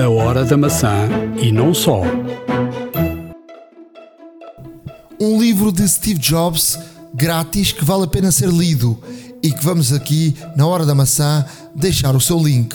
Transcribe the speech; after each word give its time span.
A 0.00 0.08
Hora 0.08 0.46
da 0.46 0.56
Maçã 0.56 1.10
e 1.42 1.52
não 1.52 1.74
só. 1.74 2.00
Um 5.20 5.38
livro 5.38 5.70
de 5.70 5.86
Steve 5.86 6.18
Jobs 6.18 6.78
grátis 7.12 7.72
que 7.72 7.84
vale 7.84 8.04
a 8.04 8.06
pena 8.06 8.32
ser 8.32 8.48
lido 8.48 8.98
e 9.42 9.52
que 9.52 9.62
vamos 9.62 9.92
aqui, 9.92 10.34
na 10.56 10.66
Hora 10.66 10.86
da 10.86 10.94
Maçã, 10.94 11.44
deixar 11.74 12.16
o 12.16 12.20
seu 12.20 12.38
link. 12.38 12.74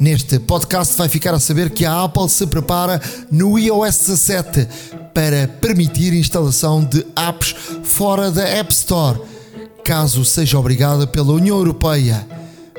Neste 0.00 0.40
podcast 0.40 0.96
vai 0.98 1.08
ficar 1.08 1.32
a 1.34 1.38
saber 1.38 1.70
que 1.70 1.84
a 1.84 2.02
Apple 2.02 2.28
se 2.28 2.44
prepara 2.48 3.00
no 3.30 3.56
iOS 3.56 3.98
17 3.98 4.68
para 5.14 5.46
permitir 5.46 6.12
instalação 6.14 6.82
de 6.82 7.06
apps 7.14 7.54
fora 7.84 8.28
da 8.28 8.42
App 8.42 8.72
Store, 8.72 9.20
caso 9.84 10.24
seja 10.24 10.58
obrigada 10.58 11.06
pela 11.06 11.32
União 11.32 11.58
Europeia. 11.58 12.26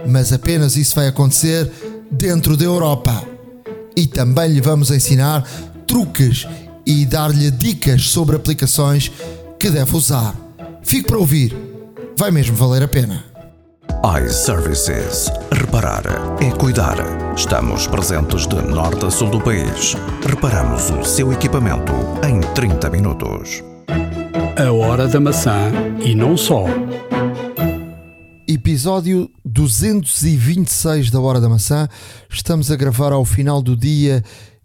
Mas 0.06 0.34
apenas 0.34 0.76
isso 0.76 0.94
vai 0.94 1.08
acontecer 1.08 1.72
dentro 2.12 2.58
da 2.58 2.66
Europa. 2.66 3.37
E 3.98 4.07
também 4.07 4.50
lhe 4.50 4.61
vamos 4.61 4.91
ensinar 4.91 5.43
truques 5.86 6.47
e 6.86 7.05
dar-lhe 7.05 7.51
dicas 7.51 8.04
sobre 8.04 8.38
aplicações 8.38 9.11
que 9.60 9.69
deve 9.69 9.93
usar. 9.93 10.33
Fique 10.83 11.07
para 11.07 11.18
ouvir, 11.18 11.54
vai 12.18 12.32
mesmo 12.32 12.55
valer 12.55 12.83
a 12.83 12.88
pena 12.88 13.28
iServices. 14.04 15.32
Reparar 15.52 16.04
é 16.39 16.52
cuidar. 16.52 16.96
Estamos 17.36 17.88
presentes 17.88 18.47
de 18.47 18.55
norte 18.55 19.05
a 19.05 19.10
sul 19.10 19.29
do 19.29 19.41
país. 19.41 19.96
Reparamos 20.25 20.89
o 20.91 21.04
seu 21.04 21.33
equipamento 21.33 21.93
em 22.24 22.39
30 22.54 22.89
minutos. 22.89 23.64
A 24.57 24.71
Hora 24.71 25.07
da 25.07 25.19
Maçã 25.19 25.71
e 26.00 26.14
não 26.14 26.38
só. 26.38 26.66
Episódio 28.47 29.29
226 29.43 31.11
da 31.11 31.19
Hora 31.19 31.42
da 31.42 31.50
Maçã. 31.50 31.89
Estamos 32.30 32.72
a 32.72 32.78
gravar 32.78 33.11
ao 33.11 33.25
final 33.25 33.61
do 33.61 33.75
dia 33.75 34.23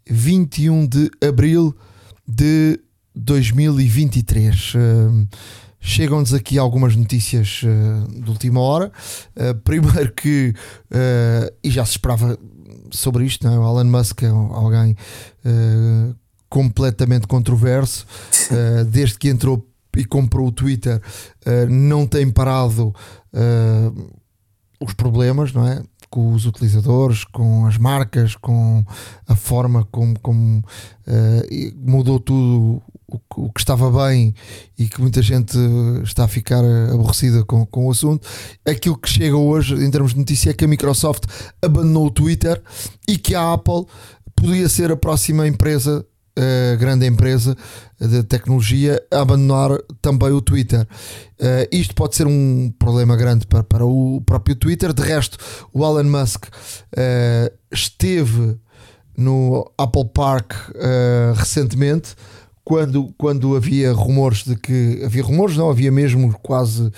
21 0.09 0.86
de 0.86 1.10
abril 1.20 1.74
de 2.26 2.79
2023. 3.15 4.74
Uh, 4.74 5.29
Chegam-nos 5.84 6.32
aqui 6.32 6.59
algumas 6.59 6.95
notícias 6.95 7.62
uh, 7.65 8.23
de 8.23 8.30
última 8.30 8.60
hora. 8.60 8.92
Uh, 9.34 9.52
primeiro 9.65 10.12
que, 10.12 10.54
uh, 10.92 11.52
e 11.62 11.68
já 11.68 11.85
se 11.85 11.92
esperava 11.92 12.38
sobre 12.92 13.24
isto, 13.24 13.45
não 13.45 13.52
é? 13.52 13.59
o 13.59 13.80
Elon 13.80 13.90
Musk 13.90 14.23
é 14.23 14.29
alguém 14.29 14.96
completamente 16.48 17.26
controverso. 17.26 18.07
desde 18.90 19.18
que 19.18 19.29
entrou 19.29 19.66
e 19.96 20.04
comprou 20.04 20.48
o 20.48 20.52
Twitter, 20.52 21.01
não 21.68 22.07
tem 22.07 22.30
parado 22.30 22.95
os 24.80 24.95
problemas, 24.95 25.52
não 25.52 25.66
é? 25.66 25.82
Com 26.10 26.35
os 26.35 26.45
utilizadores, 26.45 27.24
com 27.24 27.66
as 27.66 27.79
marcas, 27.79 28.37
com 28.37 28.85
a 29.26 29.35
forma 29.35 29.87
como, 29.90 30.18
como 30.20 30.63
mudou 31.76 32.20
tudo 32.20 32.82
o, 33.13 33.20
o, 33.37 33.52
que 33.52 33.60
estava 33.60 33.90
bem 34.07 34.35
e 34.79 34.88
que 34.88 35.01
muita 35.01 35.23
gente 35.23 35.57
está 36.02 36.24
a 36.24 36.29
ficar 36.29 36.63
aborrecida 36.93 37.45
com, 37.45 37.65
com 37.66 37.87
o 37.87 37.90
assunto. 37.90 38.26
Aquilo 38.66 38.98
que 38.98 39.09
chega 39.09 39.37
hoje, 39.37 39.74
em 39.74 39.90
termos 39.90 40.13
de 40.13 40.18
notícia, 40.18 40.51
é 40.51 40.52
que 40.52 40.65
a 40.65 40.68
Microsoft 40.68 41.24
abandonou 41.63 42.07
o 42.07 42.10
Twitter 42.10 42.63
e 43.09 43.16
que 43.16 43.35
a 43.35 43.52
Apple 43.52 43.87
podia 44.35 44.68
ser 44.68 44.90
a 44.90 44.96
próxima 44.96 45.46
empresa, 45.46 46.04
grande 46.79 47.07
empresa 47.07 47.57
de 48.01 48.23
tecnologia, 48.23 49.02
a 49.11 49.21
abandonar 49.21 49.71
também 50.01 50.30
o 50.30 50.41
Twitter. 50.41 50.87
Uh, 51.41 51.66
isto 51.71 51.95
pode 51.95 52.16
ser 52.16 52.27
um 52.27 52.73
problema 52.79 53.16
grande 53.16 53.47
para, 53.47 53.63
para 53.63 53.85
o 53.85 54.21
próprio 54.25 54.57
Twitter. 54.57 54.93
De 54.93 55.03
resto, 55.03 55.38
o 55.73 55.85
Elon 55.85 56.05
Musk 56.05 56.45
uh, 56.47 57.53
esteve 57.71 58.57
no 59.16 59.71
Apple 59.77 60.09
Park 60.15 60.53
uh, 60.71 61.35
recentemente 61.35 62.15
quando, 62.65 63.13
quando 63.19 63.57
havia 63.57 63.93
rumores 63.93 64.44
de 64.44 64.56
que 64.56 65.03
havia 65.05 65.22
rumores, 65.22 65.56
não 65.56 65.69
havia 65.69 65.91
mesmo 65.91 66.33
quase 66.42 66.91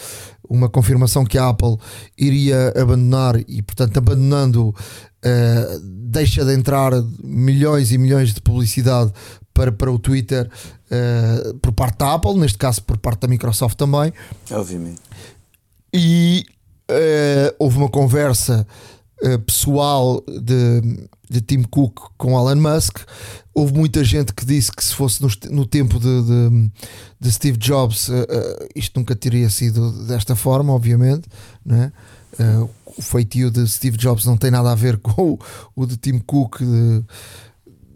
uma 0.48 0.68
confirmação 0.68 1.24
que 1.24 1.38
a 1.38 1.48
Apple 1.48 1.76
iria 2.16 2.72
abandonar 2.76 3.36
e, 3.48 3.62
portanto, 3.62 3.96
abandonando, 3.98 4.68
uh, 4.68 5.80
deixa 5.82 6.44
de 6.44 6.54
entrar 6.54 6.92
milhões 7.22 7.92
e 7.92 7.98
milhões 7.98 8.32
de 8.32 8.40
publicidade 8.40 9.12
para, 9.52 9.72
para 9.72 9.90
o 9.90 9.98
Twitter 9.98 10.50
uh, 10.90 11.54
por 11.58 11.72
parte 11.72 11.98
da 11.98 12.14
Apple, 12.14 12.34
neste 12.34 12.58
caso 12.58 12.82
por 12.82 12.98
parte 12.98 13.20
da 13.20 13.28
Microsoft 13.28 13.76
também. 13.76 14.12
Obviamente. 14.50 15.00
E 15.92 16.44
uh, 16.90 17.54
houve 17.58 17.78
uma 17.78 17.88
conversa 17.88 18.66
pessoal 19.46 20.22
de, 20.26 21.08
de 21.34 21.40
Tim 21.40 21.62
Cook 21.62 22.10
com 22.16 22.38
Elon 22.38 22.60
Musk 22.60 23.00
houve 23.52 23.72
muita 23.72 24.02
gente 24.02 24.32
que 24.32 24.44
disse 24.44 24.70
que 24.72 24.82
se 24.82 24.94
fosse 24.94 25.22
no, 25.22 25.28
no 25.50 25.66
tempo 25.66 25.98
de, 26.00 26.22
de, 26.22 26.70
de, 27.20 27.32
Steve 27.32 27.56
Jobs, 27.56 28.08
uh, 28.08 28.14
uh, 28.14 28.68
isto 28.74 28.98
nunca 28.98 29.14
teria 29.14 29.48
sido 29.48 29.92
desta 30.06 30.34
forma, 30.34 30.72
obviamente. 30.72 31.28
Né? 31.64 31.92
Uh, 32.38 32.68
o 32.96 33.00
feitio 33.00 33.50
de 33.50 33.66
Steve 33.68 33.96
Jobs 33.96 34.24
não 34.24 34.36
tem 34.36 34.50
nada 34.50 34.72
a 34.72 34.74
ver 34.74 34.98
com 35.02 35.32
o, 35.32 35.38
o 35.76 35.86
de 35.86 35.96
Tim 35.96 36.18
Cook 36.18 36.58
de, 36.58 37.04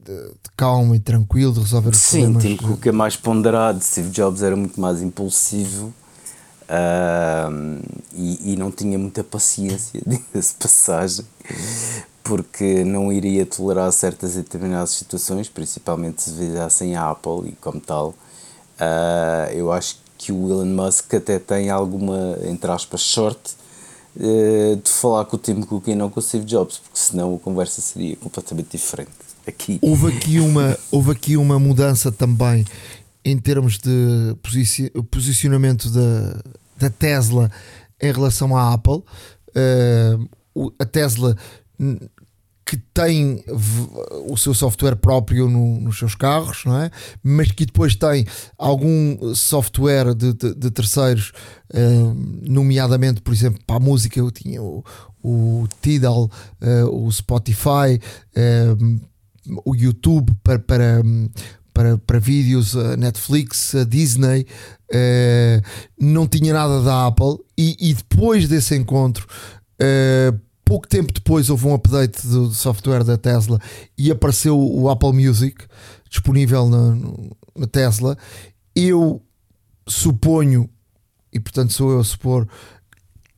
de, 0.04 0.30
calmo 0.56 0.94
e 0.94 1.00
tranquilo, 1.00 1.52
de 1.52 1.60
resolver 1.60 1.90
os 1.90 1.98
Sim, 1.98 2.22
problemas. 2.22 2.42
Sim, 2.42 2.56
Tim 2.56 2.64
Cook 2.64 2.86
é 2.86 2.92
mais 2.92 3.16
ponderado, 3.16 3.82
Steve 3.82 4.10
Jobs 4.10 4.42
era 4.42 4.54
muito 4.54 4.80
mais 4.80 5.02
impulsivo. 5.02 5.92
E, 8.12 8.52
e, 8.52 8.56
não 8.56 8.70
tinha 8.70 8.98
muita 8.98 9.24
paciência, 9.24 10.00
diga-se 10.06 10.54
passagem, 10.54 11.24
porque 12.22 12.84
não 12.84 13.10
iria 13.10 13.46
tolerar 13.46 13.90
certas 13.90 14.34
e 14.34 14.38
determinadas 14.38 14.90
situações, 14.90 15.48
principalmente 15.48 16.22
se 16.22 16.32
visassem 16.32 16.94
a 16.94 17.10
Apple 17.10 17.48
e 17.48 17.52
como 17.52 17.80
tal. 17.80 18.14
Uh, 18.78 19.52
eu 19.52 19.72
acho 19.72 19.98
que 20.18 20.30
o 20.30 20.50
Elon 20.50 20.66
Musk 20.66 21.14
até 21.14 21.38
tem 21.38 21.70
alguma, 21.70 22.38
entre 22.44 22.70
aspas, 22.70 23.00
sorte 23.00 23.54
uh, 24.16 24.76
de 24.76 24.90
falar 24.90 25.24
com 25.24 25.36
o 25.36 25.38
Tim 25.38 25.62
Cook 25.62 25.88
e 25.88 25.94
não 25.94 26.10
com 26.10 26.20
o 26.20 26.22
Steve 26.22 26.44
Jobs, 26.44 26.78
porque 26.78 26.98
senão 26.98 27.34
a 27.34 27.38
conversa 27.38 27.80
seria 27.80 28.14
completamente 28.16 28.76
diferente. 28.76 29.10
Aqui. 29.46 29.78
Houve 29.80 30.08
aqui 30.08 30.40
uma, 30.40 30.76
houve 30.90 31.12
aqui 31.12 31.36
uma 31.38 31.58
mudança 31.58 32.12
também 32.12 32.66
em 33.24 33.38
termos 33.38 33.78
de 33.78 34.36
posicionamento 35.10 35.90
da, 35.90 36.40
da 36.78 36.90
Tesla 36.90 37.50
em 38.00 38.12
relação 38.12 38.56
à 38.56 38.72
Apple. 38.72 39.02
Uh, 39.48 40.72
a 40.78 40.84
Tesla 40.84 41.36
que 42.68 42.76
tem 42.92 43.42
o 44.26 44.36
seu 44.36 44.52
software 44.52 44.96
próprio 44.96 45.48
no, 45.48 45.80
nos 45.80 45.98
seus 45.98 46.14
carros, 46.14 46.64
não 46.66 46.82
é? 46.82 46.90
mas 47.22 47.50
que 47.50 47.64
depois 47.64 47.96
tem 47.96 48.26
algum 48.58 49.34
software 49.34 50.14
de, 50.14 50.34
de, 50.34 50.54
de 50.54 50.70
terceiros, 50.70 51.32
uh, 51.72 52.14
nomeadamente, 52.42 53.22
por 53.22 53.32
exemplo, 53.32 53.58
para 53.66 53.76
a 53.76 53.80
música, 53.80 54.18
eu 54.18 54.30
tinha 54.30 54.62
o, 54.62 54.84
o 55.22 55.66
Tidal, 55.80 56.24
uh, 56.60 57.06
o 57.06 57.10
Spotify, 57.10 57.98
o 59.64 59.74
YouTube 59.74 60.34
para, 60.42 60.58
para, 60.58 61.02
para, 61.78 61.96
para 61.96 62.18
vídeos, 62.18 62.76
a 62.76 62.96
Netflix, 62.96 63.72
a 63.72 63.84
Disney, 63.84 64.44
não 65.96 66.26
tinha 66.26 66.52
nada 66.52 66.82
da 66.82 67.06
Apple, 67.06 67.38
e, 67.56 67.76
e 67.78 67.94
depois 67.94 68.48
desse 68.48 68.74
encontro 68.74 69.28
pouco 70.64 70.88
tempo 70.88 71.12
depois 71.12 71.48
houve 71.48 71.68
um 71.68 71.74
update 71.74 72.26
do 72.26 72.52
software 72.52 73.04
da 73.04 73.16
Tesla 73.16 73.60
e 73.96 74.10
apareceu 74.10 74.58
o 74.58 74.90
Apple 74.90 75.12
Music 75.12 75.64
disponível 76.10 76.68
na, 76.68 76.96
na 77.56 77.66
Tesla. 77.68 78.18
Eu 78.74 79.22
suponho, 79.86 80.68
e 81.32 81.38
portanto 81.38 81.72
sou 81.72 81.92
eu 81.92 82.00
a 82.00 82.04
supor, 82.04 82.48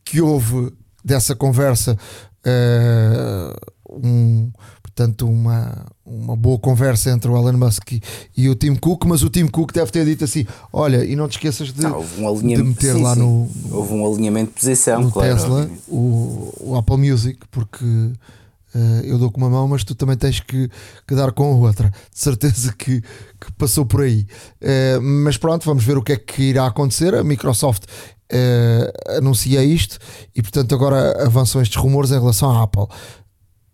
que 0.03 0.19
houve 0.19 0.73
dessa 1.05 1.35
conversa 1.35 1.95
uh, 2.43 3.97
um, 4.03 4.51
portanto, 4.93 5.27
uma, 5.27 5.85
uma 6.05 6.35
boa 6.35 6.59
conversa 6.59 7.09
entre 7.09 7.29
o 7.29 7.37
Elon 7.37 7.57
Musk 7.57 7.93
e, 7.93 8.01
e, 8.35 8.49
o 8.49 8.55
Tim 8.55 8.75
Cook, 8.75 9.05
mas 9.05 9.23
o 9.23 9.29
Tim 9.29 9.47
Cook 9.47 9.71
deve 9.73 9.91
ter 9.91 10.05
dito 10.05 10.23
assim: 10.23 10.45
olha, 10.71 11.03
e 11.03 11.15
não 11.15 11.27
te 11.27 11.37
esqueças 11.37 11.71
de, 11.71 11.81
não, 11.81 12.01
um 12.01 12.47
de 12.47 12.63
meter 12.63 12.95
sim, 12.95 13.01
lá 13.01 13.13
sim. 13.13 13.21
no, 13.21 13.49
Houve 13.71 13.93
um 13.93 14.05
alinhamento 14.05 14.49
de 14.49 14.59
posição, 14.59 15.01
no 15.01 15.11
claro. 15.11 15.33
Tesla, 15.33 15.69
o, 15.87 16.53
o, 16.59 16.75
Apple 16.77 16.97
Music, 16.97 17.39
porque 17.49 17.85
uh, 17.85 19.01
eu 19.03 19.17
dou 19.17 19.31
com 19.31 19.39
uma 19.39 19.49
mão, 19.49 19.67
mas 19.67 19.83
tu 19.83 19.95
também 19.95 20.17
tens 20.17 20.39
que, 20.39 20.69
que 21.07 21.15
dar 21.15 21.31
com 21.31 21.53
a 21.53 21.55
outra. 21.55 21.89
De 21.89 22.19
certeza 22.19 22.73
que, 22.77 23.01
que 23.01 23.51
passou 23.57 23.85
por 23.85 24.01
aí. 24.01 24.27
Uh, 24.61 25.01
mas 25.01 25.37
pronto, 25.37 25.65
vamos 25.65 25.83
ver 25.83 25.97
o 25.97 26.03
que 26.03 26.13
é 26.13 26.17
que 26.17 26.43
irá 26.43 26.67
acontecer. 26.67 27.15
A 27.15 27.23
Microsoft 27.23 27.85
uh, 27.85 29.17
anuncia 29.17 29.63
isto 29.63 29.97
e, 30.35 30.41
portanto, 30.41 30.75
agora 30.75 31.25
avançam 31.25 31.61
estes 31.61 31.77
rumores 31.77 32.11
em 32.11 32.19
relação 32.19 32.51
à 32.51 32.63
Apple 32.63 32.87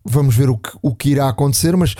vamos 0.04 0.34
ver 0.34 0.50
o 0.50 0.56
que, 0.56 0.70
o 0.82 0.94
que 0.94 1.10
irá 1.10 1.28
acontecer, 1.28 1.76
mas 1.76 1.94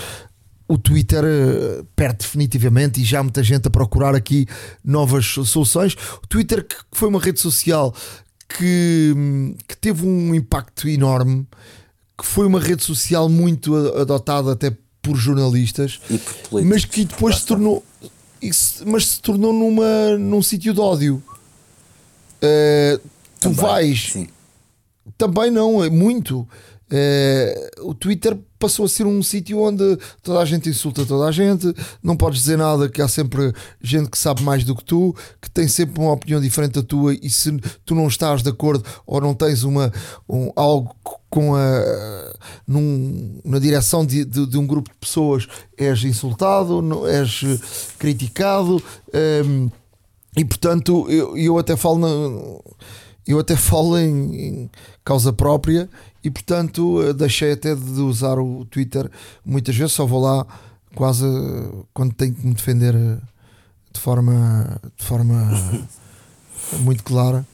o 0.67 0.77
Twitter 0.77 1.25
uh, 1.25 1.85
perde 1.97 2.19
definitivamente 2.19 3.01
e 3.01 3.05
já 3.05 3.21
há 3.21 3.23
muita 3.23 3.43
gente 3.43 3.67
a 3.67 3.71
procurar 3.71 4.15
aqui 4.15 4.47
novas 4.85 5.27
soluções. 5.27 5.95
O 6.23 6.27
Twitter, 6.27 6.67
que 6.67 6.77
foi 6.93 7.09
uma 7.09 7.21
rede 7.21 7.41
social 7.41 7.95
que, 8.49 9.15
que 9.67 9.77
teve 9.77 10.07
um 10.07 10.35
impacto 10.35 10.89
enorme, 10.89 11.47
que 12.17 12.27
foi 12.27 12.47
uma 12.47 12.61
rede 12.61 12.83
social 12.83 13.29
muito 13.29 13.75
adotada 13.97 14.53
até 14.53 14.77
por 15.01 15.17
jornalistas, 15.17 16.01
por 16.51 16.63
mas 16.65 16.85
que 16.85 17.05
depois 17.05 17.37
se 17.37 17.47
tornou, 17.47 17.85
mas 18.85 19.09
se 19.09 19.21
tornou 19.23 19.53
numa, 19.53 20.19
num 20.19 20.43
sítio 20.43 20.75
de 20.75 20.81
ódio. 20.81 21.23
Uh, 22.43 22.99
tu 23.41 23.51
também, 23.51 23.57
vais. 23.57 24.13
Sim. 24.13 24.29
Também 25.17 25.51
não, 25.51 25.83
é 25.83 25.89
muito. 25.89 26.47
Uh, 26.91 27.91
o 27.91 27.95
Twitter 27.95 28.35
passou 28.59 28.87
a 28.87 28.89
ser 28.89 29.07
um 29.07 29.23
sítio 29.23 29.61
onde 29.61 29.99
toda 30.23 30.41
a 30.41 30.45
gente 30.47 30.71
insulta 30.71 31.05
toda 31.05 31.27
a 31.27 31.33
gente, 31.33 31.73
não 32.03 32.17
podes 32.17 32.41
dizer 32.41 32.57
nada, 32.57 32.89
que 32.89 33.03
há 33.03 33.07
sempre 33.07 33.53
gente 33.81 34.09
que 34.09 34.17
sabe 34.17 34.43
mais 34.43 34.65
do 34.65 34.75
que 34.75 34.83
tu, 34.83 35.15
que 35.41 35.51
tem 35.51 35.69
sempre 35.69 36.01
uma 36.01 36.13
opinião 36.13 36.41
diferente 36.41 36.73
da 36.73 36.83
tua, 36.83 37.13
e 37.15 37.29
se 37.29 37.57
tu 37.85 37.95
não 37.95 38.09
estás 38.09 38.43
de 38.43 38.49
acordo 38.49 38.83
ou 39.07 39.21
não 39.21 39.35
tens 39.35 39.65
uma, 39.65 39.93
um, 40.27 40.51
algo 40.57 40.97
com 41.29 41.55
a, 41.55 42.35
num, 42.67 43.39
na 43.45 43.59
direção 43.59 44.05
de, 44.05 44.25
de, 44.25 44.47
de, 44.47 44.57
um 44.57 44.67
grupo 44.67 44.91
de 44.91 44.97
pessoas, 44.97 45.47
és 45.77 46.03
insultado, 46.05 47.07
és 47.07 47.45
criticado, 47.99 48.83
ehm, 49.13 49.69
e 50.37 50.45
portanto 50.45 51.07
eu, 51.11 51.37
eu 51.37 51.59
até 51.59 51.77
falo 51.77 51.99
na, 51.99 52.61
eu 53.27 53.39
até 53.39 53.55
falo 53.55 53.99
em, 53.99 54.35
em 54.35 54.71
causa 55.05 55.33
própria 55.35 55.89
e 56.29 56.31
portanto 56.31 57.03
eh, 57.03 57.15
deixei 57.15 57.53
até 57.53 57.75
de 57.75 58.01
usar 58.01 58.39
o 58.39 58.67
Twitter 58.67 59.11
muitas 59.45 59.75
vezes, 59.75 59.93
só 59.95 60.05
vou 60.05 60.21
lá 60.21 60.47
quase 60.95 61.25
eh, 61.25 61.85
quando 61.95 62.13
tenho 62.15 62.35
que 62.35 62.47
me 62.47 62.53
defender 62.53 62.95
eh, 62.95 63.17
de 63.91 63.99
forma, 63.99 64.79
de 64.97 65.05
forma 65.05 65.51
muito 66.81 67.03
clara. 67.03 67.47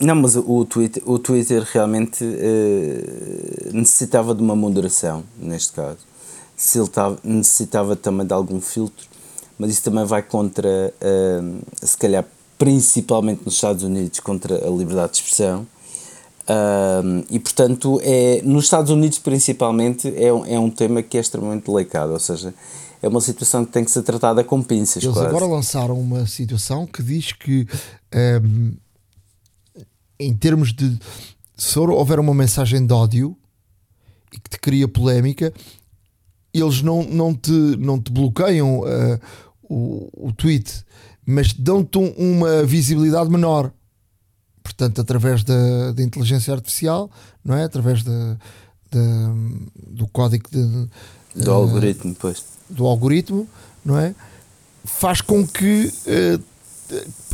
Não, 0.00 0.16
mas 0.16 0.34
o 0.34 0.64
Twitter, 0.64 1.02
o 1.06 1.18
Twitter 1.18 1.62
realmente 1.70 2.24
uh, 2.24 3.72
necessitava 3.72 4.34
de 4.34 4.42
uma 4.42 4.56
moderação, 4.56 5.22
neste 5.38 5.74
caso. 5.74 5.98
Se 6.56 6.78
ele 6.78 6.88
tava, 6.88 7.18
necessitava 7.22 7.94
também 7.94 8.26
de 8.26 8.32
algum 8.32 8.58
filtro, 8.60 9.06
mas 9.58 9.70
isso 9.70 9.82
também 9.82 10.04
vai 10.06 10.22
contra, 10.22 10.92
uh, 10.96 11.86
se 11.86 11.96
calhar, 11.96 12.24
principalmente 12.58 13.42
nos 13.44 13.54
Estados 13.54 13.84
Unidos, 13.84 14.18
contra 14.18 14.66
a 14.66 14.70
liberdade 14.70 15.12
de 15.12 15.18
expressão 15.18 15.66
um, 16.50 17.24
e 17.30 17.38
portanto, 17.38 18.00
é, 18.02 18.42
nos 18.42 18.64
Estados 18.64 18.90
Unidos 18.90 19.18
principalmente, 19.18 20.12
é 20.16 20.32
um, 20.32 20.46
é 20.46 20.58
um 20.58 20.70
tema 20.70 21.02
que 21.02 21.16
é 21.16 21.20
extremamente 21.20 21.70
delicado, 21.70 22.12
ou 22.12 22.18
seja, 22.18 22.52
é 23.00 23.08
uma 23.08 23.20
situação 23.20 23.64
que 23.64 23.70
tem 23.70 23.84
que 23.84 23.90
ser 23.90 24.02
tratada 24.02 24.42
com 24.42 24.60
pinças. 24.62 25.02
Eles 25.02 25.14
quase. 25.14 25.28
agora 25.28 25.46
lançaram 25.46 25.98
uma 25.98 26.26
situação 26.26 26.86
que 26.86 27.02
diz 27.02 27.32
que, 27.32 27.68
um, 28.42 28.72
em 30.18 30.34
termos 30.34 30.72
de 30.72 30.98
se 31.56 31.78
houver 31.78 32.18
uma 32.18 32.34
mensagem 32.34 32.84
de 32.84 32.92
ódio 32.92 33.36
e 34.32 34.40
que 34.40 34.50
te 34.50 34.58
cria 34.58 34.88
polémica, 34.88 35.52
eles 36.52 36.82
não, 36.82 37.04
não, 37.04 37.32
te, 37.32 37.50
não 37.50 38.00
te 38.00 38.10
bloqueiam 38.10 38.80
uh, 38.80 39.20
o, 39.62 40.28
o 40.28 40.32
tweet, 40.32 40.84
mas 41.24 41.52
dão-te 41.52 41.96
uma 41.96 42.64
visibilidade 42.64 43.30
menor 43.30 43.72
portanto, 44.62 45.00
através 45.00 45.44
da, 45.44 45.92
da 45.92 46.02
inteligência 46.02 46.52
artificial, 46.52 47.10
não 47.44 47.54
é? 47.54 47.64
Através 47.64 48.02
da, 48.02 48.36
da 48.90 49.34
do 49.88 50.06
código 50.08 50.48
de, 50.50 50.88
do 51.34 51.50
uh, 51.50 51.54
algoritmo, 51.54 52.16
pois. 52.18 52.44
do 52.68 52.86
algoritmo, 52.86 53.48
não 53.84 53.98
é? 53.98 54.14
Faz 54.84 55.20
com 55.20 55.46
que 55.46 55.92
uh, 56.06 56.42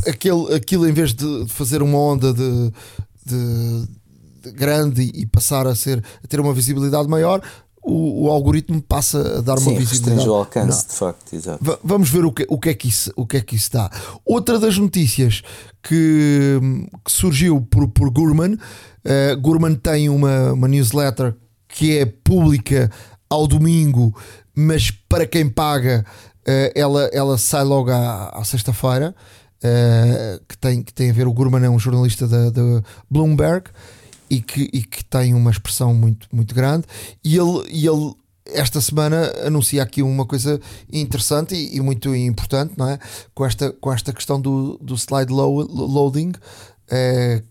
aquele, 0.08 0.54
aquilo, 0.54 0.88
em 0.88 0.92
vez 0.92 1.14
de 1.14 1.46
fazer 1.48 1.82
uma 1.82 1.98
onda 1.98 2.32
de, 2.32 2.72
de, 3.24 3.88
de 4.42 4.52
grande 4.52 5.02
e 5.02 5.26
passar 5.26 5.66
a, 5.66 5.74
ser, 5.74 6.04
a 6.22 6.26
ter 6.26 6.40
uma 6.40 6.52
visibilidade 6.52 7.08
maior, 7.08 7.42
o, 7.86 8.24
o, 8.24 8.30
algoritmo 8.30 8.82
passa 8.82 9.38
a 9.38 9.40
dar 9.40 9.58
Sim, 9.58 9.70
uma 9.70 9.78
visibilidade. 9.78 10.28
o 10.28 10.34
alcance, 10.34 10.82
Não. 10.82 10.88
de 10.88 10.98
facto, 10.98 11.32
exato. 11.34 11.64
V 11.64 11.78
vamos 11.84 12.10
ver 12.10 12.24
o 12.24 12.32
que, 12.32 12.44
o, 12.48 12.58
que 12.58 12.70
é 12.70 12.74
que 12.74 12.88
isso, 12.88 13.12
o 13.14 13.24
que 13.24 13.36
é 13.36 13.40
que 13.40 13.54
isso 13.54 13.72
dá. 13.72 13.88
Outra 14.24 14.58
das 14.58 14.76
notícias 14.76 15.42
que, 15.80 16.58
que 17.04 17.12
surgiu 17.12 17.60
por, 17.60 17.86
por 17.88 18.10
Gurman, 18.10 18.54
uh, 18.54 19.40
Gurman 19.40 19.76
tem 19.76 20.08
uma, 20.08 20.52
uma 20.52 20.66
newsletter 20.66 21.36
que 21.68 21.96
é 21.96 22.04
pública 22.04 22.90
ao 23.30 23.46
domingo, 23.46 24.12
mas 24.52 24.90
para 24.90 25.24
quem 25.24 25.48
paga, 25.48 26.04
uh, 26.40 26.72
ela, 26.74 27.04
ela 27.12 27.38
sai 27.38 27.62
logo 27.62 27.90
à, 27.90 28.30
à 28.30 28.42
sexta-feira. 28.42 29.14
Uh, 29.56 30.44
que, 30.46 30.58
tem, 30.58 30.82
que 30.82 30.92
tem 30.92 31.10
a 31.10 31.12
ver, 31.14 31.26
o 31.26 31.32
Gurman 31.32 31.64
é 31.64 31.70
um 31.70 31.78
jornalista 31.78 32.28
da, 32.28 32.50
da 32.50 32.82
Bloomberg 33.10 33.70
e 34.28 34.40
que, 34.40 34.68
e 34.72 34.82
que 34.82 35.04
tem 35.04 35.34
uma 35.34 35.50
expressão 35.50 35.94
muito, 35.94 36.28
muito 36.32 36.54
grande. 36.54 36.86
E 37.24 37.36
ele, 37.36 37.66
e 37.70 37.86
ele 37.86 38.14
esta 38.46 38.80
semana 38.80 39.32
anuncia 39.44 39.82
aqui 39.82 40.02
uma 40.02 40.24
coisa 40.24 40.60
interessante 40.92 41.54
e, 41.54 41.76
e, 41.76 41.80
muito 41.80 42.14
importante, 42.14 42.74
não 42.76 42.88
é? 42.88 42.98
Com 43.34 43.44
esta, 43.44 43.72
com 43.72 43.92
esta 43.92 44.12
questão 44.12 44.40
do, 44.40 44.78
do 44.78 44.94
slide 44.94 45.32
loading, 45.32 46.32
é, 46.88 47.42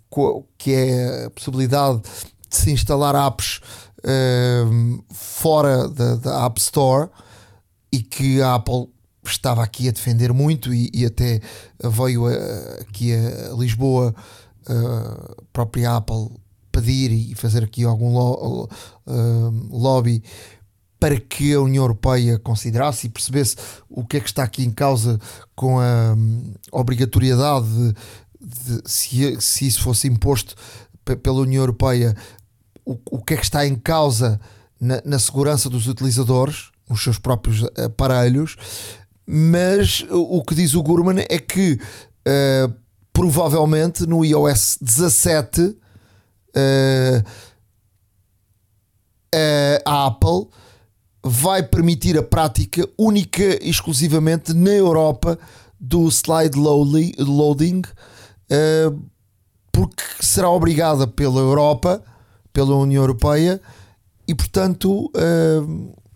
que 0.57 0.71
é 0.71 1.25
a 1.25 1.29
possibilidade 1.29 2.01
de 2.49 2.55
se 2.55 2.71
instalar 2.71 3.15
apps 3.15 3.59
é, 4.03 4.63
fora 5.11 5.89
da, 5.89 6.15
da, 6.15 6.45
App 6.45 6.59
Store 6.59 7.09
e 7.91 8.01
que 8.01 8.41
a 8.41 8.55
Apple 8.55 8.87
estava 9.25 9.63
aqui 9.63 9.89
a 9.89 9.91
defender 9.91 10.31
muito 10.31 10.73
e, 10.73 10.89
e 10.93 11.05
até 11.05 11.41
veio 11.83 12.27
a, 12.27 12.31
aqui 12.81 13.13
a 13.13 13.53
Lisboa 13.57 14.15
a 14.67 15.35
própria 15.51 15.95
Apple 15.95 16.29
pedir 16.75 17.11
e 17.11 17.35
fazer 17.35 17.63
aqui 17.63 17.85
algum 17.85 18.13
lo, 18.13 18.69
uh, 19.07 19.77
lobby 19.77 20.21
para 20.99 21.19
que 21.19 21.53
a 21.53 21.61
União 21.61 21.83
Europeia 21.83 22.37
considerasse 22.39 23.07
e 23.07 23.09
percebesse 23.09 23.55
o 23.89 24.03
que 24.05 24.17
é 24.17 24.19
que 24.19 24.27
está 24.27 24.43
aqui 24.43 24.63
em 24.63 24.71
causa 24.71 25.19
com 25.55 25.79
a 25.79 26.13
um, 26.13 26.53
obrigatoriedade 26.71 27.67
de, 27.67 27.93
de, 28.41 28.81
se, 28.85 29.39
se 29.39 29.67
isso 29.67 29.81
fosse 29.81 30.07
imposto 30.07 30.55
pela 31.21 31.41
União 31.41 31.61
Europeia, 31.61 32.15
o, 32.83 32.97
o 33.11 33.21
que 33.21 33.35
é 33.35 33.37
que 33.37 33.43
está 33.43 33.65
em 33.65 33.75
causa 33.75 34.39
na, 34.79 35.01
na 35.05 35.19
segurança 35.19 35.69
dos 35.69 35.87
utilizadores, 35.87 36.71
nos 36.89 37.03
seus 37.03 37.19
próprios 37.19 37.63
aparelhos, 37.77 38.55
mas 39.25 40.05
o, 40.09 40.43
que 40.43 40.55
diz 40.55 40.75
o 40.75 40.83
Gurman 40.83 41.25
é 41.29 41.39
que 41.39 41.79
uh, 42.27 42.73
provavelmente 43.11 44.05
no 44.05 44.23
iOS 44.23 44.77
17 44.81 45.61
uh, 45.61 45.75
a 49.85 50.05
Apple 50.05 50.47
vai 51.23 51.63
permitir 51.63 52.17
a 52.17 52.23
prática 52.23 52.87
única 52.97 53.43
e 53.63 53.69
exclusivamente 53.69 54.53
na 54.53 54.69
Europa 54.69 55.37
do 55.79 56.07
slide 56.09 56.57
loading, 56.57 57.81
uh, 57.81 59.01
porque 59.71 60.03
será 60.21 60.49
obrigada 60.49 61.05
pela 61.07 61.39
Europa, 61.39 62.01
pela 62.53 62.75
União 62.75 63.03
Europeia, 63.03 63.59
e 64.27 64.33
portanto 64.33 65.11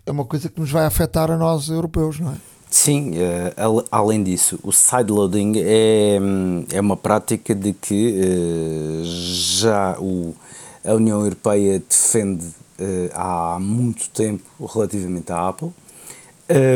é 0.06 0.10
uma 0.10 0.24
coisa 0.24 0.48
que 0.48 0.58
nos 0.58 0.70
vai 0.70 0.86
afetar 0.86 1.30
a 1.30 1.36
nós 1.36 1.68
europeus, 1.68 2.18
não 2.18 2.32
é? 2.32 2.36
Sim, 2.70 3.14
uh, 3.18 3.84
além 3.90 4.22
disso, 4.22 4.60
o 4.62 4.70
sideloading 4.70 5.54
é, 5.56 6.18
é 6.72 6.80
uma 6.80 6.96
prática 6.96 7.52
de 7.52 7.72
que 7.72 8.20
uh, 8.20 9.02
já 9.04 9.96
o, 9.98 10.36
a 10.84 10.94
União 10.94 11.20
Europeia 11.20 11.80
defende 11.80 12.46
uh, 12.46 13.10
há 13.12 13.58
muito 13.60 14.08
tempo 14.10 14.44
relativamente 14.72 15.32
à 15.32 15.48
Apple. 15.48 15.72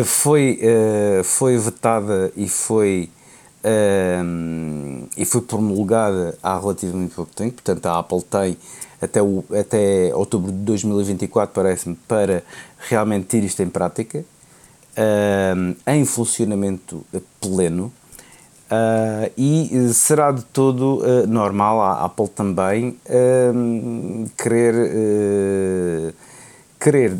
foi, 0.04 0.60
foi 1.24 1.58
vetada 1.58 2.32
e 2.36 2.48
foi, 2.48 3.10
e 5.16 5.24
foi 5.24 5.40
promulgada 5.40 6.36
há 6.40 6.58
relativamente 6.58 7.14
pouco 7.14 7.34
tempo, 7.34 7.54
portanto 7.54 7.86
a 7.86 7.98
Apple 7.98 8.22
tem 8.22 8.56
até, 9.02 9.20
o, 9.20 9.44
até 9.50 10.14
outubro 10.14 10.52
de 10.52 10.58
2024, 10.58 11.52
parece-me, 11.52 11.96
para 12.06 12.44
realmente 12.88 13.26
ter 13.26 13.42
isto 13.42 13.62
em 13.62 13.68
prática 13.68 14.24
uh, 14.96 15.76
em 15.86 16.04
funcionamento 16.04 17.04
pleno 17.40 17.92
uh, 18.70 19.30
e 19.36 19.92
será 19.92 20.32
de 20.32 20.44
todo 20.44 21.02
uh, 21.02 21.26
normal 21.26 21.80
a 21.82 22.04
Apple 22.04 22.28
também 22.28 22.96
querer, 24.36 24.74
eh, 24.74 26.12
querer 26.80 27.16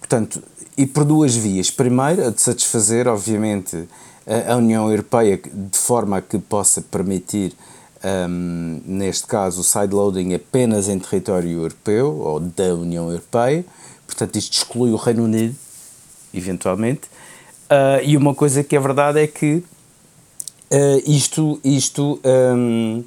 portanto, 0.00 0.42
e 0.76 0.86
por 0.86 1.04
duas 1.04 1.34
vias. 1.34 1.70
Primeiro, 1.70 2.26
a 2.26 2.30
de 2.30 2.40
satisfazer, 2.40 3.06
obviamente, 3.06 3.88
a 4.48 4.56
União 4.56 4.90
Europeia 4.90 5.38
de 5.38 5.78
forma 5.78 6.18
a 6.18 6.22
que 6.22 6.38
possa 6.38 6.80
permitir, 6.80 7.54
um, 8.28 8.80
neste 8.84 9.26
caso, 9.26 9.60
o 9.60 9.64
sideloading 9.64 10.34
apenas 10.34 10.88
em 10.88 10.98
território 10.98 11.50
europeu 11.50 12.18
ou 12.18 12.40
da 12.40 12.74
União 12.74 13.08
Europeia. 13.08 13.64
Portanto, 14.06 14.36
isto 14.36 14.52
exclui 14.52 14.90
o 14.90 14.96
Reino 14.96 15.24
Unido 15.24 15.54
eventualmente. 16.34 17.02
Uh, 17.64 18.02
e 18.04 18.16
uma 18.16 18.34
coisa 18.34 18.62
que 18.62 18.76
é 18.76 18.80
verdade 18.80 19.20
é 19.20 19.26
que 19.26 19.54
uh, 19.54 21.02
isto, 21.06 21.60
isto 21.64 22.20
um, 22.24 23.04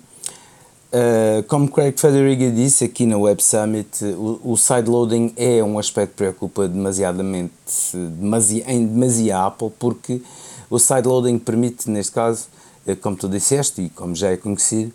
Uh, 0.87 1.43
como 1.43 1.69
Craig 1.69 1.99
Federiga 1.99 2.49
disse 2.49 2.85
aqui 2.85 3.05
na 3.05 3.17
Web 3.17 3.43
Summit, 3.43 4.05
o, 4.05 4.39
o 4.53 4.57
sideloading 4.57 5.33
é 5.35 5.61
um 5.61 5.77
aspecto 5.77 6.11
que 6.11 6.17
preocupa 6.17 6.65
demasiadamente 6.65 7.51
demasi, 7.93 8.63
em 8.65 8.87
demasia 8.87 9.37
Apple, 9.37 9.69
porque 9.77 10.21
o 10.69 10.79
sideloading 10.79 11.39
permite, 11.39 11.89
neste 11.89 12.13
caso, 12.13 12.47
uh, 12.87 12.95
como 12.95 13.17
tu 13.17 13.27
disseste 13.27 13.81
e 13.81 13.89
como 13.89 14.15
já 14.15 14.31
é 14.31 14.37
conhecido, 14.37 14.93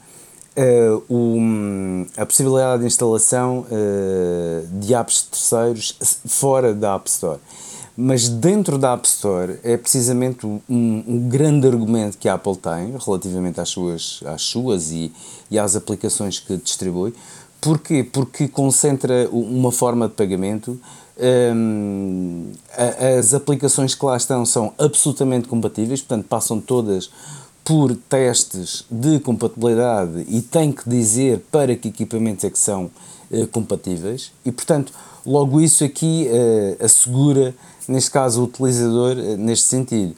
uh, 0.56 1.14
um, 1.14 2.06
a 2.16 2.24
possibilidade 2.24 2.80
de 2.80 2.86
instalação 2.86 3.66
de 4.72 4.94
apps 4.94 5.22
terceiros 5.24 5.98
fora 6.26 6.72
da 6.72 6.94
App 6.94 7.06
Store. 7.06 7.38
Mas 7.96 8.28
dentro 8.28 8.78
da 8.78 8.94
App 8.94 9.06
Store 9.06 9.58
é 9.62 9.76
precisamente 9.76 10.46
um, 10.46 10.60
um, 10.68 11.28
grande 11.28 11.66
argumento 11.66 12.16
que 12.16 12.28
a 12.28 12.34
Apple 12.34 12.56
tem 12.56 12.96
relativamente 13.04 13.60
às 13.60 13.68
suas, 13.68 14.20
às 14.24 14.42
suas 14.42 14.90
e, 14.90 15.12
e 15.50 15.58
às 15.58 15.76
aplicações 15.76 16.38
que 16.38 16.56
distribui. 16.56 17.14
Porquê? 17.60 18.02
Porque 18.02 18.48
concentra 18.48 19.28
uma 19.30 19.70
forma 19.70 20.08
de 20.08 20.14
pagamento. 20.14 20.80
Um, 21.54 22.50
as 23.18 23.34
aplicações 23.34 23.94
que 23.94 24.04
lá 24.04 24.16
estão 24.16 24.44
são 24.46 24.72
absolutamente 24.78 25.46
compatíveis, 25.46 26.00
portanto, 26.00 26.26
passam 26.26 26.60
todas 26.60 27.10
por 27.64 27.94
testes 27.94 28.84
de 28.90 29.20
compatibilidade 29.20 30.24
e 30.28 30.42
tem 30.42 30.72
que 30.72 30.88
dizer 30.88 31.44
para 31.50 31.76
que 31.76 31.88
equipamentos 31.88 32.44
é 32.44 32.50
que 32.50 32.58
são 32.58 32.90
uh, 33.30 33.46
compatíveis 33.48 34.32
e, 34.44 34.50
portanto, 34.50 34.92
logo 35.24 35.60
isso 35.60 35.84
aqui 35.84 36.28
uh, 36.28 36.84
assegura 36.84 37.54
neste 37.88 38.10
caso 38.10 38.40
o 38.40 38.44
utilizador, 38.44 39.18
eh, 39.18 39.36
neste 39.36 39.66
sentido. 39.66 40.14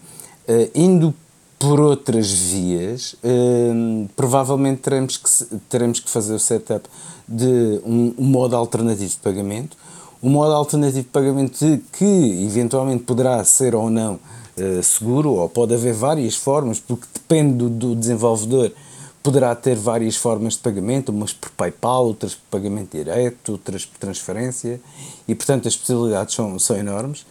Uh, 0.47 0.71
indo 0.75 1.15
por 1.59 1.81
outras 1.81 2.31
vias, 2.31 3.15
uh, 3.15 4.09
provavelmente 4.15 4.83
teremos 4.83 5.17
que, 5.17 5.57
teremos 5.69 6.01
que 6.01 6.11
fazer 6.11 6.35
o 6.35 6.39
setup 6.39 6.89
de 7.27 7.81
um, 7.85 8.15
um, 8.19 8.25
modo 8.25 8.55
alternativo 8.55 9.11
de 9.11 9.17
pagamento. 9.17 9.77
O 10.21 10.29
modo 10.29 10.53
alternativo 10.53 11.03
de 11.03 11.09
pagamento 11.09 11.59
que 11.93 12.45
eventualmente 12.45 13.05
poderá 13.05 13.43
ser 13.45 13.75
ou 13.75 13.89
não 13.89 14.19
uh, 14.59 14.83
seguro, 14.83 15.31
ou 15.33 15.49
pode 15.49 15.75
haver 15.75 15.95
várias 15.95 16.35
formas, 16.35 16.81
porque 16.81 17.07
depende 17.13 17.55
do, 17.55 17.69
do 17.69 17.95
desenvolvedor 17.95 18.73
poderá 19.25 19.55
ter 19.55 19.75
várias 19.75 20.17
formas 20.17 20.53
de 20.53 20.59
pagamento, 20.59 21.09
umas 21.09 21.33
por 21.33 21.49
PayPal, 21.53 22.05
outras 22.05 22.35
por 22.35 22.43
pagamento 22.51 22.95
direto, 22.95 23.53
outras 23.53 23.87
por 23.87 23.99
transferência, 23.99 24.79
e 25.27 25.35
portanto 25.35 25.67
as 25.67 25.75
possibilidades 25.75 26.35
são, 26.35 26.59
são 26.59 26.77
enormes. 26.77 27.25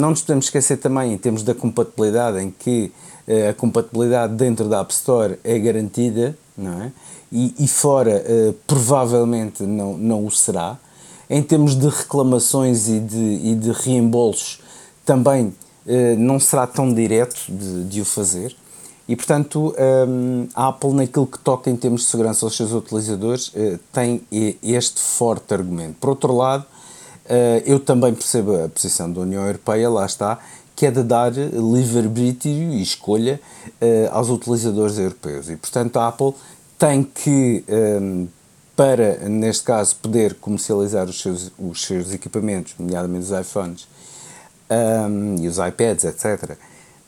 Não 0.00 0.10
nos 0.10 0.22
podemos 0.22 0.46
esquecer 0.46 0.76
também, 0.78 1.12
em 1.12 1.16
termos 1.16 1.44
da 1.44 1.54
compatibilidade, 1.54 2.40
em 2.40 2.50
que 2.50 2.92
uh, 3.28 3.50
a 3.50 3.54
compatibilidade 3.54 4.34
dentro 4.34 4.68
da 4.68 4.80
App 4.80 4.92
Store 4.92 5.38
é 5.42 5.58
garantida, 5.58 6.36
não 6.56 6.82
é? 6.82 6.92
E, 7.30 7.54
e 7.60 7.68
fora, 7.68 8.22
uh, 8.28 8.52
provavelmente, 8.66 9.62
não, 9.62 9.96
não 9.96 10.26
o 10.26 10.30
será. 10.30 10.76
Em 11.30 11.42
termos 11.42 11.76
de 11.76 11.88
reclamações 11.88 12.88
e 12.88 12.98
de, 12.98 13.40
e 13.44 13.54
de 13.54 13.70
reembolsos, 13.70 14.60
também 15.06 15.54
não 16.18 16.38
será 16.38 16.66
tão 16.66 16.92
direto 16.92 17.36
de, 17.48 17.84
de 17.84 18.00
o 18.00 18.04
fazer. 18.04 18.54
E, 19.08 19.16
portanto, 19.16 19.74
um, 20.06 20.48
a 20.54 20.68
Apple, 20.68 20.92
naquilo 20.92 21.26
que 21.26 21.38
toca 21.38 21.70
em 21.70 21.76
termos 21.76 22.02
de 22.02 22.08
segurança 22.08 22.44
aos 22.44 22.54
seus 22.54 22.72
utilizadores, 22.72 23.52
tem 23.90 24.22
este 24.62 25.00
forte 25.00 25.54
argumento. 25.54 25.96
Por 25.98 26.10
outro 26.10 26.36
lado, 26.36 26.66
eh, 27.28 27.62
eu 27.66 27.80
também 27.80 28.14
percebo 28.14 28.64
a 28.64 28.68
posição 28.68 29.10
da 29.10 29.20
União 29.20 29.46
Europeia, 29.46 29.88
lá 29.88 30.04
está, 30.04 30.38
que 30.76 30.86
é 30.86 30.90
de 30.90 31.02
dar 31.02 31.32
livre-arbítrio 31.32 32.72
e 32.72 32.82
escolha 32.82 33.40
aos 34.12 34.28
utilizadores 34.28 34.98
europeus. 34.98 35.48
E, 35.48 35.56
portanto, 35.56 35.96
a 35.98 36.08
Apple 36.08 36.34
tem 36.78 37.02
que, 37.02 37.64
um, 37.68 38.24
eh, 38.24 38.26
para, 38.76 39.28
neste 39.28 39.64
caso, 39.64 39.96
poder 39.96 40.34
comercializar 40.34 41.08
os 41.08 41.20
seus, 41.20 41.50
os 41.58 41.82
seus 41.82 42.14
equipamentos, 42.14 42.74
nomeadamente 42.78 43.24
os 43.24 43.40
iPhones 43.40 43.88
um, 44.70 45.36
e 45.40 45.48
os 45.48 45.58
iPads, 45.58 46.04
etc., 46.04 46.56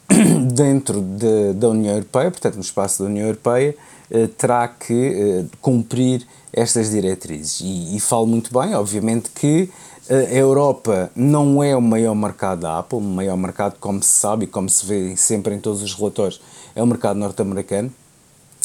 dentro 0.53 1.01
de, 1.01 1.53
da 1.55 1.69
União 1.69 1.95
Europeia, 1.95 2.31
portanto, 2.31 2.57
no 2.57 2.61
espaço 2.61 3.03
da 3.03 3.09
União 3.09 3.27
Europeia, 3.27 3.77
uh, 4.11 4.29
terá 4.29 4.67
que 4.69 5.43
uh, 5.43 5.57
cumprir 5.61 6.27
estas 6.53 6.91
diretrizes. 6.91 7.61
E, 7.61 7.97
e 7.97 8.01
falo 8.01 8.27
muito 8.27 8.53
bem, 8.53 8.75
obviamente, 8.75 9.31
que 9.31 9.71
a 10.11 10.35
Europa 10.35 11.09
não 11.15 11.63
é 11.63 11.77
o 11.77 11.81
maior 11.81 12.17
mercado 12.17 12.63
da 12.63 12.81
Apple, 12.81 12.99
o 12.99 13.01
maior 13.01 13.37
mercado, 13.37 13.77
como 13.79 14.03
se 14.03 14.09
sabe 14.09 14.45
e 14.45 14.49
como 14.49 14.69
se 14.69 14.85
vê 14.85 15.17
sempre 15.17 15.55
em 15.55 15.61
todos 15.61 15.83
os 15.83 15.95
relatórios, 15.95 16.41
é 16.75 16.83
o 16.83 16.87
mercado 16.87 17.17
norte-americano. 17.17 17.93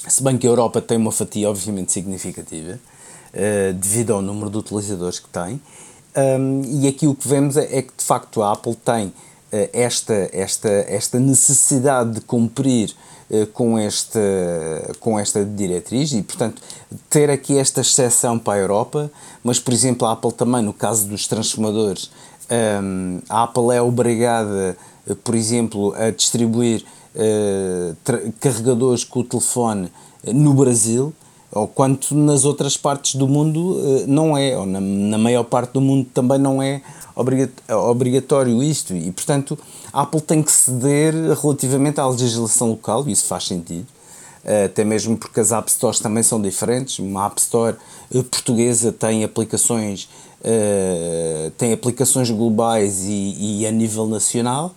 Se 0.07 0.23
bem 0.23 0.39
que 0.39 0.47
a 0.47 0.49
Europa 0.49 0.81
tem 0.81 0.97
uma 0.97 1.11
fatia, 1.11 1.47
obviamente, 1.47 1.91
significativa, 1.91 2.79
uh, 3.33 3.73
devido 3.73 4.13
ao 4.13 4.21
número 4.21 4.49
de 4.49 4.57
utilizadores 4.57 5.19
que 5.19 5.29
tem. 5.29 5.61
Um, 6.15 6.61
e 6.65 6.87
aqui 6.87 7.07
o 7.07 7.13
que 7.13 7.27
vemos 7.27 7.57
é, 7.57 7.79
é, 7.79 7.81
que, 7.81 7.91
de 7.97 8.03
facto, 8.03 8.41
a 8.41 8.53
Apple 8.53 8.75
tem 8.75 9.07
uh, 9.07 9.13
esta, 9.73 10.29
esta, 10.31 10.69
esta 10.69 11.19
necessidade 11.19 12.11
de 12.11 12.21
cumprir 12.21 12.95
uh, 13.29 13.45
com, 13.47 13.77
este, 13.77 14.19
com 15.01 15.19
esta 15.19 15.43
diretriz 15.43 16.13
e, 16.13 16.21
portanto, 16.21 16.61
ter 17.09 17.29
aqui 17.29 17.57
esta 17.57 17.81
exceção 17.81 18.39
para 18.39 18.53
a 18.53 18.57
Europa. 18.61 19.11
Mas 19.43 19.59
por 19.59 19.73
exemplo 19.73 20.07
a 20.07 20.13
Apple 20.13 20.31
também 20.31 20.63
no 20.63 20.73
caso 20.73 21.07
dos 21.07 21.27
transformadores 21.27 22.09
um, 22.81 23.19
a 23.29 23.43
Apple 23.43 23.75
é 23.75 23.81
obrigada 23.81 24.75
por 25.23 25.35
exemplo 25.35 25.93
a 25.95 26.09
distribuir 26.09 26.83
uh, 27.15 28.31
carregadores 28.39 29.03
com 29.03 29.19
o 29.19 29.23
telefone 29.23 29.91
no 30.33 30.53
Brasil 30.53 31.13
ou 31.55 31.67
quanto 31.67 32.13
nas 32.13 32.43
outras 32.43 32.75
partes 32.75 33.15
do 33.15 33.27
mundo 33.27 33.77
uh, 33.77 34.05
não 34.07 34.37
é 34.37 34.57
ou 34.57 34.65
na, 34.65 34.81
na 34.81 35.17
maior 35.17 35.45
parte 35.45 35.71
do 35.71 35.81
mundo 35.81 36.05
também 36.13 36.37
não 36.37 36.61
é 36.61 36.81
obrigatório 37.89 38.61
isto 38.61 38.93
e 38.93 39.09
portanto 39.09 39.57
a 39.93 40.01
Apple 40.01 40.19
tem 40.19 40.43
que 40.43 40.51
ceder 40.51 41.13
relativamente 41.41 41.99
à 41.99 42.07
legislação 42.07 42.71
local 42.71 43.07
e 43.07 43.13
isso 43.13 43.25
faz 43.25 43.45
sentido 43.45 43.87
eh, 44.43 44.65
até 44.65 44.83
mesmo 44.83 45.17
porque 45.17 45.39
as 45.39 45.51
App 45.51 45.71
Stores 45.71 45.99
também 45.99 46.21
são 46.21 46.39
diferentes. 46.39 46.99
Uma 46.99 47.25
App 47.25 47.41
Store 47.41 47.75
eh, 48.13 48.21
portuguesa 48.21 48.91
tem 48.91 49.23
aplicações, 49.23 50.07
tem 51.57 51.73
aplicações 51.73 52.29
globais 52.29 53.05
e, 53.05 53.61
e 53.61 53.65
a 53.65 53.71
nível 53.71 54.05
nacional. 54.05 54.71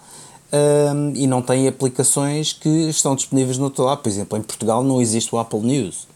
Um, 0.50 1.12
e 1.14 1.26
não 1.26 1.42
tem 1.42 1.68
aplicações 1.68 2.54
que 2.54 2.88
estão 2.88 3.14
disponíveis 3.14 3.58
no 3.58 3.64
outro 3.64 3.84
lado. 3.84 4.00
Por 4.00 4.08
exemplo, 4.08 4.38
em 4.38 4.42
Portugal 4.42 4.82
não 4.82 4.98
existe 4.98 5.34
o 5.34 5.38
Apple 5.38 5.60
News. 5.60 6.08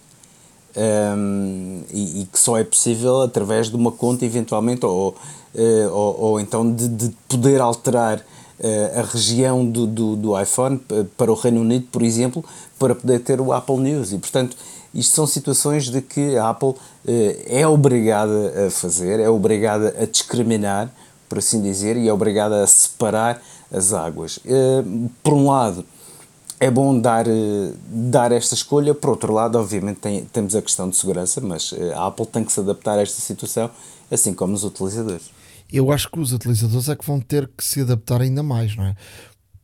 Um, 0.74 1.82
e, 1.90 2.22
e, 2.22 2.24
que 2.24 2.38
só 2.38 2.56
é 2.56 2.64
possível 2.64 3.20
através 3.20 3.68
de 3.68 3.76
uma 3.76 3.92
conta, 3.92 4.24
eventualmente, 4.24 4.86
ou, 4.86 5.10
uh, 5.54 5.92
ou, 5.92 6.20
ou, 6.20 6.40
então 6.40 6.72
de, 6.72 6.88
de 6.88 7.14
poder 7.28 7.60
alterar 7.60 8.18
uh, 8.18 8.98
a 8.98 9.02
região 9.02 9.66
do, 9.66 9.86
do, 9.86 10.16
do, 10.16 10.40
iPhone 10.40 10.80
para 11.16 11.30
o 11.30 11.34
Reino 11.34 11.60
Unido, 11.60 11.88
por 11.92 12.02
exemplo, 12.02 12.42
para 12.78 12.94
poder 12.94 13.18
ter 13.20 13.38
o 13.38 13.52
Apple 13.52 13.76
News. 13.76 14.12
E, 14.12 14.18
portanto, 14.18 14.56
isto 14.94 15.14
são 15.14 15.26
situações 15.26 15.90
de 15.90 16.00
que 16.00 16.38
a 16.38 16.48
Apple 16.48 16.70
uh, 16.70 16.76
é 17.46 17.66
obrigada 17.66 18.66
a 18.66 18.70
fazer, 18.70 19.20
é 19.20 19.28
obrigada 19.28 19.94
a 20.00 20.06
discriminar, 20.06 20.90
por 21.28 21.36
assim 21.36 21.60
dizer, 21.60 21.98
e 21.98 22.08
é 22.08 22.12
obrigada 22.12 22.62
a 22.62 22.66
separar 22.66 23.42
as 23.70 23.92
águas. 23.92 24.38
Por 25.22 25.32
um 25.32 25.48
lado, 25.48 25.82
é 26.62 26.70
bom 26.70 26.98
dar, 26.98 27.26
dar 27.86 28.32
esta 28.32 28.54
escolha, 28.54 28.94
por 28.94 29.10
outro 29.10 29.32
lado, 29.32 29.58
obviamente, 29.58 30.00
tem, 30.00 30.24
temos 30.24 30.54
a 30.54 30.62
questão 30.62 30.88
de 30.88 30.96
segurança, 30.96 31.40
mas 31.40 31.74
a 31.94 32.06
Apple 32.06 32.26
tem 32.26 32.44
que 32.44 32.52
se 32.52 32.60
adaptar 32.60 32.98
a 32.98 33.02
esta 33.02 33.20
situação, 33.20 33.70
assim 34.10 34.32
como 34.34 34.54
os 34.54 34.64
utilizadores 34.64 35.30
eu 35.72 35.90
acho 35.90 36.10
que 36.10 36.20
os 36.20 36.32
utilizadores 36.32 36.88
é 36.88 36.94
que 36.94 37.06
vão 37.06 37.18
ter 37.18 37.48
que 37.56 37.64
se 37.64 37.80
adaptar 37.80 38.20
ainda 38.20 38.42
mais, 38.42 38.76
não 38.76 38.84
é? 38.84 38.94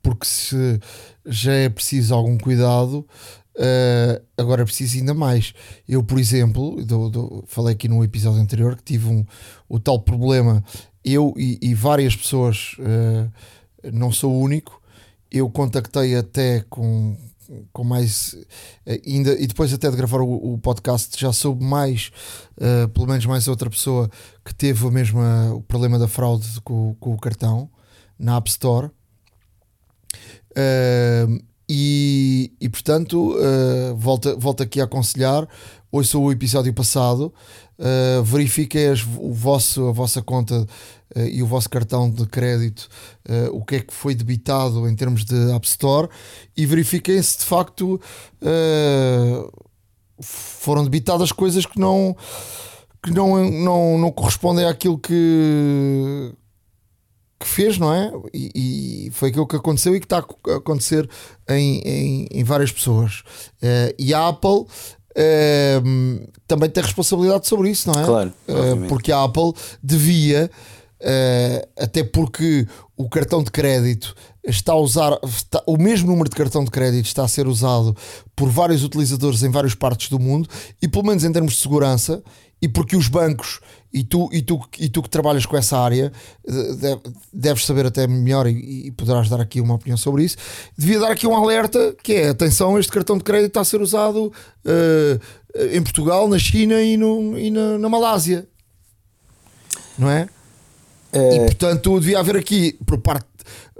Porque 0.02 0.26
se 0.26 0.80
já 1.26 1.52
é 1.52 1.68
preciso 1.68 2.14
algum 2.14 2.38
cuidado, 2.38 3.06
uh, 3.56 4.24
agora 4.36 4.62
é 4.62 4.64
preciso 4.64 4.96
ainda 4.96 5.12
mais. 5.12 5.52
Eu, 5.86 6.02
por 6.02 6.18
exemplo, 6.18 6.82
do, 6.82 7.10
do, 7.10 7.44
falei 7.46 7.74
aqui 7.74 7.88
no 7.88 8.02
episódio 8.02 8.40
anterior 8.40 8.74
que 8.74 8.82
tive 8.82 9.06
um, 9.08 9.26
o 9.68 9.78
tal 9.78 10.00
problema, 10.00 10.64
eu 11.04 11.34
e, 11.36 11.58
e 11.60 11.74
várias 11.74 12.16
pessoas, 12.16 12.74
uh, 12.78 13.30
não 13.92 14.10
sou 14.10 14.32
o 14.32 14.40
único, 14.40 14.80
eu 15.30 15.48
contactei 15.50 16.16
até 16.16 16.64
com, 16.68 17.16
com 17.72 17.84
mais 17.84 18.36
eh, 18.86 19.00
ainda 19.06 19.32
e 19.32 19.46
depois 19.46 19.72
até 19.72 19.90
de 19.90 19.96
gravar 19.96 20.20
o, 20.20 20.54
o 20.54 20.58
podcast 20.58 21.18
já 21.18 21.32
soube 21.32 21.64
mais 21.64 22.10
uh, 22.56 22.88
pelo 22.88 23.06
menos 23.06 23.26
mais 23.26 23.48
outra 23.48 23.68
pessoa 23.68 24.10
que 24.44 24.54
teve 24.54 24.84
o 24.86 24.90
mesmo 24.90 25.20
o 25.54 25.62
problema 25.62 25.98
da 25.98 26.08
fraude 26.08 26.60
com, 26.62 26.94
com, 27.00 27.14
o 27.14 27.18
cartão 27.18 27.70
na 28.18 28.36
App 28.36 28.48
Store. 28.50 28.90
Uh, 30.50 31.47
e, 31.68 32.52
e 32.60 32.68
portanto 32.68 33.36
volta, 33.96 34.34
volta 34.36 34.64
aqui 34.64 34.80
a 34.80 34.84
aconselhar 34.84 35.46
ouça 35.90 36.16
o 36.18 36.32
episódio 36.32 36.72
passado 36.72 37.32
verifiquem 38.24 38.88
as, 38.88 39.02
o 39.02 39.32
vosso, 39.32 39.88
a 39.88 39.92
vossa 39.92 40.20
conta 40.20 40.66
uh, 41.16 41.20
e 41.20 41.42
o 41.42 41.46
vosso 41.46 41.68
cartão 41.68 42.10
de 42.10 42.26
crédito, 42.26 42.88
uh, 43.28 43.56
o 43.56 43.64
que 43.64 43.76
é 43.76 43.80
que 43.80 43.94
foi 43.94 44.14
debitado 44.14 44.88
em 44.88 44.94
termos 44.94 45.24
de 45.24 45.52
App 45.52 45.66
Store 45.66 46.08
e 46.56 46.66
verifiquem 46.66 47.20
se 47.22 47.38
de 47.38 47.44
facto 47.44 48.00
uh, 48.42 49.66
foram 50.20 50.84
debitadas 50.84 51.32
coisas 51.32 51.64
que 51.64 51.78
não 51.78 52.16
que 53.00 53.12
não, 53.12 53.48
não, 53.48 53.96
não 53.96 54.10
correspondem 54.10 54.64
àquilo 54.64 54.98
que, 54.98 56.34
que 57.38 57.46
fez, 57.46 57.78
não 57.78 57.94
é? 57.94 58.10
E, 58.34 59.06
e, 59.06 59.10
foi 59.12 59.28
aquilo 59.28 59.46
que 59.46 59.56
aconteceu 59.56 59.94
e 59.94 60.00
que 60.00 60.06
está 60.06 60.18
a 60.18 60.56
acontecer 60.56 61.08
em, 61.48 61.78
em, 61.80 62.28
em 62.30 62.44
várias 62.44 62.72
pessoas. 62.72 63.22
Uh, 63.62 63.94
e 63.98 64.12
a 64.12 64.28
Apple 64.28 64.50
uh, 64.50 66.28
também 66.46 66.68
tem 66.68 66.82
responsabilidade 66.82 67.46
sobre 67.46 67.70
isso, 67.70 67.90
não 67.90 68.00
é? 68.00 68.04
Claro. 68.04 68.32
Uh, 68.48 68.88
porque 68.88 69.12
a 69.12 69.22
Apple 69.22 69.52
devia, 69.82 70.50
até 71.76 72.02
porque 72.02 72.66
o 72.96 73.08
cartão 73.08 73.42
de 73.42 73.52
crédito 73.52 74.16
está 74.44 74.72
a 74.72 74.76
usar 74.76 75.16
está, 75.24 75.62
o 75.66 75.76
mesmo 75.76 76.08
número 76.08 76.28
de 76.28 76.34
cartão 76.34 76.64
de 76.64 76.70
crédito 76.70 77.06
está 77.06 77.22
a 77.22 77.28
ser 77.28 77.46
usado 77.46 77.96
por 78.34 78.48
vários 78.48 78.82
utilizadores 78.82 79.42
em 79.42 79.50
várias 79.50 79.74
partes 79.74 80.08
do 80.08 80.18
mundo 80.18 80.48
e 80.82 80.88
pelo 80.88 81.04
menos 81.04 81.22
em 81.22 81.30
termos 81.30 81.52
de 81.52 81.60
segurança 81.60 82.20
e 82.60 82.68
porque 82.68 82.96
os 82.96 83.08
bancos 83.08 83.60
e 83.92 84.04
tu, 84.04 84.28
e 84.32 84.42
tu, 84.42 84.60
e 84.78 84.88
tu 84.88 85.02
que 85.02 85.08
trabalhas 85.08 85.46
com 85.46 85.56
essa 85.56 85.78
área 85.78 86.12
deves 87.32 87.64
saber 87.64 87.86
até 87.86 88.06
melhor 88.06 88.46
e, 88.46 88.88
e, 88.88 88.90
poderás 88.90 89.28
dar 89.28 89.40
aqui 89.40 89.60
uma 89.60 89.74
opinião 89.74 89.96
sobre 89.96 90.24
isso. 90.24 90.36
Devia 90.76 91.00
dar 91.00 91.10
aqui 91.10 91.26
um 91.26 91.34
alerta 91.34 91.94
que 92.02 92.14
é 92.14 92.28
atenção, 92.28 92.78
este 92.78 92.92
cartão 92.92 93.16
de 93.16 93.24
crédito 93.24 93.48
está 93.48 93.60
a 93.60 93.64
ser 93.64 93.80
usado 93.80 94.26
uh, 94.26 95.70
em 95.72 95.82
Portugal, 95.82 96.28
na 96.28 96.38
China 96.38 96.82
e, 96.82 96.96
no, 96.96 97.38
e 97.38 97.50
na, 97.50 97.78
na 97.78 97.88
Malásia, 97.88 98.46
não 99.98 100.10
é? 100.10 100.28
é? 101.12 101.36
E 101.36 101.38
portanto 101.46 101.98
devia 101.98 102.18
haver 102.18 102.36
aqui 102.36 102.78
por 102.84 102.98
parte 102.98 103.27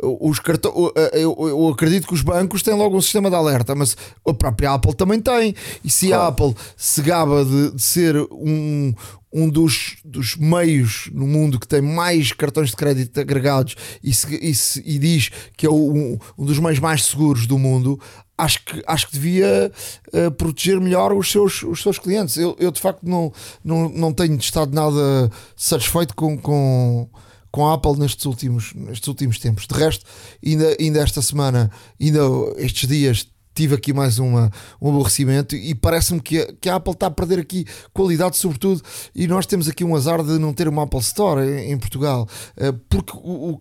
os 0.02 0.38
cartões, 0.38 0.74
eu, 1.12 1.36
eu, 1.38 1.68
acredito 1.68 2.06
que 2.06 2.14
os 2.14 2.22
bancos 2.22 2.62
têm 2.62 2.74
logo 2.74 2.96
um 2.96 3.00
sistema 3.00 3.28
de 3.28 3.36
alerta, 3.36 3.74
mas 3.74 3.96
a 4.26 4.32
própria 4.32 4.72
Apple 4.72 4.94
também 4.94 5.20
tem. 5.20 5.54
E 5.84 5.90
se 5.90 6.08
claro. 6.08 6.22
a 6.22 6.26
Apple 6.28 6.54
se 6.76 7.02
gaba 7.02 7.44
de, 7.44 7.72
de, 7.72 7.82
ser 7.82 8.16
um, 8.30 8.94
um 9.32 9.48
dos, 9.48 9.96
dos 10.04 10.36
meios 10.36 11.10
no 11.12 11.26
mundo 11.26 11.58
que 11.58 11.68
tem 11.68 11.82
mais 11.82 12.32
cartões 12.32 12.70
de 12.70 12.76
crédito 12.76 13.20
agregados 13.20 13.76
e, 14.02 14.12
se, 14.12 14.34
e, 14.34 14.54
se, 14.54 14.82
e 14.86 14.98
diz 14.98 15.30
que 15.56 15.66
é 15.66 15.70
um, 15.70 16.18
um, 16.36 16.44
dos 16.44 16.58
meios 16.58 16.78
mais 16.78 17.04
seguros 17.04 17.46
do 17.46 17.58
mundo, 17.58 18.00
acho 18.36 18.64
que, 18.64 18.82
acho 18.86 19.06
que 19.08 19.12
devia 19.14 19.70
uh, 20.12 20.30
proteger 20.30 20.80
melhor 20.80 21.12
os 21.12 21.30
seus, 21.30 21.62
os 21.62 21.82
seus 21.82 21.98
clientes. 21.98 22.36
Eu, 22.36 22.56
eu 22.58 22.70
de 22.70 22.80
facto 22.80 23.02
não, 23.02 23.32
não, 23.64 23.88
não 23.88 24.12
tenho 24.12 24.36
estado 24.36 24.72
nada 24.74 25.30
satisfeito 25.56 26.14
com, 26.14 26.38
com 26.38 27.08
com 27.50 27.66
a 27.66 27.74
Apple 27.74 27.96
nestes 27.98 28.24
últimos, 28.26 28.72
nestes 28.74 29.08
últimos 29.08 29.38
tempos. 29.38 29.66
De 29.66 29.74
resto, 29.74 30.04
ainda, 30.44 30.76
ainda 30.78 31.00
esta 31.00 31.22
semana, 31.22 31.70
ainda 32.00 32.20
estes 32.56 32.88
dias, 32.88 33.26
tive 33.58 33.74
aqui 33.74 33.92
mais 33.92 34.20
uma, 34.20 34.52
um 34.80 34.88
aborrecimento 34.88 35.56
e 35.56 35.74
parece-me 35.74 36.20
que, 36.20 36.38
a, 36.38 36.52
que 36.60 36.68
a 36.68 36.76
Apple 36.76 36.92
está 36.92 37.08
a 37.08 37.10
perder 37.10 37.40
aqui 37.40 37.66
qualidade, 37.92 38.36
sobretudo, 38.36 38.80
e 39.12 39.26
nós 39.26 39.46
temos 39.46 39.68
aqui 39.68 39.82
um 39.82 39.96
azar 39.96 40.22
de 40.22 40.38
não 40.38 40.54
ter 40.54 40.68
uma 40.68 40.84
Apple 40.84 41.00
Store 41.00 41.44
em, 41.44 41.72
em 41.72 41.76
Portugal, 41.76 42.28
eh, 42.56 42.72
porque 42.88 43.12
o, 43.16 43.50
o, 43.50 43.60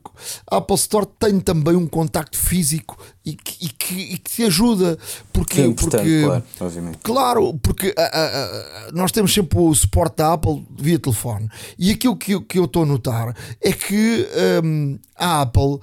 a 0.51 0.57
Apple 0.57 0.75
Store 0.75 1.07
tem 1.17 1.39
também 1.39 1.75
um 1.75 1.87
contacto 1.87 2.37
físico 2.37 2.95
e 3.25 3.33
que, 3.33 3.65
e 3.65 3.69
que, 3.69 3.95
e 3.95 4.17
que 4.19 4.29
te 4.29 4.43
ajuda, 4.43 4.99
porque, 5.33 5.61
é 5.61 5.73
porque 5.73 6.21
claro, 6.21 6.43
obviamente. 6.59 6.97
claro, 7.01 7.53
porque 7.57 7.95
a, 7.97 8.03
a, 8.03 8.91
nós 8.93 9.11
temos 9.11 9.33
sempre 9.33 9.57
o 9.57 9.73
suporte 9.73 10.17
da 10.17 10.33
Apple 10.33 10.63
via 10.77 10.99
telefone, 10.99 11.49
e 11.79 11.89
aquilo 11.89 12.15
que, 12.15 12.39
que 12.41 12.59
eu 12.59 12.65
estou 12.65 12.83
a 12.83 12.85
notar 12.85 13.35
é 13.59 13.71
que 13.73 14.27
um, 14.63 14.99
a 15.15 15.41
Apple 15.41 15.79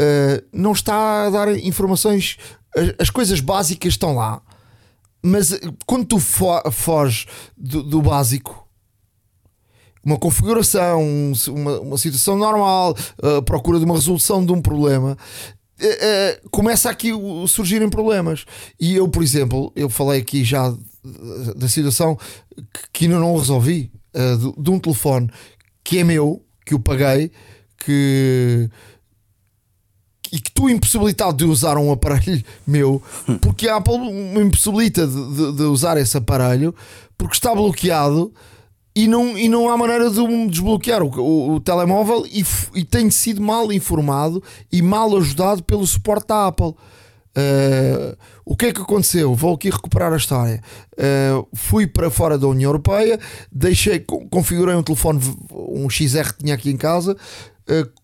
Uh, 0.00 0.42
não 0.50 0.72
está 0.72 1.26
a 1.26 1.30
dar 1.30 1.54
informações 1.58 2.38
as, 2.74 2.94
as 2.98 3.10
coisas 3.10 3.40
básicas 3.40 3.92
estão 3.92 4.14
lá, 4.14 4.40
mas 5.22 5.52
eh, 5.52 5.60
quando 5.86 6.06
tu 6.06 6.18
fo 6.18 6.46
foges 6.70 7.26
do, 7.56 7.82
do 7.82 8.02
básico, 8.02 8.66
uma 10.02 10.18
configuração, 10.18 11.02
uma, 11.48 11.80
uma 11.80 11.98
situação 11.98 12.36
normal, 12.36 12.96
a 13.22 13.42
procura 13.42 13.78
de 13.78 13.84
uma 13.84 13.94
resolução 13.94 14.44
de 14.44 14.50
um 14.50 14.62
problema, 14.62 15.16
uh, 15.80 16.44
uh, 16.44 16.50
começa 16.50 16.88
aqui 16.88 17.10
a 17.10 17.46
surgirem 17.46 17.90
problemas. 17.90 18.46
E 18.80 18.94
eu, 18.94 19.08
por 19.08 19.22
exemplo, 19.22 19.70
eu 19.76 19.90
falei 19.90 20.20
aqui 20.20 20.42
já 20.42 20.74
da 21.56 21.68
situação 21.68 22.18
que 22.92 23.04
ainda 23.04 23.18
não 23.18 23.36
resolvi, 23.36 23.92
uh, 24.14 24.38
de, 24.38 24.62
de, 24.62 24.70
um 24.70 24.78
telefone 24.78 25.28
que 25.84 25.98
é 25.98 26.04
meu, 26.04 26.42
que 26.64 26.72
eu 26.72 26.78
paguei, 26.78 27.30
que 27.84 28.70
e 30.32 30.40
que 30.40 30.50
estou 30.50 30.70
impossibilitado 30.70 31.36
de 31.36 31.44
usar 31.44 31.76
um 31.76 31.92
aparelho 31.92 32.42
meu, 32.66 33.02
porque 33.40 33.68
a 33.68 33.76
Apple 33.76 33.98
me 33.98 34.40
impossibilita 34.40 35.06
de, 35.06 35.34
de, 35.34 35.52
de, 35.52 35.62
usar 35.64 35.96
esse 35.96 36.16
aparelho 36.16 36.74
porque 37.18 37.34
está 37.34 37.54
bloqueado 37.54 38.32
e 38.94 39.06
não, 39.06 39.38
e 39.38 39.48
não 39.48 39.68
há 39.68 39.76
maneira 39.76 40.10
de 40.10 40.20
me 40.20 40.48
desbloquear 40.48 41.02
o, 41.02 41.08
o, 41.20 41.54
o 41.54 41.60
telemóvel 41.60 42.26
e, 42.26 42.44
e 42.74 42.84
tenho 42.84 43.10
sido 43.10 43.40
mal 43.40 43.72
informado 43.72 44.42
e 44.70 44.82
mal 44.82 45.16
ajudado 45.16 45.62
pelo 45.62 45.86
suporte 45.86 46.28
da 46.28 46.46
Apple. 46.48 46.74
Uh, 47.30 48.16
o 48.44 48.56
que 48.56 48.66
é 48.66 48.72
que 48.72 48.80
aconteceu? 48.80 49.34
Vou 49.34 49.54
aqui 49.54 49.70
recuperar 49.70 50.12
a 50.12 50.16
história. 50.16 50.60
Uh, 50.94 51.46
fui 51.54 51.86
para 51.86 52.10
fora 52.10 52.36
da 52.36 52.48
União 52.48 52.68
Europeia, 52.68 53.18
deixei, 53.52 54.00
configurei 54.30 54.74
um 54.74 54.82
telefone, 54.82 55.20
um 55.52 55.88
XR 55.88 56.32
que 56.32 56.38
tinha 56.38 56.54
aqui 56.54 56.70
em 56.70 56.76
casa, 56.76 57.12
uh, 57.12 57.99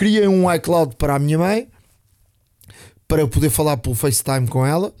criei 0.00 0.26
um 0.26 0.50
iCloud 0.50 0.96
para 0.96 1.16
a 1.16 1.18
minha 1.18 1.36
mãe 1.36 1.68
para 3.06 3.28
poder 3.28 3.50
falar 3.50 3.76
pelo 3.76 3.94
FaceTime 3.94 4.48
com 4.48 4.64
ela. 4.64 4.94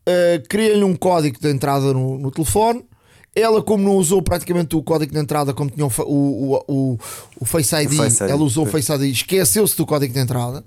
Uh, 0.00 0.42
Criei-lhe 0.48 0.82
um 0.82 0.96
código 0.96 1.38
de 1.40 1.48
entrada 1.48 1.92
no, 1.92 2.18
no, 2.18 2.32
telefone. 2.32 2.84
Ela, 3.32 3.62
como 3.62 3.84
não 3.84 3.94
usou 3.94 4.20
praticamente 4.20 4.74
o 4.74 4.82
código 4.82 5.12
de 5.12 5.20
entrada, 5.20 5.54
como 5.54 5.70
tinha 5.70 5.86
o, 5.86 5.90
o, 6.04 6.64
o, 6.66 6.98
o 7.38 7.44
Face, 7.44 7.76
ID, 7.76 7.92
Face 7.92 8.24
ID, 8.24 8.30
ela 8.30 8.42
usou 8.42 8.66
o 8.66 8.68
Face 8.68 8.92
ID, 8.92 9.02
esqueceu-se 9.02 9.76
do 9.76 9.86
código 9.86 10.12
de 10.12 10.18
entrada. 10.18 10.64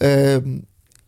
Uh, 0.00 0.62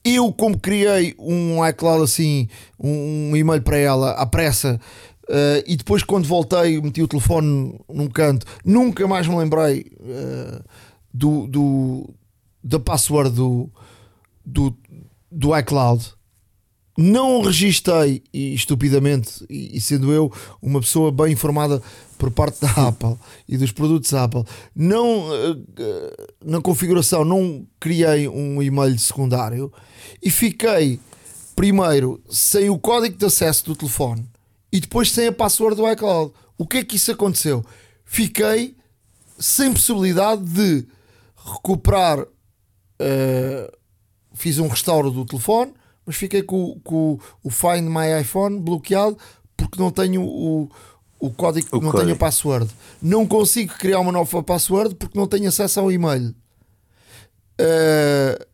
eu, 0.05 0.33
como 0.33 0.59
criei 0.59 1.15
um 1.21 1.65
iCloud 1.69 2.03
assim, 2.03 2.49
um, 2.81 3.37
e-mail 3.37 3.63
para 3.63 3.77
ela 3.79 4.11
à 4.11 4.27
pressa, 4.27 4.81
uh, 5.29 5.63
e 5.69 5.77
depois, 5.77 6.03
quando 6.03 6.27
voltei, 6.27 6.81
meti 6.81 7.01
o 7.01 7.07
telefone 7.07 7.79
num 7.89 8.09
canto, 8.09 8.45
nunca 8.65 9.07
mais 9.07 9.29
me 9.29 9.37
lembrei 9.37 9.87
do, 11.15 11.47
do, 11.47 12.11
da 12.63 12.81
password 12.81 13.31
do, 13.31 13.71
do, 14.45 14.77
do 15.31 15.57
iCloud. 15.57 16.13
Não 16.97 17.43
registrei 17.43 18.23
e, 18.33 18.55
estupidamente, 18.55 19.45
e, 19.49 19.77
e, 19.77 19.81
sendo 19.81 20.13
eu 20.13 20.33
uma 20.61 20.81
pessoa 20.81 21.11
bem 21.11 21.33
informada 21.33 21.81
por 22.19 22.31
parte 22.31 22.61
da 22.61 22.89
Apple 22.89 23.17
e 23.49 23.57
dos 23.57 23.73
produtos 23.73 24.15
Apple, 24.15 24.45
não 24.75 25.29
uh, 25.29 25.65
na 26.45 26.61
configuração 26.61 27.25
não 27.25 27.67
criei 27.81 28.29
um 28.29 28.63
e-mail 28.63 28.97
secundário 28.99 29.73
e 30.23 30.31
fiquei 30.31 31.01
primeiro 31.57 32.23
sem 32.31 32.71
o 32.71 32.79
código 32.79 33.17
de 33.17 33.27
acesso 33.27 33.65
do 33.67 33.77
telefone 33.77 34.25
e 34.73 34.79
depois 34.79 35.11
sem 35.11 35.27
a 35.27 35.33
password 35.33 35.77
do 35.77 35.91
iCloud. 35.91 36.33
O 36.57 36.67
que 36.67 36.79
é 36.79 36.85
que 36.85 36.97
isso 36.97 37.11
aconteceu? 37.11 37.65
Fiquei 38.05 38.77
sem 39.37 39.73
possibilidade 39.73 40.45
de 40.45 40.87
recuperar. 41.45 42.21
Uh, 42.21 43.77
fiz 44.33 44.59
um 44.59 44.69
restauro 44.69 45.11
do 45.11 45.25
telefone, 45.25 45.73
mas 46.05 46.17
fiquei 46.17 46.43
com, 46.43 46.79
com, 46.83 47.19
o 47.43 47.51
Find 47.51 47.89
My 47.89 48.21
iPhone 48.21 48.61
bloqueado 48.61 49.17
porque 49.57 49.81
não 49.81 49.91
tenho 49.91 50.23
o, 50.23 50.71
o 51.19 51.31
código, 51.31 51.69
o 51.73 51.81
não 51.81 51.91
código. 51.91 52.01
tenho 52.03 52.15
a 52.15 52.19
password. 52.19 52.71
Não 53.01 53.27
consigo 53.27 53.75
criar 53.75 54.01
uma 54.01 54.13
nova 54.13 54.43
password 54.43 54.95
porque 54.97 55.19
não 55.19 55.27
tenho 55.27 55.49
acesso 55.49 55.81
ao 55.81 55.93
e-mail. 55.93 56.35
Uh, 57.61 58.45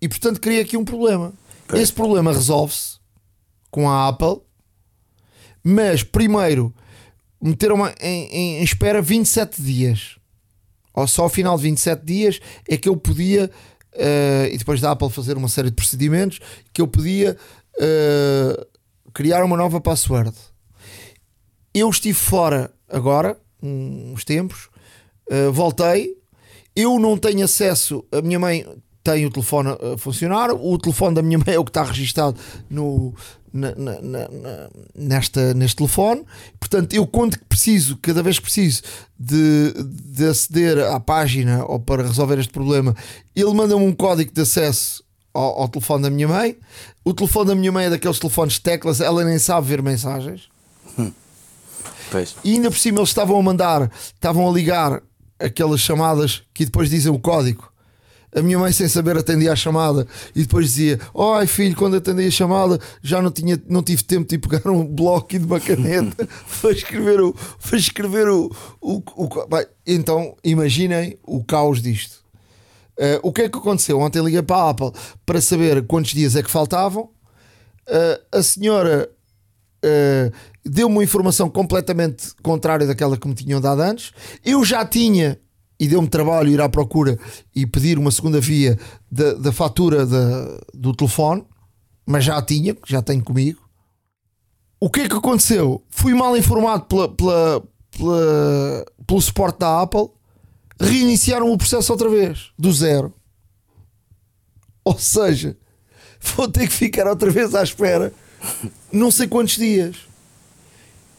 e 0.00 0.08
portanto 0.08 0.40
criei 0.40 0.60
aqui 0.60 0.76
um 0.76 0.84
problema. 0.84 1.32
Esse 1.72 1.92
problema 1.92 2.32
resolve-se 2.32 2.98
com 3.70 3.90
a 3.90 4.08
Apple, 4.08 4.40
mas 5.64 6.04
primeiro 6.04 6.72
meteram 7.42 7.86
em, 8.00 8.24
em, 8.26 8.58
em 8.58 8.62
espera 8.62 9.02
27 9.02 9.60
dias 9.60 10.16
ou 10.96 11.06
só 11.06 11.24
ao 11.24 11.28
final 11.28 11.56
de 11.58 11.64
27 11.64 12.04
dias 12.04 12.40
é 12.66 12.76
que 12.76 12.88
eu 12.88 12.96
podia, 12.96 13.50
uh, 13.94 14.46
e 14.50 14.56
depois 14.56 14.80
da 14.80 14.90
Apple 14.90 15.10
fazer 15.10 15.36
uma 15.36 15.48
série 15.48 15.68
de 15.68 15.76
procedimentos, 15.76 16.40
que 16.72 16.80
eu 16.80 16.88
podia 16.88 17.36
uh, 17.76 18.66
criar 19.12 19.44
uma 19.44 19.56
nova 19.56 19.78
password. 19.78 20.32
Eu 21.74 21.90
estive 21.90 22.18
fora 22.18 22.72
agora, 22.88 23.38
uns 23.62 24.24
tempos, 24.24 24.70
uh, 25.30 25.52
voltei, 25.52 26.16
eu 26.74 26.98
não 26.98 27.18
tenho 27.18 27.44
acesso, 27.44 28.02
a 28.10 28.22
minha 28.22 28.38
mãe 28.38 28.66
tem 29.04 29.24
o 29.26 29.30
telefone 29.30 29.70
a 29.70 29.98
funcionar, 29.98 30.50
o 30.50 30.78
telefone 30.78 31.14
da 31.14 31.22
minha 31.22 31.38
mãe 31.46 31.54
é 31.54 31.58
o 31.58 31.64
que 31.64 31.70
está 31.70 31.82
registado 31.82 32.40
no, 32.70 33.14
na, 33.56 33.74
na, 33.74 34.00
na, 34.00 34.28
nesta, 34.94 35.54
neste 35.54 35.76
telefone. 35.76 36.24
Portanto, 36.60 36.94
eu 36.94 37.06
quando 37.06 37.38
preciso, 37.48 37.96
cada 37.96 38.22
vez 38.22 38.38
que 38.38 38.44
preciso 38.44 38.82
de, 39.18 39.72
de 40.04 40.26
aceder 40.26 40.78
à 40.92 41.00
página 41.00 41.64
ou 41.64 41.80
para 41.80 42.02
resolver 42.02 42.38
este 42.38 42.52
problema, 42.52 42.94
ele 43.34 43.54
manda-me 43.54 43.82
um 43.82 43.92
código 43.92 44.32
de 44.32 44.42
acesso 44.42 45.02
ao, 45.32 45.62
ao 45.62 45.68
telefone 45.68 46.02
da 46.02 46.10
minha 46.10 46.28
mãe. 46.28 46.56
O 47.04 47.14
telefone 47.14 47.48
da 47.48 47.54
minha 47.54 47.72
mãe 47.72 47.86
é 47.86 47.90
daqueles 47.90 48.18
telefones 48.18 48.54
de 48.54 48.60
teclas, 48.60 49.00
ela 49.00 49.24
nem 49.24 49.38
sabe 49.38 49.66
ver 49.66 49.82
mensagens. 49.82 50.48
Pois. 52.10 52.36
E 52.44 52.52
ainda 52.52 52.70
por 52.70 52.78
cima 52.78 52.98
eles 52.98 53.08
estavam 53.08 53.38
a 53.38 53.42
mandar, 53.42 53.90
estavam 54.14 54.48
a 54.48 54.52
ligar 54.52 55.02
aquelas 55.38 55.80
chamadas 55.80 56.42
que 56.54 56.64
depois 56.64 56.90
dizem 56.90 57.12
o 57.12 57.18
código. 57.18 57.70
A 58.36 58.42
minha 58.42 58.58
mãe, 58.58 58.70
sem 58.70 58.86
saber, 58.86 59.16
atendia 59.16 59.50
a 59.52 59.56
chamada 59.56 60.06
e 60.34 60.42
depois 60.42 60.66
dizia: 60.66 61.00
Ai 61.34 61.46
filho, 61.46 61.74
quando 61.74 61.96
atendi 61.96 62.26
a 62.26 62.30
chamada 62.30 62.78
já 63.02 63.22
não, 63.22 63.30
tinha, 63.30 63.60
não 63.66 63.82
tive 63.82 64.04
tempo 64.04 64.28
de 64.28 64.36
pegar 64.38 64.70
um 64.70 64.84
bloco 64.86 65.34
e 65.34 65.38
de 65.38 65.46
uma 65.46 65.58
caneta 65.58 66.28
para 66.60 66.70
escrever 66.70 67.20
o. 67.20 67.32
Para 67.32 67.78
escrever 67.78 68.28
o, 68.28 68.50
o, 68.80 69.02
o- 69.16 69.30
então 69.86 70.36
imaginem 70.44 71.18
o 71.26 71.42
caos 71.42 71.80
disto. 71.80 72.16
Eh, 72.98 73.18
o 73.22 73.32
que 73.32 73.42
é 73.42 73.48
que 73.48 73.56
aconteceu? 73.58 73.98
Ontem 74.00 74.22
liguei 74.22 74.42
para 74.42 74.56
a 74.56 74.70
Apple 74.70 74.92
para 75.24 75.40
saber 75.40 75.86
quantos 75.86 76.12
dias 76.12 76.36
é 76.36 76.42
que 76.42 76.50
faltavam. 76.50 77.08
Eh, 77.88 78.20
a 78.32 78.42
senhora 78.42 79.08
eh, 79.82 80.30
deu-me 80.64 80.96
uma 80.96 81.04
informação 81.04 81.48
completamente 81.48 82.34
contrária 82.42 82.86
daquela 82.86 83.16
que 83.16 83.28
me 83.28 83.34
tinham 83.34 83.60
dado 83.60 83.80
antes. 83.80 84.12
Eu 84.44 84.64
já 84.64 84.84
tinha, 84.84 85.38
e 85.78 85.86
deu-me 85.86 86.08
trabalho 86.08 86.50
ir 86.50 86.60
à 86.60 86.68
procura 86.68 87.18
e 87.54 87.66
pedir 87.66 87.98
uma 87.98 88.10
segunda 88.10 88.40
via 88.40 88.78
da, 89.10 89.34
da 89.34 89.52
fatura 89.52 90.06
da- 90.06 90.58
do 90.72 90.94
telefone, 90.94 91.44
mas 92.06 92.24
já 92.24 92.40
tinha, 92.42 92.76
já 92.86 93.02
tenho 93.02 93.22
comigo. 93.22 93.60
O 94.80 94.88
que 94.90 95.00
é 95.00 95.08
que 95.08 95.16
aconteceu? 95.16 95.82
Fui 95.90 96.14
mal 96.14 96.36
informado 96.36 96.84
pela, 96.86 97.08
pela, 97.08 97.62
pela- 97.90 98.84
pelo 99.06 99.20
suporte 99.22 99.58
da 99.60 99.82
Apple, 99.82 100.08
reiniciaram 100.80 101.50
o 101.52 101.56
processo 101.58 101.92
outra 101.92 102.08
vez, 102.08 102.50
do 102.58 102.72
zero. 102.72 103.12
Ou 104.84 104.98
seja, 104.98 105.56
vou 106.36 106.48
ter 106.48 106.66
que 106.68 106.72
ficar 106.74 107.06
outra 107.06 107.30
vez 107.30 107.54
à 107.54 107.62
espera 107.62 108.12
não 108.92 109.10
sei 109.10 109.26
quantos 109.26 109.56
dias. 109.56 109.96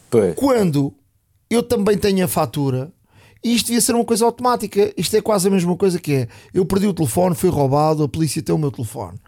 Pois. 0.08 0.34
Quando 0.36 0.94
eu 1.50 1.62
também 1.62 1.98
tenho 1.98 2.24
a 2.24 2.28
fatura, 2.28 2.92
e 3.42 3.54
isto 3.54 3.66
devia 3.66 3.80
ser 3.80 3.94
uma 3.94 4.04
coisa 4.04 4.24
automática. 4.24 4.92
Isto 4.96 5.16
é 5.16 5.20
quase 5.22 5.48
a 5.48 5.50
mesma 5.50 5.76
coisa 5.76 5.98
que 5.98 6.12
é. 6.12 6.28
Eu 6.52 6.64
perdi 6.64 6.86
o 6.86 6.94
telefone, 6.94 7.34
fui 7.34 7.48
roubado, 7.50 8.02
a 8.02 8.08
polícia 8.08 8.42
tem 8.42 8.54
o 8.54 8.58
meu 8.58 8.70
telefone. 8.70 9.18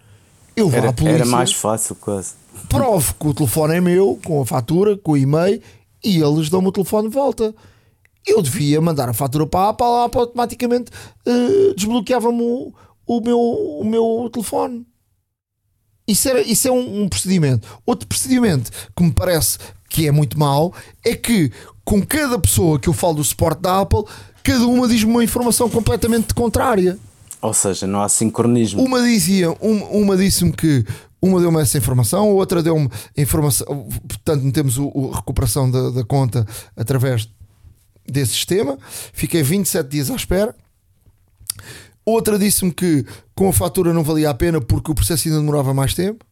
Eu 0.56 0.68
vou 0.68 0.78
Era, 0.78 0.90
à 0.90 0.92
polícia, 0.92 1.16
era 1.16 1.26
mais 1.26 1.52
fácil 1.52 1.94
quase. 1.94 2.32
provo 2.68 3.14
que 3.14 3.28
o 3.28 3.34
telefone 3.34 3.76
é 3.76 3.80
meu, 3.80 4.18
com 4.24 4.42
a 4.42 4.46
fatura, 4.46 4.96
com 4.96 5.12
o 5.12 5.16
e-mail, 5.16 5.62
e 6.04 6.20
eles 6.20 6.48
dão-me 6.50 6.68
o 6.68 6.72
telefone 6.72 7.08
de 7.08 7.14
volta. 7.14 7.54
Eu 8.26 8.42
devia 8.42 8.80
mandar 8.80 9.08
a 9.08 9.14
fatura 9.14 9.46
para 9.46 9.60
a 9.60 9.68
Apple, 9.70 9.86
a 9.86 10.04
Apple 10.04 10.20
automaticamente 10.20 10.90
eh, 11.24 11.72
desbloqueava-me 11.74 12.42
o, 12.42 12.72
o 13.06 13.20
meu, 13.20 13.38
o 13.38 13.84
meu 13.84 14.28
telefone. 14.30 14.86
Isso, 16.06 16.28
era, 16.28 16.40
isso 16.42 16.66
é 16.68 16.72
um, 16.72 17.02
um 17.04 17.08
procedimento. 17.08 17.66
Outro 17.86 18.06
procedimento 18.08 18.70
que 18.94 19.02
me 19.02 19.12
parece 19.12 19.58
que 19.90 20.06
é 20.06 20.10
muito 20.10 20.38
mau 20.38 20.72
é 21.04 21.14
que 21.14 21.52
com 21.84 22.00
cada 22.00 22.38
pessoa 22.38 22.78
que 22.78 22.88
eu 22.88 22.92
falo 22.94 23.14
do 23.14 23.24
suporte 23.24 23.60
da 23.60 23.80
Apple, 23.80 24.04
cada 24.42 24.64
uma 24.66 24.88
diz-me 24.88 25.10
uma 25.10 25.24
informação 25.24 25.68
completamente 25.68 26.32
contrária. 26.32 26.96
Ou 27.42 27.52
seja, 27.52 27.86
não 27.86 28.00
há 28.00 28.08
sincronismo. 28.08 28.82
Uma 28.82 29.02
dizia, 29.02 29.50
um- 29.60 29.82
uma 30.02 30.16
disse-me 30.16 30.52
que 30.52 30.84
uma 31.20 31.40
deu-me 31.40 31.60
essa 31.60 31.76
informação, 31.76 32.20
a 32.20 32.32
outra 32.32 32.62
deu-me 32.62 32.88
a 33.16 33.20
informação. 33.20 33.66
Portanto, 34.06 34.42
metemos 34.44 34.78
o, 34.78 34.90
o- 34.94 35.10
a 35.12 35.16
recuperação 35.16 35.70
da, 35.70 35.90
da 35.90 36.04
conta 36.04 36.46
através 36.76 37.28
desse 38.06 38.32
sistema. 38.32 38.78
Fiquei 39.12 39.42
27 39.42 39.88
dias 39.88 40.10
à 40.10 40.14
espera. 40.14 40.54
Outra 42.04 42.38
disse-me 42.38 42.72
que 42.72 43.04
com 43.34 43.48
a 43.48 43.52
fatura 43.52 43.92
não 43.92 44.02
valia 44.04 44.30
a 44.30 44.34
pena 44.34 44.60
porque 44.60 44.90
o 44.90 44.94
processo 44.94 45.28
ainda 45.28 45.40
demorava 45.40 45.74
mais 45.74 45.94
tempo. 45.94 46.24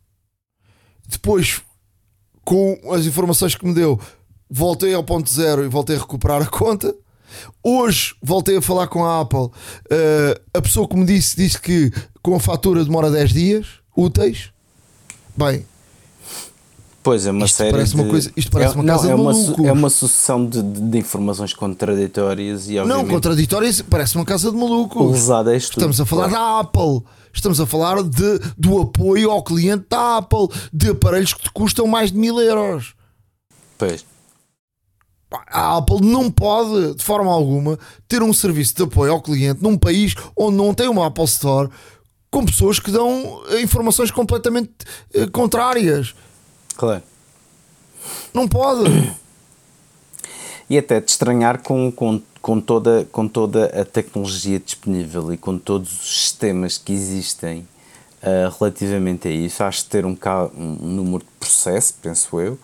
Depois, 1.06 1.60
com 2.48 2.80
as 2.94 3.04
informações 3.04 3.54
que 3.54 3.66
me 3.66 3.74
deu, 3.74 4.00
voltei 4.50 4.94
ao 4.94 5.04
ponto 5.04 5.28
zero 5.28 5.62
e 5.66 5.68
voltei 5.68 5.96
a 5.96 5.98
recuperar 5.98 6.40
a 6.40 6.46
conta. 6.46 6.94
Hoje 7.62 8.14
voltei 8.22 8.56
a 8.56 8.62
falar 8.62 8.86
com 8.88 9.04
a 9.04 9.20
Apple. 9.20 9.50
Eh, 9.90 10.40
a 10.54 10.62
pessoa 10.62 10.88
que 10.88 10.96
me 10.96 11.04
disse 11.04 11.36
disse 11.36 11.60
que 11.60 11.92
com 12.22 12.34
a 12.34 12.40
fatura 12.40 12.82
demora 12.82 13.10
10 13.10 13.32
dias 13.34 13.66
úteis. 13.94 14.48
Bem, 15.36 15.66
Pois 17.02 17.26
é, 17.26 17.30
uma 17.30 17.46
Isto 17.46 17.56
série 17.56 17.70
parece 17.70 17.94
uma 17.94 18.04
de... 18.04 18.10
coisa- 18.10 18.32
isto 18.36 18.50
parece 18.50 18.72
é, 18.72 18.74
uma 18.76 18.82
não, 18.84 18.94
casa 18.96 19.10
é 19.10 19.14
uma, 19.14 19.32
malucos. 19.32 19.64
é 19.66 19.72
uma 19.72 19.90
sucessão 19.90 20.44
de, 20.46 20.60
de- 20.62 20.98
informações 20.98 21.52
contraditórias 21.54 22.68
e 22.68 22.74
não 22.84 23.06
contraditórias, 23.06 23.80
parece 23.82 24.16
uma 24.16 24.24
casa 24.26 24.50
de 24.50 24.56
o 24.56 24.60
malucos. 24.60 25.12
lesado 25.12 25.50
é. 25.50 25.56
Estamos 25.56 26.00
a 26.00 26.04
falar 26.06 26.28
da 26.28 26.60
Apple. 26.60 27.02
Estamos 27.38 27.60
a 27.60 27.66
falar 27.66 28.02
de, 28.02 28.40
do 28.56 28.80
apoio 28.80 29.30
ao 29.30 29.44
cliente 29.44 29.86
da 29.88 30.16
Apple, 30.16 30.48
de 30.72 30.90
aparelhos 30.90 31.32
que 31.32 31.44
te 31.44 31.50
custam 31.52 31.86
mais 31.86 32.10
de 32.10 32.18
mil 32.18 32.40
euros. 32.40 32.94
Pois. 33.78 34.04
A 35.46 35.76
Apple 35.76 36.00
não 36.00 36.32
pode, 36.32 36.94
de 36.94 37.04
forma 37.04 37.30
alguma, 37.30 37.78
ter 38.08 38.24
um 38.24 38.32
serviço 38.32 38.74
de 38.74 38.82
apoio 38.82 39.12
ao 39.12 39.22
cliente 39.22 39.62
num 39.62 39.78
país 39.78 40.16
onde 40.36 40.56
não 40.56 40.74
tem 40.74 40.88
uma 40.88 41.06
Apple 41.06 41.24
Store 41.26 41.70
com 42.28 42.44
pessoas 42.44 42.80
que 42.80 42.90
dão 42.90 43.40
eh, 43.50 43.62
informações 43.62 44.10
completamente 44.10 44.72
eh, 45.14 45.28
contrárias. 45.28 46.16
Claro. 46.76 47.04
Não 48.34 48.48
pode. 48.48 48.90
E 50.70 50.76
até 50.76 51.00
de 51.00 51.10
estranhar 51.10 51.62
com, 51.62 51.90
com, 51.90 52.20
com, 52.40 52.60
toda, 52.60 53.06
com 53.10 53.26
toda 53.28 53.66
a 53.66 53.84
tecnologia 53.84 54.58
disponível 54.58 55.32
e 55.32 55.36
com 55.36 55.58
todos 55.58 55.90
os 55.92 56.20
sistemas 56.22 56.78
que 56.78 56.92
existem 56.92 57.66
ah, 58.22 58.52
relativamente 58.58 59.28
a 59.28 59.30
isso, 59.30 59.62
acho 59.62 59.84
que 59.84 59.90
ter 59.90 60.04
um, 60.06 60.16
um 60.56 60.74
número 60.86 61.18
de 61.24 61.30
processo, 61.38 61.94
penso 62.02 62.40
eu, 62.40 62.58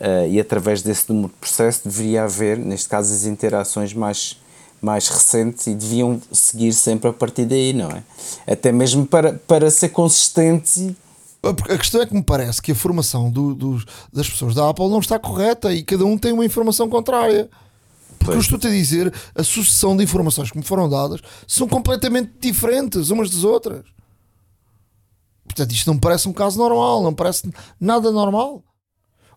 ah, 0.00 0.26
e 0.26 0.38
através 0.40 0.82
desse 0.82 1.10
número 1.12 1.28
de 1.28 1.34
processo 1.40 1.82
deveria 1.88 2.24
haver, 2.24 2.58
neste 2.58 2.88
caso, 2.88 3.12
as 3.12 3.24
interações 3.24 3.92
mais, 3.94 4.38
mais 4.80 5.08
recentes 5.08 5.66
e 5.66 5.74
deviam 5.74 6.20
seguir 6.32 6.72
sempre 6.72 7.10
a 7.10 7.12
partir 7.12 7.44
daí, 7.44 7.72
não 7.72 7.88
é? 7.90 8.02
Até 8.46 8.70
mesmo 8.72 9.06
para, 9.06 9.32
para 9.34 9.70
ser 9.70 9.90
consistentes 9.90 10.76
e 10.76 10.96
A 11.44 11.76
questão 11.76 12.00
é 12.00 12.06
que 12.06 12.14
me 12.14 12.22
parece 12.22 12.62
que 12.62 12.70
a 12.70 12.74
formação 12.74 13.28
do- 13.28 13.52
dos- 13.52 13.84
das 14.12 14.28
pessoas 14.30 14.54
da 14.54 14.68
Apple 14.68 14.88
não 14.88 15.00
está 15.00 15.18
correta 15.18 15.72
e 15.74 15.82
cada 15.82 16.04
um 16.04 16.16
tem 16.16 16.32
uma 16.32 16.44
informação 16.44 16.88
contrária. 16.88 17.50
Porque 18.18 18.34
eu 18.36 18.40
estou-te 18.40 18.66
a 18.66 18.70
dizer, 18.70 19.12
a 19.34 19.42
sucessão 19.42 19.96
de 19.96 20.04
informações 20.04 20.50
que 20.50 20.56
me 20.58 20.64
foram 20.64 20.88
dadas 20.88 21.20
são 21.46 21.66
completamente 21.68 22.32
diferentes 22.40 23.10
umas 23.10 23.30
das 23.30 23.44
outras. 23.44 23.84
Portanto, 25.44 25.72
isto 25.72 25.86
não 25.92 25.98
parece 25.98 26.28
um 26.28 26.32
caso 26.32 26.58
normal, 26.58 27.02
não 27.02 27.12
parece 27.12 27.50
nada 27.80 28.10
normal. 28.10 28.62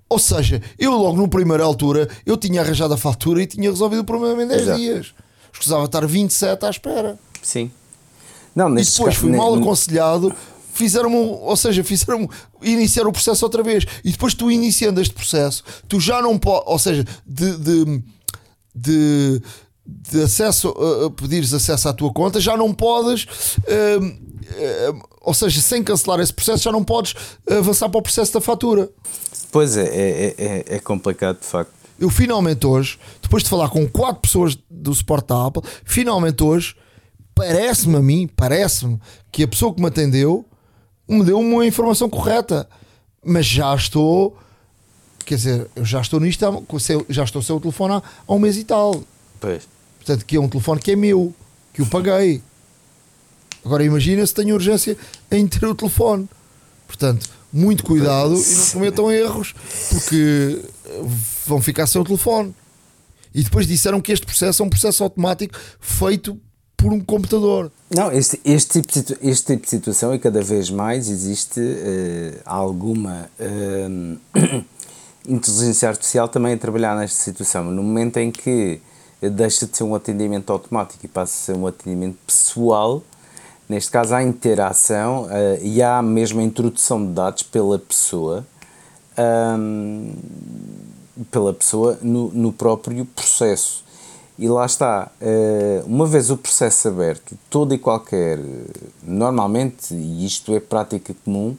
Ou 0.07 0.19
seja, 0.19 0.61
eu 0.77 0.91
logo 0.91 1.17
no 1.17 1.27
primeira 1.27 1.63
altura 1.63 2.07
eu 2.25 2.37
tinha 2.37 2.61
arranjado 2.61 2.93
a 2.93 2.97
fatura 2.97 3.41
e 3.41 3.47
tinha 3.47 3.69
resolvido 3.69 3.99
o 3.99 4.05
problema 4.05 4.43
em 4.43 4.47
10 4.47 4.61
Exato. 4.61 4.79
dias. 4.79 5.13
Escusava 5.51 5.85
estar 5.85 6.05
27 6.05 6.65
à 6.65 6.69
espera. 6.69 7.19
sim. 7.41 7.71
Não, 8.55 8.69
E 8.79 8.83
depois 8.85 9.15
fui 9.15 9.35
mal 9.35 9.53
aconselhado, 9.53 10.33
fizeram 10.71 11.13
ou 11.13 11.57
seja, 11.57 11.83
fizeram 11.83 12.29
iniciar 12.61 13.05
o 13.05 13.11
processo 13.11 13.43
outra 13.43 13.61
vez. 13.61 13.85
E 14.01 14.11
depois 14.11 14.33
tu 14.33 14.49
iniciando 14.49 15.01
este 15.01 15.13
processo, 15.13 15.61
tu 15.89 15.99
já 15.99 16.21
não 16.21 16.37
podes, 16.39 16.63
ou 16.67 16.79
seja, 16.79 17.03
de, 17.25 17.57
de, 17.57 18.03
de, 18.75 19.41
de 19.85 20.23
acesso, 20.23 20.69
a, 20.69 21.09
pedires 21.11 21.53
acesso 21.53 21.89
à 21.89 21.93
tua 21.93 22.11
conta, 22.11 22.39
já 22.39 22.57
não 22.57 22.73
podes, 22.73 23.25
hum, 23.99 24.05
hum, 24.05 25.01
ou 25.21 25.33
seja, 25.33 25.61
sem 25.61 25.83
cancelar 25.83 26.19
esse 26.19 26.33
processo, 26.33 26.63
já 26.63 26.71
não 26.71 26.83
podes 26.83 27.15
avançar 27.49 27.89
para 27.89 27.99
o 27.99 28.03
processo 28.03 28.33
da 28.33 28.41
fatura. 28.41 28.89
Pois 29.51 29.77
é, 29.77 29.85
é, 29.85 30.35
é, 30.37 30.65
é 30.75 30.79
complicado 30.79 31.39
de 31.39 31.45
facto. 31.45 31.73
Eu 31.97 32.09
finalmente 32.09 32.67
hoje, 32.67 32.99
depois 33.21 33.43
de 33.43 33.49
falar 33.49 33.69
com 33.69 33.87
quatro 33.87 34.21
pessoas 34.21 34.57
do 34.69 34.93
suporte 34.93 35.27
da 35.29 35.47
Apple, 35.47 35.63
finalmente 35.85 36.43
hoje, 36.43 36.75
parece-me 37.33 37.95
a 37.95 38.01
mim, 38.01 38.27
parece-me 38.27 38.99
que 39.31 39.43
a 39.43 39.47
pessoa 39.47 39.73
que 39.73 39.81
me 39.81 39.87
atendeu 39.87 40.45
me 41.07 41.23
deu 41.23 41.39
uma 41.39 41.65
informação 41.65 42.09
correta. 42.09 42.67
Mas 43.23 43.45
já 43.45 43.73
estou, 43.73 44.37
quer 45.25 45.35
dizer, 45.35 45.67
eu 45.75 45.83
já 45.85 46.01
estou 46.01 46.19
nisto, 46.19 46.45
há- 46.45 46.61
já 47.09 47.23
estou 47.23 47.41
sem 47.41 47.55
o 47.55 47.59
telefone 47.59 47.95
há, 47.95 48.03
há 48.27 48.33
um 48.33 48.39
mês 48.39 48.57
e 48.57 48.63
tal. 48.63 49.03
Pois. 49.39 49.67
Portanto, 49.97 50.25
que 50.25 50.35
é 50.35 50.39
um 50.39 50.47
telefone 50.47 50.79
que 50.79 50.91
é 50.91 50.95
meu, 50.95 51.33
que 51.73 51.81
eu 51.81 51.85
paguei. 51.87 52.41
Agora 53.63 53.83
imagina 53.83 54.25
se 54.25 54.33
tenho 54.33 54.53
urgência 54.53 54.95
em 55.31 55.47
ter 55.47 55.65
o 55.65 55.73
telefone. 55.73 56.29
Portanto, 56.87 57.27
muito 57.51 57.83
cuidado 57.83 58.35
e 58.35 58.55
não 58.55 58.65
cometam 58.73 59.11
erros, 59.11 59.55
porque 59.89 60.61
vão 61.47 61.59
ficar 61.61 61.87
sem 61.87 61.99
o 61.99 62.03
telefone. 62.05 62.53
E 63.33 63.43
depois 63.43 63.65
disseram 63.67 63.99
que 63.99 64.11
este 64.11 64.25
processo 64.25 64.61
é 64.61 64.65
um 64.65 64.69
processo 64.69 65.03
automático 65.03 65.57
feito 65.79 66.39
por 66.77 66.93
um 66.93 66.99
computador. 66.99 67.71
Não, 67.89 68.11
este, 68.11 68.39
este, 68.45 68.81
tipo 68.81 68.93
de, 68.93 69.17
este 69.29 69.53
tipo 69.53 69.63
de 69.63 69.69
situação 69.69 70.13
e 70.13 70.19
cada 70.19 70.41
vez 70.41 70.69
mais 70.69 71.09
existe 71.09 71.59
eh, 71.59 72.39
alguma 72.45 73.29
eh, 73.39 73.87
inteligência 75.27 75.89
artificial 75.89 76.27
também 76.27 76.53
a 76.53 76.57
trabalhar 76.57 76.95
nesta 76.95 77.21
situação. 77.21 77.65
No 77.65 77.83
momento 77.83 78.17
em 78.17 78.31
que 78.31 78.81
deixa 79.21 79.65
de 79.65 79.75
ser 79.75 79.83
um 79.83 79.95
atendimento 79.95 80.51
automático 80.51 81.05
e 81.05 81.07
passa 81.07 81.33
a 81.33 81.55
ser 81.55 81.59
um 81.59 81.67
atendimento 81.67 82.17
pessoal, 82.25 83.01
Neste 83.67 83.89
caso, 83.89 84.13
há 84.13 84.23
interação 84.23 85.23
uh, 85.23 85.29
e 85.61 85.81
há 85.81 86.01
mesmo 86.01 86.39
a 86.39 86.43
introdução 86.43 87.03
de 87.03 87.13
dados 87.13 87.41
pela 87.41 87.79
pessoa, 87.79 88.45
um, 89.57 90.13
pela 91.31 91.51
pessoa 91.51 91.97
no, 92.01 92.29
no 92.29 92.53
próprio 92.53 93.05
processo. 93.05 93.83
E 94.37 94.47
lá 94.47 94.67
está, 94.67 95.11
uh, 95.19 95.85
uma 95.87 96.05
vez 96.05 96.29
o 96.29 96.37
processo 96.37 96.89
aberto, 96.89 97.35
todo 97.49 97.73
e 97.73 97.79
qualquer, 97.79 98.37
normalmente, 99.01 99.95
e 99.95 100.25
isto 100.25 100.53
é 100.53 100.59
prática 100.59 101.15
comum, 101.25 101.57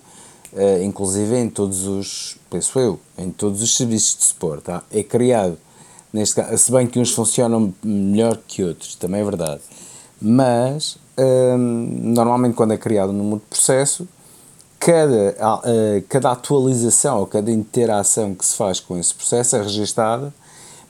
uh, 0.53 0.83
inclusive 0.85 1.37
em 1.37 1.49
todos 1.49 1.89
os, 1.89 2.36
penso 2.51 2.79
eu, 2.79 3.01
em 3.19 3.31
todos 3.31 3.63
os 3.63 3.77
serviços 3.77 4.17
de 4.19 4.25
suporte, 4.25 4.71
é 4.91 5.03
criado, 5.03 5.59
neste 6.13 6.37
caso, 6.37 6.57
se 6.59 6.73
bem 6.73 6.87
que 6.87 6.99
uns 6.99 7.13
funcionam 7.13 7.75
melhor 7.83 8.39
que 8.47 8.63
outros, 8.63 8.95
também 8.95 9.21
é 9.21 9.25
verdade, 9.25 9.61
mas 10.21 10.99
normalmente 11.19 12.55
quando 12.55 12.73
é 12.73 12.79
criado 12.79 13.13
no 13.13 13.25
mundo 13.25 13.41
de 13.41 13.47
processo, 13.47 14.07
cada, 14.79 15.35
uh, 15.41 16.03
cada 16.09 16.33
atualização 16.33 17.21
ou 17.21 17.27
cada 17.27 17.51
interação 17.51 18.35
que 18.35 18.45
se 18.45 18.55
faz 18.55 18.81
com 18.81 18.97
esse 18.99 19.15
processo 19.15 19.57
é 19.57 19.63
registada, 19.63 20.33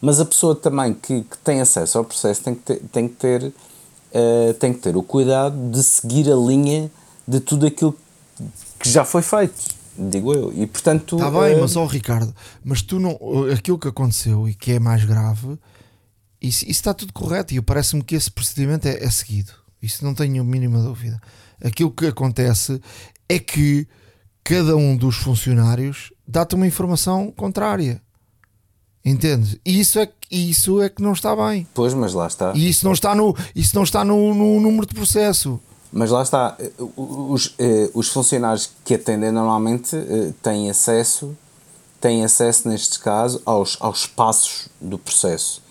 mas 0.01 0.21
a 0.21 0.25
pessoa 0.25 0.55
também 0.55 0.92
que, 0.92 1.23
que 1.23 1.38
tem 1.38 1.61
acesso 1.61 1.99
ao 1.99 2.05
processo 2.05 2.42
tem 2.42 2.55
que 2.55 2.61
ter, 2.62 2.83
tem 2.92 3.09
que 3.09 3.14
ter, 3.14 3.45
uh, 3.45 4.55
tem 4.55 4.73
que 4.73 4.81
ter 4.81 4.97
o 4.97 5.03
cuidado 5.03 5.57
de 5.71 5.83
seguir 5.83 6.31
a 6.31 6.37
linha 6.37 6.90
de 7.27 7.40
tudo 7.40 7.66
aquilo 7.66 7.97
que 8.79 8.90
já 8.90 9.05
foi 9.05 9.23
feito, 9.23 9.55
digo 9.98 10.35
eu. 10.35 10.52
E 10.54 10.66
portanto. 10.66 11.16
Está 11.16 11.30
bem, 11.30 11.56
uh, 11.56 11.61
mas 11.61 11.76
ó 11.76 11.85
oh, 11.85 11.87
Ricardo, 11.87 12.35
mas 12.64 12.82
tu 12.82 12.98
não. 12.98 13.18
Aquilo 13.52 13.78
que 13.78 13.88
aconteceu 13.88 14.48
e 14.48 14.54
que 14.54 14.72
é 14.72 14.78
mais 14.78 15.04
grave, 15.04 15.59
isso, 16.40 16.64
isso 16.64 16.70
está 16.70 16.94
tudo 16.94 17.12
correto 17.12 17.54
e 17.54 17.61
parece-me 17.61 18.02
que 18.02 18.14
esse 18.14 18.30
procedimento 18.30 18.87
é, 18.87 19.02
é 19.02 19.11
seguido. 19.11 19.52
Isso 19.82 20.04
não 20.04 20.14
tenho 20.14 20.42
a 20.42 20.44
mínima 20.44 20.80
dúvida. 20.80 21.20
Aquilo 21.62 21.90
que 21.90 22.06
acontece 22.06 22.80
é 23.28 23.38
que 23.38 23.87
cada 24.44 24.76
um 24.76 24.96
dos 24.96 25.16
funcionários 25.16 26.12
dá-te 26.26 26.54
uma 26.54 26.66
informação 26.66 27.32
contrária. 27.32 28.00
Entendes? 29.04 29.56
E 29.64 29.78
isso 29.78 30.00
é, 30.00 30.09
isso 30.30 30.82
é 30.82 30.88
que 30.88 31.00
não 31.00 31.12
está 31.12 31.35
bem. 31.37 31.66
Pois, 31.72 31.94
mas 31.94 32.12
lá 32.12 32.26
está. 32.26 32.52
E 32.54 32.68
isso 32.68 32.85
não 32.85 32.92
está 32.92 33.14
no, 33.14 33.37
isso 33.54 33.76
não 33.76 33.85
está 33.85 34.04
no, 34.04 34.35
no 34.35 34.61
número 34.61 34.85
de 34.85 34.94
processo. 34.94 35.61
Mas 35.92 36.11
lá 36.11 36.22
está. 36.22 36.57
Os, 36.96 37.55
eh, 37.59 37.90
os 37.94 38.09
funcionários 38.09 38.70
que 38.85 38.94
atendem 38.94 39.31
normalmente 39.31 39.96
eh, 39.96 40.33
têm 40.42 40.68
acesso, 40.68 41.37
têm 42.01 42.25
acesso 42.25 42.68
neste 42.68 42.99
caso, 42.99 43.40
aos, 43.44 43.77
aos 43.81 44.07
passos 44.07 44.68
do 44.81 44.99
processo. 44.99 45.62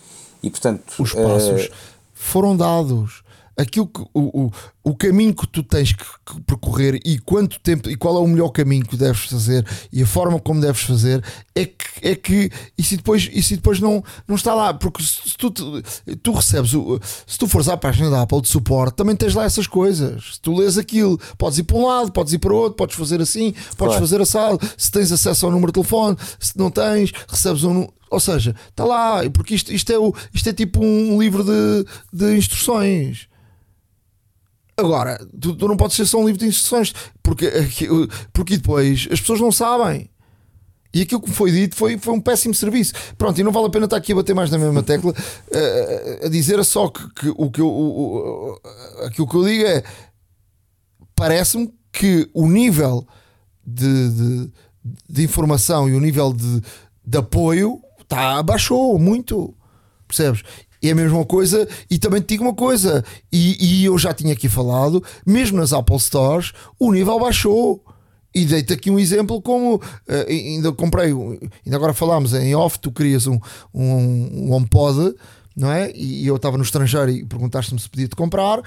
E 0.42 0.50
portanto. 0.50 0.94
Os 1.00 1.14
passos 1.14 1.64
eh, 1.64 1.72
foram 2.14 2.56
dados 2.56 3.25
aquilo 3.58 3.88
que, 3.88 4.02
o, 4.14 4.46
o, 4.46 4.52
o 4.84 4.96
caminho 4.96 5.34
que 5.34 5.48
tu 5.48 5.64
tens 5.64 5.94
que, 5.94 6.04
que, 6.26 6.42
percorrer 6.42 7.00
e 7.06 7.18
quanto 7.20 7.60
tempo 7.60 7.90
e 7.90 7.96
qual 7.96 8.18
é 8.18 8.20
o 8.20 8.28
melhor 8.28 8.50
caminho 8.50 8.86
que 8.86 8.98
deves 8.98 9.22
fazer 9.26 9.66
e 9.92 10.04
a 10.04 10.08
forma 10.08 10.40
como 10.40 10.60
deves 10.60 10.82
fazer 10.82 11.24
é 11.56 11.66
que, 11.66 11.86
é 12.02 12.16
que 12.16 12.52
isso 12.78 12.98
depois, 12.98 13.30
isso 13.34 13.56
depois 13.56 13.80
não, 13.80 14.04
não 14.28 14.36
está 14.36 14.54
lá, 14.54 14.74
porque 14.74 15.02
se 15.02 15.38
tu, 15.38 15.52
tu 15.52 16.32
recebes 16.34 16.74
o, 16.74 17.00
se 17.26 17.38
tu 17.38 17.48
fores 17.48 17.70
à 17.70 17.78
página 17.78 18.10
da 18.10 18.22
Apple 18.22 18.42
de 18.42 18.50
suporte, 18.50 18.96
também 18.96 19.16
tens 19.16 19.34
lá 19.34 19.46
essas 19.46 19.68
coisas. 19.68 20.34
Se 20.34 20.42
tu 20.42 20.56
lês 20.56 20.78
aquilo, 20.78 21.20
podes 21.38 21.58
ir 21.58 21.64
para 21.64 21.78
um 21.78 21.86
lado, 21.88 22.12
podes 22.12 22.34
ir 22.34 22.40
para 22.40 22.54
o 22.54 22.58
outro, 22.58 22.76
podes 22.76 22.96
fazer 22.96 23.22
assim, 23.22 23.52
podes 23.78 23.96
claro. 23.96 24.00
fazer 24.00 24.22
assado, 24.22 24.60
se 24.78 24.92
tens 24.92 25.12
acesso 25.12 25.46
ao 25.46 25.52
número 25.52 25.72
de 25.72 25.82
telefone, 25.82 26.18
se 26.40 26.58
não 26.58 26.70
tens, 26.70 27.12
recebes 27.28 27.64
um 27.64 27.88
ou 28.10 28.20
seja, 28.20 28.56
está 28.70 28.86
lá, 28.86 29.30
porque 29.30 29.56
isto, 29.56 29.74
isto, 29.74 29.92
é, 29.92 29.98
o, 29.98 30.14
isto 30.34 30.48
é 30.48 30.54
tipo 30.54 30.84
um 30.84 31.20
livro 31.22 31.44
de, 31.44 31.86
de 32.14 32.38
instruções. 32.38 33.28
Agora, 34.78 35.18
tu, 35.40 35.56
tu, 35.56 35.68
não 35.68 35.78
podes 35.78 35.96
ser 35.96 36.06
só 36.06 36.20
um 36.20 36.26
livro 36.26 36.40
de 36.40 36.48
instruções, 36.48 36.94
porque, 37.24 37.50
porque 38.34 38.58
depois 38.58 39.08
as 39.10 39.22
pessoas 39.22 39.40
não 39.40 39.52
sabem. 39.52 40.10
E 40.94 41.02
aquilo 41.02 41.22
que 41.22 41.32
foi 41.32 41.52
dito 41.52 41.76
foi, 41.76 41.98
foi 41.98 42.14
um 42.14 42.22
péssimo 42.22 42.54
serviço. 42.54 42.94
Pronto, 43.18 43.38
e 43.40 43.44
não 43.44 43.52
vale 43.52 43.68
a 43.68 43.70
pena 43.70 43.84
estar 43.84 43.98
aqui 43.98 44.14
a 44.14 44.16
bater 44.16 44.34
mais 44.34 44.50
na 44.50 44.58
mesma 44.58 44.82
tecla, 44.82 45.14
a, 46.24 46.26
a 46.26 46.30
dizer 46.30 46.64
só 46.64 46.90
que, 46.90 47.10
que, 47.14 47.34
o 47.36 47.52
que 47.52 47.60
eu, 47.60 47.68
o, 47.68 48.60
aquilo 49.06 49.28
que 49.28 49.36
eu 49.36 49.44
digo 49.44 49.66
é: 49.66 49.84
parece-me 51.14 51.74
que 51.92 52.30
o 52.34 52.48
nível 52.48 53.06
de, 53.66 54.10
de, 54.10 54.52
de, 55.10 55.24
informação 55.24 55.90
e 55.90 55.94
o 55.94 56.00
nível 56.00 56.32
de, 56.32 56.62
de 57.06 57.18
apoio 57.18 57.82
tá, 58.08 58.42
baixou 58.42 58.98
muito. 58.98 59.54
Percebes? 60.08 60.44
É 60.90 60.92
a 60.92 60.96
mesma 60.96 61.26
coisa, 61.26 61.68
e 61.90 61.98
também 61.98 62.22
te 62.22 62.30
digo 62.30 62.44
uma 62.44 62.54
coisa, 62.54 63.04
e, 63.32 63.58
e 63.60 63.86
eu 63.86 63.98
já 63.98 64.14
tinha 64.14 64.34
aqui 64.34 64.50
falado, 64.50 65.04
mesmo 65.26 65.58
nas 65.58 65.74
Apple 65.74 66.00
Stores, 66.00 66.52
o 66.80 66.92
nível 66.92 67.20
baixou. 67.20 67.84
E 68.34 68.44
dei-te 68.44 68.74
aqui 68.74 68.92
um 68.92 69.00
exemplo 69.00 69.42
como 69.42 69.76
uh, 69.76 69.82
ainda 70.28 70.70
comprei, 70.74 71.14
ainda 71.66 71.78
agora 71.78 71.94
falámos 71.94 72.34
em 72.34 72.54
off, 72.54 72.78
tu 72.78 72.92
querias 72.92 73.28
um, 73.28 73.40
um, 73.74 74.50
um 74.50 74.52
HomePod, 74.52 75.16
não 75.56 75.72
é? 75.72 75.90
E 75.96 76.28
eu 76.28 76.36
estava 76.36 76.58
no 76.58 76.64
estrangeiro 76.64 77.10
e 77.10 77.24
perguntaste-me 77.24 77.80
se 77.80 77.90
podia 77.90 78.10
te 78.10 78.16
comprar, 78.16 78.60
uh, 78.60 78.64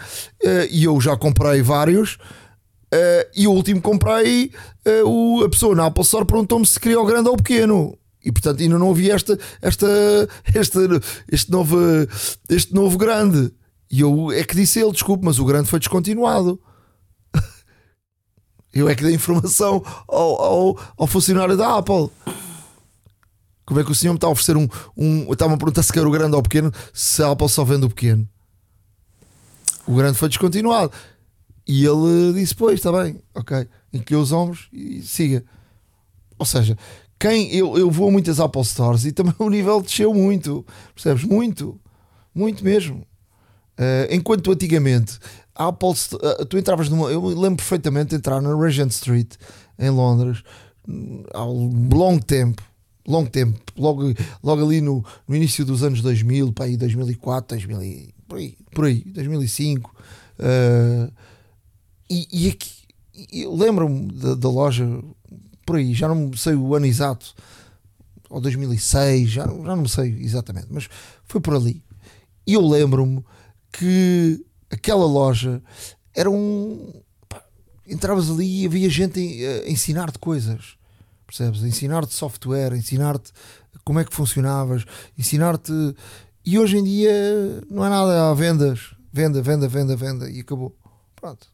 e 0.71 0.85
eu 0.85 0.99
já 1.03 1.19
comprei 1.19 1.61
vários. 1.61 2.15
Uh, 2.15 3.29
e 3.37 3.47
o 3.47 3.53
último 3.53 3.83
comprei, 3.83 4.51
o, 5.05 5.45
a 5.45 5.51
pessoa 5.51 5.75
na 5.75 5.85
Apple 5.85 6.03
Store 6.03 6.25
perguntou-me 6.25 6.65
se 6.65 6.81
queria 6.81 6.99
o 6.99 7.05
grande 7.05 7.29
ou 7.29 7.35
o 7.35 7.37
pequeno. 7.37 7.99
E 8.29 8.33
portanto 8.33 8.61
ainda 8.61 8.79
não 8.79 8.91
havia 8.91 9.15
esta, 9.15 9.39
esta, 9.63 9.87
este, 10.55 10.79
este, 11.33 11.51
novo, 11.51 11.79
este 12.51 12.75
novo 12.75 12.99
grande. 12.99 13.51
E 13.91 14.03
eu 14.03 14.31
é 14.31 14.45
que 14.45 14.55
disse 14.55 14.79
ele, 14.79 14.93
desculpe, 14.93 15.25
mas 15.25 15.39
o 15.39 15.47
grande 15.47 15.67
foi 15.67 15.79
descontinuado. 15.79 16.61
Eu 18.71 18.87
é 18.87 18.95
que 18.95 19.03
dei 19.03 19.15
informação 19.15 19.83
ao, 20.07 20.43
ao, 20.43 20.79
ao 20.99 21.07
funcionário 21.07 21.57
da 21.57 21.79
Apple. 21.79 22.11
Como 23.65 23.81
é 23.81 23.85
que 23.85 23.91
o 23.91 23.95
senhor 23.95 24.13
me 24.13 24.19
está 24.19 24.27
a 24.27 24.31
oferecer 24.31 24.59
um. 24.59 24.69
um 24.95 25.33
Estava-me 25.33 25.55
a 25.55 25.59
perguntar 25.59 25.83
se 25.83 25.93
quer 25.93 26.07
o 26.07 26.11
grande 26.11 26.35
ou 26.35 26.41
o 26.41 26.43
pequeno, 26.43 26.71
se 26.93 27.23
a 27.23 27.31
Apple 27.31 27.49
só 27.49 27.65
vende 27.65 27.87
o 27.87 27.89
pequeno. 27.89 28.29
O 29.87 29.95
grande 29.95 30.19
foi 30.19 30.29
descontinuado. 30.29 30.93
E 31.67 31.83
ele 31.83 32.35
disse: 32.35 32.55
Pois, 32.55 32.75
está 32.75 32.93
bem, 32.93 33.23
ok. 33.35 33.67
Encolheu 33.91 34.21
os 34.21 34.33
ombros 34.33 34.69
e 34.71 35.01
siga. 35.01 35.43
Ou 36.39 36.45
seja, 36.45 36.77
quem 37.19 37.53
eu, 37.55 37.77
eu 37.77 37.91
vou 37.91 38.09
a 38.09 38.13
muitas 38.13 38.39
Apple 38.39 38.65
Stores 38.65 39.05
e 39.05 39.13
também 39.13 39.35
o 39.39 39.49
nível 39.49 39.81
desceu 39.81 40.15
muito, 40.15 40.65
percebes? 40.95 41.25
Muito, 41.25 41.81
muito 42.35 42.65
mesmo. 42.65 43.07
Uh, 43.79 44.11
enquanto 44.11 44.51
antigamente 44.51 45.19
a 45.55 45.69
Apple, 45.69 45.91
uh, 45.91 46.45
tu 46.47 46.59
entravas 46.59 46.89
numa. 46.89 47.11
Eu 47.11 47.25
lembro 47.25 47.57
perfeitamente 47.57 48.11
de 48.11 48.17
entrar 48.17 48.41
na 48.41 48.57
Regent 48.57 48.91
Street 48.91 49.35
em 49.79 49.91
Londres 49.91 50.43
há 51.35 51.45
um 51.45 51.89
longo 51.93 52.25
tempo, 52.25 52.63
longo 53.07 53.29
tempo, 53.29 53.59
logo, 53.77 54.13
logo 54.43 54.65
ali 54.65 54.81
no, 54.81 55.05
no 55.27 55.37
início 55.37 55.65
dos 55.65 55.83
anos 55.83 56.01
2000, 56.01 56.53
para 56.53 56.67
aí 56.67 56.77
2004, 56.77 57.57
2000, 57.57 58.13
por 58.27 58.39
aí, 58.39 58.57
por 58.75 58.85
aí 58.87 59.03
2005. 59.07 59.95
Uh, 60.39 61.13
e, 62.11 62.27
e 62.33 62.49
aqui, 62.49 62.71
eu 63.33 63.55
lembro-me 63.55 64.11
da, 64.13 64.35
da 64.35 64.49
loja 64.49 64.87
por 65.69 65.77
aí, 65.77 65.93
já 65.93 66.09
não 66.09 66.33
sei 66.33 66.55
o 66.55 66.75
ano 66.75 66.87
exato, 66.87 67.35
ou 68.31 68.41
2006, 68.41 69.29
já, 69.29 69.43
já 69.43 69.77
não 69.77 69.87
sei 69.87 70.17
exatamente, 70.19 70.69
mas 70.71 70.89
foi 71.27 71.43
por 71.43 71.55
ali. 71.55 71.85
E 72.47 72.55
eu 72.55 72.67
lembro-me 72.67 73.23
que 73.71 74.43
aquela 74.71 75.05
loja 75.05 75.63
era 76.15 76.31
um. 76.31 76.91
Pá, 77.29 77.43
entravas 77.87 78.31
ali 78.31 78.63
e 78.63 78.67
havia 78.67 78.89
gente 78.89 79.21
a 79.21 79.69
ensinar-te 79.69 80.19
coisas, 80.19 80.79
percebes? 81.27 81.63
Ensinar-te 81.63 82.15
software, 82.15 82.75
ensinar-te 82.75 83.31
como 83.85 83.99
é 83.99 84.07
que 84.07 84.15
funcionavas, 84.15 84.87
ensinar-te. 85.19 85.73
E 86.47 86.59
hoje 86.59 86.79
em 86.79 86.85
dia 86.85 87.13
não 87.69 87.85
é 87.85 87.91
nada, 87.91 88.31
há 88.31 88.33
vendas, 88.33 88.95
venda, 89.13 89.43
venda, 89.43 89.69
venda, 89.69 89.95
venda 89.95 90.31
e 90.31 90.41
acabou. 90.41 90.75
Pronto. 91.15 91.47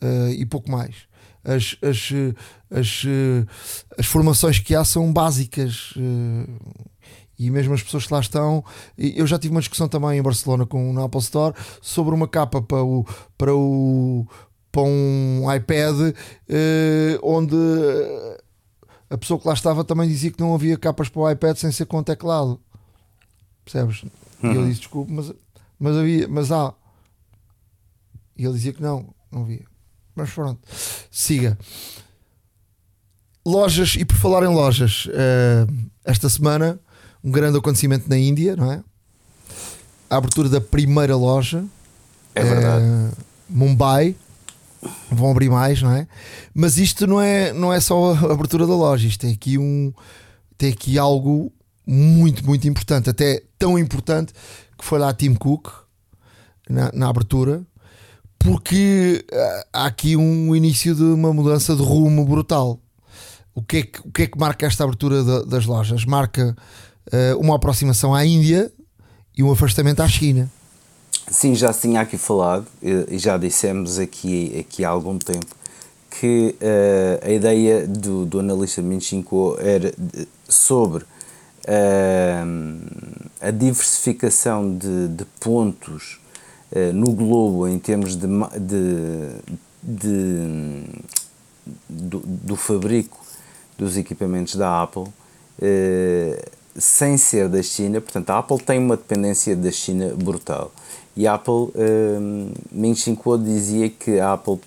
Uh, 0.00 0.30
e 0.30 0.46
pouco 0.46 0.70
mais 0.70 1.10
as, 1.44 1.76
as, 1.82 2.10
as, 2.70 3.04
as 3.98 4.06
formações 4.06 4.58
que 4.58 4.74
há 4.74 4.84
são 4.84 5.12
básicas 5.12 5.94
eh, 5.96 6.50
e 7.38 7.50
mesmo 7.50 7.74
as 7.74 7.82
pessoas 7.82 8.06
que 8.06 8.12
lá 8.14 8.20
estão. 8.20 8.64
Eu 8.96 9.26
já 9.26 9.38
tive 9.38 9.52
uma 9.52 9.60
discussão 9.60 9.88
também 9.88 10.18
em 10.18 10.22
Barcelona 10.22 10.64
com 10.64 10.94
o 10.94 11.04
Apple 11.04 11.20
Store 11.20 11.54
sobre 11.80 12.14
uma 12.14 12.28
capa 12.28 12.62
para 12.62 12.82
o, 12.82 13.04
para 13.36 13.54
o 13.54 14.26
para 14.70 14.82
um 14.82 15.52
iPad 15.54 16.16
eh, 16.48 17.18
onde 17.22 17.54
a 19.10 19.18
pessoa 19.18 19.38
que 19.38 19.46
lá 19.46 19.52
estava 19.52 19.84
também 19.84 20.08
dizia 20.08 20.30
que 20.30 20.40
não 20.40 20.54
havia 20.54 20.78
capas 20.78 21.10
para 21.10 21.20
o 21.20 21.30
iPad 21.30 21.56
sem 21.58 21.70
ser 21.70 21.84
com 21.84 22.02
teclado. 22.02 22.58
Percebes? 23.62 24.02
Uhum. 24.42 24.52
E 24.52 24.56
ele 24.56 24.68
disse: 24.68 24.80
desculpe, 24.80 25.12
mas, 25.12 25.32
mas 25.78 25.96
havia, 25.96 26.26
mas 26.26 26.50
há. 26.50 26.72
E 28.34 28.44
ele 28.44 28.54
dizia 28.54 28.72
que 28.72 28.80
não, 28.82 29.14
não 29.30 29.42
havia. 29.42 29.66
Mas 30.14 30.30
pronto, 30.30 30.60
siga. 31.10 31.58
Lojas, 33.44 33.96
e 33.98 34.04
por 34.04 34.16
falar 34.16 34.44
em 34.44 34.54
lojas, 34.54 35.06
uh, 35.06 35.72
esta 36.04 36.28
semana 36.28 36.78
um 37.24 37.30
grande 37.30 37.58
acontecimento 37.58 38.08
na 38.08 38.16
Índia, 38.18 38.56
não 38.56 38.70
é? 38.70 38.82
A 40.10 40.16
abertura 40.16 40.48
da 40.48 40.60
primeira 40.60 41.16
loja. 41.16 41.64
É 42.34 42.42
verdade. 42.42 42.84
Uh, 42.84 43.10
Mumbai. 43.48 44.16
vão 45.10 45.30
abrir 45.30 45.48
mais, 45.48 45.80
não 45.82 45.92
é? 45.92 46.06
Mas 46.54 46.78
isto 46.78 47.06
não 47.06 47.20
é, 47.20 47.52
não 47.52 47.72
é 47.72 47.80
só 47.80 48.14
a 48.14 48.32
abertura 48.32 48.66
da 48.66 48.74
loja, 48.74 49.06
isto 49.06 49.20
tem 49.20 49.32
aqui 49.32 49.58
um 49.58 49.92
tem 50.58 50.72
aqui 50.72 50.98
algo 50.98 51.52
muito, 51.84 52.44
muito 52.46 52.68
importante, 52.68 53.10
até 53.10 53.42
tão 53.58 53.78
importante 53.78 54.32
que 54.78 54.84
foi 54.84 54.98
lá 54.98 55.08
a 55.08 55.14
Tim 55.14 55.34
Cook 55.34 55.68
na, 56.68 56.90
na 56.92 57.08
abertura, 57.08 57.62
porque 58.44 59.24
uh, 59.32 59.66
há 59.72 59.86
aqui 59.86 60.16
um 60.16 60.54
início 60.54 60.94
de 60.94 61.02
uma 61.02 61.32
mudança 61.32 61.76
de 61.76 61.82
rumo 61.82 62.24
brutal. 62.24 62.78
O 63.54 63.62
que 63.62 63.76
é 63.78 63.82
que, 63.82 64.00
o 64.00 64.10
que, 64.10 64.22
é 64.22 64.26
que 64.26 64.38
marca 64.38 64.66
esta 64.66 64.84
abertura 64.84 65.22
de, 65.22 65.46
das 65.46 65.66
lojas? 65.66 66.04
Marca 66.04 66.56
uh, 67.06 67.38
uma 67.38 67.56
aproximação 67.56 68.14
à 68.14 68.24
Índia 68.24 68.72
e 69.36 69.42
um 69.42 69.52
afastamento 69.52 70.00
à 70.00 70.08
China. 70.08 70.50
Sim, 71.28 71.54
já 71.54 71.72
se 71.72 71.82
tinha 71.82 72.00
aqui 72.00 72.18
falado 72.18 72.66
e 72.82 73.16
já 73.16 73.38
dissemos 73.38 73.98
aqui, 73.98 74.58
aqui 74.58 74.84
há 74.84 74.88
algum 74.88 75.18
tempo 75.18 75.54
que 76.10 76.54
uh, 76.60 77.26
a 77.26 77.30
ideia 77.30 77.86
do, 77.86 78.26
do 78.26 78.40
analista 78.40 78.82
Minchinko 78.82 79.56
era 79.60 79.94
sobre 80.48 81.04
uh, 81.04 81.08
a 83.40 83.50
diversificação 83.50 84.76
de, 84.76 85.08
de 85.08 85.24
pontos 85.40 86.21
no 86.94 87.12
globo 87.12 87.68
em 87.68 87.78
termos 87.78 88.16
de, 88.16 88.26
de, 88.58 89.28
de 89.82 90.84
do, 91.88 92.20
do, 92.20 92.56
fabrico 92.56 93.20
dos 93.76 93.96
equipamentos 93.96 94.56
da 94.56 94.82
Apple 94.82 95.04
sem 96.76 97.16
ser 97.16 97.48
da 97.48 97.62
China, 97.62 98.00
portanto 98.00 98.30
a 98.30 98.38
Apple 98.38 98.58
tem 98.58 98.78
uma 98.78 98.96
dependência 98.96 99.54
da 99.54 99.70
China 99.70 100.14
brutal. 100.16 100.72
E 101.16 101.26
a 101.26 101.34
Apple, 101.34 101.52
um, 101.74 102.52
Ming 102.70 102.94
Chi 102.94 103.14
Kuo 103.14 103.36
dizia 103.36 103.90
que 103.90 104.18
a 104.18 104.32
Apple, 104.32 104.58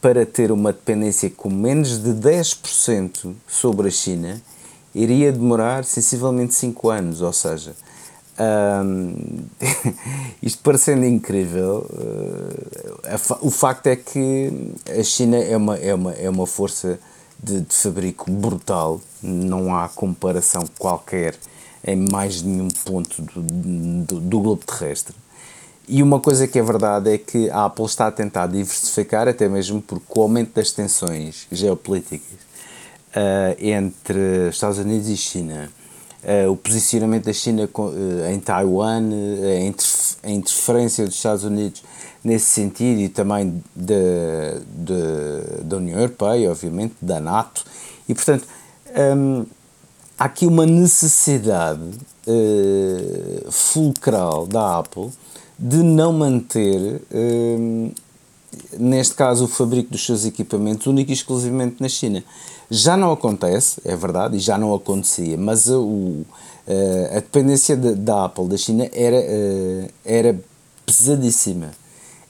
para 0.00 0.26
ter 0.26 0.52
uma 0.52 0.72
dependência 0.72 1.30
com 1.30 1.48
menos 1.48 2.02
de 2.02 2.10
10% 2.10 3.32
sobre 3.48 3.88
a 3.88 3.90
China, 3.90 4.40
iria 4.94 5.32
demorar 5.32 5.84
sensivelmente 5.84 6.54
5 6.54 6.90
anos, 6.90 7.22
ou 7.22 7.32
seja, 7.32 7.74
um, 8.38 9.14
isto 10.42 10.62
parecendo 10.62 11.04
incrível, 11.04 11.86
uh, 11.90 13.38
o 13.40 13.50
facto 13.50 13.86
é 13.86 13.96
que 13.96 14.72
a 14.98 15.02
China 15.02 15.36
é 15.36 15.56
uma, 15.56 15.76
é 15.76 15.94
uma, 15.94 16.12
é 16.12 16.30
uma 16.30 16.46
força 16.46 16.98
de, 17.42 17.60
de 17.60 17.74
fabrico 17.74 18.30
brutal, 18.30 19.00
não 19.22 19.74
há 19.74 19.88
comparação 19.88 20.64
qualquer 20.78 21.34
em 21.86 21.96
mais 21.96 22.42
nenhum 22.42 22.68
ponto 22.84 23.22
do, 23.22 23.42
do, 23.42 24.20
do 24.20 24.40
globo 24.40 24.64
terrestre. 24.64 25.14
E 25.88 26.02
uma 26.02 26.18
coisa 26.18 26.48
que 26.48 26.58
é 26.58 26.62
verdade 26.62 27.12
é 27.12 27.18
que 27.18 27.48
a 27.48 27.66
Apple 27.66 27.84
está 27.84 28.08
a 28.08 28.10
tentar 28.10 28.48
diversificar, 28.48 29.28
até 29.28 29.48
mesmo 29.48 29.80
porque 29.80 30.06
o 30.16 30.22
aumento 30.22 30.54
das 30.54 30.72
tensões 30.72 31.46
geopolíticas 31.52 32.40
uh, 33.14 33.56
entre 33.58 34.48
Estados 34.48 34.78
Unidos 34.78 35.08
e 35.08 35.16
China, 35.16 35.70
uh, 36.26 36.50
o 36.50 36.56
posicionamento 36.56 37.24
da 37.24 37.32
China 37.32 37.68
uh, 37.72 38.26
em 38.30 38.40
Taiwan, 38.40 39.02
a, 39.02 39.60
interf 39.64 40.16
a, 40.22 40.30
interferência 40.30 41.04
dos 41.04 41.14
Estados 41.14 41.44
Unidos 41.44 41.82
nesse 42.22 42.46
sentido 42.46 43.00
e 43.00 43.08
também 43.08 43.62
de, 43.74 43.94
de, 44.68 45.62
da 45.64 45.76
União 45.76 45.98
Europeia, 45.98 46.50
obviamente, 46.50 46.94
da 47.00 47.20
NATO, 47.20 47.64
e 48.08 48.14
portanto 48.14 48.46
um, 49.16 49.46
há 50.18 50.24
aqui 50.24 50.46
uma 50.46 50.66
necessidade 50.66 51.80
fulcral 53.48 54.48
da 54.48 54.78
Apple 54.78 55.10
de 55.58 55.76
não 55.76 56.12
manter, 56.12 57.00
hum, 57.12 57.92
neste 58.78 59.14
caso, 59.14 59.44
o 59.44 59.48
fabrico 59.48 59.90
dos 59.90 60.04
seus 60.04 60.24
equipamentos 60.24 60.86
único 60.86 61.10
e 61.10 61.14
exclusivamente 61.14 61.76
na 61.80 61.88
China. 61.88 62.22
Já 62.70 62.96
não 62.96 63.12
acontece, 63.12 63.80
é 63.84 63.94
verdade, 63.94 64.36
e 64.36 64.40
já 64.40 64.58
não 64.58 64.74
acontecia, 64.74 65.36
mas 65.36 65.70
a, 65.70 65.78
o, 65.78 66.24
eh, 66.66 67.10
a 67.12 67.14
dependência 67.16 67.76
de, 67.76 67.94
da 67.94 68.24
Apple 68.24 68.48
da 68.48 68.56
China 68.56 68.88
era, 68.92 69.16
eh, 69.16 69.90
era 70.04 70.40
pesadíssima. 70.84 71.70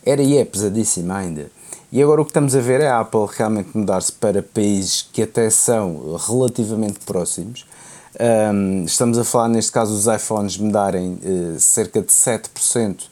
Era 0.05 0.23
e 0.23 0.37
é 0.37 0.45
pesadíssima 0.45 1.17
ainda. 1.17 1.51
E 1.91 2.03
agora 2.03 2.21
o 2.21 2.25
que 2.25 2.31
estamos 2.31 2.55
a 2.55 2.61
ver 2.61 2.81
é 2.81 2.89
a 2.89 3.01
Apple 3.01 3.27
realmente 3.31 3.71
mudar-se 3.75 4.13
para 4.13 4.43
países 4.43 5.09
que 5.13 5.23
até 5.23 5.49
são 5.49 6.17
relativamente 6.17 6.99
próximos 7.07 7.65
um, 8.19 8.85
estamos 8.85 9.19
a 9.19 9.25
falar, 9.25 9.49
neste 9.49 9.71
caso, 9.71 9.93
dos 9.93 10.07
iPhones 10.07 10.57
mudarem 10.57 11.19
uh, 11.23 11.61
cerca 11.61 12.01
de 12.01 12.09
7% 12.09 12.95
uh, 12.95 13.07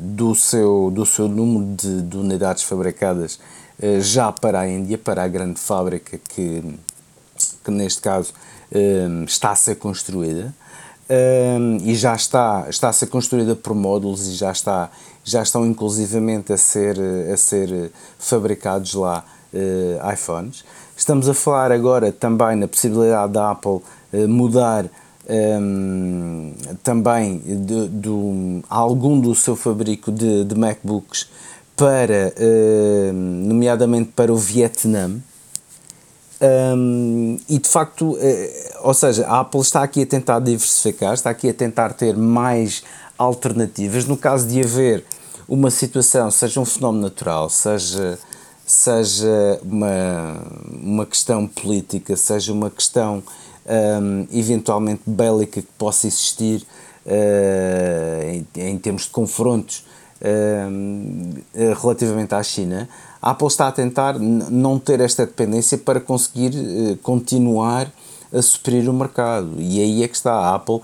do, 0.00 0.34
seu, 0.34 0.90
do 0.92 1.06
seu 1.06 1.28
número 1.28 1.76
de, 1.76 2.02
de 2.02 2.16
unidades 2.16 2.64
fabricadas 2.64 3.38
uh, 3.80 4.00
já 4.00 4.32
para 4.32 4.60
a 4.60 4.68
Índia, 4.68 4.98
para 4.98 5.22
a 5.22 5.28
grande 5.28 5.60
fábrica 5.60 6.18
que, 6.28 6.78
que 7.64 7.70
neste 7.70 8.00
caso, 8.00 8.32
está 9.26 9.52
a 9.52 9.54
ser 9.54 9.76
construída. 9.76 10.52
e 11.82 11.94
já 11.94 12.14
está, 12.14 12.66
está 12.68 12.88
a 12.90 12.92
ser 12.92 13.06
construída 13.06 13.56
por 13.56 13.74
módulos 13.74 14.26
e 14.26 14.34
já, 14.34 14.50
está, 14.50 14.90
já 15.24 15.42
estão 15.42 15.64
inclusivamente 15.64 16.52
a 16.52 16.58
ser, 16.58 16.98
a 17.32 17.36
ser 17.36 17.90
fabricados 18.18 18.92
lá 18.92 19.24
iPhones. 20.12 20.64
Estamos 20.94 21.28
a 21.28 21.32
falar 21.32 21.72
agora 21.72 22.12
também 22.12 22.56
na 22.56 22.68
possibilidade 22.68 23.32
da 23.32 23.52
Apple 23.52 23.80
mudar 24.28 24.90
um, 25.28 26.52
também 26.82 27.38
de, 27.38 27.88
de, 27.88 28.62
algum 28.68 29.20
do 29.20 29.34
seu 29.34 29.54
fabrico 29.54 30.10
de, 30.10 30.44
de 30.44 30.54
MacBooks 30.54 31.28
para, 31.76 32.34
nomeadamente 33.12 34.10
para 34.14 34.32
o 34.32 34.36
Vietnã. 34.36 35.20
Um, 36.40 37.36
e 37.48 37.58
de 37.58 37.68
facto, 37.68 38.12
uh, 38.12 38.18
ou 38.82 38.94
seja, 38.94 39.26
a 39.26 39.40
Apple 39.40 39.60
está 39.60 39.82
aqui 39.82 40.02
a 40.02 40.06
tentar 40.06 40.38
diversificar, 40.38 41.14
está 41.14 41.30
aqui 41.30 41.48
a 41.48 41.54
tentar 41.54 41.92
ter 41.94 42.16
mais 42.16 42.82
alternativas. 43.16 44.04
No 44.04 44.16
caso 44.16 44.46
de 44.46 44.60
haver 44.60 45.04
uma 45.48 45.70
situação, 45.70 46.30
seja 46.30 46.60
um 46.60 46.64
fenómeno 46.64 47.02
natural, 47.02 47.50
seja 47.50 48.18
seja 48.68 49.58
uma, 49.62 50.42
uma 50.70 51.06
questão 51.06 51.46
política, 51.46 52.14
seja 52.16 52.52
uma 52.52 52.70
questão 52.70 53.22
um, 53.68 54.26
eventualmente 54.32 55.02
bélica 55.06 55.60
que 55.60 55.68
possa 55.76 56.06
existir 56.06 56.66
uh, 57.06 58.22
em, 58.24 58.46
em, 58.56 58.78
termos 58.78 59.02
de 59.02 59.10
confrontos 59.10 59.84
uh, 60.20 61.74
relativamente 61.80 62.34
à 62.34 62.42
China, 62.42 62.88
a 63.20 63.30
Apple 63.30 63.48
está 63.48 63.68
a 63.68 63.72
tentar 63.72 64.18
não 64.18 64.78
ter 64.78 65.00
esta 65.00 65.26
dependência 65.26 65.76
para 65.76 66.00
conseguir 66.00 66.52
uh, 66.54 66.96
continuar 66.98 67.92
a 68.32 68.42
suprir 68.42 68.88
o 68.88 68.92
mercado. 68.92 69.54
E 69.58 69.80
aí 69.80 70.02
é 70.02 70.08
que 70.08 70.16
está 70.16 70.32
a 70.32 70.54
Apple. 70.54 70.82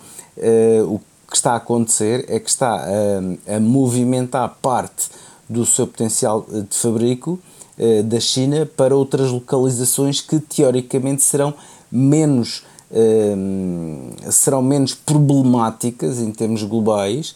o 0.87 0.99
que 1.29 1.37
está 1.37 1.53
a 1.53 1.57
acontecer 1.57 2.25
é 2.29 2.41
que 2.41 2.49
está 2.49 2.75
a, 2.75 3.57
a 3.57 3.61
movimentar 3.61 4.57
parte 4.63 5.11
do 5.49 5.67
seu 5.67 5.87
potencial 5.87 6.47
de 6.49 6.77
fabrico 6.77 7.39
eh, 7.77 8.03
da 8.05 8.21
China 8.21 8.67
para 8.77 8.95
outras 8.95 9.31
localizações 9.31 10.21
que 10.21 10.39
teoricamente 10.39 11.25
serão 11.25 11.53
menos, 11.91 12.65
eh, 12.95 14.31
serão 14.31 14.63
menos 14.63 14.95
problemáticas 14.95 16.21
em 16.21 16.31
termos 16.31 16.63
globais 16.63 17.35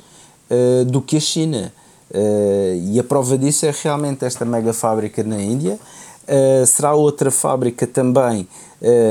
eh, 0.49 0.85
do 0.85 1.03
que 1.03 1.16
a 1.16 1.21
China. 1.21 1.73
e 2.90 2.99
a 2.99 3.05
prova 3.05 3.37
disso 3.37 3.66
é 3.66 3.75
realmente 3.83 4.25
esta 4.25 4.42
mega 4.42 4.73
fábrica 4.73 5.23
na 5.23 5.38
Índia. 5.42 5.79
será 6.66 6.94
outra 6.94 7.31
fábrica 7.31 7.87
também 7.87 8.49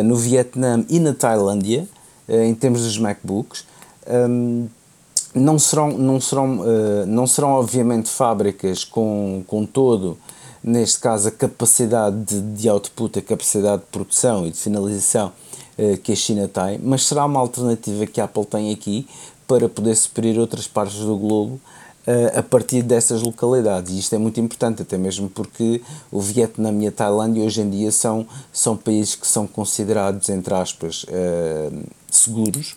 no 0.04 0.16
Vietnã 0.16 0.84
e 0.90 1.00
na 1.00 1.14
Tailândia, 1.14 1.88
em 2.28 2.56
termos 2.56 2.82
dos 2.82 2.98
MacBooks. 2.98 3.66
não 5.36 5.60
serão, 5.60 5.92
não 5.96 6.20
serão, 6.20 6.60
não 7.06 7.28
serão 7.28 7.50
obviamente 7.52 8.10
fábricas 8.10 8.84
com, 8.84 9.44
com 9.46 9.64
todo 9.64 10.18
neste 10.64 11.00
caso, 11.00 11.28
a 11.30 11.32
capacidade 11.32 12.18
de, 12.24 12.42
de 12.42 12.70
output, 12.70 13.20
a 13.20 13.22
capacidade 13.22 13.84
de 13.84 13.88
produção 13.90 14.46
e 14.46 14.52
de 14.52 14.58
finalização 14.58 15.28
uh, 15.28 15.47
que 16.04 16.12
a 16.12 16.16
China 16.16 16.48
tem, 16.48 16.80
mas 16.82 17.06
será 17.06 17.26
uma 17.26 17.40
alternativa 17.40 18.06
que 18.08 18.20
a 18.20 18.24
Apple 18.24 18.46
tem 18.46 18.74
aqui 18.74 19.08
para 19.48 19.70
poder 19.70 19.96
suprir 19.96 20.38
outras 20.40 20.68
partes 20.68 21.00
do 21.00 21.16
globo 21.18 21.60
uh, 22.08 22.40
a 22.40 22.44
partir 22.44 22.82
dessas 22.82 23.22
localidades. 23.22 23.94
E 23.94 24.00
isto 24.00 24.14
é 24.14 24.18
muito 24.18 24.40
importante, 24.40 24.82
até 24.82 24.98
mesmo 24.98 25.30
porque 25.30 25.82
o 26.12 26.20
Vietnã 26.20 26.72
e 26.82 26.88
a 26.88 26.92
Tailândia 26.92 27.44
hoje 27.44 27.62
em 27.62 27.70
dia 27.70 27.92
são, 27.92 28.28
são 28.52 28.76
países 28.76 29.16
que 29.16 29.28
são 29.28 29.46
considerados, 29.46 30.30
entre 30.30 30.54
aspas, 30.54 31.04
uh, 31.04 31.84
seguros. 32.10 32.76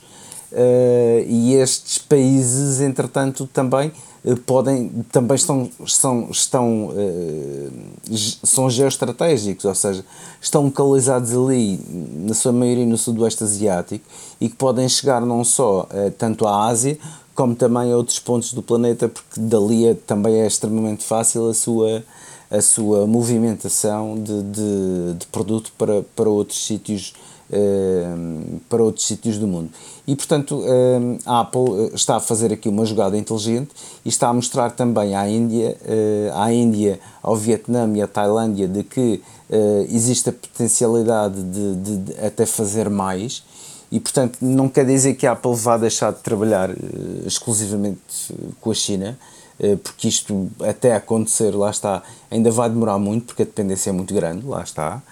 e 1.27 1.55
estes 1.55 1.99
países, 1.99 2.81
entretanto, 2.81 3.49
também 3.53 3.89
eh, 3.89 3.93
podem 4.45 4.89
também 5.11 5.35
estão, 5.35 5.71
estão, 5.85 6.29
estão 6.31 6.89
uh, 6.89 8.17
são 8.45 8.69
geoestratégicos, 8.69 9.65
ou 9.65 9.75
seja, 9.75 10.05
estão 10.41 10.65
localizados 10.65 11.33
ali, 11.33 11.81
na 12.19 12.35
sua 12.35 12.53
maioria 12.53 12.85
no 12.85 12.99
sudoeste 12.99 13.45
asiático, 13.45 14.05
e 14.41 14.49
que 14.49 14.57
podem 14.57 14.89
chegar 14.89 15.23
não 15.23 15.43
só 15.43 15.83
uh, 15.83 16.11
tanto 16.19 16.47
à 16.47 16.67
Ásia, 16.67 16.99
como 17.35 17.55
também 17.55 17.91
a 17.93 17.97
outros 17.97 18.19
pontos 18.19 18.53
do 18.53 18.63
planeta, 18.63 19.09
porque 19.09 19.41
dali 19.41 19.87
é, 19.87 19.95
também 19.95 20.43
é 20.43 20.47
extremamente 20.47 21.03
fácil 21.03 21.49
a 21.49 21.55
sua, 21.55 22.05
a 22.51 22.61
sua 22.61 23.07
movimentação 23.07 24.23
de, 24.23 24.43
de, 24.43 25.15
de 25.19 25.27
produto 25.29 25.73
para, 25.79 26.03
para 26.15 26.29
outros 26.29 26.67
sítios 26.67 27.15
para 28.69 28.83
outros 28.83 29.07
sítios 29.07 29.39
do 29.39 29.47
mundo. 29.47 29.71
E 30.07 30.15
portanto 30.15 30.63
a 31.27 31.41
Apple 31.41 31.91
está 31.95 32.17
a 32.17 32.21
fazer 32.21 32.53
aqui 32.53 32.69
uma 32.69 32.85
jogada 32.85 33.17
inteligente 33.17 33.71
e 34.05 34.09
está 34.09 34.29
a 34.29 34.33
mostrar 34.33 34.71
também 34.71 35.15
à 35.15 35.29
Índia, 35.29 35.77
à 36.35 36.53
Índia, 36.53 37.01
ao 37.23 37.37
Vietnã 37.37 37.91
e 37.95 38.03
à 38.03 38.07
Tailândia 38.07 38.69
de 38.69 38.83
que 38.83 39.21
existe 39.89 40.31
a 40.31 40.33
potencialidade 40.33 41.43
de, 41.43 41.77
de, 41.77 41.97
de 41.99 42.25
até 42.25 42.47
fazer 42.47 42.89
mais 42.89 43.45
e 43.91 43.99
portanto 43.99 44.39
não 44.41 44.69
quer 44.69 44.87
dizer 44.87 45.15
que 45.15 45.27
a 45.27 45.33
Apple 45.33 45.55
vá 45.55 45.77
deixar 45.77 46.13
de 46.13 46.21
trabalhar 46.21 46.71
exclusivamente 47.27 48.35
com 48.61 48.71
a 48.71 48.75
China 48.75 49.19
porque 49.83 50.09
isto 50.09 50.51
até 50.61 50.95
acontecer, 50.95 51.51
lá 51.55 51.71
está, 51.71 52.03
ainda 52.31 52.51
vai 52.51 52.69
demorar 52.71 52.99
muito 52.99 53.27
porque 53.27 53.43
a 53.43 53.45
dependência 53.45 53.91
é 53.91 53.93
muito 53.93 54.15
grande, 54.15 54.47
lá 54.47 54.63
está. 54.63 55.03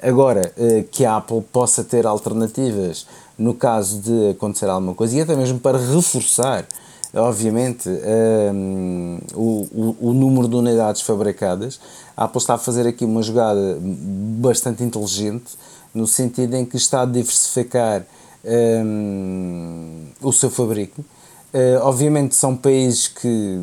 Agora, 0.00 0.52
eh, 0.56 0.84
que 0.90 1.04
a 1.04 1.16
Apple 1.16 1.42
possa 1.52 1.82
ter 1.82 2.06
alternativas 2.06 3.06
no 3.36 3.54
caso 3.54 4.00
de 4.00 4.30
acontecer 4.30 4.66
alguma 4.66 4.94
coisa 4.94 5.16
e 5.16 5.20
até 5.20 5.34
mesmo 5.34 5.58
para 5.58 5.78
reforçar, 5.78 6.66
obviamente, 7.14 7.88
um, 7.88 7.94
ehm, 7.94 9.18
o, 9.34 9.68
o, 9.72 10.10
o, 10.10 10.12
número 10.12 10.48
de 10.48 10.56
unidades 10.56 11.02
fabricadas, 11.02 11.80
a 12.16 12.24
Apple 12.24 12.38
está 12.38 12.54
a 12.54 12.58
fazer 12.58 12.86
aqui 12.86 13.04
uma 13.04 13.22
jogada 13.22 13.78
bastante 13.80 14.82
inteligente 14.82 15.56
no 15.94 16.06
sentido 16.06 16.54
em 16.54 16.64
que 16.64 16.76
está 16.76 17.02
a 17.02 17.06
diversificar 17.06 18.04
um, 18.44 18.50
ehm, 18.50 20.12
o 20.20 20.32
seu 20.32 20.50
fabrico. 20.50 21.04
Uh, 21.52 21.80
obviamente 21.80 22.34
são 22.34 22.54
países 22.54 23.08
que, 23.08 23.58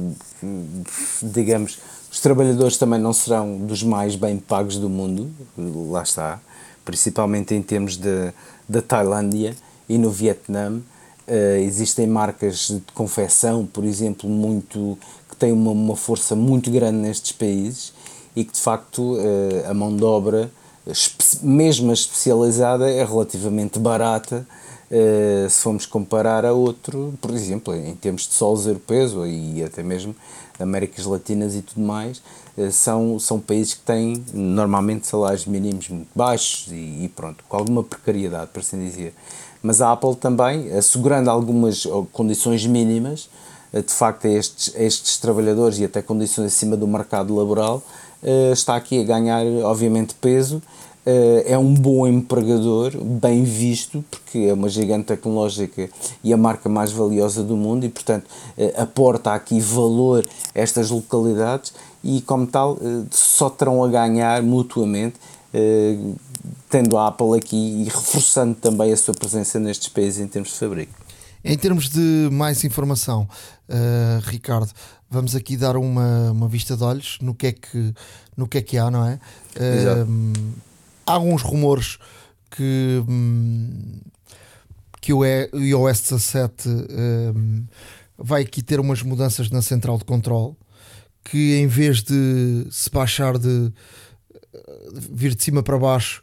digamos, 1.22 1.78
os 2.16 2.22
trabalhadores 2.22 2.78
também 2.78 2.98
não 2.98 3.12
serão 3.12 3.58
dos 3.58 3.84
mais 3.84 4.16
bem 4.16 4.38
pagos 4.38 4.78
do 4.78 4.88
mundo, 4.88 5.30
lá 5.92 6.02
está, 6.02 6.40
principalmente 6.86 7.54
em 7.54 7.62
termos 7.62 7.98
da 7.98 8.82
Tailândia 8.82 9.54
e 9.90 9.98
no 9.98 10.10
Vietnã. 10.10 10.80
Uh, 11.28 11.58
existem 11.60 12.08
marcas 12.08 12.70
de 12.70 12.82
confecção, 12.94 13.66
por 13.66 13.84
exemplo, 13.84 14.30
muito 14.30 14.98
que 15.28 15.36
têm 15.36 15.52
uma, 15.52 15.72
uma 15.72 15.98
força 15.98 16.38
muito 16.38 16.72
grande 16.72 17.00
nestes 17.00 17.34
países 17.34 17.92
e 18.34 18.46
que 18.46 18.54
de 18.54 18.62
facto 18.62 19.16
uh, 19.16 19.70
a 19.70 19.74
mão 19.74 19.94
de 19.94 20.06
obra, 20.06 20.50
mesmo 21.42 21.90
a 21.90 21.94
especializada, 21.94 22.90
é 22.90 23.04
relativamente 23.04 23.78
barata 23.78 24.48
uh, 24.90 25.50
se 25.50 25.60
formos 25.60 25.86
comparar 25.86 26.46
a 26.46 26.54
outro, 26.54 27.14
por 27.20 27.32
exemplo, 27.32 27.76
em 27.76 27.94
termos 27.94 28.26
de 28.26 28.36
solos 28.36 28.66
europeus 28.68 29.12
e 29.28 29.62
até 29.62 29.84
mesmo 29.84 30.16
Américas 30.60 31.06
Latinas 31.06 31.56
e 31.56 31.62
tudo 31.62 31.82
mais, 31.82 32.22
eh, 32.58 32.72
são, 32.72 33.20
são 33.20 33.40
países 33.40 33.74
que 33.74 33.82
têm 33.82 34.24
normalmente 34.34 35.08
salários 35.08 35.46
mínimos 35.46 35.90
muito 35.90 36.10
baixos 36.16 36.72
e, 36.72 37.06
e 37.06 37.12
pronto, 37.16 37.44
com 37.48 37.58
alguma 37.58 37.84
precariedade, 37.84 38.52
por 38.52 38.60
assim 38.60 38.80
dizer. 38.80 39.14
Mas 39.62 39.82
a 39.82 39.92
Apple 39.92 40.16
também, 40.16 40.72
assegurando 40.72 41.30
algumas 41.30 41.88
condições 42.12 42.66
mínimas, 42.66 43.30
eh, 43.74 43.82
de 43.82 43.92
facto, 43.92 44.28
a 44.28 44.30
estes, 44.30 44.76
a 44.76 44.84
estes 44.84 45.18
trabalhadores 45.18 45.80
e 45.80 45.86
até 45.86 46.02
condições 46.02 46.48
acima 46.48 46.78
do 46.78 46.88
mercado 46.88 47.36
laboral, 47.36 47.84
eh, 48.24 48.52
está 48.52 48.76
aqui 48.76 49.02
a 49.02 49.04
ganhar, 49.04 49.46
obviamente, 49.64 50.16
peso 50.16 50.62
é 51.46 51.56
um 51.58 51.74
bom 51.74 52.08
empregador, 52.08 52.92
bem 53.04 53.44
visto, 53.44 54.04
porque 54.10 54.40
é 54.40 54.54
uma 54.54 54.68
gigante 54.68 55.06
tecnológica 55.06 55.88
e 56.24 56.34
a 56.34 56.38
marca 56.38 56.68
mais 56.68 56.92
valiosa 56.92 57.44
do 57.44 57.56
mundo 57.56 57.86
e, 57.86 57.90
portanto, 57.90 58.26
uh, 58.58 58.82
aporta 58.82 59.32
aqui 59.32 59.60
valor 59.60 60.28
a 60.56 60.60
estas 60.60 60.90
localidades 60.90 61.74
e, 62.04 62.22
como 62.22 62.48
tal, 62.48 62.74
uh, 62.74 63.06
só 63.12 63.52
terão 63.52 63.84
a 63.84 63.88
ganhar 63.88 64.42
mutuamente, 64.42 65.16
tendo 66.70 66.98
a 66.98 67.08
Apple 67.08 67.38
aqui 67.38 67.56
e 67.56 67.84
reforçando 67.86 68.56
também 68.56 68.92
a 68.92 68.98
sua 68.98 69.14
presença 69.14 69.58
nestes 69.58 69.88
países 69.88 70.20
em 70.20 70.28
termos 70.28 70.50
de 70.50 70.58
fabrico. 70.58 70.92
Em 71.42 71.58
termos 71.58 71.88
de 71.88 72.28
mais 72.30 72.62
informação, 72.66 73.26
Ricardo, 74.24 74.70
vamos 75.10 75.34
aqui 75.34 75.56
dar 75.56 75.78
uma, 75.78 76.32
uma 76.32 76.48
vista 76.50 76.76
de 76.76 76.84
olhos 76.84 77.20
no 77.22 77.34
que 77.34 77.48
é 77.48 77.52
que, 77.54 77.94
no 78.36 78.50
que, 78.50 78.58
é 78.58 78.62
que 78.62 78.78
há, 78.78 78.92
não 78.92 79.06
é? 79.06 79.18
Exato 79.56 80.10
há 81.06 81.14
alguns 81.14 81.42
rumores 81.42 81.98
que, 82.50 83.04
hum, 83.08 84.00
que 85.02 85.14
o 85.14 85.24
iOS 85.26 86.02
17 86.02 86.70
hum, 86.70 87.66
vai 88.18 88.42
aqui 88.42 88.62
ter 88.62 88.80
umas 88.80 89.02
mudanças 89.02 89.50
na 89.50 89.62
central 89.62 89.98
de 89.98 90.06
controle 90.06 90.56
que 91.24 91.56
em 91.56 91.68
vez 91.68 92.02
de 92.02 92.68
se 92.72 92.90
baixar 92.90 93.38
de 93.38 93.72
vir 95.12 95.36
de 95.36 95.44
cima 95.44 95.62
para 95.62 95.78
baixo 95.78 96.22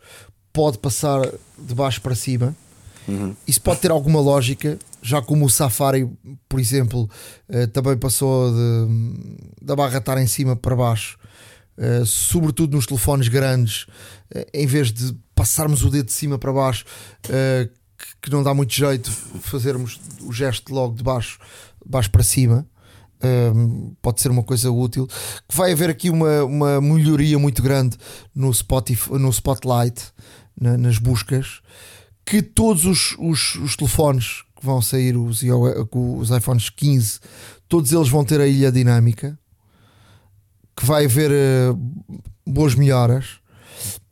pode 0.53 0.79
passar 0.79 1.21
de 1.59 1.75
baixo 1.75 2.01
para 2.01 2.15
cima 2.15 2.57
uhum. 3.07 3.35
isso 3.47 3.61
pode 3.61 3.81
ter 3.81 3.91
alguma 3.91 4.21
lógica 4.21 4.79
já 5.03 5.21
como 5.21 5.45
o 5.45 5.51
Safari 5.51 6.09
por 6.49 6.61
exemplo 6.61 7.11
eh, 7.49 7.67
também 7.67 7.97
passou 7.97 8.53
de, 8.53 9.27
da 9.61 9.75
barra 9.77 9.99
estar 9.99 10.19
em 10.19 10.27
cima 10.27 10.57
para 10.57 10.77
baixo 10.77 11.19
Uh, 11.75 12.05
sobretudo 12.05 12.77
nos 12.77 12.87
telefones 12.87 13.29
grandes, 13.29 13.85
uh, 13.85 13.89
em 14.53 14.67
vez 14.67 14.93
de 14.93 15.17
passarmos 15.35 15.85
o 15.85 15.91
dedo 15.91 16.07
de 16.07 16.13
cima 16.13 16.39
para 16.39 16.53
baixo, 16.53 16.85
uh, 17.27 17.71
que, 18.21 18.31
não 18.31 18.43
dá 18.43 18.53
muito 18.53 18.73
jeito 18.73 19.11
fazermos 19.11 20.01
o 20.21 20.33
gesto 20.33 20.73
logo 20.73 20.95
de 20.95 21.03
baixo, 21.03 21.39
baixo 21.85 22.11
para 22.11 22.23
cima. 22.23 22.67
pode 24.01 24.21
ser 24.21 24.31
uma 24.31 24.43
coisa 24.43 24.71
útil. 24.71 25.07
Que 25.49 25.57
vai 25.57 25.73
haver 25.73 25.91
aqui 25.91 26.11
uma, 26.11 26.45
uma 26.45 26.81
melhoria 26.81 27.39
muito 27.39 27.63
grande 27.63 27.97
no, 28.35 28.53
Spotify, 28.53 29.13
no 29.13 29.31
Spotlight, 29.31 30.13
na, 30.61 30.77
nas 30.77 30.99
buscas, 30.99 31.61
que 32.25 32.43
todos 32.43 32.85
os, 32.85 33.17
os, 33.19 33.55
os 33.57 33.77
telefones 33.77 34.43
que 34.59 34.67
vão 34.67 34.83
sair, 34.83 35.17
os, 35.17 35.43
os 35.93 36.31
iPhones 36.31 36.71
15, 36.71 37.21
todos 37.69 37.93
eles 37.93 38.09
vão 38.09 38.25
ter 38.25 38.41
a 38.41 38.47
ilha 38.47 38.71
dinâmica 38.71 39.39
que 40.77 40.87
vai 40.87 41.05
haver 41.05 41.31
uh, 41.31 41.93
boas 42.47 42.75
melhoras. 42.75 43.41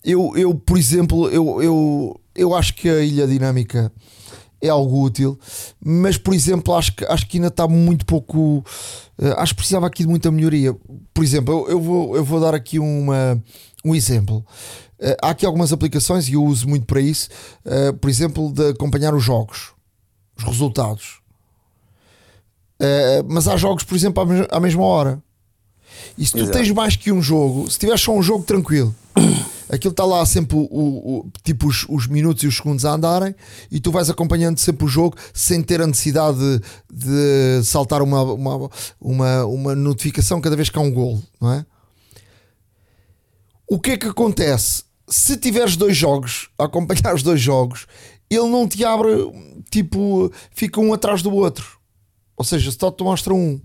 Eu, 0.04 0.32
eu, 0.36 0.54
por 0.54 0.78
exemplo, 0.78 1.28
eu, 1.28 1.62
eu, 1.62 2.20
eu 2.34 2.54
acho 2.54 2.74
que 2.74 2.88
a 2.88 3.00
ilha 3.00 3.26
dinâmica 3.26 3.92
é 4.60 4.68
algo 4.68 5.02
útil, 5.02 5.38
mas 5.82 6.18
por 6.18 6.34
exemplo, 6.34 6.74
acho 6.74 6.94
que, 6.94 7.04
acho 7.06 7.26
que 7.26 7.38
ainda 7.38 7.48
está 7.48 7.66
muito 7.66 8.04
pouco. 8.04 8.58
Uh, 9.18 9.34
acho 9.38 9.54
que 9.54 9.58
precisava 9.58 9.86
aqui 9.86 10.02
de 10.02 10.08
muita 10.08 10.30
melhoria. 10.30 10.76
Por 11.14 11.24
exemplo, 11.24 11.54
eu, 11.66 11.70
eu, 11.70 11.80
vou, 11.80 12.16
eu 12.16 12.24
vou 12.24 12.40
dar 12.40 12.54
aqui 12.54 12.78
uma, 12.78 13.42
um 13.84 13.94
exemplo. 13.94 14.44
Uh, 14.98 15.16
há 15.22 15.30
aqui 15.30 15.46
algumas 15.46 15.72
aplicações 15.72 16.28
e 16.28 16.34
eu 16.34 16.44
uso 16.44 16.68
muito 16.68 16.84
para 16.84 17.00
isso, 17.00 17.30
uh, 17.64 17.94
por 17.94 18.10
exemplo, 18.10 18.52
de 18.52 18.68
acompanhar 18.68 19.14
os 19.14 19.24
jogos, 19.24 19.72
os 20.36 20.44
resultados. 20.44 21.20
mas 23.26 23.48
há 23.48 23.56
jogos, 23.56 23.84
por 23.84 23.94
exemplo, 23.94 24.22
à, 24.50 24.60
mesma 24.60 24.82
hora. 24.82 25.22
E 26.16 26.24
se 26.24 26.32
tu 26.32 26.38
Exato. 26.38 26.52
tens 26.52 26.70
mais 26.70 26.96
que 26.96 27.10
um 27.12 27.22
jogo, 27.22 27.70
se 27.70 27.78
tiveres 27.78 28.00
só 28.00 28.14
um 28.14 28.22
jogo 28.22 28.44
tranquilo, 28.44 28.94
aquilo 29.70 29.92
está 29.92 30.04
lá 30.04 30.24
sempre 30.26 30.56
o, 30.56 30.60
o, 30.60 31.30
tipo 31.42 31.68
os, 31.68 31.86
os, 31.88 32.06
minutos 32.06 32.42
e 32.42 32.46
os 32.46 32.56
segundos 32.56 32.84
a 32.84 32.92
andarem 32.92 33.34
e 33.70 33.80
tu 33.80 33.90
vais 33.90 34.10
acompanhando 34.10 34.58
sempre 34.58 34.84
o 34.84 34.88
jogo 34.88 35.16
sem 35.32 35.62
ter 35.62 35.80
a 35.80 35.86
necessidade 35.86 36.38
de, 36.38 36.60
de 36.90 37.64
saltar 37.64 38.02
uma, 38.02 38.22
uma, 38.22 38.70
uma, 39.00 39.44
uma, 39.44 39.74
notificação 39.74 40.40
cada 40.40 40.56
vez 40.56 40.68
que 40.68 40.78
há 40.78 40.82
um 40.82 40.92
gol, 40.92 41.22
não 41.40 41.52
é? 41.52 41.64
O 43.68 43.78
que 43.78 43.92
é 43.92 43.96
que 43.96 44.08
acontece? 44.08 44.82
Se 45.08 45.36
tiveres 45.36 45.76
dois 45.76 45.96
jogos, 45.96 46.48
acompanhar 46.58 47.14
os 47.14 47.22
dois 47.22 47.40
jogos, 47.40 47.86
ele 48.28 48.48
não 48.48 48.66
te 48.66 48.84
abre, 48.84 49.10
tipo, 49.70 50.32
fica 50.50 50.80
um 50.80 50.92
atrás 50.92 51.22
do 51.22 51.32
outro. 51.32 51.78
Ou 52.36 52.44
seja, 52.44 52.72
só 52.72 52.90
te 52.90 53.04
mostra 53.04 53.34
um. 53.34 53.60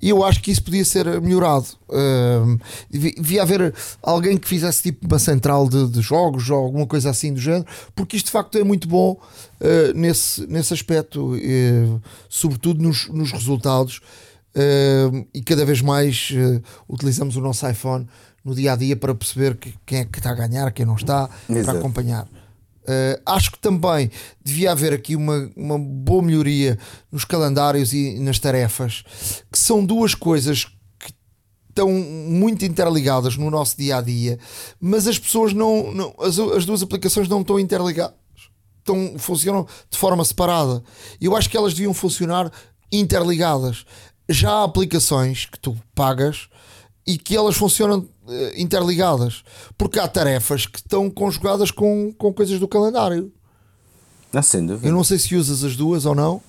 E 0.00 0.08
eu 0.10 0.24
acho 0.24 0.40
que 0.42 0.50
isso 0.50 0.62
podia 0.62 0.84
ser 0.84 1.20
melhorado. 1.20 1.66
Uh, 1.88 2.58
devia 2.90 3.42
haver 3.42 3.74
alguém 4.02 4.36
que 4.36 4.48
fizesse 4.48 4.82
tipo 4.82 5.06
uma 5.06 5.18
central 5.18 5.68
de, 5.68 5.88
de, 5.88 6.00
jogos 6.00 6.48
ou 6.50 6.56
alguma 6.56 6.86
coisa 6.86 7.10
assim 7.10 7.32
do 7.32 7.40
género, 7.40 7.66
porque 7.94 8.16
isto 8.16 8.26
de 8.26 8.32
facto 8.32 8.56
é 8.58 8.64
muito 8.64 8.88
bom 8.88 9.12
uh, 9.12 9.92
nesse, 9.94 10.46
nesse 10.46 10.72
aspecto, 10.72 11.34
uh, 11.34 12.02
sobretudo 12.28 12.82
nos, 12.82 13.08
nos 13.08 13.32
resultados. 13.32 14.00
e 15.32 15.42
cada 15.42 15.64
vez 15.64 15.80
mais 15.80 16.30
utilizamos 16.86 17.36
o 17.36 17.40
nosso 17.40 17.66
iPhone 17.66 18.06
no 18.44 18.54
dia 18.54 18.72
a 18.72 18.76
dia 18.76 18.96
para 18.96 19.14
perceber 19.14 19.56
que, 19.56 19.74
quem 19.86 20.00
é 20.00 20.04
que 20.04 20.18
está 20.18 20.30
a 20.30 20.34
ganhar, 20.34 20.70
quem 20.72 20.84
não 20.84 20.96
está, 20.96 21.30
Exato. 21.48 21.64
para 21.64 21.78
acompanhar. 21.78 22.26
Uh, 22.82 23.22
acho 23.24 23.52
que 23.52 23.58
também 23.58 24.10
devia 24.42 24.72
haver 24.72 24.92
aqui 24.92 25.14
uma, 25.14 25.50
uma 25.56 25.78
boa 25.78 26.22
melhoria 26.22 26.76
nos 27.12 27.24
calendários 27.24 27.92
e 27.92 28.18
nas 28.18 28.40
tarefas, 28.40 29.04
que 29.50 29.58
são 29.58 29.84
duas 29.84 30.16
coisas 30.16 30.64
que 30.98 31.12
estão 31.68 31.88
muito 31.88 32.64
interligadas 32.64 33.36
no 33.36 33.50
nosso 33.50 33.76
dia 33.76 33.98
a 33.98 34.00
dia, 34.00 34.36
mas 34.80 35.06
as 35.06 35.16
pessoas 35.16 35.52
não, 35.52 35.92
não 35.92 36.14
as, 36.18 36.36
as 36.38 36.64
duas 36.64 36.82
aplicações 36.82 37.28
não 37.28 37.42
estão 37.42 37.58
interligadas, 37.60 38.16
estão, 38.78 39.16
funcionam 39.16 39.66
de 39.88 39.96
forma 39.96 40.24
separada. 40.24 40.82
Eu 41.20 41.36
acho 41.36 41.48
que 41.48 41.56
elas 41.56 41.74
deviam 41.74 41.94
funcionar 41.94 42.50
interligadas. 42.90 43.86
Já 44.28 44.50
há 44.50 44.64
aplicações 44.64 45.46
que 45.46 45.58
tu 45.58 45.76
pagas 45.94 46.48
e 47.06 47.16
que 47.16 47.36
elas 47.36 47.56
funcionam 47.56 48.08
interligadas. 48.56 49.42
Porque 49.76 49.98
há 49.98 50.06
tarefas 50.08 50.66
que 50.66 50.78
estão 50.78 51.10
conjugadas 51.10 51.70
com, 51.70 52.12
com 52.16 52.32
coisas 52.32 52.58
do 52.58 52.68
calendário. 52.68 53.32
Não, 54.32 54.42
sem 54.42 54.64
dúvida. 54.64 54.86
Eu 54.88 54.92
não 54.92 55.04
sei 55.04 55.18
se 55.18 55.36
usas 55.36 55.62
as 55.62 55.76
duas 55.76 56.06
ou 56.06 56.14
não, 56.14 56.40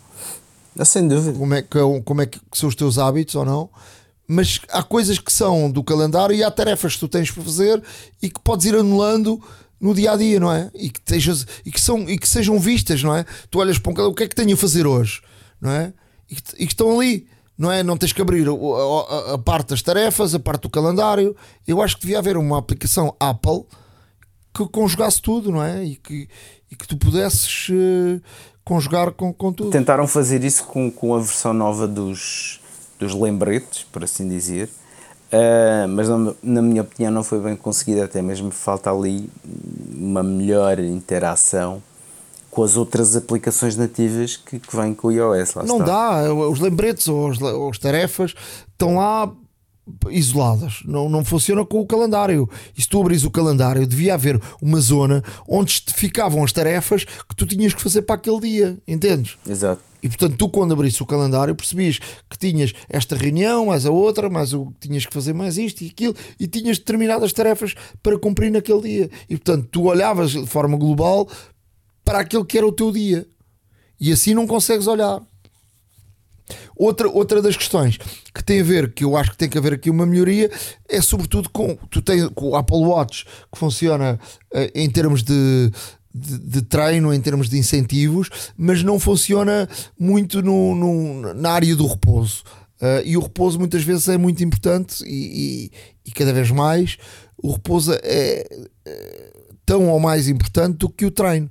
Não, 0.76 0.86
sem 0.86 1.08
dúvida. 1.08 1.38
como 1.38 1.54
é, 1.54 1.62
que, 1.62 1.78
como 2.06 2.22
é 2.22 2.26
que 2.26 2.40
são 2.54 2.70
os 2.70 2.76
teus 2.76 2.98
hábitos 2.98 3.36
ou 3.36 3.44
não, 3.44 3.70
mas 4.28 4.62
há 4.70 4.82
coisas 4.82 5.20
que 5.20 5.32
são 5.34 5.70
do 5.70 5.84
calendário 5.84 6.34
e 6.36 6.44
há 6.44 6.50
tarefas 6.50 6.94
que 6.94 7.00
tu 7.02 7.08
tens 7.10 7.30
para 7.30 7.44
fazer 7.44 7.84
e 8.22 8.30
que 8.30 8.40
podes 8.40 8.66
ir 8.66 8.76
anulando 8.76 9.42
no 9.82 9.94
dia 9.94 10.14
a 10.14 10.16
dia, 10.16 10.40
não 10.40 10.50
é? 10.50 10.72
E 10.74 10.90
que, 10.90 11.02
tejas, 11.02 11.46
e 11.66 11.72
que, 11.72 11.82
são, 11.82 12.10
e 12.10 12.18
que 12.18 12.28
sejam 12.28 12.58
vistas, 12.58 13.04
não 13.04 13.14
é? 13.14 13.26
Tu 13.52 13.60
olhas 13.60 13.78
para 13.78 13.92
um 13.92 13.94
calendário, 13.94 14.14
o 14.14 14.16
que 14.16 14.24
é 14.24 14.28
que 14.28 14.36
tenho 14.36 14.54
a 14.54 14.58
fazer 14.58 14.88
hoje, 14.88 15.22
não 15.60 15.72
é? 15.72 15.94
E 16.30 16.36
que, 16.36 16.42
e 16.54 16.66
que 16.66 16.74
estão 16.74 16.98
ali, 16.98 17.28
não 17.58 17.72
é? 17.72 17.84
Não 17.84 17.96
tens 17.98 18.12
que 18.14 18.22
abrir 18.22 18.48
a, 18.48 18.52
a- 18.52 19.34
a 19.36 19.38
parte 19.38 19.70
das 19.70 19.82
tarefas, 19.82 20.34
a 20.36 20.40
parte 20.40 20.64
do 20.64 20.70
calendário. 20.70 21.36
Eu 21.68 21.82
acho 21.82 21.96
que 21.96 22.02
devia 22.02 22.20
haver 22.20 22.38
uma 22.38 22.58
aplicação 22.60 23.16
Apple 23.20 23.64
que 24.54 24.68
conjugasse 24.68 25.22
tudo, 25.22 25.52
não 25.52 25.64
é? 25.64 25.84
E 25.84 25.96
que, 25.96 26.28
e 26.72 26.76
que 26.76 26.88
tu 26.88 26.96
pudesses 26.98 27.68
eh, 27.72 28.20
conjugar 28.64 29.12
com, 29.12 29.34
com 29.34 29.52
tudo. 29.52 29.70
Tentaram 29.72 30.08
fazer 30.08 30.44
isso 30.44 30.64
com, 30.66 30.92
com 30.92 31.14
a 31.16 31.20
versão 31.20 31.54
nova 31.54 31.88
dos, 31.88 32.60
dos 33.00 33.14
lembretes, 33.14 33.84
por 33.92 34.04
assim 34.04 34.28
dizer, 34.30 34.70
Ah, 35.32 35.88
mas 35.90 36.08
na, 36.08 36.34
na 36.44 36.62
minha 36.62 36.84
opinião 36.84 37.12
não 37.12 37.24
foi 37.24 37.40
bem 37.40 37.56
conseguido, 37.56 38.04
até 38.04 38.22
mesmo 38.22 38.52
falta 38.52 38.92
ali 38.92 39.28
uma 39.96 40.22
melhor 40.22 40.78
interação 40.80 41.82
com 42.54 42.64
as 42.64 42.78
outras 42.78 43.16
aplicações 43.16 43.76
nativas 43.76 44.38
que, 44.38 44.60
que 44.60 44.76
vêm 44.76 44.94
com 44.94 45.08
o 45.08 45.12
iOS. 45.12 45.56
Lá 45.56 45.64
Não 45.64 45.80
está. 45.80 46.22
dá, 46.24 46.34
os 46.34 46.60
lembretes 46.60 47.08
ou 47.08 47.32
as, 47.32 47.42
ou 47.42 47.70
as 47.70 47.80
tarefas 47.80 48.36
estão 48.72 48.96
lá 48.96 49.32
isoladas, 50.10 50.80
não, 50.86 51.10
não 51.10 51.26
funciona 51.26 51.66
com 51.66 51.82
o 51.82 51.86
calendário. 51.86 52.50
E 52.78 52.82
se 52.82 52.88
tu 52.88 53.02
abris 53.02 53.24
o 53.24 53.32
calendário, 53.32 53.86
devia 53.86 54.14
haver 54.14 54.40
uma 54.62 54.80
zona 54.80 55.24
onde 55.48 55.84
ficavam 55.94 56.44
as 56.44 56.54
tarefas 56.54 57.04
que 57.04 57.36
tu 57.36 57.46
tinhas 57.46 57.74
que 57.74 57.82
fazer 57.82 58.04
para 58.04 58.16
aquele 58.16 58.40
dia, 58.40 58.78
entendes? 58.88 59.36
Exato. 59.48 59.82
E 60.02 60.08
portanto, 60.10 60.36
tu 60.36 60.50
quando 60.50 60.74
abrisse 60.74 61.02
o 61.02 61.06
calendário 61.06 61.56
percebias 61.56 61.98
que 62.30 62.38
tinhas 62.38 62.74
esta 62.90 63.16
reunião, 63.16 63.68
mais 63.68 63.86
a 63.86 63.92
outra, 63.92 64.30
mais 64.30 64.54
o 64.54 64.72
tinhas 64.80 65.06
que 65.06 65.14
fazer 65.14 65.34
mais 65.34 65.58
isto 65.58 65.82
e 65.82 65.88
aquilo, 65.88 66.14
e 66.38 66.46
tinhas 66.46 66.78
determinadas 66.78 67.32
tarefas 67.32 67.74
para 68.02 68.20
cumprir 68.20 68.52
naquele 68.52 68.82
dia. 68.82 69.10
E 69.30 69.38
portanto, 69.38 69.68
tu 69.72 69.86
olhavas 69.86 70.32
de 70.32 70.46
forma 70.46 70.78
global 70.78 71.28
para 72.04 72.20
aquilo 72.20 72.46
que 72.46 72.58
era 72.58 72.68
o 72.68 72.72
teu 72.72 72.92
dia. 72.92 73.26
E 74.00 74.12
assim 74.12 74.34
não 74.34 74.46
consegues 74.48 74.88
olhar. 74.88 75.22
Outra, 76.76 77.08
outra 77.08 77.42
das 77.42 77.56
questões 77.56 77.98
que 78.34 78.44
tem 78.44 78.60
a 78.60 78.64
ver, 78.64 78.92
que 78.94 79.04
eu 79.04 79.16
acho 79.16 79.32
que 79.32 79.38
tem 79.38 79.48
que 79.48 79.58
haver 79.58 79.74
aqui 79.74 79.90
uma 79.90 80.06
melhoria, 80.06 80.52
é 80.90 81.02
sobretudo 81.02 81.50
com, 81.50 81.76
tu 81.90 82.02
tens, 82.02 82.28
com 82.36 82.50
o 82.50 82.56
Apple 82.56 82.78
Watch 82.78 83.26
que 83.52 83.58
funciona 83.58 84.20
eh, 84.54 84.70
em 84.76 84.90
termos 84.90 85.24
de, 85.24 85.72
de, 86.14 86.38
de 86.40 86.62
treino, 86.64 87.14
em 87.14 87.22
termos 87.22 87.48
de 87.50 87.58
incentivos, 87.58 88.30
mas 88.58 88.84
não 88.84 89.00
funciona 89.00 89.70
muito 89.98 90.42
no, 90.42 90.76
no- 90.76 91.34
na 91.34 91.52
área 91.52 91.74
do 91.76 91.88
repouso. 91.88 92.44
Eh, 92.82 93.04
e 93.06 93.18
o 93.18 93.22
repouso 93.22 93.58
muitas 93.58 93.84
vezes 93.84 94.10
é 94.10 94.18
muito 94.18 94.44
importante 94.44 95.02
e, 95.06 95.68
e- 95.68 95.72
e 96.06 96.12
cada 96.12 96.34
vez 96.34 96.52
mais 96.52 96.98
o 97.38 97.54
repouso 97.54 97.94
é 98.04 98.46
eh, 98.86 99.34
tão 99.66 99.88
ou 99.90 100.00
mais 100.00 100.28
importante 100.28 100.76
do 100.78 100.90
que 100.90 101.06
o 101.06 101.12
treino 101.12 101.50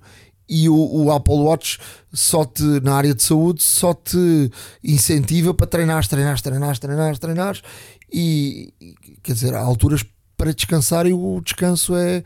e 0.52 0.68
o, 0.68 0.74
o 0.74 1.10
Apple 1.10 1.34
Watch 1.34 1.78
só 2.12 2.44
te, 2.44 2.62
na 2.82 2.94
área 2.94 3.14
de 3.14 3.22
saúde, 3.22 3.62
só 3.62 3.94
te 3.94 4.50
incentiva 4.84 5.54
para 5.54 5.66
treinar, 5.66 6.06
treinar, 6.06 6.38
treinar, 6.42 6.78
treinar, 6.78 7.18
treinar 7.18 7.62
e 8.12 8.70
quer 9.22 9.32
dizer, 9.32 9.54
há 9.54 9.60
alturas 9.60 10.04
para 10.36 10.52
descansar 10.52 11.06
e 11.06 11.14
o 11.14 11.40
descanso 11.40 11.96
é, 11.96 12.22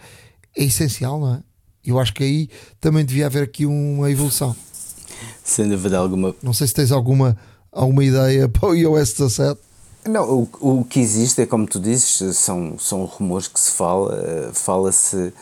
é 0.56 0.64
essencial, 0.64 1.20
não 1.20 1.34
é? 1.34 1.42
Eu 1.84 2.00
acho 2.00 2.12
que 2.12 2.24
aí 2.24 2.48
também 2.80 3.04
devia 3.04 3.26
haver 3.26 3.44
aqui 3.44 3.64
uma 3.64 4.10
evolução. 4.10 4.56
Sem 5.44 5.68
dúvida 5.68 5.96
alguma. 5.96 6.34
Não 6.42 6.52
sei 6.52 6.66
se 6.66 6.74
tens 6.74 6.90
alguma, 6.90 7.36
alguma 7.70 8.02
ideia 8.02 8.48
para 8.50 8.70
o 8.70 8.74
iOS 8.74 9.12
17. 9.12 9.60
Não, 10.08 10.48
o, 10.60 10.78
o 10.78 10.84
que 10.84 11.00
existe 11.00 11.42
é 11.42 11.46
como 11.46 11.66
tu 11.66 11.80
dizes, 11.80 12.36
são, 12.36 12.78
são 12.78 13.04
rumores 13.04 13.48
que 13.48 13.58
se 13.58 13.72
fala, 13.72 14.14
eh, 14.14 14.50
fala-se 14.52 15.32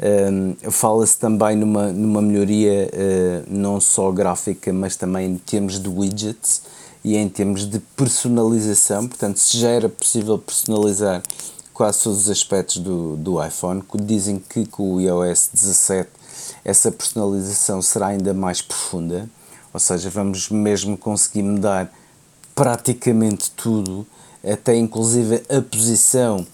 ehm, 0.00 0.54
fala-se 0.70 1.18
também 1.18 1.54
numa, 1.56 1.92
numa 1.92 2.22
melhoria 2.22 2.88
eh, 2.90 3.42
não 3.46 3.78
só 3.80 4.10
gráfica, 4.10 4.72
mas 4.72 4.96
também 4.96 5.32
em 5.32 5.36
termos 5.36 5.78
de 5.78 5.90
widgets 5.90 6.62
e 7.04 7.16
em 7.16 7.28
termos 7.28 7.66
de 7.66 7.78
personalização, 7.78 9.06
portanto 9.06 9.36
se 9.36 9.58
já 9.58 9.68
era 9.68 9.90
possível 9.90 10.38
personalizar 10.38 11.22
quase 11.74 12.04
todos 12.04 12.20
os 12.20 12.30
aspectos 12.30 12.78
do, 12.78 13.16
do 13.16 13.44
iPhone, 13.44 13.82
dizem 13.96 14.38
que 14.38 14.64
com 14.64 14.94
o 14.94 15.00
iOS 15.02 15.50
17 15.52 16.08
essa 16.64 16.90
personalização 16.90 17.82
será 17.82 18.06
ainda 18.06 18.32
mais 18.32 18.62
profunda, 18.62 19.28
ou 19.72 19.78
seja, 19.78 20.08
vamos 20.08 20.48
mesmo 20.48 20.96
conseguir 20.96 21.42
mudar 21.42 21.92
praticamente 22.54 23.50
tudo, 23.50 24.06
até 24.50 24.76
inclusive 24.76 25.42
a 25.48 25.60
posição 25.62 26.46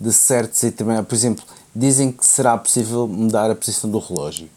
de 0.00 0.12
certos 0.12 0.60
também, 0.76 1.02
por 1.02 1.14
exemplo, 1.14 1.44
dizem 1.74 2.12
que 2.12 2.24
será 2.24 2.56
possível 2.56 3.06
mudar 3.06 3.50
a 3.50 3.54
posição 3.54 3.90
do 3.90 3.98
relógio. 3.98 4.48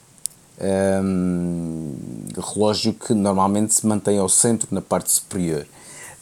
Um, 0.61 1.95
relógio 2.37 2.93
que 2.93 3.13
normalmente 3.13 3.73
se 3.73 3.87
mantém 3.87 4.17
ao 4.17 4.27
centro, 4.27 4.67
na 4.71 4.81
parte 4.81 5.11
superior. 5.11 5.65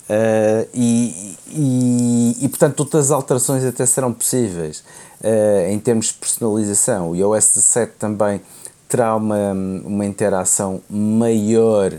Uh, 0.09 0.67
e, 0.73 1.35
e, 1.49 2.37
e, 2.41 2.47
portanto 2.47 2.79
outras 2.79 3.11
alterações 3.11 3.65
até 3.65 3.85
serão 3.85 4.13
possíveis 4.13 4.81
uh, 5.21 5.69
em 5.69 5.77
termos 5.79 6.07
de 6.07 6.13
personalização. 6.13 7.09
O 7.09 7.15
iOS 7.15 7.55
17 7.55 7.93
também 7.99 8.39
terá 8.87 9.15
uma, 9.15 9.51
uma 9.51 10.05
interação 10.05 10.81
maior, 10.89 11.91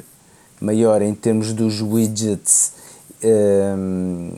maior 0.61 1.03
em 1.03 1.15
termos 1.15 1.53
dos 1.53 1.83
widgets 1.83 2.78
um, 3.23 4.33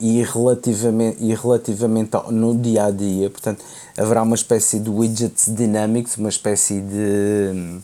e 0.00 0.22
relativamente, 0.22 1.22
e 1.22 1.34
relativamente 1.34 2.16
ao, 2.16 2.30
no 2.32 2.56
dia 2.56 2.86
a 2.86 2.90
dia. 2.90 3.30
Portanto, 3.30 3.64
haverá 3.96 4.22
uma 4.22 4.34
espécie 4.34 4.78
de 4.78 4.90
widgets 4.90 5.46
dinâmicos, 5.54 6.16
uma 6.16 6.28
espécie 6.28 6.80
de, 6.80 7.80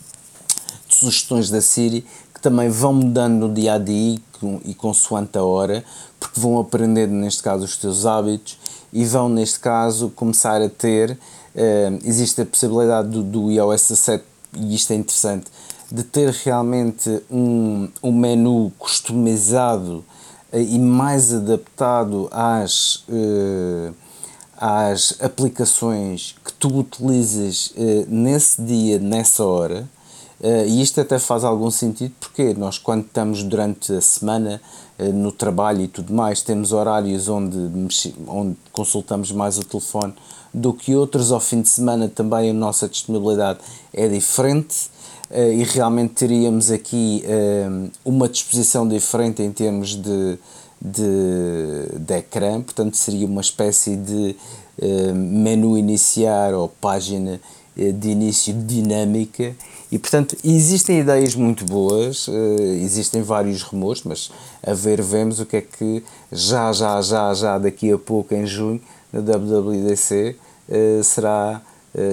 de 0.89 0.95
sugestões 0.95 1.51
da 1.51 1.61
Siri 1.61 2.05
que 2.35 2.41
também 2.41 2.69
vão 2.69 2.95
mudando 2.95 3.49
no 3.49 3.55
dia 3.55 3.75
a 3.75 3.79
dia 3.79 4.19
e 4.65 4.75
consoante 4.75 5.39
a 5.39 5.45
hora, 5.45 5.85
porque 6.19 6.41
vão 6.41 6.59
aprendendo, 6.59 7.13
neste 7.13 7.43
caso, 7.43 7.65
os 7.65 7.77
teus 7.77 8.07
hábitos 8.07 8.59
e 8.93 9.05
vão, 9.05 9.29
neste 9.29 9.61
caso, 9.61 10.11
começar 10.11 10.61
a 10.61 10.69
ter. 10.69 11.13
Uh, 11.55 11.99
existe 12.05 12.41
a 12.41 12.47
possibilidade 12.47 13.09
do, 13.09 13.23
do 13.23 13.51
iOS 13.51 13.89
17, 13.89 14.25
e 14.55 14.75
isto 14.75 14.93
é 14.93 14.97
interessante, 14.97 15.47
de 15.91 16.03
ter 16.03 16.31
realmente 16.31 17.23
um, 17.31 17.89
um 18.03 18.13
menu 18.13 18.73
customizado 18.79 20.03
e 20.53 20.79
mais 20.79 21.33
adaptado 21.33 22.29
às, 22.31 23.05
uh, 23.09 23.95
às 24.57 25.17
aplicações 25.21 26.35
que 26.45 26.53
tu 26.53 26.69
utilizas 26.79 27.75
nesse 28.09 28.61
dia, 28.63 28.99
nessa 28.99 29.45
hora. 29.45 29.89
E 30.67 30.83
isto 30.83 31.01
até 31.01 31.21
faz 31.21 31.45
algum 31.45 31.71
sentido 31.71 32.15
porque 32.19 32.53
nós, 32.55 32.77
quando 32.77 33.05
estamos 33.05 33.45
durante 33.45 33.93
a 33.93 34.01
semana 34.01 34.61
no 35.15 35.31
trabalho 35.31 35.83
e 35.83 35.89
tudo 35.89 36.13
mais, 36.13 36.43
temos 36.43 36.73
horários 36.73 37.29
onde, 37.29 37.57
onde 38.27 38.57
consultamos 38.73 39.31
mais 39.31 39.57
o 39.57 39.65
telefone 39.65 40.15
do 40.53 40.73
que 40.73 40.95
outros. 40.95 41.33
Ao 41.33 41.41
fim 41.41 41.63
de 41.63 41.69
semana 41.69 42.09
também 42.09 42.51
a 42.51 42.53
nossa 42.53 42.89
disponibilidade 42.89 43.61
é 43.93 44.09
diferente 44.09 44.91
e 45.35 45.65
realmente 45.65 46.15
teríamos 46.15 46.71
aqui 46.71 47.25
uma 48.05 48.29
disposição 48.29 48.87
diferente 48.87 49.43
em 49.43 49.51
termos 49.51 49.95
de, 49.95 50.39
de, 50.81 51.99
de 51.99 52.15
ecrã, 52.15 52.61
portanto, 52.61 52.97
seria 52.97 53.27
uma 53.27 53.41
espécie 53.41 53.97
de 53.97 54.37
menu 55.15 55.79
iniciar 55.79 56.55
ou 56.55 56.69
página 56.69 57.41
de 57.77 58.11
início 58.11 58.53
dinâmica. 58.53 59.55
E 59.91 59.99
portanto 59.99 60.35
existem 60.43 61.01
ideias 61.01 61.35
muito 61.35 61.67
boas, 61.67 62.27
existem 62.83 63.21
vários 63.21 63.63
rumores, 63.63 64.03
mas 64.05 64.31
a 64.67 64.73
ver 64.73 65.03
vemos 65.03 65.39
o 65.39 65.45
que 65.45 65.57
é 65.57 65.61
que 65.61 66.03
já, 66.31 66.73
já, 66.73 67.01
já, 67.03 67.35
já 67.35 67.59
daqui 67.59 67.93
a 67.93 67.99
pouco 67.99 68.35
em 68.35 68.47
junho 68.47 68.81
na 69.13 69.21
WWDC 69.21 70.35
será 71.05 71.61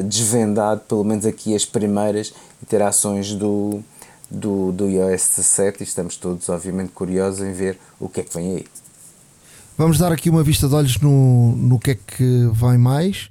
desvendado 0.06 0.82
pelo 0.90 1.06
menos 1.06 1.26
aqui 1.26 1.56
as 1.56 1.64
primeiras 1.64 2.34
interações 2.62 3.34
do, 3.34 3.84
do, 4.30 4.72
do 4.72 4.90
iOS 4.90 5.38
17 5.38 5.82
e 5.82 5.84
estamos 5.84 6.16
todos 6.16 6.48
obviamente 6.50 6.92
curiosos 6.92 7.42
em 7.42 7.54
ver 7.54 7.78
o 8.00 8.08
que 8.08 8.22
é 8.22 8.24
que 8.24 8.34
vem 8.36 8.58
aí. 8.58 8.66
Vamos 9.78 9.98
dar 9.98 10.12
aqui 10.12 10.30
uma 10.30 10.44
vista 10.44 10.68
de 10.68 10.76
olhos 10.76 11.00
no, 11.00 11.56
no 11.56 11.80
que 11.80 11.92
é 11.92 11.96
que 11.96 12.50
vem 12.52 12.78
mais. 12.78 13.30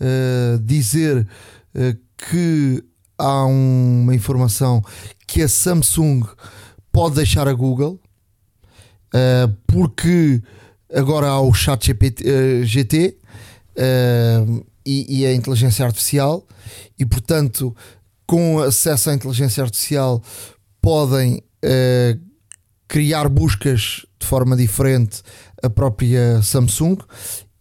Uh, 0.00 0.58
dizer 0.60 1.28
uh, 1.74 1.98
que 2.16 2.82
há 3.18 3.44
uma 3.44 4.14
informação 4.14 4.82
que 5.26 5.42
a 5.42 5.48
Samsung 5.48 6.24
pode 6.90 7.16
deixar 7.16 7.46
a 7.46 7.52
Google 7.52 8.00
uh, 9.14 9.54
porque 9.66 10.42
agora 10.90 11.28
há 11.28 11.40
o 11.42 11.52
chat 11.52 11.84
GPT, 11.84 12.64
GT 12.64 13.18
e, 14.86 15.20
e, 15.20 15.26
a 15.26 15.34
inteligência 15.34 15.84
artificial, 15.84 16.46
e 16.98 17.04
portanto, 17.04 17.76
com 18.30 18.60
acesso 18.60 19.10
à 19.10 19.14
inteligência 19.14 19.60
artificial, 19.60 20.22
podem 20.80 21.42
uh, 21.64 22.20
criar 22.86 23.28
buscas 23.28 24.06
de 24.20 24.24
forma 24.24 24.56
diferente 24.56 25.20
a 25.60 25.68
própria 25.68 26.40
Samsung, 26.40 26.98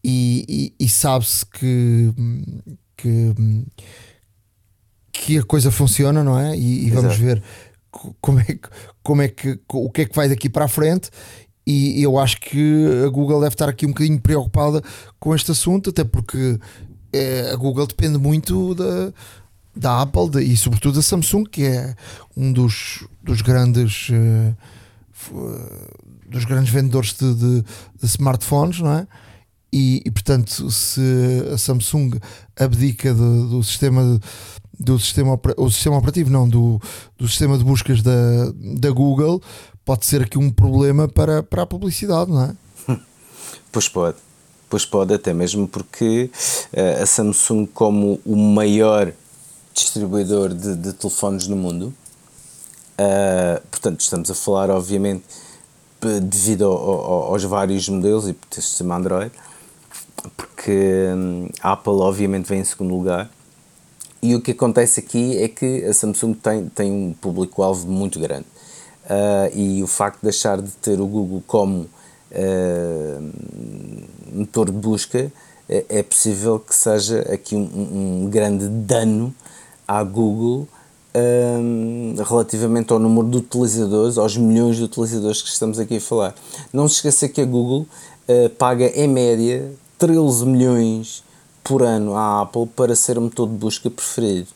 e, 0.03 0.45
e, 0.77 0.85
e 0.85 0.87
sabe-se 0.87 1.43
que, 1.43 2.13
que, 2.95 3.35
que 5.11 5.37
a 5.39 5.43
coisa 5.43 5.71
funciona, 5.71 6.23
não 6.23 6.37
é? 6.37 6.55
E, 6.55 6.85
e 6.85 6.91
vamos 6.91 7.17
ver 7.17 7.41
como 8.21 8.39
é, 8.39 8.43
que, 8.43 8.69
como 9.01 9.23
é 9.23 9.27
que 9.27 9.59
o 9.73 9.89
que 9.89 10.01
é 10.01 10.05
que 10.05 10.15
vai 10.15 10.29
daqui 10.29 10.47
para 10.49 10.65
a 10.65 10.67
frente 10.67 11.09
e 11.65 11.99
eu 12.03 12.19
acho 12.19 12.39
que 12.39 12.85
a 13.07 13.09
Google 13.09 13.41
deve 13.41 13.55
estar 13.55 13.69
aqui 13.69 13.87
um 13.87 13.89
bocadinho 13.89 14.21
preocupada 14.21 14.83
com 15.19 15.33
este 15.33 15.49
assunto, 15.49 15.89
até 15.89 16.03
porque 16.03 16.59
é, 17.11 17.49
a 17.51 17.55
Google 17.55 17.87
depende 17.87 18.19
muito 18.19 18.75
da, 18.75 19.11
da 19.75 20.01
Apple 20.01 20.29
de, 20.29 20.41
e 20.41 20.57
sobretudo 20.57 20.95
da 20.95 21.01
Samsung, 21.01 21.45
que 21.45 21.63
é 21.63 21.95
um 22.35 22.51
dos, 22.51 23.05
dos 23.23 23.41
grandes 23.41 24.09
uh, 24.09 24.55
dos 26.27 26.45
grandes 26.45 26.71
vendedores 26.71 27.13
de, 27.13 27.33
de, 27.33 27.61
de 27.61 28.05
smartphones, 28.05 28.79
não 28.79 28.91
é? 28.91 29.07
E, 29.71 30.01
e, 30.05 30.11
portanto, 30.11 30.69
se 30.71 31.01
a 31.53 31.57
Samsung 31.57 32.19
abdica 32.57 33.13
do, 33.13 33.63
sistema 33.63 34.19
do 34.79 34.97
sistema, 34.97 35.39
o 35.57 35.69
sistema 35.69 35.97
operativo, 35.97 36.29
não, 36.29 36.47
do, 36.47 36.81
do 37.17 37.27
sistema 37.27 37.57
de 37.57 37.63
buscas 37.63 38.01
da, 38.01 38.51
da 38.79 38.89
Google, 38.89 39.41
pode 39.85 40.05
ser 40.05 40.23
aqui 40.23 40.39
um 40.39 40.49
problema 40.49 41.07
para, 41.07 41.43
para 41.43 41.63
a 41.63 41.65
publicidade, 41.65 42.31
não 42.31 42.43
é? 42.43 42.55
Pois 43.71 43.87
pode, 43.87 44.17
pois 44.67 44.83
pode, 44.85 45.13
até 45.13 45.31
mesmo 45.31 45.67
porque 45.67 46.31
uh, 46.73 47.03
a 47.03 47.05
Samsung, 47.05 47.67
como 47.67 48.19
o 48.25 48.35
maior 48.35 49.13
distribuidor 49.83 50.53
de, 50.53 50.75
de 50.75 50.93
telefones 50.93 51.47
no 51.47 51.55
mundo, 51.55 51.93
uh, 52.99 53.61
portanto, 53.69 54.01
estamos 54.01 54.29
a 54.29 54.35
falar, 54.35 54.69
obviamente, 54.69 55.23
devido 56.23 56.65
ao, 56.65 56.71
ao, 56.71 57.23
aos 57.33 57.43
vários 57.43 57.87
modelos 57.89 58.27
e 58.27 58.33
por 58.33 58.47
sistema 58.61 58.95
Android, 58.95 59.31
porque 60.35 61.07
um, 61.13 61.49
a 61.61 61.73
Apple, 61.73 61.93
obviamente, 61.93 62.47
vem 62.47 62.59
em 62.61 62.63
segundo 62.63 62.95
lugar 62.95 63.29
e 64.21 64.35
o 64.35 64.41
que 64.41 64.51
acontece 64.51 64.99
aqui 64.99 65.41
é 65.41 65.47
que 65.47 65.85
a 65.85 65.93
Samsung 65.93 66.33
tem, 66.33 66.67
tem 66.69 66.91
um 66.91 67.13
público-alvo 67.13 67.87
muito 67.87 68.19
grande. 68.19 68.45
Uh, 69.05 69.57
e 69.57 69.81
o 69.81 69.87
facto 69.87 70.17
de 70.17 70.23
deixar 70.23 70.61
de 70.61 70.69
ter 70.71 70.99
o 70.99 71.07
Google 71.07 71.41
como 71.47 71.87
uh, 72.31 73.31
motor 74.31 74.67
de 74.67 74.73
busca 74.73 75.31
é, 75.67 75.85
é, 75.89 76.03
possível 76.03 76.59
que 76.59 76.75
seja 76.75 77.21
aqui 77.33 77.55
um, 77.55 78.25
um 78.25 78.29
grande 78.29 78.67
dano 78.67 79.33
à 79.89 80.03
Google 80.03 80.67
uh, 81.15 82.23
relativamente 82.23 82.93
ao 82.93 82.99
número 82.99 83.27
de 83.27 83.37
utilizadores, 83.37 84.17
aos 84.17 84.37
milhões 84.37 84.77
de 84.77 84.83
utilizadores 84.83 85.41
que 85.41 85.49
estamos 85.49 85.79
aqui 85.79 85.97
a 85.97 86.01
falar. 86.01 86.35
Não 86.71 86.87
se 86.87 86.95
esqueça 86.95 87.27
que 87.27 87.41
a 87.41 87.45
Google 87.45 87.87
paga 88.59 88.85
em 88.85 89.07
média 89.07 89.71
13 89.97 90.45
milhões 90.45 91.23
por 91.63 91.81
ano 91.81 92.15
à 92.15 92.41
Apple 92.41 92.67
para 92.75 92.95
ser 92.95 93.17
o 93.17 93.21
motor 93.21 93.47
de 93.47 93.55
busca 93.55 93.89
preferido. 93.89 94.47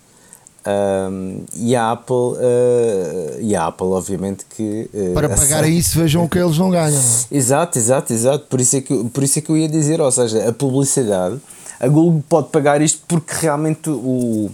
Um, 0.65 1.43
e 1.57 1.75
a 1.75 1.91
Apple 1.91 2.15
uh, 2.15 3.41
e 3.41 3.53
a 3.53 3.67
Apple 3.67 3.87
obviamente 3.87 4.45
que 4.45 4.89
uh, 4.93 5.13
para 5.13 5.27
pagar 5.27 5.67
isso 5.67 5.99
vejam 5.99 6.23
o 6.23 6.29
que 6.29 6.39
eles 6.39 6.57
não 6.57 6.69
ganham 6.69 6.97
exato 7.29 7.77
exato 7.77 8.13
exato 8.13 8.45
por 8.45 8.61
isso 8.61 8.77
é 8.77 8.79
que 8.79 9.03
por 9.09 9.23
isso 9.23 9.39
é 9.39 9.41
que 9.41 9.49
eu 9.49 9.57
ia 9.57 9.67
dizer 9.67 9.99
ou 9.99 10.09
seja 10.09 10.47
a 10.47 10.53
publicidade 10.53 11.37
a 11.81 11.87
Google 11.89 12.23
pode 12.29 12.47
pagar 12.47 12.81
isto 12.81 13.01
porque 13.09 13.33
realmente 13.41 13.89
o 13.89 14.49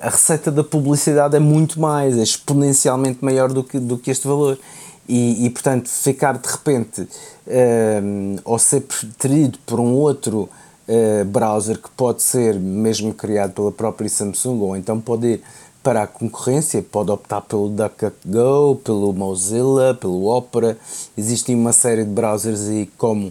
a 0.00 0.08
receita 0.08 0.50
da 0.50 0.64
publicidade 0.64 1.36
é 1.36 1.40
muito 1.40 1.80
mais 1.80 2.16
é 2.16 2.22
exponencialmente 2.22 3.24
maior 3.24 3.52
do 3.52 3.62
que 3.62 3.78
do 3.78 3.98
que 3.98 4.10
este 4.10 4.26
valor. 4.26 4.58
E, 5.06 5.44
e 5.44 5.50
portanto 5.50 5.86
ficar 5.88 6.38
de 6.38 6.48
repente 6.48 7.06
um, 7.46 8.36
ou 8.42 8.58
ser 8.58 8.80
preterido 8.80 9.58
por 9.66 9.78
um 9.78 9.92
outro 9.92 10.48
uh, 10.88 11.24
browser 11.26 11.78
que 11.78 11.90
pode 11.90 12.22
ser 12.22 12.54
mesmo 12.54 13.12
criado 13.12 13.52
pela 13.52 13.70
própria 13.70 14.08
Samsung 14.08 14.60
ou 14.60 14.74
então 14.74 14.98
pode 14.98 15.26
ir 15.26 15.42
para 15.84 16.04
a 16.04 16.06
concorrência, 16.06 16.82
pode 16.82 17.10
optar 17.10 17.42
pelo 17.42 17.68
DuckDuckGo, 17.68 18.76
pelo 18.82 19.12
Mozilla, 19.12 19.92
pelo 19.92 20.24
Opera, 20.34 20.78
existem 21.14 21.54
uma 21.54 21.74
série 21.74 22.04
de 22.04 22.10
browsers 22.10 22.68
aí 22.68 22.90
como, 22.96 23.30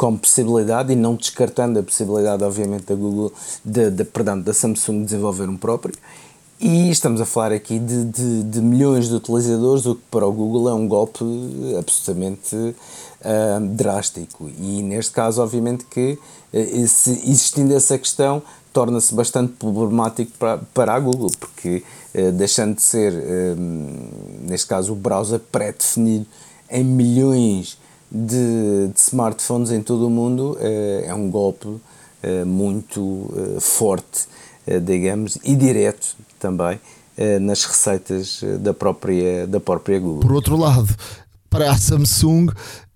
como 0.00 0.16
possibilidade 0.16 0.94
e 0.94 0.96
não 0.96 1.14
descartando 1.14 1.78
a 1.78 1.82
possibilidade 1.82 2.42
obviamente 2.42 2.86
da 2.86 2.94
Google, 2.94 3.30
de, 3.62 3.90
de, 3.90 4.02
perdão, 4.02 4.40
da 4.40 4.54
Samsung 4.54 5.04
desenvolver 5.04 5.46
um 5.46 5.58
próprio 5.58 5.94
e 6.58 6.90
estamos 6.90 7.20
a 7.20 7.26
falar 7.26 7.52
aqui 7.52 7.78
de, 7.78 8.06
de, 8.06 8.42
de, 8.44 8.62
milhões 8.62 9.08
de 9.08 9.14
utilizadores, 9.14 9.84
o 9.84 9.96
que 9.96 10.02
para 10.10 10.26
o 10.26 10.32
Google 10.32 10.70
é 10.70 10.74
um 10.74 10.88
golpe 10.88 11.22
absolutamente 11.78 12.56
uh, 12.56 13.60
drástico. 13.74 14.50
E 14.58 14.82
neste 14.82 15.12
caso, 15.12 15.42
obviamente, 15.42 15.84
que 15.84 16.18
uh, 16.52 16.88
se, 16.88 17.10
existindo 17.10 17.74
essa 17.74 17.98
questão, 17.98 18.42
torna-se 18.72 19.14
bastante 19.14 19.52
problemático 19.52 20.32
para, 20.38 20.58
para 20.72 20.94
a 20.94 21.00
Google, 21.00 21.30
porque 21.38 21.82
uh, 22.14 22.32
deixando 22.32 22.76
de 22.76 22.82
ser, 22.82 23.12
neste 24.42 24.66
caso, 24.66 24.92
o 24.92 24.96
browser 24.96 25.40
pré-definido 25.50 26.26
em 26.70 26.84
milhões 26.84 27.78
de, 28.10 28.88
de, 28.88 28.98
smartphones 28.98 29.70
em 29.70 29.82
todo 29.82 30.06
o 30.06 30.10
mundo, 30.10 30.56
é 30.60 31.12
um 31.14 31.30
golpe 31.30 31.68
muito 32.46 33.28
forte, 33.60 34.26
digamos, 34.82 35.38
e 35.44 35.54
direto 35.56 36.16
também 36.38 36.78
nas 37.40 37.64
receitas 37.64 38.42
da 38.60 38.74
própria, 38.74 39.46
da 39.46 39.60
própria 39.60 39.98
Google. 39.98 40.20
Por 40.20 40.32
outro 40.32 40.56
lado, 40.56 40.94
para 41.48 41.70
a 41.70 41.76
Samsung 41.76 42.48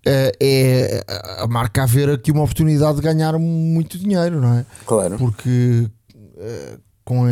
é 0.07 1.05
a 1.39 1.47
marca 1.47 1.83
a 1.83 1.87
ver 1.87 2.11
aqui 2.11 2.31
uma 2.31 2.43
oportunidade 2.43 2.97
de 2.97 3.03
ganhar 3.03 3.39
muito 3.39 3.99
dinheiro, 3.99 4.41
não 4.41 4.59
é? 4.59 4.67
Claro. 4.87 5.17
Porque 5.17 5.89
com 7.05 7.25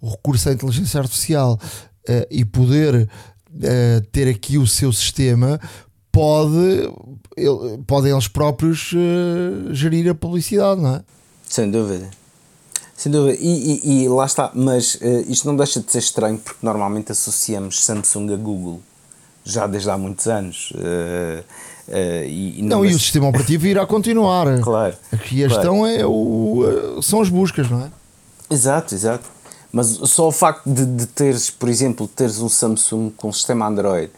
o 0.00 0.10
recurso 0.10 0.48
à 0.48 0.52
inteligência 0.52 1.00
artificial 1.00 1.58
e 2.30 2.44
poder 2.44 3.08
ter 4.12 4.28
aqui 4.28 4.58
o 4.58 4.66
seu 4.66 4.92
sistema, 4.92 5.60
pode, 6.14 6.90
ele, 7.36 7.78
podem 7.86 8.12
eles 8.12 8.28
próprios 8.28 8.94
gerir 9.70 10.08
a 10.10 10.14
publicidade, 10.14 10.80
não 10.80 10.96
é? 10.96 11.02
Sem 11.48 11.70
dúvida. 11.70 12.08
Sem 12.96 13.10
dúvida, 13.10 13.36
e, 13.40 13.80
e, 13.84 14.04
e 14.04 14.08
lá 14.08 14.24
está, 14.24 14.52
mas 14.54 14.98
isto 15.26 15.46
não 15.48 15.56
deixa 15.56 15.80
de 15.80 15.90
ser 15.90 15.98
estranho 15.98 16.38
porque 16.38 16.60
normalmente 16.62 17.10
associamos 17.10 17.84
Samsung 17.84 18.32
a 18.32 18.36
Google 18.36 18.80
já 19.44 19.66
desde 19.66 19.90
há 19.90 19.98
muitos 19.98 20.26
anos. 20.26 20.72
Uh, 20.72 21.44
Uh, 21.86 22.24
e, 22.26 22.62
não, 22.62 22.78
não 22.78 22.84
e 22.86 22.94
o 22.94 22.98
sistema 22.98 23.28
operativo 23.28 23.66
irá 23.66 23.86
continuar. 23.86 24.46
Claro. 24.64 24.96
Aqui 25.12 25.44
a 25.44 25.48
claro. 25.48 25.62
questão 25.62 25.86
é 25.86 26.06
o, 26.06 27.00
são 27.02 27.20
as 27.20 27.28
buscas, 27.28 27.70
não 27.70 27.82
é? 27.82 27.90
Exato, 28.50 28.94
exato. 28.94 29.28
Mas 29.70 29.88
só 29.88 30.28
o 30.28 30.32
facto 30.32 30.62
de, 30.64 30.86
de 30.86 31.06
teres, 31.06 31.50
por 31.50 31.68
exemplo, 31.68 32.08
teres 32.08 32.40
um 32.40 32.48
Samsung 32.48 33.10
com 33.10 33.30
sistema 33.32 33.66
Android 33.66 34.10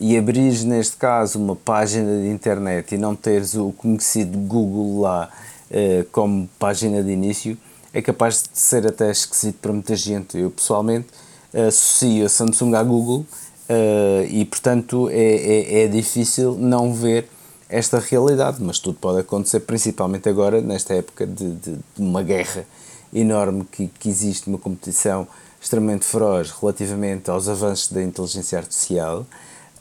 e 0.00 0.16
abrires 0.16 0.64
neste 0.64 0.96
caso 0.96 1.38
uma 1.38 1.56
página 1.56 2.22
de 2.22 2.28
internet 2.28 2.94
e 2.94 2.98
não 2.98 3.14
teres 3.14 3.54
o 3.54 3.72
conhecido 3.72 4.38
Google 4.38 5.00
lá 5.00 5.30
uh, 5.70 6.04
como 6.12 6.48
página 6.58 7.02
de 7.02 7.10
início, 7.10 7.56
é 7.92 8.02
capaz 8.02 8.42
de 8.42 8.58
ser 8.58 8.86
até 8.86 9.10
esquisito 9.10 9.56
para 9.60 9.72
muita 9.72 9.96
gente. 9.96 10.38
Eu 10.38 10.50
pessoalmente 10.50 11.08
associo 11.52 12.26
a 12.26 12.28
Samsung 12.28 12.74
à 12.74 12.82
Google 12.82 13.24
uh, 13.68 14.24
e 14.28 14.44
portanto 14.44 15.08
é, 15.10 15.16
é, 15.16 15.82
é, 15.84 15.88
difícil 15.88 16.54
não 16.54 16.92
ver 16.92 17.28
esta 17.68 17.98
realidade, 17.98 18.58
mas 18.62 18.78
tudo 18.78 18.98
pode 18.98 19.20
acontecer, 19.20 19.60
principalmente 19.60 20.28
agora, 20.28 20.60
nesta 20.60 20.94
época 20.94 21.26
de, 21.26 21.50
de, 21.50 21.72
de 21.72 21.80
uma 21.98 22.22
guerra 22.22 22.64
enorme 23.12 23.66
que, 23.70 23.88
que 23.88 24.08
existe, 24.08 24.48
uma 24.48 24.58
competição 24.58 25.26
extremamente 25.60 26.04
feroz 26.04 26.50
relativamente 26.50 27.30
aos 27.30 27.48
avanços 27.48 27.90
da 27.92 28.02
inteligência 28.02 28.58
artificial. 28.58 29.26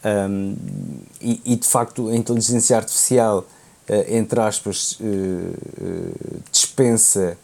Um, 0.07 0.55
e, 1.19 1.41
e, 1.43 1.55
de 1.55 1.67
facto 1.67 2.07
a 2.07 2.15
inteligência 2.15 2.77
artificial, 2.77 3.39
uh, 3.39 4.15
entre 4.15 4.39
aspas, 4.39 4.97
uh, 5.01 6.41
dispensa, 6.51 7.37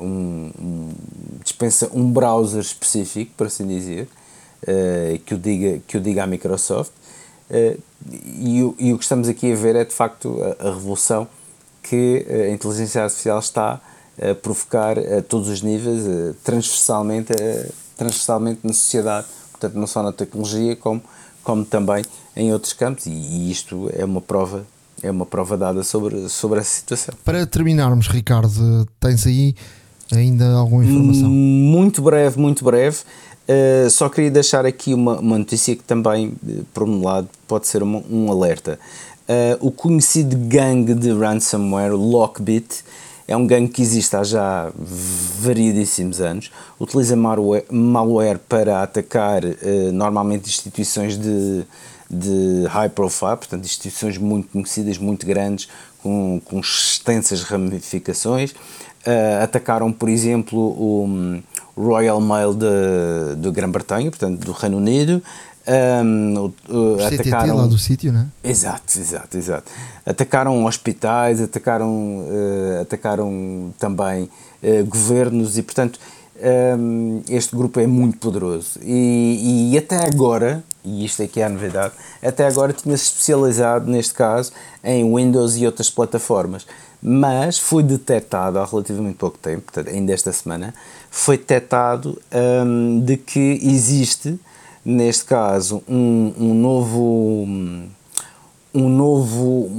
um, 0.00 0.50
um, 0.60 0.90
dispensa 1.44 1.88
um 1.94 2.10
browser 2.10 2.60
específico, 2.60 3.32
por 3.36 3.46
assim 3.46 3.64
dizer, 3.68 4.08
que, 5.24 5.34
o 5.34 5.38
diga, 5.38 5.80
que 5.86 5.96
o 5.96 6.00
diga 6.00 6.24
à 6.24 6.26
Microsoft. 6.26 6.90
E, 8.40 8.64
o, 8.64 8.74
e 8.80 8.92
o 8.92 8.98
que 8.98 9.04
estamos 9.04 9.28
aqui 9.28 9.52
a 9.52 9.54
ver 9.54 9.76
é 9.76 9.84
de 9.84 9.94
facto 9.94 10.40
a, 10.42 10.68
a 10.68 10.74
revolução 10.74 11.28
que 11.84 12.26
a 12.28 12.50
inteligência 12.50 13.04
artificial 13.04 13.38
está 13.38 13.80
a 14.20 14.34
provocar 14.34 14.98
a 14.98 15.22
todos 15.22 15.48
os 15.48 15.62
níveis, 15.62 16.02
transversalmente, 16.42 17.32
transversalmente 17.96 18.60
na 18.64 18.72
sociedade, 18.72 19.28
portanto, 19.52 19.74
não 19.74 19.86
só 19.86 20.02
na 20.02 20.10
tecnologia, 20.10 20.74
como, 20.74 21.00
como 21.42 21.64
também 21.64 22.04
em 22.36 22.52
outros 22.52 22.72
campos, 22.72 23.06
e, 23.06 23.50
isto 23.50 23.90
é 23.92 24.04
uma 24.04 24.20
prova 24.20 24.64
é 25.02 25.10
uma 25.10 25.26
prova 25.26 25.56
dada 25.56 25.82
sobre, 25.82 26.28
sobre 26.28 26.60
essa 26.60 26.70
situação. 26.70 27.12
Para 27.24 27.44
terminarmos, 27.44 28.06
Ricardo, 28.06 28.86
tens 29.00 29.26
aí 29.26 29.52
ainda 30.12 30.52
alguma 30.52 30.84
informação? 30.84 31.28
Muito 31.28 32.00
breve, 32.00 32.38
muito 32.38 32.64
breve. 32.64 32.98
Uh, 33.48 33.90
só 33.90 34.08
queria 34.08 34.30
deixar 34.30 34.64
aqui 34.64 34.94
uma, 34.94 35.18
uma 35.18 35.38
notícia 35.38 35.74
que 35.74 35.82
também, 35.82 36.34
por 36.72 36.84
um 36.84 37.02
lado, 37.02 37.28
pode 37.48 37.66
ser 37.66 37.82
uma, 37.82 38.00
um 38.08 38.30
alerta. 38.30 38.78
Uh, 39.22 39.66
o 39.66 39.72
conhecido 39.72 40.36
gangue 40.36 40.94
de 40.94 41.10
ransomware, 41.12 41.92
Lockbit, 41.92 42.84
é 43.32 43.36
um 43.36 43.46
gangue 43.46 43.68
que 43.68 43.80
existe 43.80 44.14
há 44.14 44.22
já 44.22 44.70
variedíssimos 44.76 46.20
anos, 46.20 46.50
utiliza 46.78 47.16
malware, 47.16 48.38
para 48.46 48.82
atacar 48.82 49.42
uh, 49.44 49.92
normalmente 49.92 50.48
instituições 50.48 51.16
de, 51.16 51.64
de 52.10 52.66
high 52.68 52.90
profile, 52.90 53.36
portanto 53.38 53.64
instituições 53.64 54.18
muito 54.18 54.48
conhecidas, 54.48 54.98
muito 54.98 55.26
grandes, 55.26 55.68
com, 56.02 56.40
com 56.44 56.60
extensas 56.60 57.42
ramificações. 57.42 58.50
Uh, 58.50 59.42
atacaram, 59.42 59.90
por 59.90 60.10
exemplo, 60.10 60.58
o 60.58 61.42
Royal 61.76 62.20
Mail 62.20 62.54
de 62.54 63.50
Grã-Bretanha, 63.50 64.10
portanto 64.10 64.44
do 64.44 64.52
Reino 64.52 64.76
Unido, 64.76 65.22
um, 65.66 66.52
uh, 66.68 67.06
atacaram 67.06 67.56
lá 67.56 67.66
do 67.66 67.78
sítio, 67.78 68.12
né? 68.12 68.26
Exato, 68.42 68.98
exato, 68.98 69.36
exato. 69.36 69.70
Atacaram 70.04 70.64
hospitais, 70.64 71.40
atacaram, 71.40 71.90
uh, 71.90 72.80
atacaram 72.82 73.72
também 73.78 74.24
uh, 74.62 74.84
governos 74.86 75.56
e, 75.56 75.62
portanto, 75.62 76.00
um, 76.78 77.22
este 77.28 77.54
grupo 77.54 77.78
é 77.78 77.86
muito 77.86 78.18
poderoso. 78.18 78.80
E, 78.82 79.70
e 79.72 79.78
até 79.78 80.04
agora, 80.04 80.64
e 80.84 81.04
isto 81.04 81.22
aqui 81.22 81.40
é 81.40 81.44
a 81.44 81.48
novidade, 81.48 81.94
até 82.22 82.46
agora 82.46 82.72
tinha-se 82.72 83.04
especializado, 83.04 83.88
neste 83.88 84.14
caso, 84.14 84.52
em 84.82 85.14
Windows 85.14 85.56
e 85.56 85.66
outras 85.66 85.88
plataformas. 85.90 86.66
Mas 87.00 87.58
foi 87.58 87.82
detectado 87.82 88.58
há 88.58 88.64
relativamente 88.64 89.16
pouco 89.16 89.38
tempo, 89.38 89.72
ainda 89.88 90.12
esta 90.12 90.32
semana, 90.32 90.74
foi 91.10 91.36
detectado 91.36 92.20
um, 92.64 93.00
de 93.00 93.16
que 93.16 93.60
existe 93.62 94.38
neste 94.84 95.24
caso, 95.24 95.82
um, 95.88 96.32
um 96.38 96.54
novo 96.54 97.46
um 98.74 98.88
novo, 98.88 99.70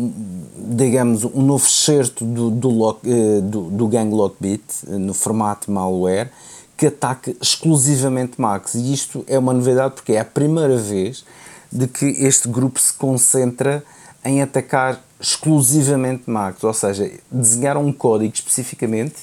digamos, 0.56 1.24
um 1.24 1.42
novo 1.42 1.66
excerto 1.66 2.24
do, 2.24 2.52
do, 2.52 2.70
lock, 2.70 3.00
eh, 3.04 3.42
do, 3.42 3.64
do 3.72 3.88
Gang 3.88 4.14
Lockbit 4.14 4.64
eh, 4.88 4.98
no 4.98 5.16
formato 5.16 5.72
malware 5.72 6.30
que 6.78 6.88
ataque 6.88 7.36
exclusivamente 7.42 8.40
Macs. 8.40 8.76
E 8.76 8.94
isto 8.94 9.24
é 9.28 9.38
uma 9.38 9.54
novidade 9.54 9.96
porque 9.96 10.14
é 10.14 10.20
a 10.20 10.26
primeira 10.26 10.78
vez 10.78 11.26
de 11.72 11.88
que 11.88 12.06
este 12.06 12.48
grupo 12.48 12.80
se 12.80 12.94
concentra 12.94 13.84
em 14.24 14.42
atacar 14.42 15.02
exclusivamente 15.20 16.30
Macs, 16.30 16.64
ou 16.64 16.74
seja, 16.74 17.10
desenharam 17.32 17.86
um 17.86 17.92
código 17.92 18.34
especificamente 18.34 19.16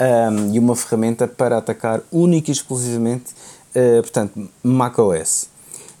um, 0.00 0.54
e 0.54 0.58
uma 0.58 0.74
ferramenta 0.74 1.26
para 1.26 1.58
atacar 1.58 2.00
única 2.10 2.50
e 2.50 2.52
exclusivamente 2.52 3.34
uh, 3.74 4.02
portanto, 4.02 4.48
macOS. 4.62 5.48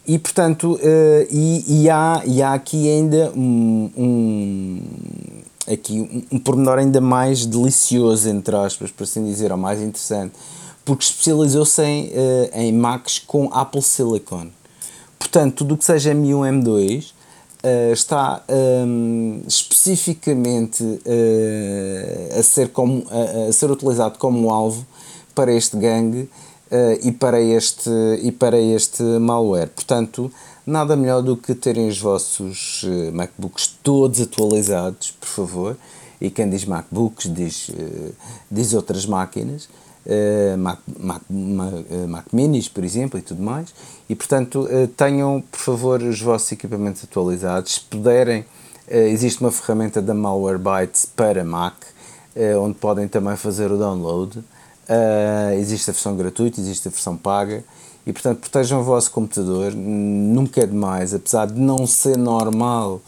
E, 0.06 0.18
portanto, 0.18 0.74
uh, 0.74 1.26
e, 1.30 1.82
e, 1.82 1.90
há, 1.90 2.22
e 2.26 2.42
há 2.42 2.52
aqui 2.52 2.90
ainda 2.90 3.32
um, 3.34 3.90
um, 3.96 4.80
aqui 5.72 6.26
um, 6.30 6.36
um 6.36 6.38
pormenor 6.38 6.78
ainda 6.78 7.00
mais 7.00 7.46
delicioso, 7.46 8.28
entre 8.28 8.54
aspas, 8.54 8.90
por 8.90 9.04
assim 9.04 9.24
dizer, 9.24 9.50
ou 9.50 9.56
mais 9.56 9.80
interessante, 9.80 10.34
porque 10.84 11.04
especializou-se 11.04 11.82
em, 11.82 12.08
uh, 12.08 12.50
em 12.52 12.72
Macs 12.72 13.18
com 13.18 13.48
Apple 13.52 13.82
Silicon. 13.82 14.48
Portanto, 15.18 15.54
tudo 15.56 15.74
o 15.74 15.78
que 15.78 15.84
seja 15.84 16.14
M1, 16.14 16.62
M2 16.62 17.10
uh, 17.64 17.92
está 17.92 18.42
um, 18.86 19.42
especificamente 19.48 20.84
uh, 20.84 22.38
a, 22.38 22.42
ser 22.42 22.68
como, 22.68 23.06
a, 23.48 23.50
ser 23.52 23.70
utilizado 23.70 24.18
como 24.18 24.50
alvo 24.50 24.86
para 25.34 25.52
este 25.52 25.78
gangue 25.78 26.28
e, 27.02 27.12
para 27.12 27.40
este, 27.40 27.90
e 28.22 28.32
para 28.32 28.58
este 28.58 29.02
malware. 29.02 29.68
Portanto, 29.68 30.30
nada 30.66 30.96
melhor 30.96 31.22
do 31.22 31.36
que 31.36 31.54
terem 31.54 31.88
os 31.88 32.00
vossos 32.00 32.82
uh, 32.84 33.12
MacBooks 33.12 33.76
todos 33.82 34.20
atualizados, 34.20 35.12
por 35.12 35.28
favor. 35.28 35.76
E 36.20 36.30
quem 36.30 36.48
diz 36.48 36.64
MacBooks 36.64 37.32
diz, 37.32 37.68
uh, 37.68 38.14
diz 38.50 38.72
outras 38.74 39.06
máquinas. 39.06 39.68
Mac, 40.58 40.80
Mac, 40.98 41.22
Mac, 41.30 41.72
Mac, 42.06 42.26
Minis, 42.30 42.68
por 42.68 42.84
exemplo, 42.84 43.18
e 43.18 43.22
tudo 43.22 43.42
mais. 43.42 43.72
E 44.06 44.14
portanto, 44.14 44.68
tenham, 44.98 45.42
por 45.50 45.58
favor, 45.58 46.02
os 46.02 46.20
vossos 46.20 46.52
equipamentos 46.52 47.02
atualizados. 47.04 47.76
Se 47.76 47.80
puderem, 47.80 48.44
existe 48.86 49.40
uma 49.40 49.50
ferramenta 49.50 50.02
da 50.02 50.12
Malwarebytes 50.12 51.06
para 51.06 51.42
Mac, 51.42 51.72
onde 52.60 52.74
podem 52.74 53.08
também 53.08 53.34
fazer 53.34 53.72
o 53.72 53.78
download. 53.78 54.44
Uh, 54.88 55.54
existe 55.54 55.88
a 55.88 55.92
versão 55.94 56.14
gratuita, 56.14 56.60
existe 56.60 56.88
a 56.88 56.90
versão 56.90 57.16
paga 57.16 57.64
e 58.06 58.12
portanto 58.12 58.40
protejam 58.40 58.80
o 58.80 58.84
vosso 58.84 59.10
computador, 59.10 59.72
nunca 59.72 60.60
é 60.60 60.66
demais, 60.66 61.14
apesar 61.14 61.46
de 61.46 61.58
não 61.58 61.86
ser 61.86 62.18
normal 62.18 63.00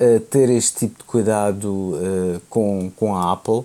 uh, 0.00 0.20
ter 0.28 0.50
este 0.50 0.78
tipo 0.78 0.98
de 0.98 1.04
cuidado 1.04 1.68
uh, 1.68 2.40
com, 2.50 2.90
com 2.96 3.14
a 3.14 3.32
Apple. 3.32 3.62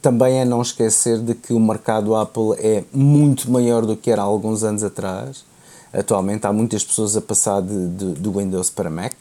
também 0.00 0.40
é 0.40 0.46
não 0.46 0.62
esquecer 0.62 1.18
de 1.18 1.34
que 1.34 1.52
o 1.52 1.60
mercado 1.60 2.16
Apple 2.16 2.54
é 2.58 2.84
muito 2.90 3.50
maior 3.50 3.84
do 3.84 3.94
que 3.94 4.10
era 4.10 4.22
há 4.22 4.24
alguns 4.24 4.64
anos 4.64 4.82
atrás. 4.82 5.44
Atualmente 5.92 6.46
há 6.46 6.52
muitas 6.54 6.82
pessoas 6.82 7.14
a 7.18 7.20
passar 7.20 7.60
de, 7.60 7.88
de 7.88 8.14
do 8.14 8.32
Windows 8.32 8.70
para 8.70 8.88
Mac 8.88 9.12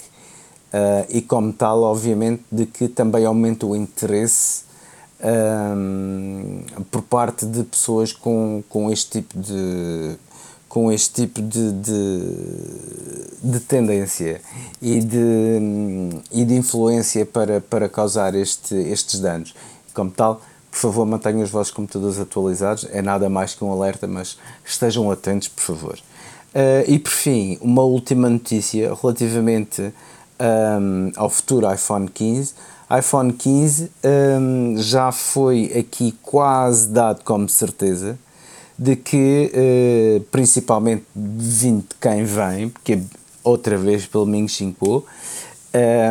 e 1.09 1.21
como 1.21 1.51
tal, 1.51 1.81
obviamente, 1.81 2.43
de 2.49 2.65
que 2.65 2.87
também 2.87 3.25
aumenta 3.25 3.65
o 3.65 3.75
interesse 3.75 4.70
um, 5.23 6.63
por 6.89 7.01
parte 7.03 7.45
de 7.45 7.63
pessoas 7.63 8.11
com, 8.13 8.63
com 8.69 8.91
este 8.91 9.21
tipo 9.21 9.39
de 9.39 10.17
com 10.67 10.89
este 10.89 11.27
tipo 11.27 11.41
de, 11.41 11.71
de, 11.73 12.21
de 13.43 13.59
tendência 13.59 14.39
e 14.81 15.01
de, 15.01 15.59
e 16.31 16.45
de 16.45 16.55
influência 16.55 17.25
para, 17.25 17.59
para 17.59 17.89
causar 17.89 18.33
este, 18.35 18.73
estes 18.75 19.19
danos. 19.19 19.53
Como 19.93 20.09
tal, 20.09 20.41
por 20.71 20.77
favor, 20.77 21.05
mantenham 21.05 21.41
os 21.41 21.49
vossos 21.49 21.73
computadores 21.73 22.17
atualizados. 22.17 22.87
É 22.89 23.01
nada 23.01 23.29
mais 23.29 23.53
que 23.53 23.61
um 23.65 23.71
alerta, 23.73 24.07
mas 24.07 24.37
estejam 24.65 25.11
atentos, 25.11 25.49
por 25.49 25.61
favor. 25.61 25.99
Uh, 26.55 26.89
e 26.89 26.97
por 26.97 27.11
fim, 27.11 27.57
uma 27.59 27.83
última 27.83 28.29
notícia 28.29 28.93
relativamente 28.93 29.93
um, 30.41 31.11
ao 31.15 31.29
futuro 31.29 31.71
iPhone 31.71 32.07
15 32.07 32.53
iPhone 32.99 33.31
15 33.31 33.89
um, 34.03 34.75
já 34.77 35.11
foi 35.11 35.71
aqui 35.77 36.13
quase 36.21 36.89
dado 36.89 37.23
como 37.23 37.47
certeza 37.47 38.19
de 38.77 38.95
que, 38.95 39.51
uh, 39.53 40.21
principalmente 40.31 41.05
vindo 41.15 41.83
de 41.83 41.95
quem 42.01 42.23
vem, 42.23 42.69
porque 42.69 42.99
outra 43.43 43.77
vez 43.77 44.05
pelo 44.07 44.25
Ming 44.25 44.47
Xinguo, 44.47 45.05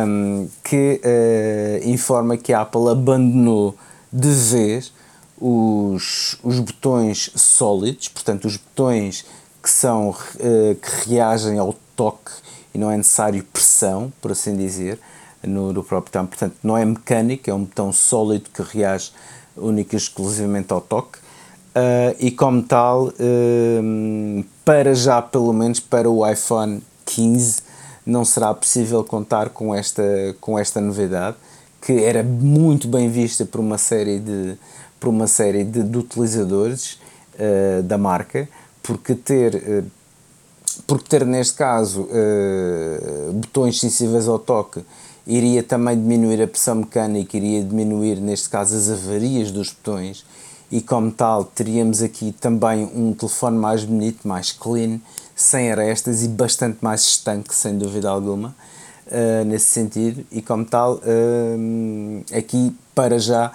um, 0.07 0.47
que 0.63 1.01
uh, 1.03 1.89
informa 1.89 2.37
que 2.37 2.53
a 2.53 2.61
Apple 2.61 2.89
abandonou 2.89 3.75
de 4.11 4.29
vez 4.29 4.93
os, 5.39 6.37
os 6.41 6.59
botões 6.59 7.31
sólidos, 7.35 8.07
portanto, 8.07 8.45
os 8.45 8.57
botões 8.57 9.25
que, 9.61 9.69
são, 9.69 10.09
uh, 10.09 10.75
que 10.75 11.09
reagem 11.09 11.59
ao 11.59 11.75
toque 11.95 12.31
e 12.73 12.77
não 12.77 12.89
é 12.89 12.97
necessário 12.97 13.43
pressão, 13.43 14.11
por 14.21 14.31
assim 14.31 14.55
dizer, 14.55 14.99
no, 15.43 15.73
no 15.73 15.83
próprio 15.83 16.11
botão. 16.11 16.25
Portanto, 16.25 16.55
não 16.63 16.77
é 16.77 16.85
mecânico, 16.85 17.49
é 17.49 17.53
um 17.53 17.63
botão 17.63 17.91
sólido 17.91 18.49
que 18.53 18.61
reage 18.61 19.11
única 19.55 19.95
e 19.95 19.97
exclusivamente 19.97 20.71
ao 20.71 20.81
toque. 20.81 21.19
Uh, 21.19 22.15
e 22.19 22.31
como 22.31 22.61
tal, 22.63 23.07
uh, 23.07 24.45
para 24.65 24.93
já, 24.93 25.21
pelo 25.21 25.53
menos 25.53 25.79
para 25.79 26.09
o 26.09 26.29
iPhone 26.29 26.81
15, 27.05 27.61
não 28.05 28.25
será 28.25 28.53
possível 28.53 29.03
contar 29.03 29.49
com 29.49 29.73
esta, 29.73 30.03
com 30.41 30.59
esta 30.59 30.81
novidade, 30.81 31.37
que 31.81 32.03
era 32.03 32.23
muito 32.23 32.87
bem 32.87 33.09
vista 33.09 33.45
por 33.45 33.61
uma 33.61 33.77
série 33.77 34.19
de, 34.19 34.57
por 34.99 35.09
uma 35.09 35.27
série 35.27 35.63
de, 35.63 35.81
de 35.81 35.97
utilizadores 35.97 36.99
uh, 37.35 37.81
da 37.83 37.97
marca, 37.97 38.49
porque 38.83 39.15
ter, 39.15 39.85
porque 40.87 41.09
ter 41.09 41.25
neste 41.25 41.55
caso 41.55 42.07
botões 43.33 43.79
sensíveis 43.79 44.27
ao 44.27 44.39
toque 44.39 44.83
iria 45.25 45.61
também 45.63 45.95
diminuir 45.95 46.41
a 46.41 46.47
pressão 46.47 46.75
mecânica, 46.75 47.37
iria 47.37 47.63
diminuir, 47.63 48.15
neste 48.15 48.49
caso, 48.49 48.75
as 48.75 48.89
avarias 48.89 49.51
dos 49.51 49.69
botões 49.69 50.25
e, 50.71 50.81
como 50.81 51.11
tal, 51.11 51.43
teríamos 51.43 52.01
aqui 52.01 52.31
também 52.31 52.89
um 52.95 53.13
telefone 53.13 53.57
mais 53.57 53.83
bonito, 53.83 54.27
mais 54.27 54.51
clean, 54.51 54.99
sem 55.35 55.71
arestas 55.71 56.23
e 56.23 56.27
bastante 56.27 56.77
mais 56.81 57.01
estanque, 57.01 57.53
sem 57.53 57.77
dúvida 57.77 58.09
alguma, 58.09 58.55
uh, 59.07 59.45
nesse 59.45 59.65
sentido. 59.65 60.25
E, 60.31 60.41
como 60.41 60.63
tal, 60.63 60.95
uh, 60.95 62.37
aqui 62.37 62.73
para 62.95 63.19
já 63.19 63.51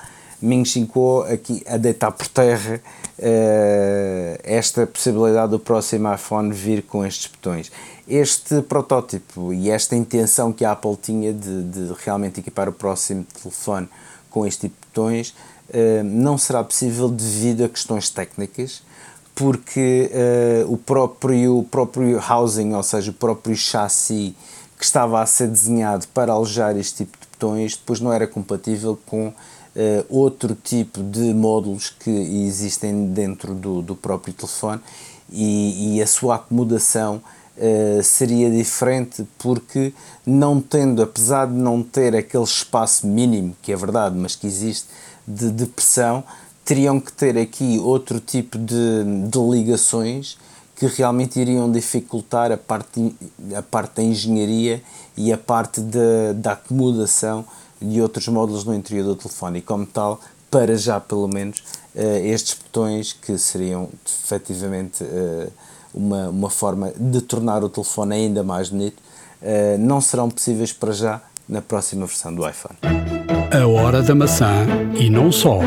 Ming 0.46 0.64
Chico 0.64 1.22
aqui 1.22 1.62
a 1.66 1.76
deitar 1.76 2.12
por 2.12 2.28
terra 2.28 2.80
uh, 3.18 4.40
esta 4.44 4.86
possibilidade 4.86 5.50
do 5.50 5.58
próximo 5.58 6.12
iPhone 6.12 6.52
vir 6.52 6.82
com 6.82 7.04
estes 7.04 7.26
botões. 7.26 7.70
Este 8.08 8.62
protótipo 8.62 9.52
e 9.52 9.68
esta 9.70 9.96
intenção 9.96 10.52
que 10.52 10.64
a 10.64 10.72
Apple 10.72 10.96
tinha 10.96 11.32
de, 11.32 11.62
de 11.64 11.92
realmente 12.04 12.40
equipar 12.40 12.68
o 12.68 12.72
próximo 12.72 13.26
telefone 13.42 13.88
com 14.30 14.46
este 14.46 14.68
tipo 14.68 14.76
de 14.80 14.86
botões 14.86 15.30
uh, 15.70 16.04
não 16.04 16.38
será 16.38 16.62
possível 16.62 17.08
devido 17.08 17.64
a 17.64 17.68
questões 17.68 18.08
técnicas, 18.08 18.82
porque 19.34 20.10
uh, 20.64 20.72
o, 20.72 20.78
próprio, 20.78 21.58
o 21.58 21.64
próprio 21.64 22.20
housing, 22.20 22.72
ou 22.72 22.82
seja, 22.82 23.10
o 23.10 23.14
próprio 23.14 23.56
chassi 23.56 24.34
que 24.78 24.84
estava 24.84 25.20
a 25.20 25.26
ser 25.26 25.48
desenhado 25.48 26.06
para 26.08 26.32
alojar 26.32 26.76
este 26.76 27.04
tipo 27.04 27.18
de 27.18 27.26
botões, 27.32 27.76
depois 27.76 27.98
não 28.00 28.12
era 28.12 28.26
compatível 28.26 28.98
com 29.06 29.32
uh, 29.76 30.06
outro 30.08 30.56
tipo 30.56 31.02
de 31.02 31.34
módulos 31.34 31.90
que 31.90 32.10
existem 32.10 33.08
dentro 33.08 33.54
do, 33.54 33.82
do 33.82 33.94
próprio 33.94 34.32
telefone 34.32 34.80
e, 35.30 35.96
e 35.96 36.02
a 36.02 36.06
sua 36.06 36.36
acomodação 36.36 37.20
uh, 37.56 38.02
seria 38.02 38.50
diferente 38.50 39.26
porque 39.38 39.92
não 40.24 40.60
tendo, 40.60 41.02
apesar 41.02 41.46
de 41.46 41.54
não 41.54 41.82
ter 41.82 42.16
aquele 42.16 42.44
espaço 42.44 43.06
mínimo, 43.06 43.54
que 43.60 43.72
é 43.72 43.76
verdade, 43.76 44.16
mas 44.16 44.34
que 44.34 44.46
existe, 44.46 44.88
de, 45.28 45.50
de 45.50 45.66
pressão, 45.66 46.24
teriam 46.64 46.98
que 46.98 47.12
ter 47.12 47.36
aqui 47.36 47.78
outro 47.78 48.18
tipo 48.18 48.58
de, 48.58 49.04
de 49.28 49.38
ligações 49.38 50.38
que 50.76 50.86
realmente 50.86 51.40
iriam 51.40 51.70
dificultar 51.70 52.52
a 52.52 52.56
parte, 52.56 53.14
a 53.56 53.62
parte 53.62 53.96
da 53.96 54.02
engenharia 54.02 54.82
e 55.16 55.32
a 55.32 55.38
parte 55.38 55.80
da, 55.80 56.32
da 56.34 56.52
acomodação 56.52 57.44
de 57.80 58.00
outros 58.00 58.26
módulos 58.28 58.64
no 58.64 58.74
interior 58.74 59.04
do 59.04 59.16
telefone 59.16 59.58
e 59.58 59.62
como 59.62 59.86
tal, 59.86 60.20
para 60.50 60.76
já 60.76 61.00
pelo 61.00 61.28
menos, 61.28 61.58
uh, 61.94 62.00
estes 62.24 62.54
botões 62.54 63.12
que 63.12 63.36
seriam 63.38 63.88
efetivamente 64.24 65.04
uh, 65.04 65.50
uma, 65.92 66.28
uma 66.28 66.50
forma 66.50 66.92
de 66.96 67.20
tornar 67.20 67.64
o 67.64 67.68
telefone 67.68 68.14
ainda 68.14 68.42
mais 68.42 68.68
bonito, 68.68 68.98
uh, 69.42 69.78
não 69.78 70.00
serão 70.00 70.30
possíveis 70.30 70.72
para 70.72 70.92
já 70.92 71.20
na 71.48 71.62
próxima 71.62 72.06
versão 72.06 72.34
do 72.34 72.48
iPhone. 72.48 72.76
A 73.52 73.66
hora 73.66 74.02
da 74.02 74.14
maçã 74.14 74.66
e 74.98 75.08
não 75.08 75.30
só 75.30 75.60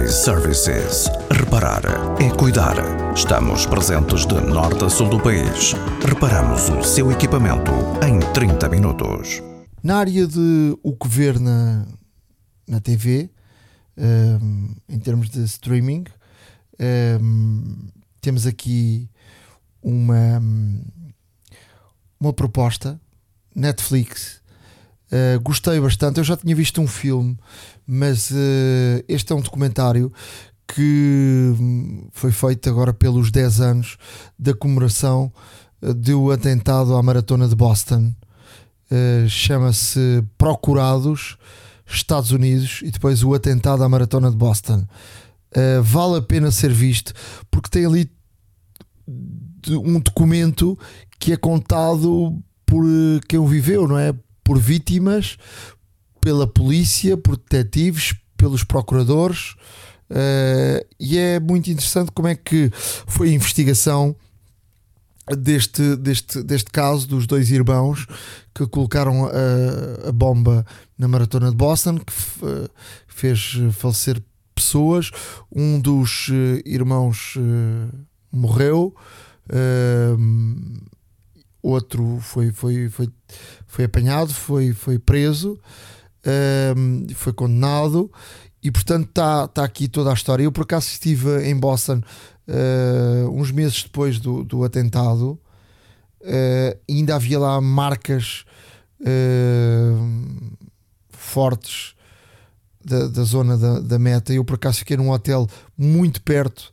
iServices. 0.00 1.10
Reparar 1.30 1.82
é 2.20 2.30
cuidar. 2.30 2.76
Estamos 3.14 3.66
presentes 3.66 4.24
de 4.24 4.40
norte 4.40 4.84
a 4.84 4.88
sul 4.88 5.08
do 5.08 5.20
país. 5.20 5.74
Reparamos 6.04 6.68
o 6.70 6.82
seu 6.82 7.10
equipamento 7.10 7.72
em 8.06 8.20
30 8.32 8.68
minutos. 8.68 9.51
Na 9.82 9.96
área 9.96 10.26
de 10.26 10.78
o 10.82 10.94
que 10.94 11.08
ver 11.08 11.40
na, 11.40 11.86
na 12.68 12.80
TV, 12.80 13.30
um, 13.96 14.02
ehm, 14.04 14.74
em 14.88 14.98
termos 14.98 15.28
de 15.28 15.42
streaming, 15.44 16.04
um, 16.78 16.84
ehm, 16.84 17.88
temos 18.20 18.46
aqui 18.46 19.08
uma, 19.82 20.40
uma 22.20 22.32
proposta 22.32 23.00
Netflix. 23.54 24.40
Uh, 25.10 25.38
gostei 25.42 25.78
bastante. 25.78 26.18
Eu 26.18 26.24
já 26.24 26.36
tinha 26.36 26.56
visto 26.56 26.80
um 26.80 26.86
filme 26.86 27.36
mas 27.86 28.30
uh, 28.30 29.04
este 29.08 29.32
é 29.32 29.36
um 29.36 29.40
documentário 29.40 30.12
que 30.66 31.54
hum, 31.58 32.08
foi 32.12 32.32
feito 32.32 32.68
agora 32.70 32.94
pelos 32.94 33.30
10 33.30 33.60
anos 33.60 33.98
da 34.38 34.54
comemoração 34.54 35.30
eh, 35.82 35.92
do 35.92 36.30
atentado 36.30 36.96
à 36.96 37.02
maratona 37.02 37.46
de 37.46 37.54
Boston. 37.54 38.14
Uh, 38.92 39.26
Chama-se 39.26 40.22
Procurados 40.36 41.38
Estados 41.86 42.30
Unidos 42.30 42.80
e 42.82 42.90
depois 42.90 43.22
o 43.24 43.32
atentado 43.32 43.82
à 43.82 43.88
maratona 43.88 44.30
de 44.30 44.36
Boston. 44.36 44.86
Uh, 45.56 45.82
vale 45.82 46.18
a 46.18 46.22
pena 46.22 46.50
ser 46.50 46.72
visto 46.72 47.14
porque 47.50 47.70
tem 47.70 47.86
ali 47.86 48.10
um 49.66 49.98
documento 49.98 50.78
que 51.18 51.32
é 51.32 51.36
contado 51.36 52.38
por 52.66 52.84
quem 53.28 53.38
o 53.38 53.46
viveu, 53.46 53.86
não 53.86 53.98
é? 53.98 54.14
Por 54.44 54.58
vítimas, 54.58 55.36
pela 56.20 56.46
polícia, 56.46 57.16
por 57.16 57.36
detetives, 57.36 58.14
pelos 58.36 58.64
procuradores. 58.64 59.54
Uh, 60.10 60.84
e 61.00 61.16
é 61.16 61.40
muito 61.40 61.70
interessante 61.70 62.12
como 62.12 62.28
é 62.28 62.34
que 62.34 62.70
foi 63.06 63.30
a 63.30 63.32
investigação 63.32 64.14
deste, 65.38 65.96
deste, 65.96 66.42
deste 66.42 66.70
caso 66.70 67.06
dos 67.06 67.26
dois 67.26 67.50
irmãos 67.50 68.06
que 68.54 68.66
colocaram 68.66 69.26
a, 69.26 70.08
a 70.08 70.12
bomba 70.12 70.64
na 70.98 71.08
maratona 71.08 71.50
de 71.50 71.56
Boston, 71.56 71.98
que 71.98 72.12
uh, 72.44 72.68
fez 73.06 73.54
falecer 73.72 74.22
pessoas. 74.54 75.10
Um 75.50 75.80
dos 75.80 76.28
uh, 76.28 76.62
irmãos 76.64 77.34
morreu, 78.30 78.94
outro 81.62 82.18
foi, 82.20 82.50
foi, 82.52 82.88
foi, 82.88 83.08
foi 83.66 83.84
apanhado, 83.84 84.32
foi, 84.32 84.72
foi 84.72 84.98
preso 84.98 85.58
um, 86.76 87.06
foi 87.14 87.32
condenado 87.32 88.10
e 88.62 88.70
portanto 88.70 89.08
está 89.08 89.48
tá 89.48 89.64
aqui 89.64 89.88
toda 89.88 90.10
a 90.10 90.14
história. 90.14 90.44
Eu 90.44 90.52
por 90.52 90.62
acaso 90.62 90.86
estive 90.86 91.44
em 91.44 91.56
Boston 91.56 92.00
uh, 92.48 93.30
uns 93.30 93.50
meses 93.50 93.82
depois 93.82 94.18
do, 94.18 94.44
do 94.44 94.64
atentado, 94.64 95.38
uh, 96.22 96.80
ainda 96.88 97.14
havia 97.14 97.38
lá 97.38 97.60
marcas 97.60 98.44
uh, 99.00 100.56
fortes 101.10 101.94
da, 102.84 103.08
da 103.08 103.22
zona 103.22 103.56
da, 103.56 103.80
da, 103.80 103.98
meta. 103.98 104.32
Eu 104.32 104.44
por 104.44 104.54
acaso 104.54 104.78
fiquei 104.78 104.96
num 104.96 105.10
hotel 105.10 105.48
muito 105.76 106.22
perto 106.22 106.72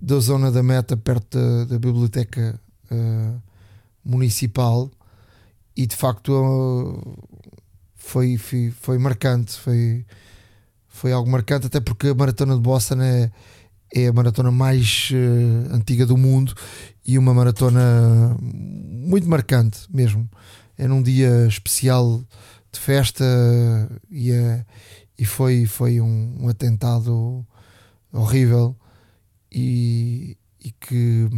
da 0.00 0.18
zona 0.18 0.50
da 0.50 0.62
meta, 0.62 0.96
perto 0.96 1.38
da, 1.38 1.64
da 1.64 1.78
biblioteca 1.78 2.58
municipal, 4.04 4.90
e 5.76 5.86
de 5.86 5.94
facto 5.94 7.16
foi, 7.94 8.36
foi, 8.36 8.72
foi 8.80 8.98
marcante, 8.98 9.56
foi, 9.56 10.04
foi 10.88 11.12
algo 11.12 11.30
marcante, 11.30 11.66
até 11.66 11.78
porque 11.78 12.08
a 12.08 12.14
maratona 12.14 12.56
de 12.56 12.60
Boston 12.60 13.00
é, 13.02 13.30
é 13.94 14.06
a 14.06 14.12
maratona 14.12 14.50
mais 14.50 15.10
uh, 15.12 15.74
antiga 15.74 16.06
do 16.06 16.16
mundo 16.16 16.54
e 17.04 17.18
uma 17.18 17.34
maratona 17.34 18.36
muito 18.40 19.28
marcante 19.28 19.80
mesmo. 19.90 20.28
É 20.78 20.86
num 20.86 21.02
dia 21.02 21.46
especial 21.46 22.22
de 22.72 22.78
festa 22.78 23.24
e, 24.10 24.30
é, 24.30 24.64
e 25.18 25.24
foi, 25.24 25.66
foi 25.66 26.00
um, 26.00 26.36
um 26.40 26.48
atentado 26.48 27.44
horrível 28.12 28.76
e, 29.52 30.36
e, 30.60 30.70
que, 30.70 31.28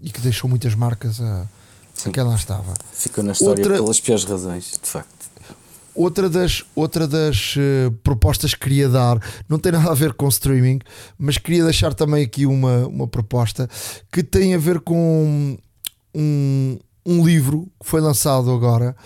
e 0.00 0.10
que 0.10 0.20
deixou 0.20 0.48
muitas 0.48 0.74
marcas 0.74 1.20
a, 1.20 1.46
a 2.06 2.10
quem 2.10 2.22
lá 2.22 2.34
estava. 2.34 2.72
Ficou 2.92 3.22
na 3.24 3.32
história 3.32 3.62
Outra... 3.62 3.74
pelas 3.74 4.00
piores 4.00 4.24
razões, 4.24 4.78
de 4.82 4.88
facto 4.88 5.19
outra 5.94 6.28
das, 6.28 6.64
outra 6.74 7.06
das 7.06 7.54
uh, 7.56 7.90
propostas 8.02 8.54
que 8.54 8.60
queria 8.60 8.88
dar 8.88 9.20
não 9.48 9.58
tem 9.58 9.72
nada 9.72 9.90
a 9.90 9.94
ver 9.94 10.12
com 10.14 10.28
streaming, 10.28 10.78
mas 11.18 11.38
queria 11.38 11.64
deixar 11.64 11.94
também 11.94 12.24
aqui 12.24 12.46
uma, 12.46 12.86
uma 12.86 13.08
proposta 13.08 13.68
que 14.12 14.22
tem 14.22 14.54
a 14.54 14.58
ver 14.58 14.80
com 14.80 15.56
um, 16.14 16.78
um 17.04 17.24
livro 17.24 17.68
que 17.80 17.88
foi 17.88 18.00
lançado 18.00 18.50
agora. 18.50 18.96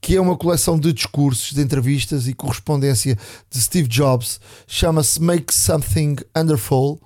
Que 0.00 0.14
é 0.14 0.20
uma 0.20 0.36
coleção 0.36 0.78
de 0.78 0.92
discursos, 0.92 1.52
de 1.52 1.60
entrevistas 1.60 2.28
e 2.28 2.32
correspondência 2.32 3.18
de 3.50 3.60
Steve 3.60 3.88
Jobs, 3.88 4.38
chama-se 4.66 5.20
Make 5.20 5.52
Something 5.52 6.16
Wonderful, 6.36 7.00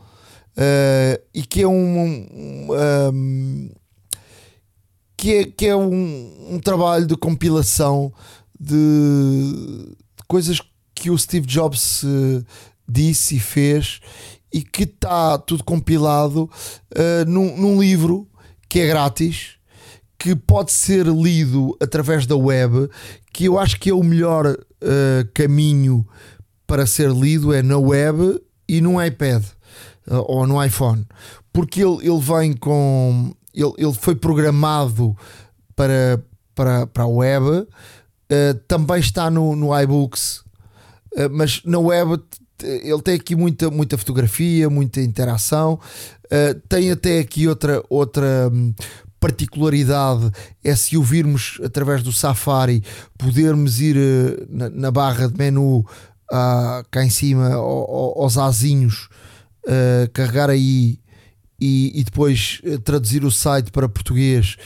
uh, 0.57 1.23
e 1.33 1.43
que 1.43 1.63
é 1.63 1.69
um, 1.69 2.27
um 2.71 3.71
que 5.21 5.35
é, 5.35 5.45
que 5.45 5.67
é 5.67 5.77
um, 5.77 6.55
um 6.55 6.59
trabalho 6.59 7.07
de 7.07 7.15
compilação 7.15 8.11
de, 8.61 9.97
coisas 10.29 10.61
que 10.95 11.11
o 11.11 11.17
Steve 11.17 11.47
Jobs 11.47 12.03
uh, 12.03 12.45
disse 12.87 13.37
e 13.37 13.41
fez 13.41 14.01
e 14.53 14.63
que 14.63 14.83
está 14.83 15.39
tudo 15.39 15.65
compilado 15.65 16.43
uh, 16.43 17.25
num, 17.27 17.57
num, 17.57 17.81
livro 17.81 18.29
que 18.69 18.81
é 18.81 18.87
grátis, 18.87 19.57
que 20.19 20.37
pode 20.37 20.71
ser 20.73 21.07
lido 21.07 21.77
através 21.81 22.27
da 22.27 22.37
web, 22.37 22.91
que 23.33 23.47
eu 23.47 23.59
acho 23.59 23.81
que 23.81 23.89
é 23.89 23.95
o 23.95 24.03
melhor 24.03 24.47
uh, 24.47 25.29
caminho 25.33 26.07
para 26.67 26.87
ser 26.87 27.11
lido 27.11 27.53
é 27.55 27.63
na 27.63 27.79
web 27.79 28.41
e 28.69 28.81
no 28.81 29.03
iPad 29.03 29.43
ou 30.27 30.47
no 30.47 30.63
iPhone, 30.65 31.07
porque 31.53 31.83
ele, 31.83 32.07
ele 32.09 32.21
vem 32.21 32.53
com 32.53 33.33
ele, 33.55 33.73
ele 33.77 33.93
foi 33.93 34.15
programado 34.15 35.17
para, 35.75 36.23
para, 36.55 36.87
para 36.87 37.05
a 37.05 37.09
web 37.09 37.67
Uh, 38.31 38.55
também 38.69 39.01
está 39.01 39.29
no, 39.29 39.57
no 39.57 39.77
iBooks, 39.77 40.45
uh, 41.17 41.29
mas 41.33 41.63
na 41.65 41.81
web 41.81 42.23
ele 42.63 43.03
tem 43.03 43.15
aqui 43.15 43.35
muita, 43.35 43.69
muita 43.71 43.99
fotografia, 43.99 44.71
muita 44.71 45.01
interação. 45.01 45.81
Uh, 46.27 46.61
tem 46.69 46.93
até 46.93 47.19
aqui 47.19 47.49
outra, 47.49 47.83
outra 47.91 48.49
um, 48.53 48.73
particularidade: 49.19 50.31
é 50.63 50.77
se 50.77 50.97
o 50.97 51.03
virmos 51.03 51.59
através 51.65 52.05
do 52.05 52.13
Safari, 52.13 52.85
podermos 53.19 53.81
ir 53.81 53.97
na, 54.49 54.71
na, 54.71 54.91
barra 54.93 55.27
de 55.27 55.37
menu 55.37 55.79
uh, 55.81 56.85
cá 56.89 57.05
em 57.05 57.11
cima 57.11 57.55
ao, 57.55 58.23
aos 58.23 58.39
azinhos, 58.39 59.09
carregar 60.13 60.51
aí 60.51 61.01
e, 61.61 62.01
e, 62.01 62.05
depois 62.05 62.63
traduzir 62.83 63.25
o 63.25 63.31
site 63.31 63.71
para 63.71 63.89
português 63.89 64.57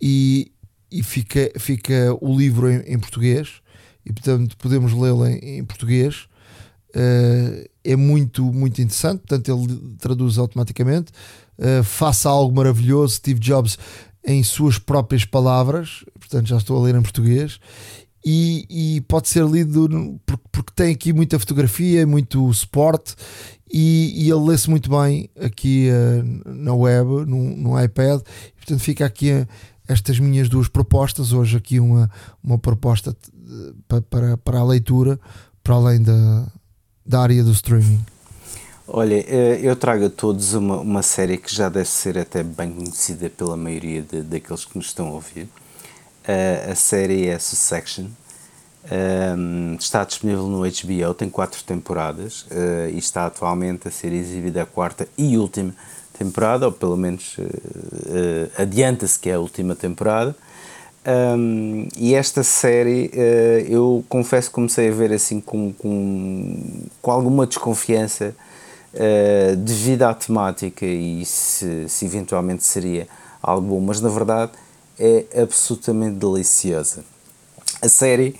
e, 0.00 0.53
e 0.94 1.02
fica, 1.02 1.50
fica 1.58 2.16
o 2.20 2.36
livro 2.38 2.70
em, 2.70 2.78
em 2.86 2.98
português 2.98 3.60
e 4.06 4.12
portanto 4.12 4.56
podemos 4.56 4.92
lê-lo 4.92 5.26
em, 5.26 5.58
em, 5.58 5.64
português. 5.64 6.28
Uh, 6.94 7.68
é 7.82 7.96
muito, 7.96 8.44
muito 8.44 8.80
interessante, 8.80 9.18
portanto 9.26 9.48
ele 9.50 9.96
traduz 9.98 10.38
automaticamente. 10.38 11.10
Uh, 11.58 11.82
faça 11.82 12.28
algo 12.28 12.54
maravilhoso, 12.54 13.16
Steve 13.16 13.40
Jobs 13.40 13.76
em 14.24 14.42
suas 14.44 14.78
próprias 14.78 15.24
palavras, 15.24 16.04
portanto 16.18 16.46
já 16.46 16.56
estou 16.56 16.78
a 16.78 16.84
ler 16.84 16.94
em 16.94 17.02
português. 17.02 17.58
E, 18.24 18.64
e 18.70 19.00
pode 19.02 19.28
ser 19.28 19.44
lido 19.44 20.18
porque, 20.24 20.44
porque, 20.50 20.72
tem 20.74 20.94
aqui 20.94 21.12
muita 21.12 21.38
fotografia, 21.38 22.06
muito 22.06 22.50
suporte 22.54 23.14
e, 23.70 24.14
e 24.16 24.30
ele 24.30 24.48
lê-se 24.48 24.70
muito 24.70 24.88
bem 24.88 25.28
aqui 25.38 25.88
uh, 25.90 26.50
na 26.50 26.72
web, 26.72 27.28
no, 27.28 27.56
no 27.56 27.82
iPad. 27.82 28.20
E, 28.20 28.52
portanto, 28.56 28.80
fica 28.80 29.04
aqui 29.04 29.46
estas 29.88 30.18
minhas 30.18 30.48
duas 30.48 30.68
propostas. 30.68 31.32
Hoje, 31.32 31.56
aqui 31.56 31.80
uma, 31.80 32.10
uma 32.42 32.58
proposta 32.58 33.16
para, 33.88 34.02
para, 34.02 34.36
para 34.36 34.58
a 34.58 34.64
leitura, 34.64 35.18
para 35.62 35.74
além 35.74 36.02
da, 36.02 36.46
da 37.04 37.20
área 37.20 37.42
do 37.42 37.52
streaming. 37.52 38.04
Olha, 38.86 39.14
eh, 39.14 39.60
eu 39.62 39.74
trago 39.74 40.06
a 40.06 40.10
todos 40.10 40.52
uma, 40.52 40.78
uma 40.78 41.02
série 41.02 41.38
que 41.38 41.54
já 41.54 41.70
deve 41.70 41.88
ser 41.88 42.18
até 42.18 42.42
bem 42.42 42.70
conhecida 42.70 43.30
pela 43.30 43.56
maioria 43.56 44.02
de, 44.02 44.20
daqueles 44.20 44.64
que 44.64 44.76
nos 44.76 44.86
estão 44.86 45.08
a 45.08 45.12
ouvir. 45.12 45.44
Uh, 46.24 46.72
a 46.72 46.74
série 46.74 47.26
é 47.26 47.38
Succession. 47.38 48.06
Um, 49.36 49.76
está 49.80 50.04
disponível 50.04 50.46
no 50.46 50.60
HBO, 50.60 51.14
tem 51.14 51.30
quatro 51.30 51.62
temporadas 51.64 52.42
uh, 52.50 52.90
e 52.92 52.98
está 52.98 53.24
atualmente 53.24 53.88
a 53.88 53.90
ser 53.90 54.12
exibida 54.12 54.62
a 54.62 54.66
quarta 54.66 55.08
e 55.16 55.38
última 55.38 55.74
temporada, 56.18 56.66
ou 56.66 56.72
pelo 56.72 56.96
menos 56.96 57.36
uh, 57.38 57.42
uh, 57.42 58.50
adianta-se 58.56 59.18
que 59.18 59.30
é 59.30 59.34
a 59.34 59.40
última 59.40 59.74
temporada. 59.74 60.34
Um, 61.06 61.86
e 61.98 62.14
esta 62.14 62.42
série 62.42 63.10
eu 63.68 64.02
confesso 64.08 64.48
que 64.48 64.54
comecei 64.54 64.88
a 64.88 64.92
ver 64.92 65.12
assim 65.12 65.38
com, 65.38 65.70
com, 65.74 66.86
com 67.02 67.10
alguma 67.10 67.46
desconfiança 67.46 68.34
devido 69.58 70.04
à 70.04 70.14
temática 70.14 70.86
e 70.86 71.22
se, 71.26 71.86
se 71.90 72.06
eventualmente 72.06 72.64
seria 72.64 73.06
algo 73.42 73.74
bom, 73.74 73.80
mas 73.80 74.00
na 74.00 74.08
verdade 74.08 74.52
é 74.98 75.26
absolutamente 75.42 76.16
deliciosa. 76.16 77.04
A 77.82 77.88
série 77.88 78.34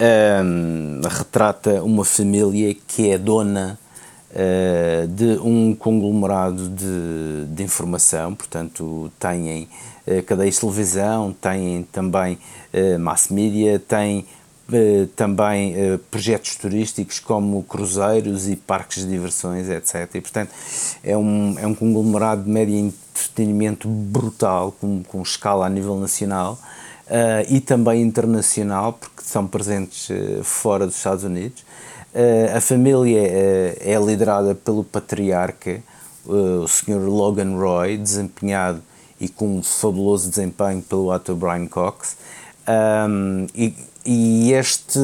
um, 0.00 1.00
retrata 1.08 1.82
uma 1.82 2.04
família 2.04 2.74
que 2.86 3.10
é 3.10 3.18
dona 3.18 3.78
uh, 4.30 5.06
de 5.08 5.38
um 5.40 5.74
conglomerado 5.74 6.68
de, 6.68 7.46
de 7.54 7.62
informação, 7.62 8.34
portanto, 8.34 9.10
têm 9.18 9.68
uh, 10.06 10.22
cadeias 10.24 10.54
de 10.54 10.60
televisão, 10.60 11.34
têm 11.40 11.86
também 11.92 12.38
uh, 12.72 12.98
mass 12.98 13.28
media, 13.28 13.78
têm 13.78 14.26
também 15.16 15.74
projetos 16.10 16.54
turísticos 16.56 17.18
como 17.18 17.62
cruzeiros 17.62 18.50
e 18.50 18.54
parques 18.54 19.02
de 19.02 19.08
diversões, 19.08 19.66
etc. 19.66 20.14
E, 20.14 20.20
portanto, 20.20 20.50
é 21.02 21.16
um, 21.16 21.58
é 21.58 21.66
um 21.66 21.74
conglomerado 21.74 22.42
de 22.42 22.50
média 22.50 22.78
entretenimento 22.78 23.88
brutal, 23.88 24.72
com, 24.72 25.02
com 25.02 25.22
escala 25.22 25.64
a 25.64 25.70
nível 25.70 25.96
nacional 25.98 26.58
uh, 27.08 27.52
e 27.52 27.60
também 27.60 28.02
internacional, 28.02 28.92
porque 28.92 29.22
são 29.22 29.46
presentes 29.46 30.08
uh, 30.10 30.44
fora 30.44 30.86
dos 30.86 30.96
Estados 30.96 31.24
Unidos. 31.24 31.64
Uh, 32.14 32.56
a 32.56 32.60
família 32.60 33.20
é 33.80 33.98
liderada 33.98 34.54
pelo 34.54 34.82
patriarca, 34.82 35.82
o 36.24 36.66
Sr. 36.66 37.08
Logan 37.08 37.56
Roy, 37.56 37.96
desempenhado 37.96 38.82
e 39.20 39.28
com 39.28 39.58
um 39.58 39.62
fabuloso 39.62 40.28
desempenho 40.28 40.82
pelo 40.82 41.10
ator 41.10 41.36
Brian 41.36 41.66
Cox. 41.66 42.16
Um, 42.68 43.46
e, 43.54 43.74
e, 44.04 44.52
este, 44.52 44.98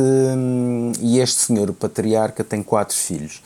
e 1.00 1.18
este 1.18 1.40
senhor, 1.40 1.70
o 1.70 1.74
patriarca, 1.74 2.44
tem 2.44 2.62
quatro 2.62 2.96
filhos. 2.96 3.42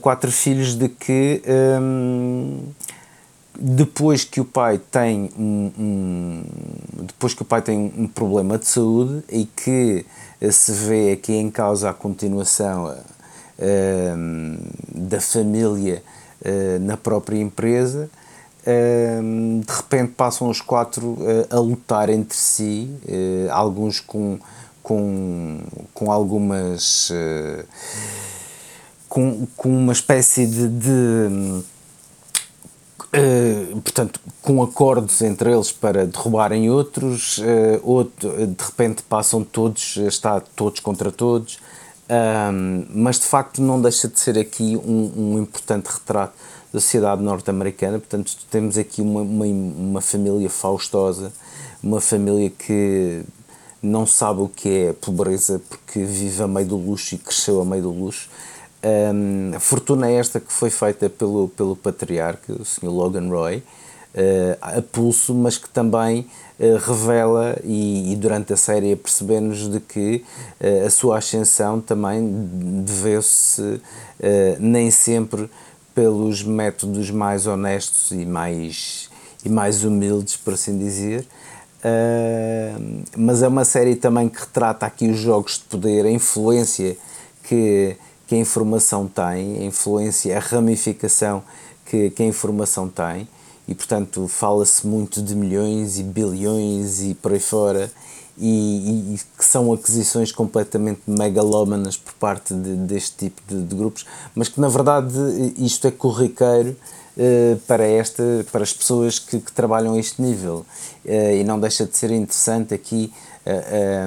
quatro 0.00 0.30
filhos 0.30 0.74
de 0.74 0.88
que 0.88 1.42
um, 1.80 2.60
depois 3.58 4.24
que 4.24 4.40
o 4.40 4.44
pai 4.44 4.78
tem 4.78 5.30
um, 5.38 5.72
um, 5.78 6.42
depois 7.02 7.34
que 7.34 7.42
o 7.42 7.44
pai 7.44 7.62
tem 7.62 7.92
um 7.96 8.06
problema 8.06 8.58
de 8.58 8.66
saúde 8.66 9.22
e 9.30 9.46
que 9.46 10.04
se 10.50 10.72
vê 10.72 11.12
aqui 11.12 11.32
em 11.32 11.50
causa 11.50 11.90
a 11.90 11.94
continuação 11.94 12.86
uh, 12.88 14.58
da 14.94 15.20
família 15.20 16.02
uh, 16.42 16.78
na 16.80 16.96
própria 16.96 17.38
empresa 17.38 18.10
uh, 18.62 19.60
de 19.64 19.72
repente 19.72 20.12
passam 20.12 20.48
os 20.48 20.60
quatro 20.60 21.18
a 21.50 21.58
lutar 21.58 22.10
entre 22.10 22.36
si 22.36 22.90
alguns 23.50 24.00
com 24.00 24.38
com, 24.82 25.62
com 25.92 26.12
algumas 26.12 27.10
com, 29.08 29.46
com 29.56 29.68
uma 29.68 29.92
espécie 29.92 30.46
de, 30.46 30.68
de 30.68 31.64
Uh, 33.14 33.80
portanto, 33.80 34.20
com 34.42 34.62
acordos 34.62 35.22
entre 35.22 35.52
eles 35.52 35.72
para 35.72 36.06
derrubarem 36.06 36.68
outros, 36.68 37.38
uh, 37.38 37.80
outro, 37.82 38.30
de 38.46 38.64
repente 38.64 39.02
passam 39.02 39.42
todos, 39.42 39.96
está 39.96 40.40
todos 40.40 40.80
contra 40.80 41.10
todos, 41.10 41.58
um, 42.08 42.86
mas 42.90 43.18
de 43.18 43.26
facto 43.26 43.60
não 43.60 43.80
deixa 43.80 44.06
de 44.08 44.18
ser 44.18 44.38
aqui 44.38 44.76
um, 44.76 45.12
um 45.16 45.38
importante 45.38 45.86
retrato 45.86 46.34
da 46.72 46.80
sociedade 46.80 47.22
norte-americana. 47.22 47.98
Portanto, 47.98 48.36
temos 48.50 48.78
aqui 48.78 49.00
uma, 49.02 49.22
uma, 49.22 49.46
uma, 49.46 50.00
família 50.00 50.48
faustosa, 50.48 51.32
uma 51.82 52.00
família 52.00 52.50
que 52.50 53.22
não 53.82 54.06
sabe 54.06 54.40
o 54.40 54.48
que 54.48 54.68
é 54.68 54.92
pobreza 54.92 55.60
porque 55.68 56.04
vive 56.04 56.42
a 56.42 56.48
meio 56.48 56.66
do 56.66 56.76
luxo 56.76 57.14
e 57.14 57.18
cresceu 57.18 57.60
a 57.60 57.64
meio 57.64 57.82
do 57.82 57.90
luxo. 57.90 58.28
Um, 58.84 59.58
fortuna 59.58 60.10
esta 60.10 60.38
que 60.38 60.52
foi 60.52 60.70
feita 60.70 61.08
pelo, 61.08 61.48
pelo 61.48 61.74
patriarca, 61.74 62.52
o 62.52 62.64
Sr. 62.64 62.88
Logan 62.88 63.28
Roy, 63.28 63.62
uh, 64.16 64.58
a 64.60 64.82
pulso, 64.82 65.34
mas 65.34 65.58
que 65.58 65.68
também 65.68 66.26
uh, 66.58 66.76
revela 66.76 67.58
e, 67.64 68.12
e, 68.12 68.16
durante 68.16 68.52
a 68.52 68.56
série 68.56 68.96
percebemos 68.96 69.70
de 69.70 69.80
que 69.80 70.24
uh, 70.60 70.86
a 70.86 70.90
sua 70.90 71.18
ascensão 71.18 71.80
também 71.80 72.26
deveu-se 72.84 73.80
nem 74.58 74.90
sempre 74.90 75.50
pelos 75.94 76.42
métodos 76.42 77.10
mais 77.10 77.46
honestos 77.46 78.10
e 78.10 78.24
mais, 78.24 79.10
e 79.44 79.48
mais 79.48 79.84
humildes, 79.84 80.36
por 80.36 80.54
assim 80.54 80.78
dizer. 80.78 81.26
mas 83.16 83.42
é 83.42 83.48
uma 83.48 83.64
série 83.64 83.94
também 83.94 84.28
que 84.28 84.40
retrata 84.40 84.86
aqui 84.86 85.08
os 85.08 85.18
jogos 85.18 85.58
de 85.58 85.64
poder, 85.64 86.06
a 86.06 86.10
influência 86.10 86.96
que 87.42 87.96
que 88.26 88.34
a 88.34 88.38
informação 88.38 89.06
tem, 89.06 89.58
a 89.60 89.64
influência, 89.64 90.36
a 90.36 90.40
ramificação 90.40 91.42
que, 91.84 92.10
que 92.10 92.22
a 92.22 92.26
informação 92.26 92.88
tem, 92.88 93.28
e 93.68 93.74
portanto 93.74 94.26
fala-se 94.28 94.86
muito 94.86 95.22
de 95.22 95.34
milhões 95.34 95.98
e 95.98 96.02
bilhões 96.02 97.02
e 97.02 97.14
por 97.14 97.32
aí 97.32 97.40
fora, 97.40 97.90
e, 98.38 99.14
e 99.14 99.20
que 99.38 99.44
são 99.44 99.72
aquisições 99.72 100.30
completamente 100.30 101.00
megalómanas 101.06 101.96
por 101.96 102.12
parte 102.14 102.52
de, 102.52 102.76
deste 102.76 103.16
tipo 103.16 103.40
de, 103.48 103.62
de, 103.62 103.74
grupos, 103.74 104.04
mas 104.34 104.48
que 104.48 104.60
na 104.60 104.68
verdade 104.68 105.14
isto 105.56 105.86
é 105.86 105.90
corriqueiro 105.90 106.76
uh, 107.16 107.56
para, 107.66 107.86
esta, 107.86 108.22
para 108.52 108.62
as 108.62 108.74
pessoas 108.74 109.18
que, 109.18 109.40
que 109.40 109.52
trabalham 109.52 109.94
a 109.94 109.98
este 109.98 110.20
nível, 110.20 110.66
uh, 111.04 111.32
e 111.34 111.42
não 111.44 111.58
deixa 111.58 111.86
de 111.86 111.96
ser 111.96 112.10
interessante 112.10 112.74
aqui 112.74 113.12
eh, 113.48 114.04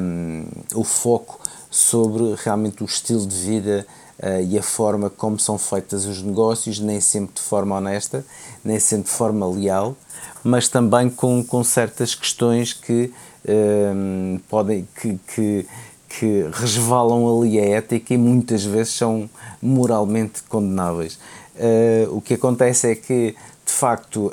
o 0.75 0.83
foco 0.83 1.39
sobre 1.71 2.35
realmente 2.43 2.83
o 2.83 2.85
estilo 2.85 3.25
de 3.25 3.37
vida 3.37 3.87
uh, 4.19 4.41
e 4.41 4.57
a 4.57 4.63
forma 4.63 5.09
como 5.09 5.39
são 5.39 5.57
feitos 5.57 6.05
os 6.05 6.21
negócios, 6.21 6.79
nem 6.79 6.99
sempre 7.01 7.35
de 7.35 7.41
forma 7.41 7.75
honesta, 7.75 8.25
nem 8.63 8.79
sempre 8.79 9.09
de 9.09 9.15
forma 9.15 9.47
leal, 9.47 9.95
mas 10.43 10.67
também 10.67 11.09
com, 11.09 11.43
com 11.43 11.63
certas 11.63 12.13
questões 12.15 12.73
que 12.73 13.11
uh, 13.45 14.39
podem 14.49 14.87
que, 14.99 15.19
que, 15.33 15.67
que 16.07 16.49
resvalam 16.51 17.27
ali 17.27 17.59
a 17.59 17.65
ética 17.65 18.13
e 18.13 18.17
muitas 18.17 18.63
vezes 18.63 18.93
são 18.93 19.29
moralmente 19.61 20.43
condenáveis. 20.43 21.19
Uh, 21.55 22.15
o 22.15 22.21
que 22.21 22.35
acontece 22.35 22.91
é 22.91 22.95
que, 22.95 23.35
de 23.65 23.71
facto, 23.71 24.31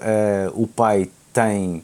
o 0.54 0.66
pai 0.66 1.10
tem 1.32 1.82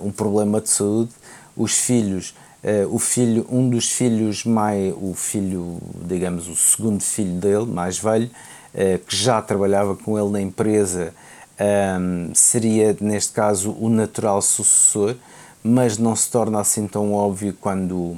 um 0.00 0.12
problema 0.12 0.60
de 0.60 0.68
saúde, 0.68 1.10
os 1.56 1.72
filhos 1.72 2.34
Uh, 2.64 2.94
o 2.94 2.98
filho, 2.98 3.46
um 3.50 3.68
dos 3.68 3.90
filhos, 3.92 4.44
mais, 4.44 4.92
o 4.96 5.14
filho, 5.14 5.78
digamos, 6.04 6.48
o 6.48 6.56
segundo 6.56 7.00
filho 7.00 7.34
dele, 7.34 7.66
mais 7.66 7.98
velho, 7.98 8.28
uh, 8.74 8.98
que 9.06 9.14
já 9.14 9.40
trabalhava 9.40 9.94
com 9.94 10.18
ele 10.18 10.30
na 10.30 10.40
empresa, 10.40 11.14
um, 11.58 11.64
ehm, 11.64 12.34
seria, 12.34 12.96
neste 13.00 13.32
caso, 13.32 13.74
o 13.80 13.88
natural 13.88 14.42
sucessor, 14.42 15.14
mas 15.62 15.96
não 15.96 16.14
se 16.14 16.30
torna 16.30 16.60
assim 16.60 16.86
tão 16.86 17.12
óbvio 17.12 17.54
quando, 17.60 18.16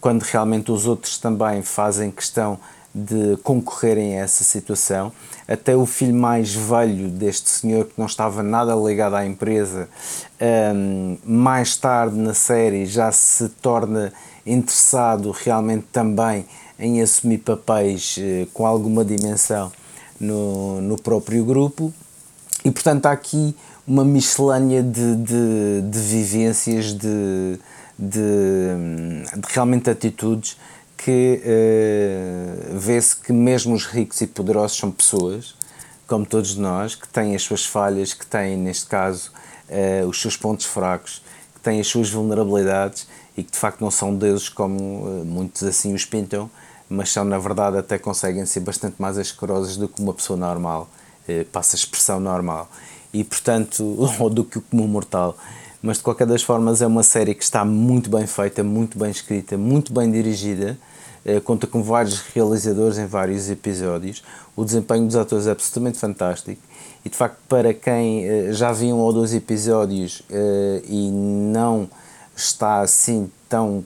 quando 0.00 0.22
realmente 0.22 0.70
os 0.70 0.86
outros 0.86 1.18
também 1.18 1.62
fazem 1.62 2.10
questão 2.10 2.58
de 2.94 3.36
concorrerem 3.42 4.18
a 4.18 4.22
essa 4.22 4.44
situação. 4.44 5.12
Até 5.46 5.76
o 5.76 5.84
filho 5.84 6.14
mais 6.14 6.54
velho 6.54 7.08
deste 7.08 7.50
senhor, 7.50 7.84
que 7.84 7.92
não 7.98 8.06
estava 8.06 8.42
nada 8.42 8.74
ligado 8.74 9.14
à 9.14 9.26
empresa, 9.26 9.88
um, 10.74 11.18
mais 11.24 11.76
tarde 11.76 12.16
na 12.16 12.32
série 12.32 12.86
já 12.86 13.12
se 13.12 13.48
torna 13.48 14.12
interessado 14.46 15.30
realmente 15.30 15.86
também 15.92 16.46
em 16.78 17.02
assumir 17.02 17.38
papéis 17.38 18.16
uh, 18.16 18.46
com 18.52 18.66
alguma 18.66 19.04
dimensão 19.04 19.70
no, 20.18 20.80
no 20.80 20.96
próprio 21.00 21.44
grupo. 21.44 21.92
E 22.64 22.70
portanto 22.70 23.06
há 23.06 23.12
aqui 23.12 23.54
uma 23.86 24.04
miscelânea 24.04 24.82
de, 24.82 25.16
de, 25.16 25.82
de 25.90 25.98
vivências, 25.98 26.86
de, 26.94 27.58
de, 27.98 28.18
de 29.36 29.52
realmente 29.52 29.90
atitudes 29.90 30.56
que 31.04 31.42
uh, 31.44 32.78
vê-se 32.78 33.14
que 33.14 33.30
mesmo 33.30 33.74
os 33.74 33.84
ricos 33.84 34.22
e 34.22 34.26
poderosos 34.26 34.78
são 34.78 34.90
pessoas, 34.90 35.54
como 36.06 36.24
todos 36.24 36.56
nós, 36.56 36.94
que 36.94 37.06
têm 37.06 37.36
as 37.36 37.42
suas 37.42 37.66
falhas, 37.66 38.14
que 38.14 38.24
têm, 38.24 38.56
neste 38.56 38.86
caso, 38.86 39.30
uh, 39.68 40.08
os 40.08 40.18
seus 40.18 40.34
pontos 40.34 40.64
fracos, 40.64 41.20
que 41.52 41.60
têm 41.60 41.78
as 41.78 41.88
suas 41.88 42.08
vulnerabilidades 42.08 43.06
e 43.36 43.42
que 43.42 43.52
de 43.52 43.58
facto 43.58 43.82
não 43.82 43.90
são 43.90 44.14
deuses 44.16 44.48
como 44.48 44.80
uh, 44.80 45.24
muitos 45.26 45.62
assim 45.64 45.92
os 45.92 46.06
pintam, 46.06 46.50
mas 46.88 47.12
são, 47.12 47.22
na 47.22 47.38
verdade, 47.38 47.76
até 47.76 47.98
conseguem 47.98 48.46
ser 48.46 48.60
bastante 48.60 48.94
mais 48.98 49.18
asquerosos 49.18 49.76
do 49.76 49.86
que 49.86 50.00
uma 50.00 50.14
pessoa 50.14 50.38
normal, 50.38 50.88
passa 51.52 51.76
a 51.76 51.78
expressão 51.78 52.18
normal, 52.18 52.66
e 53.12 53.22
portanto, 53.22 53.84
ou 54.18 54.30
do 54.30 54.42
que 54.42 54.56
o 54.56 54.62
comum 54.62 54.86
mortal. 54.86 55.36
Mas 55.82 55.98
de 55.98 56.02
qualquer 56.02 56.26
das 56.26 56.42
formas 56.42 56.80
é 56.80 56.86
uma 56.86 57.02
série 57.02 57.34
que 57.34 57.44
está 57.44 57.62
muito 57.62 58.08
bem 58.08 58.26
feita, 58.26 58.64
muito 58.64 58.98
bem 58.98 59.10
escrita, 59.10 59.58
muito 59.58 59.92
bem 59.92 60.10
dirigida, 60.10 60.78
conta 61.44 61.66
com 61.66 61.82
vários 61.82 62.20
realizadores 62.20 62.98
em 62.98 63.06
vários 63.06 63.48
episódios, 63.50 64.22
o 64.54 64.64
desempenho 64.64 65.06
dos 65.06 65.16
atores 65.16 65.46
é 65.46 65.50
absolutamente 65.50 65.98
fantástico 65.98 66.60
e 67.04 67.08
de 67.08 67.16
facto 67.16 67.38
para 67.48 67.74
quem 67.74 68.24
eh, 68.24 68.52
já 68.52 68.72
viu 68.72 68.96
um 68.96 69.00
ou 69.00 69.12
dois 69.12 69.34
episódios 69.34 70.22
eh, 70.30 70.82
e 70.86 71.10
não 71.10 71.88
está 72.36 72.80
assim 72.80 73.30
tão 73.48 73.84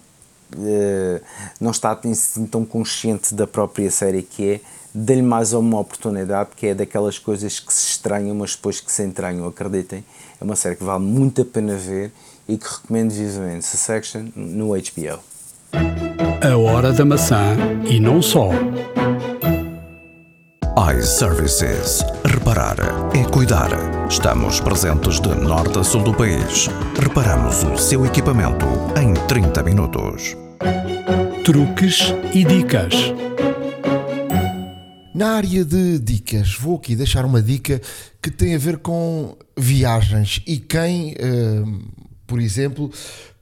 não 1.61 1.71
está 1.71 1.93
assim 1.93 2.47
tão 2.47 2.65
consciente 2.65 3.35
da 3.35 3.47
própria 3.47 3.91
série 3.91 4.23
que 4.23 4.53
é, 4.53 4.61
dê-lhe 4.95 5.21
mais 5.21 5.53
uma 5.53 5.79
oportunidade, 5.79 6.51
que 6.57 6.69
é 6.69 6.75
daquelas 6.75 7.19
coisas 7.19 7.61
que 7.61 7.71
se 7.71 7.91
estranham, 7.91 8.35
mas 8.35 8.57
depois 8.57 8.81
que 8.81 8.91
se 8.91 9.03
entranham, 9.05 9.47
acreditem. 9.47 10.03
É 10.41 10.45
uma 10.45 10.57
série 10.57 10.77
que 10.77 10.85
vale 10.85 11.05
muito 11.05 11.43
a 11.43 11.45
pena 11.45 11.77
ver 11.77 12.13
e 12.49 12.57
que 12.57 12.67
recomendo 12.67 13.11
vivamente. 13.11 13.67
Section 13.67 14.29
no 14.35 14.69
HBO. 14.69 15.21
A 15.73 16.57
Hora 16.57 16.93
da 16.93 17.05
Maçã 17.05 17.57
e 17.89 18.01
não 18.01 18.23
só. 18.23 18.51
iServices. 20.97 22.03
Reparar 22.25 22.77
é 23.15 23.25
cuidar. 23.25 23.71
Estamos 24.09 24.61
presentes 24.61 25.21
de 25.21 25.35
norte 25.35 25.79
a 25.79 25.85
sul 25.85 26.03
do 26.03 26.15
país. 26.15 26.69
Reparamos 27.01 27.63
o 27.65 27.77
seu 27.77 28.07
equipamento 28.07 28.67
em 29.01 29.13
30 29.27 29.63
minutos. 29.63 30.37
Truques 31.45 32.15
e 32.33 32.45
dicas. 32.45 32.95
Na 35.15 35.33
área 35.33 35.65
de 35.65 35.99
dicas, 35.99 36.55
vou 36.55 36.77
aqui 36.77 36.95
deixar 36.95 37.25
uma 37.25 37.43
dica 37.43 37.81
que 38.23 38.31
tem 38.31 38.55
a 38.55 38.59
ver 38.59 38.79
com 38.79 39.37
viagens 39.57 40.41
e 40.47 40.59
quem, 40.59 41.15
uh, 41.15 41.91
por 42.27 42.41
exemplo, 42.41 42.91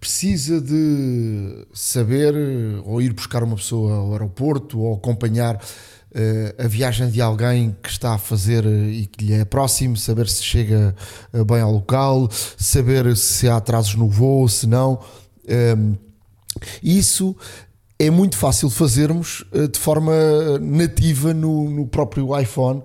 precisa 0.07 0.61
de 0.61 1.67
saber 1.75 2.33
ou 2.85 3.03
ir 3.03 3.13
buscar 3.13 3.43
uma 3.43 3.57
pessoa 3.57 3.97
ao 3.97 4.13
aeroporto 4.13 4.79
ou 4.79 4.95
acompanhar 4.95 5.57
uh, 5.57 6.65
a 6.65 6.69
viagem 6.69 7.11
de 7.11 7.21
alguém 7.21 7.77
que 7.83 7.89
está 7.89 8.15
a 8.15 8.19
fazer 8.19 8.65
e 8.65 9.07
que 9.09 9.25
lhe 9.25 9.33
é 9.33 9.45
próximo, 9.45 9.97
saber 9.97 10.29
se 10.29 10.45
chega 10.45 10.95
eh, 11.33 11.43
bem 11.43 11.61
ao 11.61 11.73
local, 11.73 12.31
saber 12.57 13.17
se 13.17 13.49
há 13.49 13.57
atrasos 13.57 13.97
no 13.97 14.09
voo, 14.09 14.49
se 14.49 14.69
não. 14.69 15.01
Um, 15.77 15.97
isso 16.81 17.37
é 17.99 18.09
muito 18.09 18.37
fácil 18.37 18.71
fazermos 18.71 19.45
eh, 19.53 19.67
de 19.67 19.79
forma 19.79 20.13
nativa 20.61 21.35
no, 21.35 21.69
no 21.69 21.85
próprio 21.85 22.39
iPhone, 22.39 22.81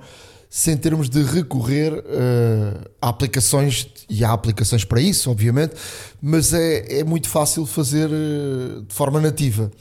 sem 0.49 0.75
termos 0.75 1.07
de 1.07 1.21
recorrer 1.21 1.93
uh, 1.93 2.89
a 3.01 3.07
aplicações, 3.07 3.87
e 4.11 4.25
há 4.25 4.33
aplicações 4.33 4.83
para 4.83 4.99
isso, 4.99 5.31
obviamente, 5.31 5.73
mas 6.21 6.53
é, 6.53 6.99
é 6.99 7.03
muito 7.03 7.29
fácil 7.29 7.65
fazer 7.65 8.09
uh, 8.09 8.81
de 8.81 8.93
forma 8.93 9.21
nativa. 9.21 9.71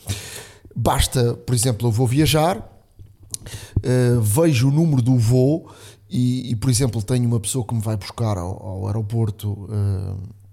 Basta, 0.75 1.35
por 1.35 1.53
exemplo, 1.53 1.89
eu 1.89 1.93
vou 1.93 2.07
viajar, 2.07 2.59
uh, 2.59 4.21
vejo 4.21 4.69
o 4.69 4.71
número 4.71 5.03
do 5.03 5.19
voo 5.19 5.69
e, 6.09 6.53
e, 6.53 6.57
por 6.57 6.71
exemplo, 6.71 7.03
tenho 7.03 7.27
uma 7.27 7.41
pessoa 7.41 7.67
que 7.67 7.75
me 7.75 7.81
vai 7.81 7.97
buscar 7.97 8.39
ao, 8.39 8.65
ao 8.65 8.87
aeroporto 8.87 9.69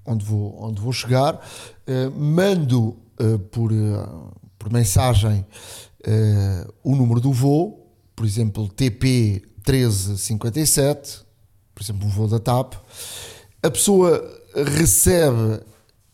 onde, 0.05 0.25
vou, 0.25 0.55
onde 0.63 0.79
vou 0.79 0.93
chegar, 0.93 1.39
mando 2.15 2.95
por 3.51 3.71
por 4.59 4.71
mensagem 4.71 5.43
o 6.83 6.95
número 6.95 7.19
do 7.19 7.33
voo, 7.33 7.91
por 8.15 8.23
exemplo, 8.23 8.67
TP 8.69 9.41
1357, 9.67 11.21
por 11.73 11.83
exemplo, 11.83 12.07
um 12.07 12.09
voo 12.09 12.27
da 12.27 12.39
TAP, 12.39 12.75
a 13.67 13.71
pessoa 13.71 14.41
recebe 14.55 15.61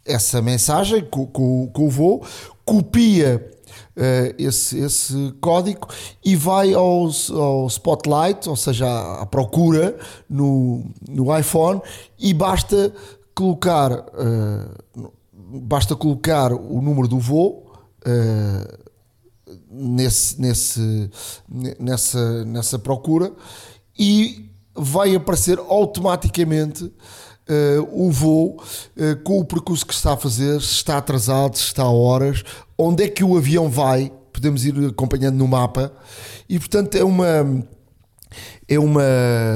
essa 0.06 0.42
mensagem 0.42 1.04
com, 1.06 1.26
com, 1.28 1.68
com 1.68 1.86
o 1.86 1.90
voo, 1.90 2.26
copia 2.66 3.52
uh, 3.96 4.36
esse, 4.38 4.80
esse 4.80 5.34
código 5.40 5.88
e 6.24 6.36
vai 6.36 6.74
ao, 6.74 7.10
ao 7.32 7.68
Spotlight, 7.68 8.50
ou 8.50 8.56
seja, 8.56 8.88
à, 9.22 9.26
procura 9.26 9.98
no, 10.30 10.84
no 11.08 11.38
iPhone 11.38 11.82
e 12.20 12.34
basta 12.34 12.94
colocar, 13.34 13.92
uh, 13.92 15.12
basta 15.34 15.96
colocar 15.96 16.52
o 16.52 16.82
número 16.82 17.08
do 17.08 17.20
voo 17.20 17.72
uh, 18.06 18.84
nesse, 19.70 20.42
nesse, 20.42 21.10
nessa, 21.80 22.46
nessa 22.46 22.80
procura 22.80 23.32
e 23.98 24.50
vai 24.76 25.16
aparecer 25.16 25.60
automaticamente 25.60 26.92
uh, 27.50 27.88
o 27.92 28.12
voo 28.12 28.62
uh, 28.98 29.16
com 29.24 29.40
o 29.40 29.46
percurso 29.46 29.86
que 29.86 29.94
está 29.94 30.14
a 30.14 30.18
fazer, 30.18 30.62
se 30.62 30.74
está 30.74 30.98
atrasado, 30.98 31.58
se 31.58 31.64
está 31.64 31.84
a 31.84 31.92
horas, 31.92 32.44
onde 32.78 33.04
é 33.04 33.08
que 33.08 33.24
o 33.24 33.38
avião 33.38 33.70
vai, 33.70 34.12
podemos 34.32 34.66
ir 34.66 34.76
acompanhando 34.88 35.36
no 35.36 35.48
mapa 35.48 35.92
e 36.50 36.60
portanto 36.60 36.96
é 36.96 37.04
uma 37.04 37.64
é 38.68 38.80
uma 38.80 39.04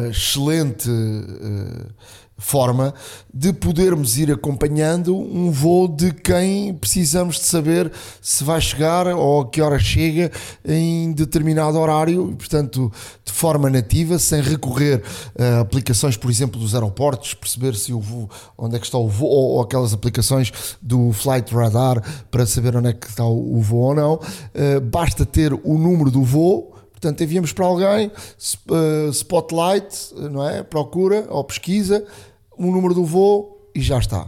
excelente 0.09 0.89
uh, 0.89 1.87
forma 2.37 2.93
de 3.33 3.51
podermos 3.51 4.17
ir 4.17 4.31
acompanhando 4.31 5.15
um 5.15 5.51
voo 5.51 5.87
de 5.87 6.11
quem 6.11 6.73
precisamos 6.73 7.37
de 7.37 7.45
saber 7.45 7.91
se 8.21 8.43
vai 8.43 8.61
chegar 8.61 9.07
ou 9.07 9.41
a 9.41 9.49
que 9.49 9.61
hora 9.61 9.79
chega 9.79 10.31
em 10.63 11.11
determinado 11.13 11.79
horário, 11.79 12.35
portanto, 12.37 12.91
de 13.25 13.31
forma 13.31 13.69
nativa, 13.69 14.19
sem 14.19 14.41
recorrer 14.41 15.03
a 15.37 15.61
aplicações, 15.61 16.15
por 16.15 16.29
exemplo, 16.29 16.59
dos 16.59 16.75
aeroportos, 16.75 17.33
perceber 17.33 17.75
se 17.75 17.91
o 17.91 17.99
voo, 17.99 18.29
onde 18.57 18.75
é 18.75 18.79
que 18.79 18.85
está 18.85 18.97
o 18.97 19.07
voo, 19.07 19.29
ou 19.29 19.61
aquelas 19.61 19.93
aplicações 19.93 20.51
do 20.81 21.11
Flight 21.11 21.53
Radar 21.53 22.01
para 22.29 22.45
saber 22.45 22.75
onde 22.75 22.89
é 22.89 22.93
que 22.93 23.07
está 23.07 23.25
o 23.25 23.59
voo 23.61 23.81
ou 23.81 23.95
não. 23.95 24.13
Uh, 24.15 24.79
basta 24.81 25.25
ter 25.25 25.53
o 25.53 25.77
número 25.77 26.11
do 26.11 26.23
voo 26.23 26.77
Portanto, 26.97 27.23
enviamos 27.23 27.53
para 27.53 27.63
alguém, 27.63 28.07
uh, 28.07 29.09
spotlight, 29.11 30.15
não 30.15 30.47
é? 30.47 30.63
Procura 30.63 31.27
ou 31.29 31.43
pesquisa, 31.43 32.03
o 32.57 32.71
número 32.71 32.93
do 32.93 33.05
voo 33.05 33.57
e 33.73 33.81
já 33.81 33.97
está. 33.97 34.27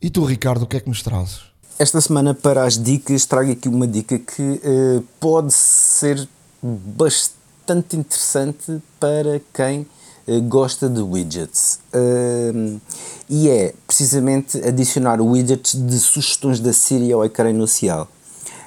E 0.00 0.08
tu, 0.08 0.24
Ricardo, 0.24 0.62
o 0.62 0.66
que 0.66 0.76
é 0.76 0.80
que 0.80 0.88
nos 0.88 1.02
trazes? 1.02 1.40
Esta 1.78 2.00
semana, 2.00 2.34
para 2.34 2.64
as 2.64 2.80
dicas, 2.80 3.26
trago 3.26 3.50
aqui 3.50 3.68
uma 3.68 3.86
dica 3.86 4.18
que 4.18 4.42
uh, 4.42 5.04
pode 5.20 5.52
ser 5.52 6.28
bastante 6.62 7.96
interessante 7.96 8.80
para 8.98 9.40
quem 9.52 9.86
uh, 10.26 10.40
gosta 10.42 10.88
de 10.88 11.00
widgets. 11.00 11.80
Uh, 11.94 12.80
e 13.28 13.48
é 13.48 13.74
precisamente 13.86 14.58
adicionar 14.66 15.20
widgets 15.20 15.74
de 15.74 15.98
sugestões 15.98 16.60
da 16.60 16.72
Siri 16.72 17.12
ao 17.12 17.24
ecrã 17.24 17.50
inicial. 17.50 18.08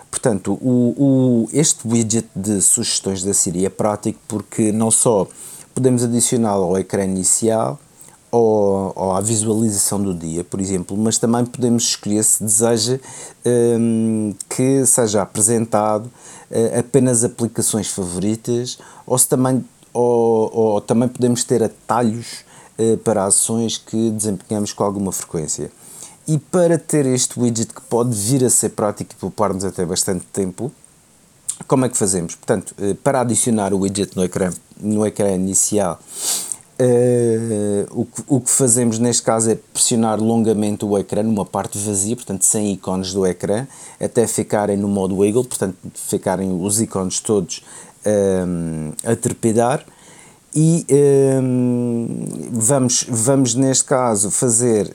Portanto, 0.10 0.54
o, 0.62 0.96
o, 0.98 1.50
este 1.54 1.88
widget 1.88 2.28
de 2.36 2.62
sugestões 2.62 3.24
da 3.24 3.34
Siri 3.34 3.66
é 3.66 3.70
prático 3.70 4.20
porque 4.28 4.72
não 4.72 4.92
só 4.92 5.28
podemos 5.74 6.04
adicioná-lo 6.04 6.64
ao 6.64 6.78
ecrã 6.78 7.06
inicial 7.06 7.80
ou, 8.32 8.94
ou, 8.95 9.12
à 9.12 9.20
visualização 9.20 10.02
do 10.02 10.14
dia, 10.14 10.44
por 10.44 10.62
exemplo, 10.62 10.95
mas 10.98 11.18
também 11.18 11.45
podemos 11.45 11.84
escolher 11.84 12.24
se 12.24 12.41
deseja 12.41 12.99
um, 13.45 14.34
que 14.49 14.86
seja 14.86 15.22
apresentado 15.22 16.06
uh, 16.06 16.80
apenas 16.80 17.26
aplicações 17.26 17.90
favoritas 17.90 18.80
ou 19.06 19.18
se 19.18 19.28
também, 19.28 19.64
ou, 19.94 20.49
ou 20.53 20.82
também 20.82 21.10
podemos 21.10 21.44
ter 21.44 21.62
atalhos 21.62 22.45
uh, 22.80 22.98
para 22.99 23.26
ações 23.26 23.78
que 23.78 24.10
desempenhamos 24.12 24.72
com 24.72 24.84
alguma 24.86 25.12
frequência. 25.12 25.70
E 26.26 26.38
para 26.38 26.78
ter 26.78 27.06
este 27.06 27.38
widget 27.38 27.74
que 27.74 27.82
pode 27.82 28.16
vir 28.16 28.45
a 28.45 28.49
ser 28.49 28.70
prático 28.70 29.12
e 29.12 29.16
poupar-nos 29.16 29.66
até 29.66 29.86
bastante 29.86 30.26
tempo, 30.32 30.72
como 31.68 31.84
é 31.86 31.90
que 31.90 31.98
fazemos? 31.98 32.36
Portanto, 32.36 32.74
uh, 32.80 32.95
para 32.95 33.20
adicionar 33.20 33.74
o 33.74 33.80
widget 33.80 34.16
no 34.16 34.24
ecrã, 34.24 34.53
no 34.80 35.06
ecrã 35.06 35.32
inicial, 35.36 35.99
Uh, 36.82 37.86
o, 37.91 38.06
que, 38.06 38.24
o 38.28 38.41
que 38.41 38.49
fazemos 38.49 38.98
neste 38.98 39.22
caso 39.22 39.52
é 39.52 39.56
pressionar 39.56 40.20
longamente 40.20 40.84
o 40.84 40.98
ecrã 40.98 41.22
numa 41.22 41.45
parte 41.45 41.78
vazia, 41.78 42.16
portanto 42.16 42.44
sem 42.44 42.72
ícones 42.74 43.14
do 43.14 43.24
ecrã, 43.24 43.68
até 43.99 44.26
ficarem 44.26 44.78
no 44.78 44.88
modo 44.88 45.18
wiggle, 45.18 45.44
portanto 45.44 45.76
ficarem 45.94 46.60
os 46.60 46.82
ícones 46.82 47.20
todos 47.20 47.62
um, 48.03 48.94
a 49.06 49.16
trepidar. 49.16 49.86
E 50.56 50.88
um, 51.44 52.49
vamos, 52.52 53.06
vamos 53.08 53.53
neste 53.53 53.84
caso 53.84 54.32
fazer, 54.32 54.91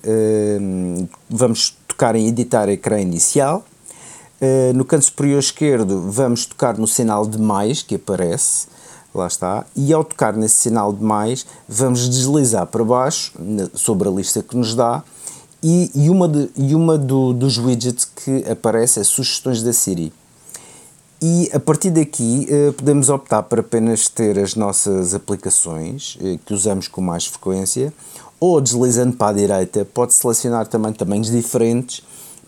um, 0.60 1.06
vamos 1.30 1.76
tocar 1.86 2.16
em 2.16 2.26
editar 2.26 2.68
ecrã 2.68 3.00
inicial, 3.00 3.64
uh, 4.40 4.74
no 4.74 4.84
canto 4.84 5.04
superior 5.04 5.38
esquerdo 5.38 6.10
vamos 6.10 6.46
tocar 6.46 6.76
no 6.76 6.86
sinal 6.86 7.24
de 7.24 7.38
mais 7.38 7.80
que 7.80 7.94
aparece, 7.94 8.66
lá 9.16 9.26
está, 9.26 9.64
e 9.74 9.92
ao 9.92 10.04
tocar 10.04 10.36
nesse 10.36 10.56
sinal 10.56 10.92
de 10.92 11.02
mais, 11.02 11.46
vamos 11.68 12.08
deslizar 12.08 12.66
para 12.66 12.84
baixo, 12.84 13.32
sobre 13.74 14.08
a 14.08 14.10
lista 14.10 14.42
que 14.42 14.56
nos 14.56 14.74
dá, 14.74 15.02
e, 15.62 15.90
e 15.94 16.10
uma, 16.10 16.28
de, 16.28 16.50
e 16.56 16.74
uma 16.74 16.96
do, 16.98 17.32
dos 17.32 17.58
widgets 17.58 18.04
que 18.04 18.44
aparece 18.48 19.00
é 19.00 19.04
sugestões 19.04 19.62
da 19.62 19.72
Siri. 19.72 20.12
E 21.20 21.50
a 21.52 21.58
partir 21.58 21.90
daqui 21.90 22.46
eh, 22.48 22.72
podemos 22.72 23.08
optar 23.08 23.42
por 23.44 23.58
apenas 23.58 24.06
ter 24.06 24.38
as 24.38 24.54
nossas 24.54 25.14
aplicações 25.14 26.18
eh, 26.20 26.38
que 26.44 26.52
usamos 26.52 26.88
com 26.88 27.00
mais 27.00 27.26
frequência, 27.26 27.92
ou 28.38 28.60
deslizando 28.60 29.16
para 29.16 29.30
a 29.30 29.32
direita, 29.32 29.84
pode 29.94 30.12
selecionar 30.12 30.66
também 30.66 30.92
tamanhos 30.92 31.30
diferentes 31.30 32.02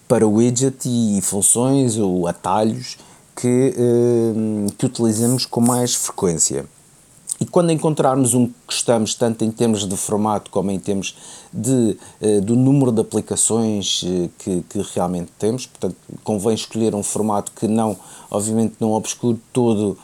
para 0.06 0.26
widget 0.26 0.76
e 0.84 1.20
funções 1.22 1.96
ou 1.96 2.26
atalhos 2.26 2.98
que, 3.38 3.74
uh, 3.76 4.72
que 4.76 4.86
utilizamos 4.86 5.46
com 5.46 5.60
mais 5.60 5.94
frequência. 5.94 6.66
E 7.40 7.46
quando 7.46 7.70
encontrarmos 7.70 8.34
um 8.34 8.48
que 8.48 8.54
gostamos, 8.66 9.14
tanto 9.14 9.44
em 9.44 9.50
termos 9.52 9.86
de 9.86 9.96
formato 9.96 10.50
como 10.50 10.72
em 10.72 10.78
termos 10.78 11.14
de, 11.52 11.96
uh, 12.20 12.40
do 12.40 12.56
número 12.56 12.90
de 12.90 13.00
aplicações 13.00 14.02
uh, 14.02 14.28
que, 14.38 14.64
que, 14.68 14.82
realmente 14.92 15.30
temos, 15.38 15.66
portanto, 15.66 15.96
convém 16.24 16.54
escolher 16.54 16.96
um 16.96 17.02
formato 17.02 17.52
que 17.52 17.68
não, 17.68 17.96
obviamente, 18.28 18.74
não 18.80 18.90
obscure 18.92 19.38
todo 19.52 19.96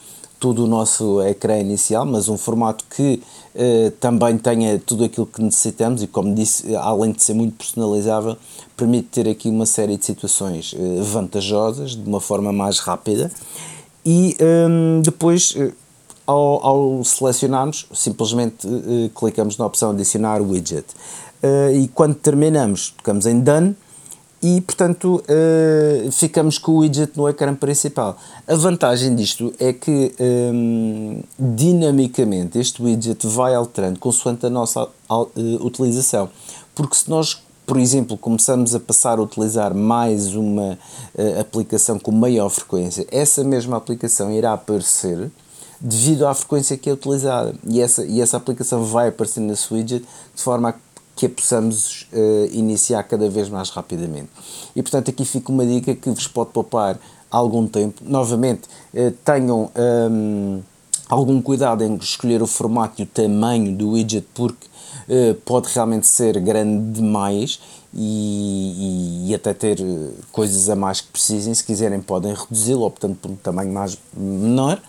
todo 0.45 0.65
o 0.65 0.67
nosso 0.67 1.23
ecrã 1.23 1.59
inicial, 1.59 2.05
mas 2.05 2.29
um 2.29 2.37
formato 2.37 2.85
que 2.95 3.23
uh, 3.55 3.91
também 3.93 4.37
tenha 4.37 4.79
tudo 4.79 5.03
aquilo 5.05 5.25
que 5.25 5.43
necessitamos 5.43 6.03
e, 6.03 6.07
como 6.07 6.35
disse, 6.35 6.77
além 6.77 7.13
de 7.13 7.23
ser 7.23 7.33
muito 7.33 7.57
personalizável, 7.57 8.37
permite 8.77 9.09
ter 9.09 9.27
aqui 9.27 9.49
uma 9.49 9.65
série 9.65 9.97
de 9.97 10.05
situações 10.05 10.75
uh, 10.75 11.03
vantajosas, 11.03 11.93
de 11.93 12.07
uma 12.07 12.21
forma 12.21 12.53
mais 12.53 12.79
rápida. 12.79 13.33
E 14.05 14.37
ehm, 14.39 15.01
depois, 15.01 15.53
uh, 15.53 15.73
ao, 16.27 16.67
ao, 16.67 17.05
selecionarmos, 17.05 17.87
simplesmente 17.95 18.69
clicamos 19.15 19.57
na 19.57 19.65
opção 19.65 19.93
adicionar 19.93 20.43
widget. 20.43 20.85
e 21.75 21.89
quando 21.89 22.17
terminamos, 22.17 22.91
tocamos 22.99 23.25
em 23.25 23.41
Done 23.41 23.75
e, 24.45 24.61
portanto, 24.61 25.25
uh, 25.25 26.13
ficamos 26.13 26.59
com 26.59 26.73
o 26.73 26.79
widget 26.81 27.17
no 27.17 27.27
ecrã 27.27 27.55
principal. 27.55 28.15
A 28.47 28.55
vantagem 28.55 29.15
disto 29.17 29.55
é 29.59 29.73
que, 29.73 30.15
um, 30.21 31.23
dinamicamente, 31.39 32.59
este 32.59 32.83
widget 32.83 33.27
vai 33.27 33.55
alterando 33.55 33.99
consoante 33.99 34.45
a 34.45 34.51
nossa 34.51 34.85
uh, 34.85 35.31
utilização. 35.65 36.29
Porque 36.75 36.95
se 36.95 37.09
nós, 37.09 37.43
por 37.65 37.79
exemplo, 37.79 38.19
começamos 38.19 38.75
a 38.75 38.81
passar 38.81 39.19
a 39.19 39.23
utilizar 39.23 39.75
mais 39.75 40.35
uma 40.35 40.79
uh, 41.15 41.41
aplicação 41.41 41.99
com 41.99 42.13
maior 42.13 42.51
frequência, 42.51 43.07
essa 43.11 43.43
mesma 43.43 43.79
aplicação 43.79 44.31
irá 44.31 44.53
aparecer 44.53 45.31
devido 45.81 46.27
à 46.27 46.35
frequência 46.35 46.77
que 46.77 46.91
é 46.91 46.93
utilizada. 46.93 47.55
E 47.67 47.81
essa, 47.81 48.05
e 48.05 48.21
essa 48.21 48.37
aplicação 48.37 48.85
vai 48.85 49.09
aparecer 49.09 49.41
nesse 49.41 49.73
widget 49.73 50.05
de 50.35 50.43
forma 50.43 50.69
a 50.69 50.73
que 50.75 50.84
a 51.17 51.29
possamos 51.29 52.07
uh, 52.13 52.47
iniciar 52.53 53.03
cada 53.05 53.29
vez 53.29 53.49
mais 53.49 53.71
rapidamente. 53.71 54.31
E 54.75 54.83
portanto 54.83 55.11
aqui 55.11 55.25
fica 55.25 55.53
uma 55.53 55.65
dica 55.65 55.95
que 55.95 56.11
vos 56.11 56.27
pode 56.27 56.51
poupar 56.51 56.99
algum 57.31 57.67
tempo. 57.67 58.03
Novamente, 58.05 58.63
uh, 58.95 59.11
tenham 59.25 59.71
um, 59.75 60.57
ehm, 60.57 60.63
algum 61.09 61.41
cuidado 61.41 61.85
em 61.85 61.97
escolher 61.97 62.43
o 62.43 62.47
formato 62.47 63.01
e 63.01 63.05
o 63.05 63.07
tamanho 63.07 63.75
do 63.77 63.91
widget 63.91 64.27
porque 64.35 64.67
uh, 65.09 65.35
pode 65.45 65.69
realmente 65.73 66.07
ser 66.07 66.41
grande 66.41 67.01
demais 67.01 67.61
e, 67.93 69.27
e, 69.27 69.31
e, 69.31 69.35
até 69.35 69.55
ter 69.55 69.79
coisas 70.33 70.69
a 70.69 70.75
mais 70.75 71.01
que 71.01 71.09
precisem. 71.09 71.55
Se 71.55 71.63
quiserem 71.63 72.01
podem 72.01 72.35
reduzi-lo 72.35 72.85
optando 72.85 73.15
por 73.15 73.31
um 73.31 73.37
tamanho 73.37 73.73
mais 73.73 73.97
menor 74.17 74.81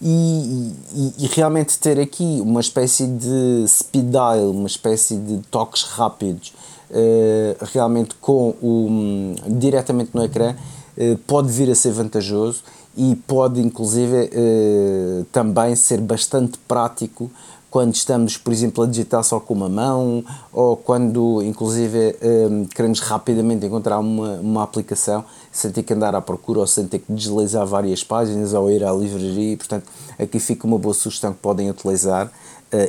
e, 0.00 0.72
e, 0.94 1.24
e, 1.24 1.26
realmente 1.28 1.78
ter 1.78 1.98
aqui 1.98 2.38
uma 2.42 2.60
espécie 2.60 3.06
de 3.06 3.64
speed 3.66 4.10
dial, 4.10 4.50
uma 4.50 4.66
espécie 4.66 5.16
de 5.16 5.38
toques 5.50 5.84
rápidos, 5.84 6.52
uh, 6.90 7.64
realmente 7.72 8.14
com 8.16 8.54
o 8.60 8.86
um, 8.88 9.34
diretamente 9.58 10.10
no 10.12 10.22
ecrã, 10.22 10.54
uh, 10.96 11.18
pode 11.26 11.50
vir 11.50 11.70
a 11.70 11.74
ser 11.74 11.92
vantajoso 11.92 12.62
e 12.96 13.14
pode 13.26 13.60
inclusive 13.60 14.30
uh, 14.32 15.24
também 15.32 15.74
ser 15.74 16.00
bastante 16.00 16.58
prático 16.68 17.30
quando 17.70 17.94
estamos, 17.94 18.36
por 18.36 18.52
exemplo, 18.52 18.84
a 18.84 18.86
digitar 18.86 19.22
só 19.24 19.40
com 19.40 19.52
uma 19.52 19.68
mão 19.68 20.24
ou 20.52 20.76
quando, 20.76 21.42
inclusive, 21.42 22.16
um, 22.50 22.64
queremos 22.64 23.00
rapidamente 23.00 23.66
encontrar 23.66 23.98
uma, 23.98 24.34
uma 24.34 24.62
aplicação 24.62 25.24
sem 25.50 25.70
ter 25.70 25.82
que 25.82 25.92
andar 25.92 26.14
à 26.14 26.20
procura 26.20 26.60
ou 26.60 26.66
sem 26.66 26.86
ter 26.86 27.00
que 27.00 27.12
deslizar 27.12 27.66
várias 27.66 28.04
páginas 28.04 28.52
ou 28.54 28.70
ir 28.70 28.84
à 28.84 28.92
livraria. 28.92 29.56
Portanto, 29.56 29.84
aqui 30.18 30.38
fica 30.38 30.66
uma 30.66 30.78
boa 30.78 30.94
sugestão 30.94 31.32
que 31.32 31.40
podem 31.40 31.68
utilizar 31.68 32.26
uh, 32.26 32.30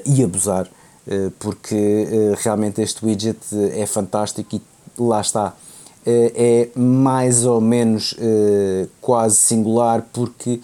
e 0.05 0.23
abusar, 0.23 0.65
uh, 0.65 1.31
porque 1.39 1.75
uh, 1.75 2.37
realmente 2.41 2.81
este 2.81 3.05
widget 3.05 3.39
é 3.73 3.85
fantástico 3.85 4.55
e 4.55 4.61
lá 4.99 5.21
está. 5.21 5.53
É 6.09 6.69
mais 6.73 7.45
ou 7.45 7.59
menos 7.59 8.15
quase 9.01 9.35
singular 9.35 10.07
porque 10.13 10.61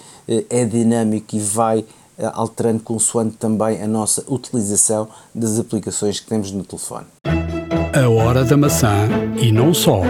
é 0.49 0.63
dinâmico 0.63 1.35
e 1.35 1.39
vai 1.39 1.85
alterando 2.33 2.81
consoante 2.83 3.37
também 3.37 3.81
a 3.81 3.87
nossa 3.87 4.23
utilização 4.27 5.07
das 5.33 5.59
aplicações 5.59 6.19
que 6.19 6.27
temos 6.27 6.51
no 6.51 6.63
telefone. 6.63 7.05
A 7.23 8.09
hora 8.09 8.43
da 8.43 8.57
maçã 8.57 9.07
e 9.39 9.51
não 9.51 9.73
só. 9.73 10.01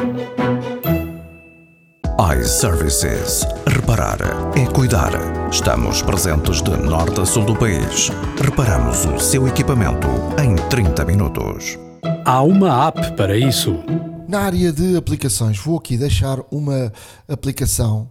iServices. 2.39 3.45
Reparar 3.67 4.17
é 4.57 4.65
cuidar. 4.71 5.11
Estamos 5.51 6.01
presentes 6.01 6.61
de 6.61 6.71
norte 6.71 7.19
a 7.19 7.25
sul 7.25 7.45
do 7.45 7.55
país. 7.55 8.09
Reparamos 8.41 9.05
o 9.05 9.19
seu 9.19 9.47
equipamento 9.47 10.07
em 10.41 10.55
30 10.69 11.05
minutos. 11.05 11.77
Há 12.25 12.41
uma 12.41 12.87
app 12.87 13.15
para 13.17 13.37
isso. 13.37 13.83
Na 14.27 14.41
área 14.41 14.71
de 14.71 14.95
aplicações, 14.95 15.57
vou 15.59 15.77
aqui 15.77 15.97
deixar 15.97 16.39
uma 16.49 16.91
aplicação 17.27 18.09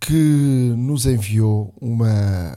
que 0.00 0.72
nos 0.76 1.04
enviou 1.06 1.74
uma 1.80 2.56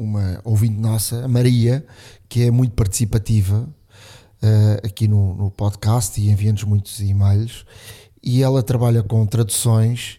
uma 0.00 0.40
ouvinte 0.44 0.80
nossa, 0.80 1.24
a 1.24 1.28
Maria, 1.28 1.84
que 2.26 2.42
é 2.42 2.50
muito 2.50 2.72
participativa 2.72 3.68
uh, 4.42 4.86
aqui 4.86 5.06
no, 5.06 5.34
no, 5.34 5.50
podcast 5.50 6.18
e 6.18 6.30
envia-nos 6.30 6.64
muitos 6.64 7.00
e-mails. 7.00 7.66
E 8.22 8.42
ela 8.42 8.62
trabalha 8.62 9.02
com 9.02 9.26
traduções 9.26 10.18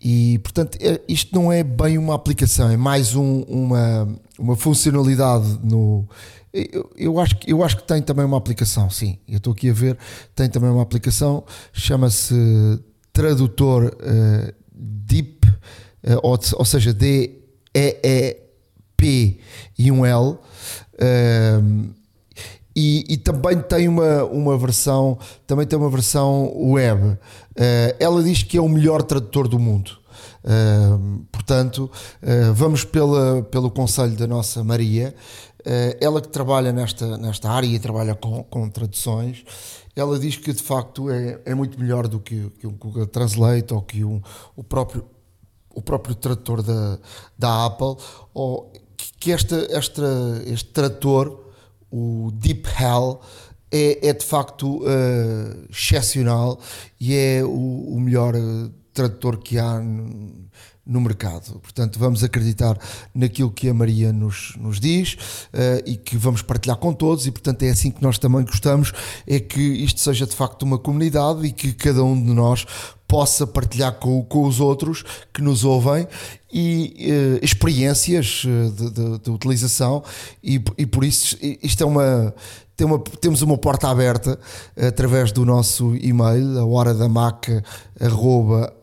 e, 0.00 0.38
portanto, 0.38 0.78
é, 0.80 1.00
isto 1.06 1.34
não 1.34 1.52
é 1.52 1.62
bem 1.62 1.98
uma 1.98 2.14
aplicação, 2.14 2.70
é 2.70 2.76
mais 2.76 3.14
um, 3.14 3.42
uma, 3.42 4.08
uma 4.38 4.56
funcionalidade 4.56 5.58
no. 5.62 6.08
Eu, 6.52 6.90
eu, 6.96 7.20
acho, 7.20 7.36
eu 7.46 7.62
acho 7.62 7.76
que 7.76 7.86
tem 7.86 8.02
também 8.02 8.24
uma 8.24 8.38
aplicação, 8.38 8.88
sim. 8.88 9.18
Eu 9.28 9.36
estou 9.36 9.52
aqui 9.52 9.68
a 9.68 9.72
ver, 9.72 9.98
tem 10.34 10.48
também 10.48 10.70
uma 10.70 10.82
aplicação, 10.82 11.44
chama-se 11.72 12.34
Tradutor 13.12 13.84
uh, 13.84 14.54
Deep, 14.72 15.46
uh, 15.46 16.18
ou, 16.22 16.38
ou 16.54 16.64
seja, 16.64 16.94
D-E-E 16.94 18.49
P 19.00 19.38
e 19.78 19.90
um 19.90 20.04
L. 20.04 20.36
Um, 21.62 21.90
e, 22.76 23.04
e, 23.08 23.16
também 23.16 23.60
tem 23.60 23.88
uma, 23.88 24.24
uma 24.24 24.56
versão 24.56 25.18
também 25.46 25.66
tem 25.66 25.76
uma 25.76 25.90
versão 25.90 26.52
web 26.70 27.02
uh, 27.02 27.18
ela 27.98 28.22
diz 28.22 28.44
que 28.44 28.56
é 28.56 28.60
o 28.60 28.68
melhor 28.68 29.02
tradutor 29.02 29.48
do 29.48 29.58
mundo 29.58 29.98
uh, 30.44 31.26
portanto 31.32 31.90
uh, 32.22 32.54
vamos 32.54 32.84
pela, 32.84 33.42
pelo 33.42 33.70
conselho 33.70 34.14
da 34.14 34.26
nossa 34.26 34.62
Maria 34.62 35.14
ela 36.00 36.22
que 36.22 36.28
trabalha 36.28 36.72
nesta, 36.72 37.18
nesta 37.18 37.50
área 37.50 37.66
e 37.66 37.78
trabalha 37.78 38.14
com, 38.14 38.44
com 38.44 38.68
traduções 38.70 39.44
ela 39.96 40.18
diz 40.18 40.36
que 40.36 40.52
de 40.52 40.62
facto 40.62 41.10
é, 41.10 41.40
é 41.44 41.54
muito 41.54 41.78
melhor 41.78 42.06
do 42.06 42.20
que, 42.20 42.50
que 42.58 42.66
o 42.66 42.70
Google 42.70 43.06
Translate 43.06 43.74
ou 43.74 43.82
que 43.82 44.04
um, 44.04 44.22
o 44.56 44.62
próprio 44.62 45.04
o 45.74 45.82
próprio 45.82 46.14
tradutor 46.14 46.62
da, 46.62 46.98
da 47.38 47.66
Apple 47.66 47.96
ou 48.34 48.72
que 49.18 49.32
esta, 49.32 49.66
esta, 49.70 50.42
este 50.46 50.70
trator, 50.70 51.46
o 51.90 52.30
Deep 52.34 52.68
Hell, 52.68 53.20
é, 53.70 54.08
é 54.08 54.12
de 54.12 54.24
facto 54.24 54.82
uh, 54.82 55.66
excepcional 55.70 56.60
e 57.00 57.14
é 57.14 57.44
o, 57.44 57.94
o 57.94 58.00
melhor 58.00 58.34
uh, 58.34 58.70
trator 58.92 59.38
que 59.38 59.58
há 59.58 59.80
no 60.90 61.00
mercado. 61.00 61.60
Portanto, 61.60 61.98
vamos 62.00 62.24
acreditar 62.24 62.76
naquilo 63.14 63.50
que 63.50 63.68
a 63.68 63.74
Maria 63.74 64.12
nos, 64.12 64.54
nos 64.58 64.80
diz 64.80 65.14
uh, 65.14 65.82
e 65.86 65.96
que 65.96 66.16
vamos 66.16 66.42
partilhar 66.42 66.76
com 66.76 66.92
todos, 66.92 67.26
e 67.26 67.30
portanto 67.30 67.62
é 67.62 67.70
assim 67.70 67.92
que 67.92 68.02
nós 68.02 68.18
também 68.18 68.44
gostamos, 68.44 68.92
é 69.24 69.38
que 69.38 69.60
isto 69.60 70.00
seja 70.00 70.26
de 70.26 70.34
facto 70.34 70.62
uma 70.62 70.78
comunidade 70.78 71.46
e 71.46 71.52
que 71.52 71.72
cada 71.72 72.02
um 72.02 72.20
de 72.20 72.32
nós 72.32 72.66
possa 73.06 73.46
partilhar 73.46 73.94
com, 73.94 74.22
com 74.24 74.46
os 74.46 74.60
outros 74.60 75.04
que 75.32 75.42
nos 75.42 75.64
ouvem 75.64 76.06
e 76.52 77.38
uh, 77.40 77.44
experiências 77.44 78.42
eh, 78.44 78.70
de, 78.70 78.90
de, 78.90 79.18
de 79.18 79.30
utilização 79.30 80.02
e, 80.42 80.62
e, 80.76 80.86
por 80.86 81.04
isso 81.04 81.36
isto 81.40 81.82
é 81.82 81.86
uma, 81.86 82.34
tem 82.76 82.86
uma 82.86 82.98
temos 82.98 83.42
uma 83.42 83.56
porta 83.56 83.88
aberta 83.88 84.38
através 84.76 85.30
do 85.30 85.44
nosso 85.44 85.94
e-mail 85.96 86.58
a 86.58 86.64
hora 86.66 86.92
da 86.92 87.08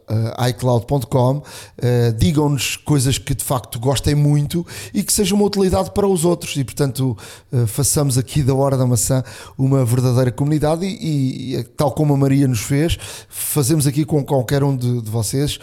uh, 0.09 0.47
iCloud.com, 0.49 1.37
uh, 1.37 1.43
digam-nos 2.17 2.75
coisas 2.75 3.17
que 3.17 3.35
de 3.35 3.43
facto 3.43 3.79
gostem 3.79 4.15
muito 4.15 4.65
e 4.93 5.03
que 5.03 5.11
sejam 5.11 5.37
uma 5.37 5.45
utilidade 5.45 5.91
para 5.91 6.07
os 6.07 6.25
outros. 6.25 6.55
E 6.55 6.63
portanto 6.63 7.17
uh, 7.51 7.67
façamos 7.67 8.17
aqui 8.17 8.41
da 8.41 8.53
Hora 8.53 8.77
da 8.77 8.85
Maçã 8.85 9.23
uma 9.57 9.83
verdadeira 9.85 10.31
comunidade 10.31 10.85
e, 10.85 11.55
e, 11.55 11.63
tal 11.63 11.91
como 11.91 12.13
a 12.13 12.17
Maria 12.17 12.47
nos 12.47 12.61
fez, 12.61 12.97
fazemos 13.29 13.85
aqui 13.85 14.05
com 14.05 14.23
qualquer 14.23 14.63
um 14.63 14.75
de, 14.75 15.01
de 15.01 15.09
vocês 15.09 15.59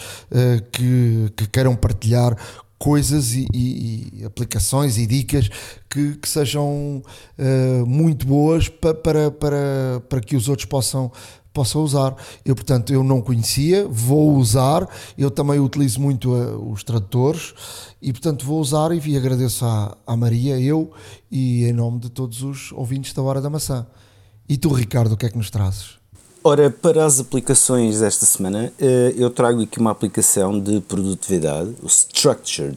que, 0.73 1.33
que 1.37 1.47
queiram 1.47 1.75
partilhar 1.77 2.37
coisas 2.79 3.33
e, 3.33 3.47
e, 3.55 4.21
e, 4.21 4.25
aplicações 4.25 4.99
e 4.99 5.07
dicas 5.07 5.49
que, 5.89 6.17
que 6.17 6.29
sejam 6.29 7.03
uh, 7.39 7.87
muito 7.87 8.27
boas 8.27 8.69
para, 8.69 8.95
para, 8.95 9.31
para, 9.31 10.03
para 10.09 10.21
que 10.21 10.37
os 10.37 10.49
outros 10.49 10.67
possam 10.67 11.11
possa 11.55 11.79
usar. 11.79 12.15
Eu, 12.45 12.55
portanto, 12.55 12.93
eu 12.93 13.03
não 13.03 13.23
conhecia, 13.23 13.87
vou 13.89 14.35
usar, 14.37 14.87
eu 15.17 15.31
também 15.31 15.61
utilizo 15.61 16.01
muito 16.01 16.35
uh, 16.35 16.71
os 16.71 16.83
tradutores 16.83 17.55
e, 18.03 18.13
portanto, 18.13 18.45
vou 18.45 18.61
usar 18.61 18.91
e 18.93 19.17
agradeço 19.17 19.65
à, 19.65 19.97
à 20.07 20.17
Maria, 20.17 20.61
eu 20.61 20.91
e 21.31 21.65
em 21.65 21.73
nome 21.73 22.01
de 22.01 22.11
todos 22.11 22.43
os 22.43 22.73
ouvintes 22.73 23.15
da 23.15 23.23
Hora 23.23 23.41
da 23.41 23.49
Maçã. 23.49 23.87
E 24.49 24.59
tu, 24.59 24.69
Ricardo, 24.69 25.13
o 25.13 25.17
que 25.17 25.25
é 25.25 25.31
que 25.31 25.39
nos 25.39 25.49
trazes? 25.49 25.95
Ora, 26.43 26.69
para 26.69 27.07
as 27.07 27.19
aplicações 27.21 28.01
desta 28.01 28.27
semana, 28.27 28.71
uh, 28.79 28.85
eu 29.17 29.31
trago 29.31 29.63
aqui 29.63 29.79
uma 29.79 29.93
aplicação 29.93 30.61
de 30.61 30.81
produtividade, 30.81 31.75
o 31.83 31.87
Structured. 31.87 32.77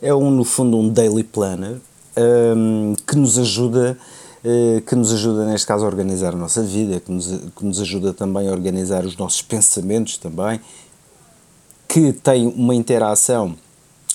É 0.00 0.14
um, 0.14 0.30
no 0.30 0.44
fundo 0.44 0.78
um 0.78 0.88
daily 0.88 1.24
planner 1.24 1.78
um, 2.16 2.94
que 3.06 3.16
nos 3.16 3.38
ajuda 3.38 3.90
a 3.90 3.92
eh, 3.92 4.15
que 4.86 4.94
nos 4.94 5.12
ajuda, 5.12 5.44
neste 5.46 5.66
caso, 5.66 5.84
a 5.84 5.88
organizar 5.88 6.34
a 6.34 6.36
nossa 6.36 6.62
vida, 6.62 7.00
que 7.00 7.10
nos, 7.10 7.26
que 7.26 7.64
nos 7.64 7.80
ajuda 7.80 8.12
também 8.12 8.48
a 8.48 8.52
organizar 8.52 9.04
os 9.04 9.16
nossos 9.16 9.42
pensamentos 9.42 10.18
também, 10.18 10.60
que 11.88 12.12
tem 12.12 12.46
uma 12.46 12.74
interação 12.74 13.56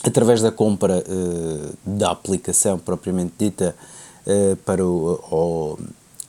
através 0.04 0.42
da 0.42 0.52
compra 0.52 1.04
uh, 1.08 1.74
da 1.86 2.12
aplicação 2.12 2.78
propriamente 2.78 3.34
dita 3.38 3.76
uh, 4.26 4.56
para 4.58 4.86
o, 4.86 5.20
o, 5.32 5.80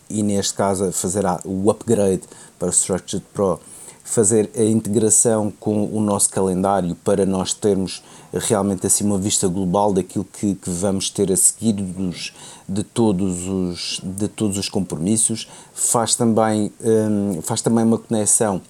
e 0.08 0.22
neste 0.22 0.54
caso 0.54 0.92
fazer 0.92 1.24
o 1.44 1.70
upgrade 1.70 2.22
para 2.58 2.68
o 2.68 2.70
Structured 2.70 3.24
Pro 3.32 3.60
fazer 4.04 4.50
a 4.56 4.64
integração 4.64 5.52
com 5.58 5.86
o 5.86 6.00
nosso 6.00 6.28
calendário 6.30 6.94
para 6.96 7.24
nós 7.24 7.54
termos 7.54 8.02
realmente 8.32 8.86
assim 8.86 9.04
uma 9.04 9.18
vista 9.18 9.46
global 9.46 9.92
daquilo 9.92 10.24
que, 10.24 10.54
que 10.54 10.70
vamos 10.70 11.10
ter 11.10 11.30
a 11.30 11.36
seguir 11.36 11.74
dos, 11.74 12.32
de, 12.68 12.82
todos 12.82 13.46
os, 13.46 14.00
de 14.02 14.28
todos 14.28 14.56
os 14.56 14.68
compromissos, 14.68 15.48
faz 15.74 16.14
também, 16.14 16.72
um, 16.80 17.42
faz 17.42 17.60
também 17.60 17.84
uma 17.84 17.98
conexão 17.98 18.60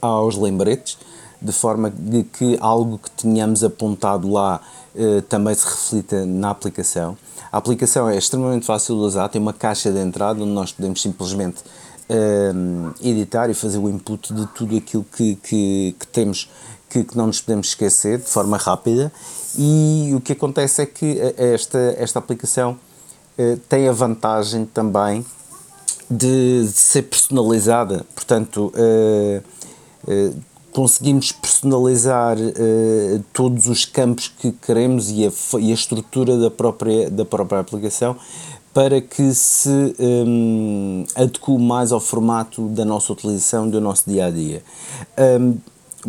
aos 0.00 0.36
lembretes, 0.36 0.98
de 1.40 1.52
forma 1.52 1.90
de 1.90 2.24
que 2.24 2.56
algo 2.60 2.98
que 2.98 3.10
tínhamos 3.10 3.62
apontado 3.62 4.30
lá 4.30 4.60
uh, 4.94 5.22
também 5.22 5.54
se 5.54 5.66
reflita 5.66 6.24
na 6.24 6.50
aplicação. 6.50 7.16
A 7.52 7.58
aplicação 7.58 8.08
é 8.08 8.16
extremamente 8.16 8.66
fácil 8.66 8.96
de 8.96 9.02
usar, 9.02 9.28
tem 9.28 9.40
uma 9.40 9.52
caixa 9.52 9.92
de 9.92 9.98
entrada 10.00 10.42
onde 10.42 10.52
nós 10.52 10.72
podemos 10.72 11.00
simplesmente 11.00 11.62
uh, 12.08 12.94
editar 13.02 13.48
e 13.50 13.54
fazer 13.54 13.78
o 13.78 13.88
input 13.88 14.32
de 14.32 14.46
tudo 14.48 14.76
aquilo 14.76 15.04
que, 15.04 15.36
que, 15.36 15.94
que 15.98 16.06
temos 16.08 16.48
que, 16.94 17.02
que, 17.02 17.16
não 17.16 17.26
nos 17.26 17.40
podemos 17.40 17.68
esquecer 17.68 18.18
de 18.18 18.28
forma 18.28 18.56
rápida 18.56 19.12
e 19.58 20.12
o 20.14 20.20
que 20.20 20.32
acontece 20.32 20.82
é 20.82 20.86
que 20.86 21.18
esta, 21.36 21.78
esta 21.98 22.20
aplicação 22.20 22.78
uh, 23.36 23.56
tem 23.68 23.88
a 23.88 23.92
vantagem 23.92 24.64
também 24.64 25.26
de, 26.08 26.62
de 26.62 26.72
ser 26.72 27.02
personalizada, 27.02 28.06
portanto 28.14 28.72
uh, 28.76 29.42
uh, 30.08 30.36
conseguimos 30.70 31.30
personalizar 31.30 32.36
todos 33.32 33.68
os 33.68 33.84
campos 33.84 34.26
que 34.26 34.50
queremos 34.50 35.08
e 35.08 35.24
a, 35.24 35.30
e 35.60 35.70
a 35.70 35.74
estrutura 35.74 36.36
da 36.36 36.50
própria, 36.50 37.08
da 37.08 37.24
própria 37.24 37.60
aplicação 37.60 38.16
para 38.72 39.00
que 39.00 39.32
se 39.32 39.94
um, 40.00 41.04
adeque 41.14 41.52
mais 41.52 41.92
ao 41.92 42.00
formato 42.00 42.66
da 42.70 42.84
nossa 42.84 43.12
utilização 43.12 43.70
do 43.70 43.80
nosso 43.80 44.10
dia 44.10 44.26
a 44.26 44.30
dia. 44.32 44.64
Um, 45.16 45.58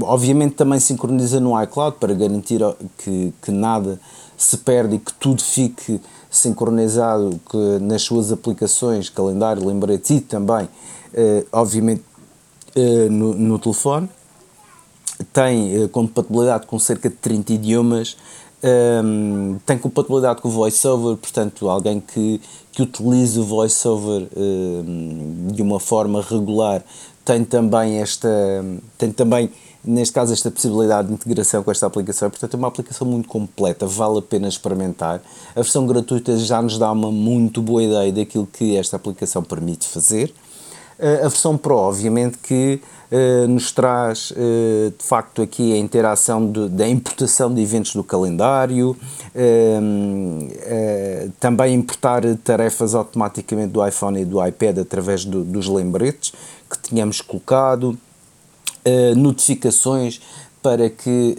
obviamente 0.01 0.55
também 0.55 0.79
sincroniza 0.79 1.39
no 1.39 1.61
iCloud 1.63 1.97
para 1.99 2.13
garantir 2.13 2.61
que, 2.97 3.33
que 3.41 3.51
nada 3.51 3.99
se 4.37 4.57
perde 4.57 4.95
e 4.95 4.99
que 4.99 5.13
tudo 5.13 5.41
fique 5.41 5.99
sincronizado 6.29 7.39
que 7.49 7.79
nas 7.81 8.01
suas 8.01 8.31
aplicações, 8.31 9.09
calendário, 9.09 9.65
lembrete 9.65 10.15
e 10.15 10.21
também, 10.21 10.65
uh, 10.65 11.47
obviamente, 11.51 12.03
uh, 12.75 13.09
no, 13.09 13.33
no 13.33 13.59
telefone. 13.59 14.09
Tem 15.31 15.83
uh, 15.83 15.89
compatibilidade 15.89 16.67
com 16.67 16.77
cerca 16.77 17.09
de 17.09 17.15
30 17.15 17.53
idiomas, 17.53 18.17
um, 19.03 19.57
tem 19.65 19.77
compatibilidade 19.77 20.41
com 20.41 20.49
o 20.49 20.51
VoiceOver, 20.51 21.15
portanto, 21.17 21.69
alguém 21.69 22.01
que, 22.01 22.41
que 22.71 22.81
utilize 22.81 23.39
o 23.39 23.43
VoiceOver 23.45 24.27
um, 24.35 25.47
de 25.53 25.61
uma 25.61 25.79
forma 25.79 26.21
regular 26.21 26.83
tem 27.25 27.43
também 27.43 27.99
esta, 27.99 28.29
tem 28.99 29.11
também, 29.11 29.49
neste 29.85 30.13
caso, 30.13 30.33
esta 30.33 30.51
possibilidade 30.51 31.07
de 31.07 31.13
integração 31.13 31.63
com 31.63 31.71
esta 31.71 31.85
aplicação. 31.85 32.29
Portanto, 32.29 32.53
é 32.53 32.57
uma 32.57 32.67
aplicação 32.67 33.07
muito 33.07 33.27
completa, 33.27 33.85
vale 33.85 34.19
a 34.19 34.21
pena 34.21 34.47
experimentar. 34.47 35.21
A 35.51 35.61
versão 35.61 35.85
gratuita 35.85 36.37
já 36.37 36.61
nos 36.61 36.77
dá 36.77 36.91
uma 36.91 37.11
muito 37.11 37.61
boa 37.61 37.83
ideia 37.83 38.11
daquilo 38.11 38.47
que 38.47 38.75
esta 38.75 38.95
aplicação 38.95 39.43
permite 39.43 39.87
fazer. 39.87 40.33
A 40.97 41.27
versão 41.27 41.57
Pro, 41.57 41.75
obviamente, 41.75 42.37
que 42.37 42.79
uh, 43.11 43.47
nos 43.47 43.71
traz 43.73 44.31
uh, 44.31 44.93
de 44.97 45.03
facto 45.03 45.41
aqui 45.41 45.73
a 45.73 45.77
interação 45.77 46.49
de, 46.49 46.69
da 46.69 46.87
importação 46.87 47.53
de 47.53 47.61
eventos 47.61 47.93
do 47.93 48.03
calendário, 48.03 48.91
uh, 49.35 51.31
também 51.39 51.73
importar 51.75 52.23
tarefas 52.37 52.95
automaticamente 52.95 53.73
do 53.73 53.85
iPhone 53.85 54.21
e 54.21 54.25
do 54.25 54.45
iPad 54.45 54.79
através 54.79 55.25
do, 55.25 55.43
dos 55.43 55.67
lembretes 55.67 56.31
que 56.69 56.79
tínhamos 56.79 57.19
colocado, 57.19 57.97
notificações 59.15 60.21
para 60.61 60.89
que 60.89 61.35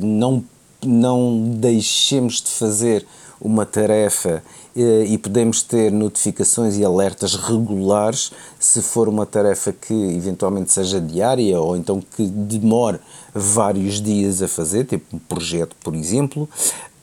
não, 0.00 0.44
não 0.84 1.50
deixemos 1.58 2.40
de 2.40 2.50
fazer 2.50 3.06
uma 3.40 3.66
tarefa 3.66 4.42
eh, 4.74 5.04
e 5.06 5.18
podemos 5.18 5.62
ter 5.62 5.90
notificações 5.90 6.78
e 6.78 6.84
alertas 6.84 7.34
regulares 7.34 8.32
se 8.58 8.80
for 8.80 9.08
uma 9.08 9.26
tarefa 9.26 9.72
que 9.72 9.92
eventualmente 9.92 10.72
seja 10.72 11.00
diária 11.00 11.60
ou 11.60 11.76
então 11.76 12.00
que 12.00 12.24
demore 12.26 12.98
vários 13.34 14.00
dias 14.00 14.40
a 14.40 14.48
fazer, 14.48 14.84
tipo 14.84 15.16
um 15.16 15.18
projeto, 15.18 15.76
por 15.82 15.94
exemplo. 15.94 16.48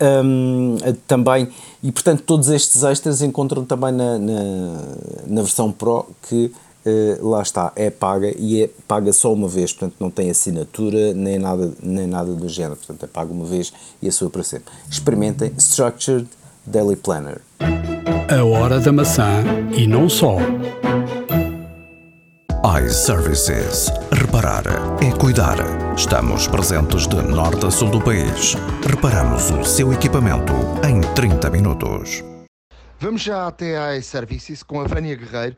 Um, 0.02 0.78
também, 1.06 1.50
e 1.84 1.92
portanto, 1.92 2.24
todos 2.24 2.48
estes 2.48 2.84
extras 2.84 3.22
encontram 3.22 3.66
também 3.66 3.92
na, 3.92 4.18
na, 4.18 4.42
na 5.28 5.42
versão 5.42 5.72
Pro 5.72 6.08
que 6.28 6.46
Uh, 6.46 6.69
lá 7.22 7.42
está, 7.42 7.72
é 7.76 7.90
paga 7.90 8.34
e 8.38 8.64
é 8.64 8.70
paga 8.88 9.12
só 9.12 9.34
uma 9.34 9.48
vez, 9.48 9.74
portanto 9.74 9.96
não 10.00 10.10
tem 10.10 10.30
assinatura 10.30 11.14
nem 11.14 11.38
nada, 11.38 11.72
nem 11.82 12.08
nada 12.08 12.34
do 12.34 12.48
género, 12.48 12.78
portanto 12.78 13.04
é 13.04 13.08
paga 13.08 13.32
uma 13.32 13.46
vez 13.46 13.74
e 14.02 14.08
a 14.08 14.12
sua 14.12 14.30
para 14.30 14.44
sempre. 14.44 14.72
Experimentem 14.90 15.52
Structured 15.58 16.28
Daily 16.66 16.96
Planner. 16.96 17.42
A 17.60 18.44
hora 18.44 18.80
da 18.80 18.92
maçã 18.92 19.44
e 19.76 19.88
não 19.88 20.08
só. 20.08 20.38
iServices. 22.86 23.92
Reparar 24.12 24.64
é 25.02 25.12
cuidar. 25.18 25.58
Estamos 25.96 26.48
presentes 26.48 27.08
de 27.08 27.16
norte 27.16 27.66
a 27.66 27.72
sul 27.72 27.90
do 27.90 28.02
país. 28.02 28.56
Reparamos 28.88 29.50
o 29.52 29.64
seu 29.64 29.92
equipamento 29.92 30.54
em 30.88 31.02
30 31.14 31.50
minutos. 31.50 32.24
Vamos 33.00 33.22
já 33.22 33.48
até 33.48 33.78
a 33.78 33.98
iServices 33.98 34.62
com 34.62 34.82
a 34.82 34.84
Vânia 34.86 35.16
Guerreiro 35.16 35.56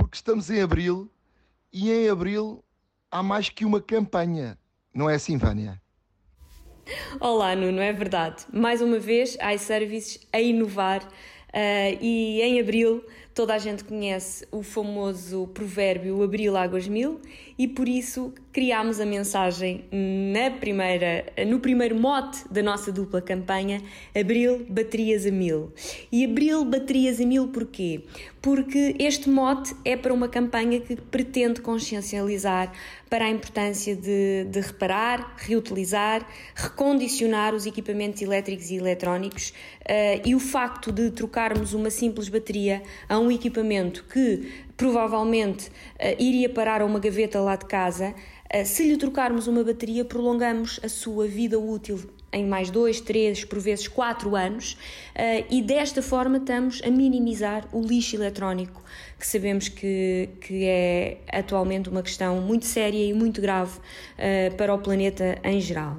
porque 0.00 0.16
estamos 0.16 0.48
em 0.48 0.62
abril 0.62 1.10
e 1.70 1.92
em 1.92 2.08
abril 2.08 2.64
há 3.10 3.22
mais 3.22 3.50
que 3.50 3.66
uma 3.66 3.82
campanha. 3.82 4.58
Não 4.94 5.10
é 5.10 5.14
assim, 5.14 5.36
Vânia? 5.36 5.80
Olá, 7.20 7.54
Nuno, 7.54 7.80
é 7.80 7.92
verdade. 7.92 8.46
Mais 8.50 8.80
uma 8.80 8.98
vez, 8.98 9.36
iServices 9.54 10.26
a 10.32 10.40
inovar 10.40 11.06
Uh, 11.50 11.98
e 12.00 12.40
em 12.42 12.60
abril 12.60 13.04
toda 13.34 13.54
a 13.54 13.58
gente 13.58 13.84
conhece 13.84 14.46
o 14.50 14.62
famoso 14.62 15.46
provérbio 15.48 16.22
Abril 16.22 16.56
Águas 16.56 16.88
Mil 16.88 17.20
e 17.56 17.68
por 17.68 17.88
isso 17.88 18.32
criámos 18.52 19.00
a 19.00 19.06
mensagem 19.06 19.84
na 19.92 20.50
primeira, 20.50 21.26
no 21.46 21.60
primeiro 21.60 21.94
mote 21.94 22.42
da 22.50 22.62
nossa 22.62 22.90
dupla 22.90 23.22
campanha 23.22 23.80
Abril 24.18 24.66
Baterias 24.68 25.24
a 25.26 25.30
Mil. 25.30 25.72
E 26.10 26.24
Abril 26.24 26.64
Baterias 26.64 27.20
a 27.20 27.26
Mil 27.26 27.48
porquê? 27.48 28.02
Porque 28.42 28.96
este 28.98 29.28
mote 29.28 29.76
é 29.84 29.96
para 29.96 30.12
uma 30.12 30.28
campanha 30.28 30.80
que 30.80 30.96
pretende 30.96 31.60
consciencializar 31.60 32.72
para 33.08 33.26
a 33.26 33.30
importância 33.30 33.94
de, 33.94 34.46
de 34.48 34.60
reparar, 34.60 35.34
reutilizar, 35.36 36.26
recondicionar 36.54 37.54
os 37.54 37.66
equipamentos 37.66 38.22
elétricos 38.22 38.70
e 38.70 38.76
eletrónicos 38.76 39.52
uh, 39.80 40.22
e 40.24 40.34
o 40.34 40.40
facto 40.40 40.90
de 40.90 41.10
trocarmos 41.10 41.74
uma 41.74 41.90
simples 41.90 42.28
bateria 42.28 42.82
a 43.08 43.18
um 43.20 43.30
equipamento 43.30 44.04
que 44.04 44.50
provavelmente 44.76 45.68
uh, 45.68 45.72
iria 46.18 46.48
parar 46.48 46.80
a 46.80 46.86
uma 46.86 46.98
gaveta 46.98 47.40
lá 47.40 47.54
de 47.54 47.66
casa, 47.66 48.14
uh, 48.54 48.64
se 48.64 48.82
lhe 48.84 48.96
trocarmos 48.96 49.46
uma 49.46 49.62
bateria, 49.62 50.04
prolongamos 50.04 50.80
a 50.82 50.88
sua 50.88 51.26
vida 51.26 51.58
útil 51.58 52.00
em 52.32 52.46
mais 52.46 52.70
dois, 52.70 53.00
três, 53.00 53.44
por 53.44 53.58
vezes 53.58 53.88
quatro 53.88 54.36
anos, 54.36 54.74
uh, 55.16 55.44
e 55.50 55.62
desta 55.62 56.00
forma 56.00 56.38
estamos 56.38 56.80
a 56.84 56.90
minimizar 56.90 57.66
o 57.72 57.80
lixo 57.82 58.16
eletrónico, 58.16 58.82
que 59.18 59.26
sabemos 59.26 59.68
que, 59.68 60.28
que 60.40 60.64
é 60.64 61.18
atualmente 61.30 61.88
uma 61.88 62.02
questão 62.02 62.40
muito 62.40 62.66
séria 62.66 63.04
e 63.04 63.12
muito 63.12 63.40
grave 63.40 63.78
uh, 63.78 64.54
para 64.56 64.72
o 64.72 64.78
planeta 64.78 65.38
em 65.42 65.60
geral. 65.60 65.96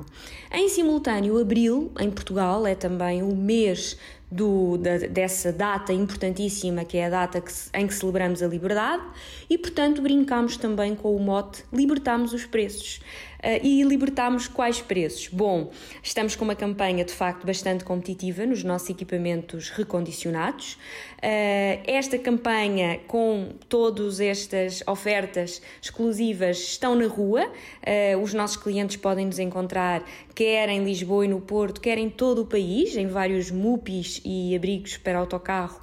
Em 0.53 0.68
simultâneo, 0.69 1.38
abril, 1.38 1.91
em 1.99 2.10
Portugal, 2.10 2.65
é 2.65 2.76
também 2.76 3.22
o 3.23 3.35
mês 3.35 3.98
do, 4.32 4.78
da, 4.78 4.98
dessa 4.98 5.52
data 5.52 5.91
importantíssima 5.91 6.86
que 6.86 6.98
é 6.98 7.08
a 7.08 7.10
data 7.10 7.41
que, 7.41 7.52
em 7.74 7.86
que 7.86 7.94
celebramos 7.94 8.41
a 8.41 8.48
liberdade 8.48 9.03
e, 9.49 9.58
portanto, 9.58 10.02
brincamos 10.02 10.56
também 10.56 10.95
com 10.95 11.14
o 11.14 11.20
mote 11.20 11.64
Libertamos 11.74 12.32
os 12.32 12.45
Preços. 12.45 13.02
Uh, 13.41 13.58
e 13.64 13.82
libertamos 13.82 14.48
quais 14.48 14.82
preços? 14.82 15.28
Bom, 15.28 15.72
estamos 16.03 16.36
com 16.36 16.45
uma 16.45 16.53
campanha 16.53 17.03
de 17.03 17.12
facto 17.12 17.44
bastante 17.44 17.84
competitiva 17.84 18.45
nos 18.45 18.64
nossos 18.64 18.91
equipamentos 18.91 19.72
recondicionados. 19.72 20.74
Uh, 21.18 21.82
esta 21.86 22.20
campanha, 22.20 22.99
com 23.08 23.49
todas 23.68 24.20
estas 24.20 24.84
ofertas 24.86 25.60
exclusivas, 25.82 26.60
estão 26.60 26.94
na 26.94 27.08
rua. 27.08 27.48
Uh, 27.48 28.22
os 28.22 28.32
nossos 28.32 28.58
clientes 28.58 28.98
podem 28.98 29.26
nos 29.26 29.40
encontrar 29.40 30.03
quer 30.34 30.70
em 30.70 30.84
Lisboa 30.84 31.26
e 31.26 31.28
no 31.28 31.41
Porto, 31.41 31.82
quer 31.82 31.98
em 31.98 32.10
todo 32.10 32.41
o 32.41 32.45
país, 32.45 32.95
em 32.95 33.08
vários 33.08 33.52
MUPIs 33.52 34.22
e 34.24 34.56
abrigos 34.56 34.98
para 34.98 35.18
autocarro, 35.18 35.80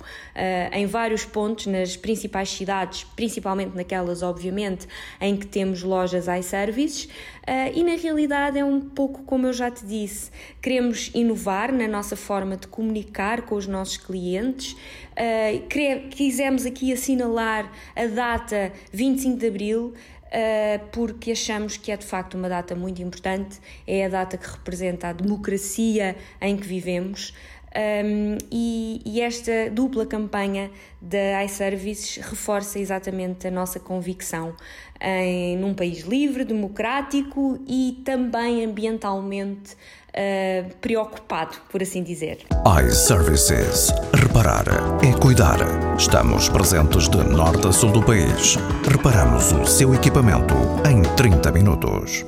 em 0.72 0.86
vários 0.86 1.24
pontos 1.24 1.66
nas 1.66 1.96
principais 1.96 2.48
cidades, 2.48 3.04
principalmente 3.16 3.74
naquelas, 3.74 4.22
obviamente, 4.22 4.86
em 5.20 5.36
que 5.36 5.46
temos 5.46 5.82
lojas 5.82 6.26
iServices. 6.28 7.08
Uh, 7.48 7.72
e 7.74 7.82
na 7.82 7.96
realidade 7.96 8.58
é 8.58 8.64
um 8.64 8.78
pouco 8.78 9.22
como 9.22 9.46
eu 9.46 9.54
já 9.54 9.70
te 9.70 9.86
disse, 9.86 10.30
queremos 10.60 11.10
inovar 11.14 11.72
na 11.72 11.88
nossa 11.88 12.14
forma 12.14 12.58
de 12.58 12.66
comunicar 12.66 13.46
com 13.46 13.54
os 13.54 13.66
nossos 13.66 13.96
clientes. 13.96 14.72
Uh, 15.12 15.66
quisemos 16.10 16.66
aqui 16.66 16.92
assinalar 16.92 17.72
a 17.96 18.06
data 18.06 18.70
25 18.92 19.38
de 19.38 19.46
Abril. 19.46 19.94
Uh, 20.28 20.86
porque 20.92 21.32
achamos 21.32 21.78
que 21.78 21.90
é 21.90 21.96
de 21.96 22.04
facto 22.04 22.34
uma 22.34 22.50
data 22.50 22.74
muito 22.74 23.00
importante, 23.00 23.58
é 23.86 24.04
a 24.04 24.08
data 24.08 24.36
que 24.36 24.46
representa 24.46 25.08
a 25.08 25.12
democracia 25.14 26.16
em 26.40 26.54
que 26.54 26.66
vivemos. 26.66 27.32
Um, 27.78 28.38
e, 28.50 29.02
e, 29.04 29.20
esta 29.20 29.68
dupla 29.70 30.06
campanha 30.06 30.70
da 31.02 31.44
iServices 31.44 32.16
reforça 32.16 32.78
exatamente 32.78 33.46
a 33.46 33.50
nossa 33.50 33.78
convicção 33.78 34.56
em 35.00 35.56
num 35.56 35.74
país 35.74 36.00
livre, 36.00 36.44
democrático 36.44 37.58
e 37.66 38.00
também 38.04 38.64
ambientalmente 38.64 39.76
uh, 40.16 40.74
preocupado, 40.80 41.56
por 41.70 41.82
assim 41.82 42.02
dizer. 42.02 42.38
iServices. 42.86 43.92
Reparar 44.14 44.64
é 45.02 45.12
cuidar. 45.18 45.58
Estamos 45.96 46.48
presentes 46.48 47.08
de 47.08 47.18
norte 47.18 47.66
a 47.66 47.72
sul 47.72 47.92
do 47.92 48.02
país. 48.02 48.56
Reparamos 48.90 49.52
o 49.52 49.66
seu 49.66 49.94
equipamento 49.94 50.54
em 50.88 51.02
30 51.16 51.52
minutos. 51.52 52.24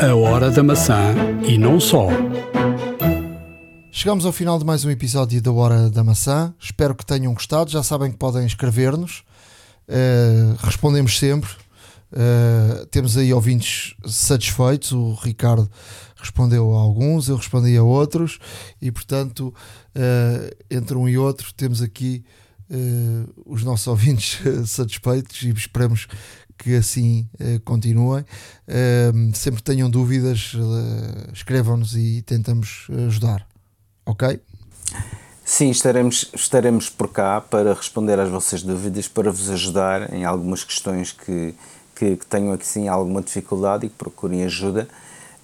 A 0.00 0.14
hora 0.14 0.50
da 0.50 0.62
maçã 0.62 1.14
e 1.46 1.58
não 1.58 1.78
só. 1.78 2.08
Chegamos 3.92 4.24
ao 4.24 4.32
final 4.32 4.58
de 4.58 4.64
mais 4.64 4.84
um 4.84 4.90
episódio 4.90 5.42
da 5.42 5.52
Hora 5.52 5.90
da 5.90 6.02
Maçã. 6.02 6.54
Espero 6.58 6.94
que 6.94 7.04
tenham 7.04 7.34
gostado. 7.34 7.70
Já 7.70 7.82
sabem 7.82 8.10
que 8.10 8.16
podem 8.16 8.46
escrever-nos. 8.46 9.22
Uh, 9.86 10.56
respondemos 10.62 11.18
sempre. 11.18 11.50
Uh, 12.12 12.86
temos 12.86 13.16
aí 13.16 13.32
ouvintes 13.32 13.94
satisfeitos. 14.06 14.92
O 14.92 15.14
Ricardo 15.14 15.70
respondeu 16.20 16.74
a 16.74 16.80
alguns, 16.80 17.28
eu 17.28 17.36
respondi 17.36 17.76
a 17.76 17.82
outros, 17.82 18.38
e 18.80 18.90
portanto, 18.90 19.54
uh, 19.94 20.56
entre 20.70 20.96
um 20.96 21.08
e 21.08 21.18
outro, 21.18 21.52
temos 21.54 21.82
aqui 21.82 22.24
uh, 22.70 23.32
os 23.46 23.64
nossos 23.64 23.86
ouvintes 23.88 24.40
satisfeitos 24.70 25.42
e 25.42 25.50
esperamos 25.50 26.06
que 26.58 26.76
assim 26.76 27.26
continuem. 27.64 28.22
sempre 29.32 29.62
tenham 29.62 29.88
dúvidas, 29.88 30.52
escrevam-nos 31.32 31.96
e 31.96 32.20
tentamos 32.20 32.86
ajudar. 33.06 33.48
Ok? 34.04 34.38
Sim, 35.42 35.70
estaremos, 35.70 36.30
estaremos 36.34 36.90
por 36.90 37.08
cá 37.08 37.40
para 37.40 37.72
responder 37.72 38.20
às 38.20 38.28
vossas 38.28 38.62
dúvidas, 38.62 39.08
para 39.08 39.32
vos 39.32 39.48
ajudar 39.48 40.12
em 40.12 40.26
algumas 40.26 40.62
questões 40.62 41.12
que 41.12 41.54
que, 42.00 42.16
que 42.16 42.26
tenham 42.26 42.54
aqui 42.54 42.66
sim 42.66 42.88
alguma 42.88 43.20
dificuldade 43.20 43.84
e 43.84 43.90
que 43.90 43.94
procurem 43.94 44.42
ajuda. 44.44 44.88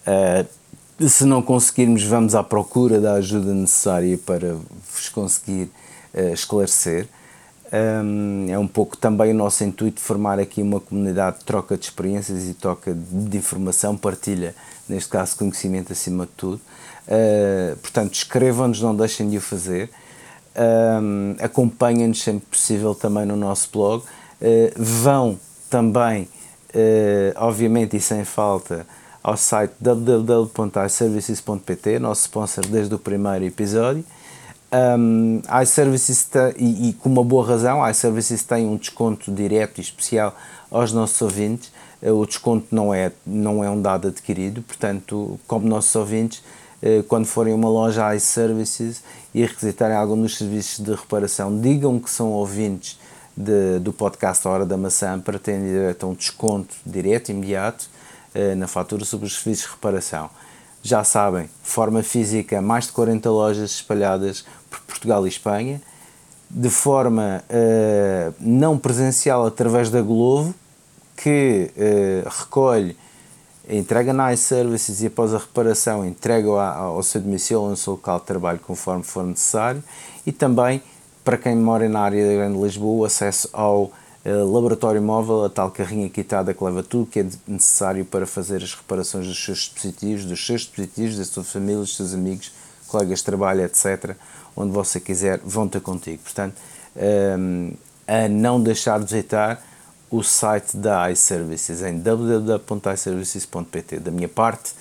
Uh, 0.06 1.08
se 1.08 1.24
não 1.24 1.42
conseguirmos, 1.42 2.02
vamos 2.04 2.34
à 2.34 2.42
procura 2.42 3.00
da 3.00 3.14
ajuda 3.14 3.52
necessária 3.52 4.16
para 4.16 4.54
vos 4.92 5.08
conseguir 5.08 5.70
uh, 6.14 6.32
esclarecer. 6.32 7.06
Um, 7.72 8.46
é 8.48 8.58
um 8.58 8.66
pouco 8.66 8.96
também 8.96 9.32
o 9.32 9.34
nosso 9.34 9.64
intuito 9.64 10.00
formar 10.00 10.38
aqui 10.38 10.62
uma 10.62 10.78
comunidade 10.78 11.40
de 11.40 11.44
troca 11.44 11.76
de 11.76 11.84
experiências 11.84 12.48
e 12.48 12.54
troca 12.54 12.94
de 12.94 13.36
informação, 13.36 13.96
partilha, 13.96 14.54
neste 14.88 15.10
caso, 15.10 15.36
conhecimento 15.36 15.92
acima 15.92 16.26
de 16.26 16.32
tudo. 16.36 16.60
Uh, 17.06 17.76
portanto, 17.76 18.14
escrevam-nos, 18.14 18.80
não 18.80 18.94
deixem 18.94 19.28
de 19.28 19.36
o 19.36 19.40
fazer. 19.40 19.90
Um, 20.56 21.36
Acompanhem-nos 21.40 22.22
sempre 22.22 22.46
possível 22.46 22.94
também 22.94 23.26
no 23.26 23.36
nosso 23.36 23.68
blog. 23.72 24.04
Uh, 24.40 24.72
vão 24.76 25.38
também 25.68 26.28
uh, 26.74 27.32
obviamente 27.36 27.96
e 27.96 28.00
sem 28.00 28.24
falta, 28.24 28.86
ao 29.26 29.36
site 29.36 29.74
www.iservices.pt, 29.80 31.98
nosso 31.98 32.22
sponsor 32.22 32.64
desde 32.64 32.94
o 32.94 32.98
primeiro 32.98 33.44
episódio. 33.44 34.04
Um, 34.72 35.42
iServices 35.62 36.22
tem, 36.22 36.54
e, 36.56 36.90
e, 36.90 36.92
com 36.92 37.08
uma 37.08 37.24
boa 37.24 37.44
razão, 37.44 37.84
iServices 37.90 38.44
tem 38.44 38.68
um 38.68 38.76
desconto 38.76 39.32
direto 39.32 39.78
e 39.78 39.80
especial 39.80 40.32
aos 40.70 40.92
nossos 40.92 41.20
ouvintes. 41.20 41.72
Uh, 42.00 42.12
o 42.12 42.24
desconto 42.24 42.68
não 42.70 42.94
é, 42.94 43.10
não 43.26 43.64
é 43.64 43.70
um 43.70 43.82
dado 43.82 44.06
adquirido, 44.06 44.62
portanto, 44.62 45.40
como 45.48 45.66
nossos 45.66 45.96
ouvintes, 45.96 46.40
uh, 46.80 47.02
quando 47.08 47.26
forem 47.26 47.52
a 47.52 47.56
uma 47.56 47.68
loja 47.68 48.14
iServices 48.14 49.02
e 49.34 49.42
requisitarem 49.42 49.96
algum 49.96 50.22
dos 50.22 50.38
serviços 50.38 50.84
de 50.84 50.92
reparação, 50.92 51.60
digam 51.60 51.98
que 51.98 52.10
são 52.10 52.30
ouvintes 52.30 52.96
de, 53.36 53.80
do 53.80 53.92
podcast 53.92 54.46
Hora 54.46 54.64
da 54.64 54.76
Maçã 54.76 55.18
para 55.18 55.36
terem 55.36 55.64
direito 55.64 56.06
a 56.06 56.10
um 56.10 56.14
desconto 56.14 56.76
direto, 56.86 57.30
imediato, 57.30 57.86
eh, 57.86 57.95
na 58.56 58.66
fatura 58.66 59.04
sobre 59.04 59.26
os 59.26 59.34
serviços 59.38 59.66
de 59.66 59.72
reparação. 59.72 60.30
Já 60.82 61.02
sabem, 61.02 61.50
forma 61.62 62.02
física, 62.02 62.62
mais 62.62 62.86
de 62.86 62.92
40 62.92 63.28
lojas 63.30 63.70
espalhadas 63.72 64.44
por 64.70 64.80
Portugal 64.82 65.26
e 65.26 65.28
Espanha, 65.28 65.82
de 66.48 66.70
forma 66.70 67.42
eh, 67.48 68.30
não 68.38 68.78
presencial 68.78 69.44
através 69.44 69.90
da 69.90 70.00
Glovo, 70.00 70.54
que 71.16 71.70
eh, 71.76 72.22
recolhe, 72.24 72.96
entrega 73.68 74.12
na 74.12 74.32
iServices 74.32 75.02
e 75.02 75.06
após 75.06 75.34
a 75.34 75.38
reparação 75.38 76.06
entrega 76.06 76.48
ao, 76.48 77.02
seu 77.02 77.20
domicílio 77.20 77.62
ou 77.62 77.70
no 77.70 77.76
seu 77.76 77.94
local 77.94 78.20
de 78.20 78.26
trabalho 78.26 78.60
conforme 78.60 79.02
for 79.02 79.24
necessário 79.24 79.82
e 80.24 80.30
também 80.30 80.80
para 81.24 81.36
quem 81.36 81.56
mora 81.56 81.88
na 81.88 81.98
área 81.98 82.24
da 82.24 82.34
Grande 82.34 82.62
Lisboa, 82.62 83.08
acesso 83.08 83.50
ao 83.52 83.82
uh, 83.82 83.92
laboratório 84.32 85.00
móvel, 85.00 85.44
a 85.44 85.48
tal 85.48 85.70
carrinha 85.70 86.08
quitada 86.08 86.52
que 86.52 86.64
leva 86.64 86.82
tudo 86.82 87.06
que 87.06 87.20
é 87.20 87.26
necessário 87.46 88.04
para 88.04 88.26
fazer 88.26 88.62
as 88.62 88.74
reparações 88.74 89.26
dos 89.26 89.44
seus 89.44 89.58
dispositivos, 89.58 90.24
dos 90.24 90.44
seus 90.44 90.62
dispositivos, 90.62 91.16
da 91.16 91.24
sua 91.24 91.44
família, 91.44 91.80
dos 91.80 91.96
seus 91.96 92.12
amigos, 92.12 92.52
colegas 92.88 93.20
de 93.20 93.24
trabalho, 93.24 93.62
etc. 93.62 94.16
Onde 94.56 94.72
você 94.72 94.98
quiser, 94.98 95.40
vão 95.44 95.68
ter 95.68 95.80
contigo. 95.80 96.22
Portanto, 96.22 96.56
um, 96.96 97.00
ehm, 97.00 97.72
a 98.06 98.28
não 98.28 98.60
deixar 98.60 98.98
de 98.98 99.06
visitar 99.06 99.62
o 100.10 100.22
site 100.22 100.76
da 100.76 101.10
iServices 101.10 101.82
em 101.82 101.98
www.iservices.pt. 101.98 103.98
Da 103.98 104.10
minha 104.10 104.28
parte, 104.28 104.72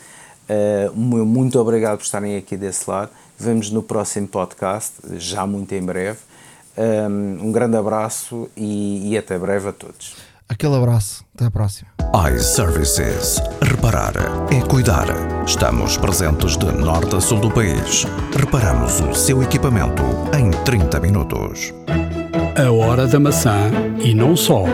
uh, 0.47 0.95
muito 0.95 1.59
obrigado 1.59 1.97
por 1.97 2.03
estarem 2.03 2.37
aqui 2.37 2.55
desse 2.55 2.89
lado 2.89 3.09
Vemos 3.37 3.69
no 3.69 3.83
próximo 3.83 4.29
podcast, 4.29 4.93
já 5.17 5.45
muito 5.45 5.75
em 5.75 5.81
breve. 5.81 6.19
Um, 6.77 7.47
um 7.47 7.51
grande 7.51 7.77
abraço 7.77 8.49
e, 8.55 9.11
e 9.11 9.17
até 9.17 9.37
breve 9.37 9.69
a 9.69 9.71
todos. 9.71 10.15
Aquele 10.47 10.75
abraço, 10.75 11.25
até 11.33 11.45
a 11.45 11.51
próxima. 11.51 11.89
iServices. 12.33 13.41
Reparar 13.61 14.13
é 14.51 14.61
cuidar. 14.61 15.07
Estamos 15.45 15.97
presentes 15.97 16.55
de 16.55 16.71
norte 16.71 17.15
a 17.15 17.21
sul 17.21 17.39
do 17.39 17.49
país. 17.49 18.05
Reparamos 18.37 18.99
o 18.99 19.13
seu 19.13 19.41
equipamento 19.41 20.03
em 20.37 20.51
30 20.63 20.99
minutos. 20.99 21.73
A 22.55 22.71
hora 22.71 23.07
da 23.07 23.19
maçã 23.19 23.71
e 23.99 24.13
não 24.13 24.35
só. 24.35 24.65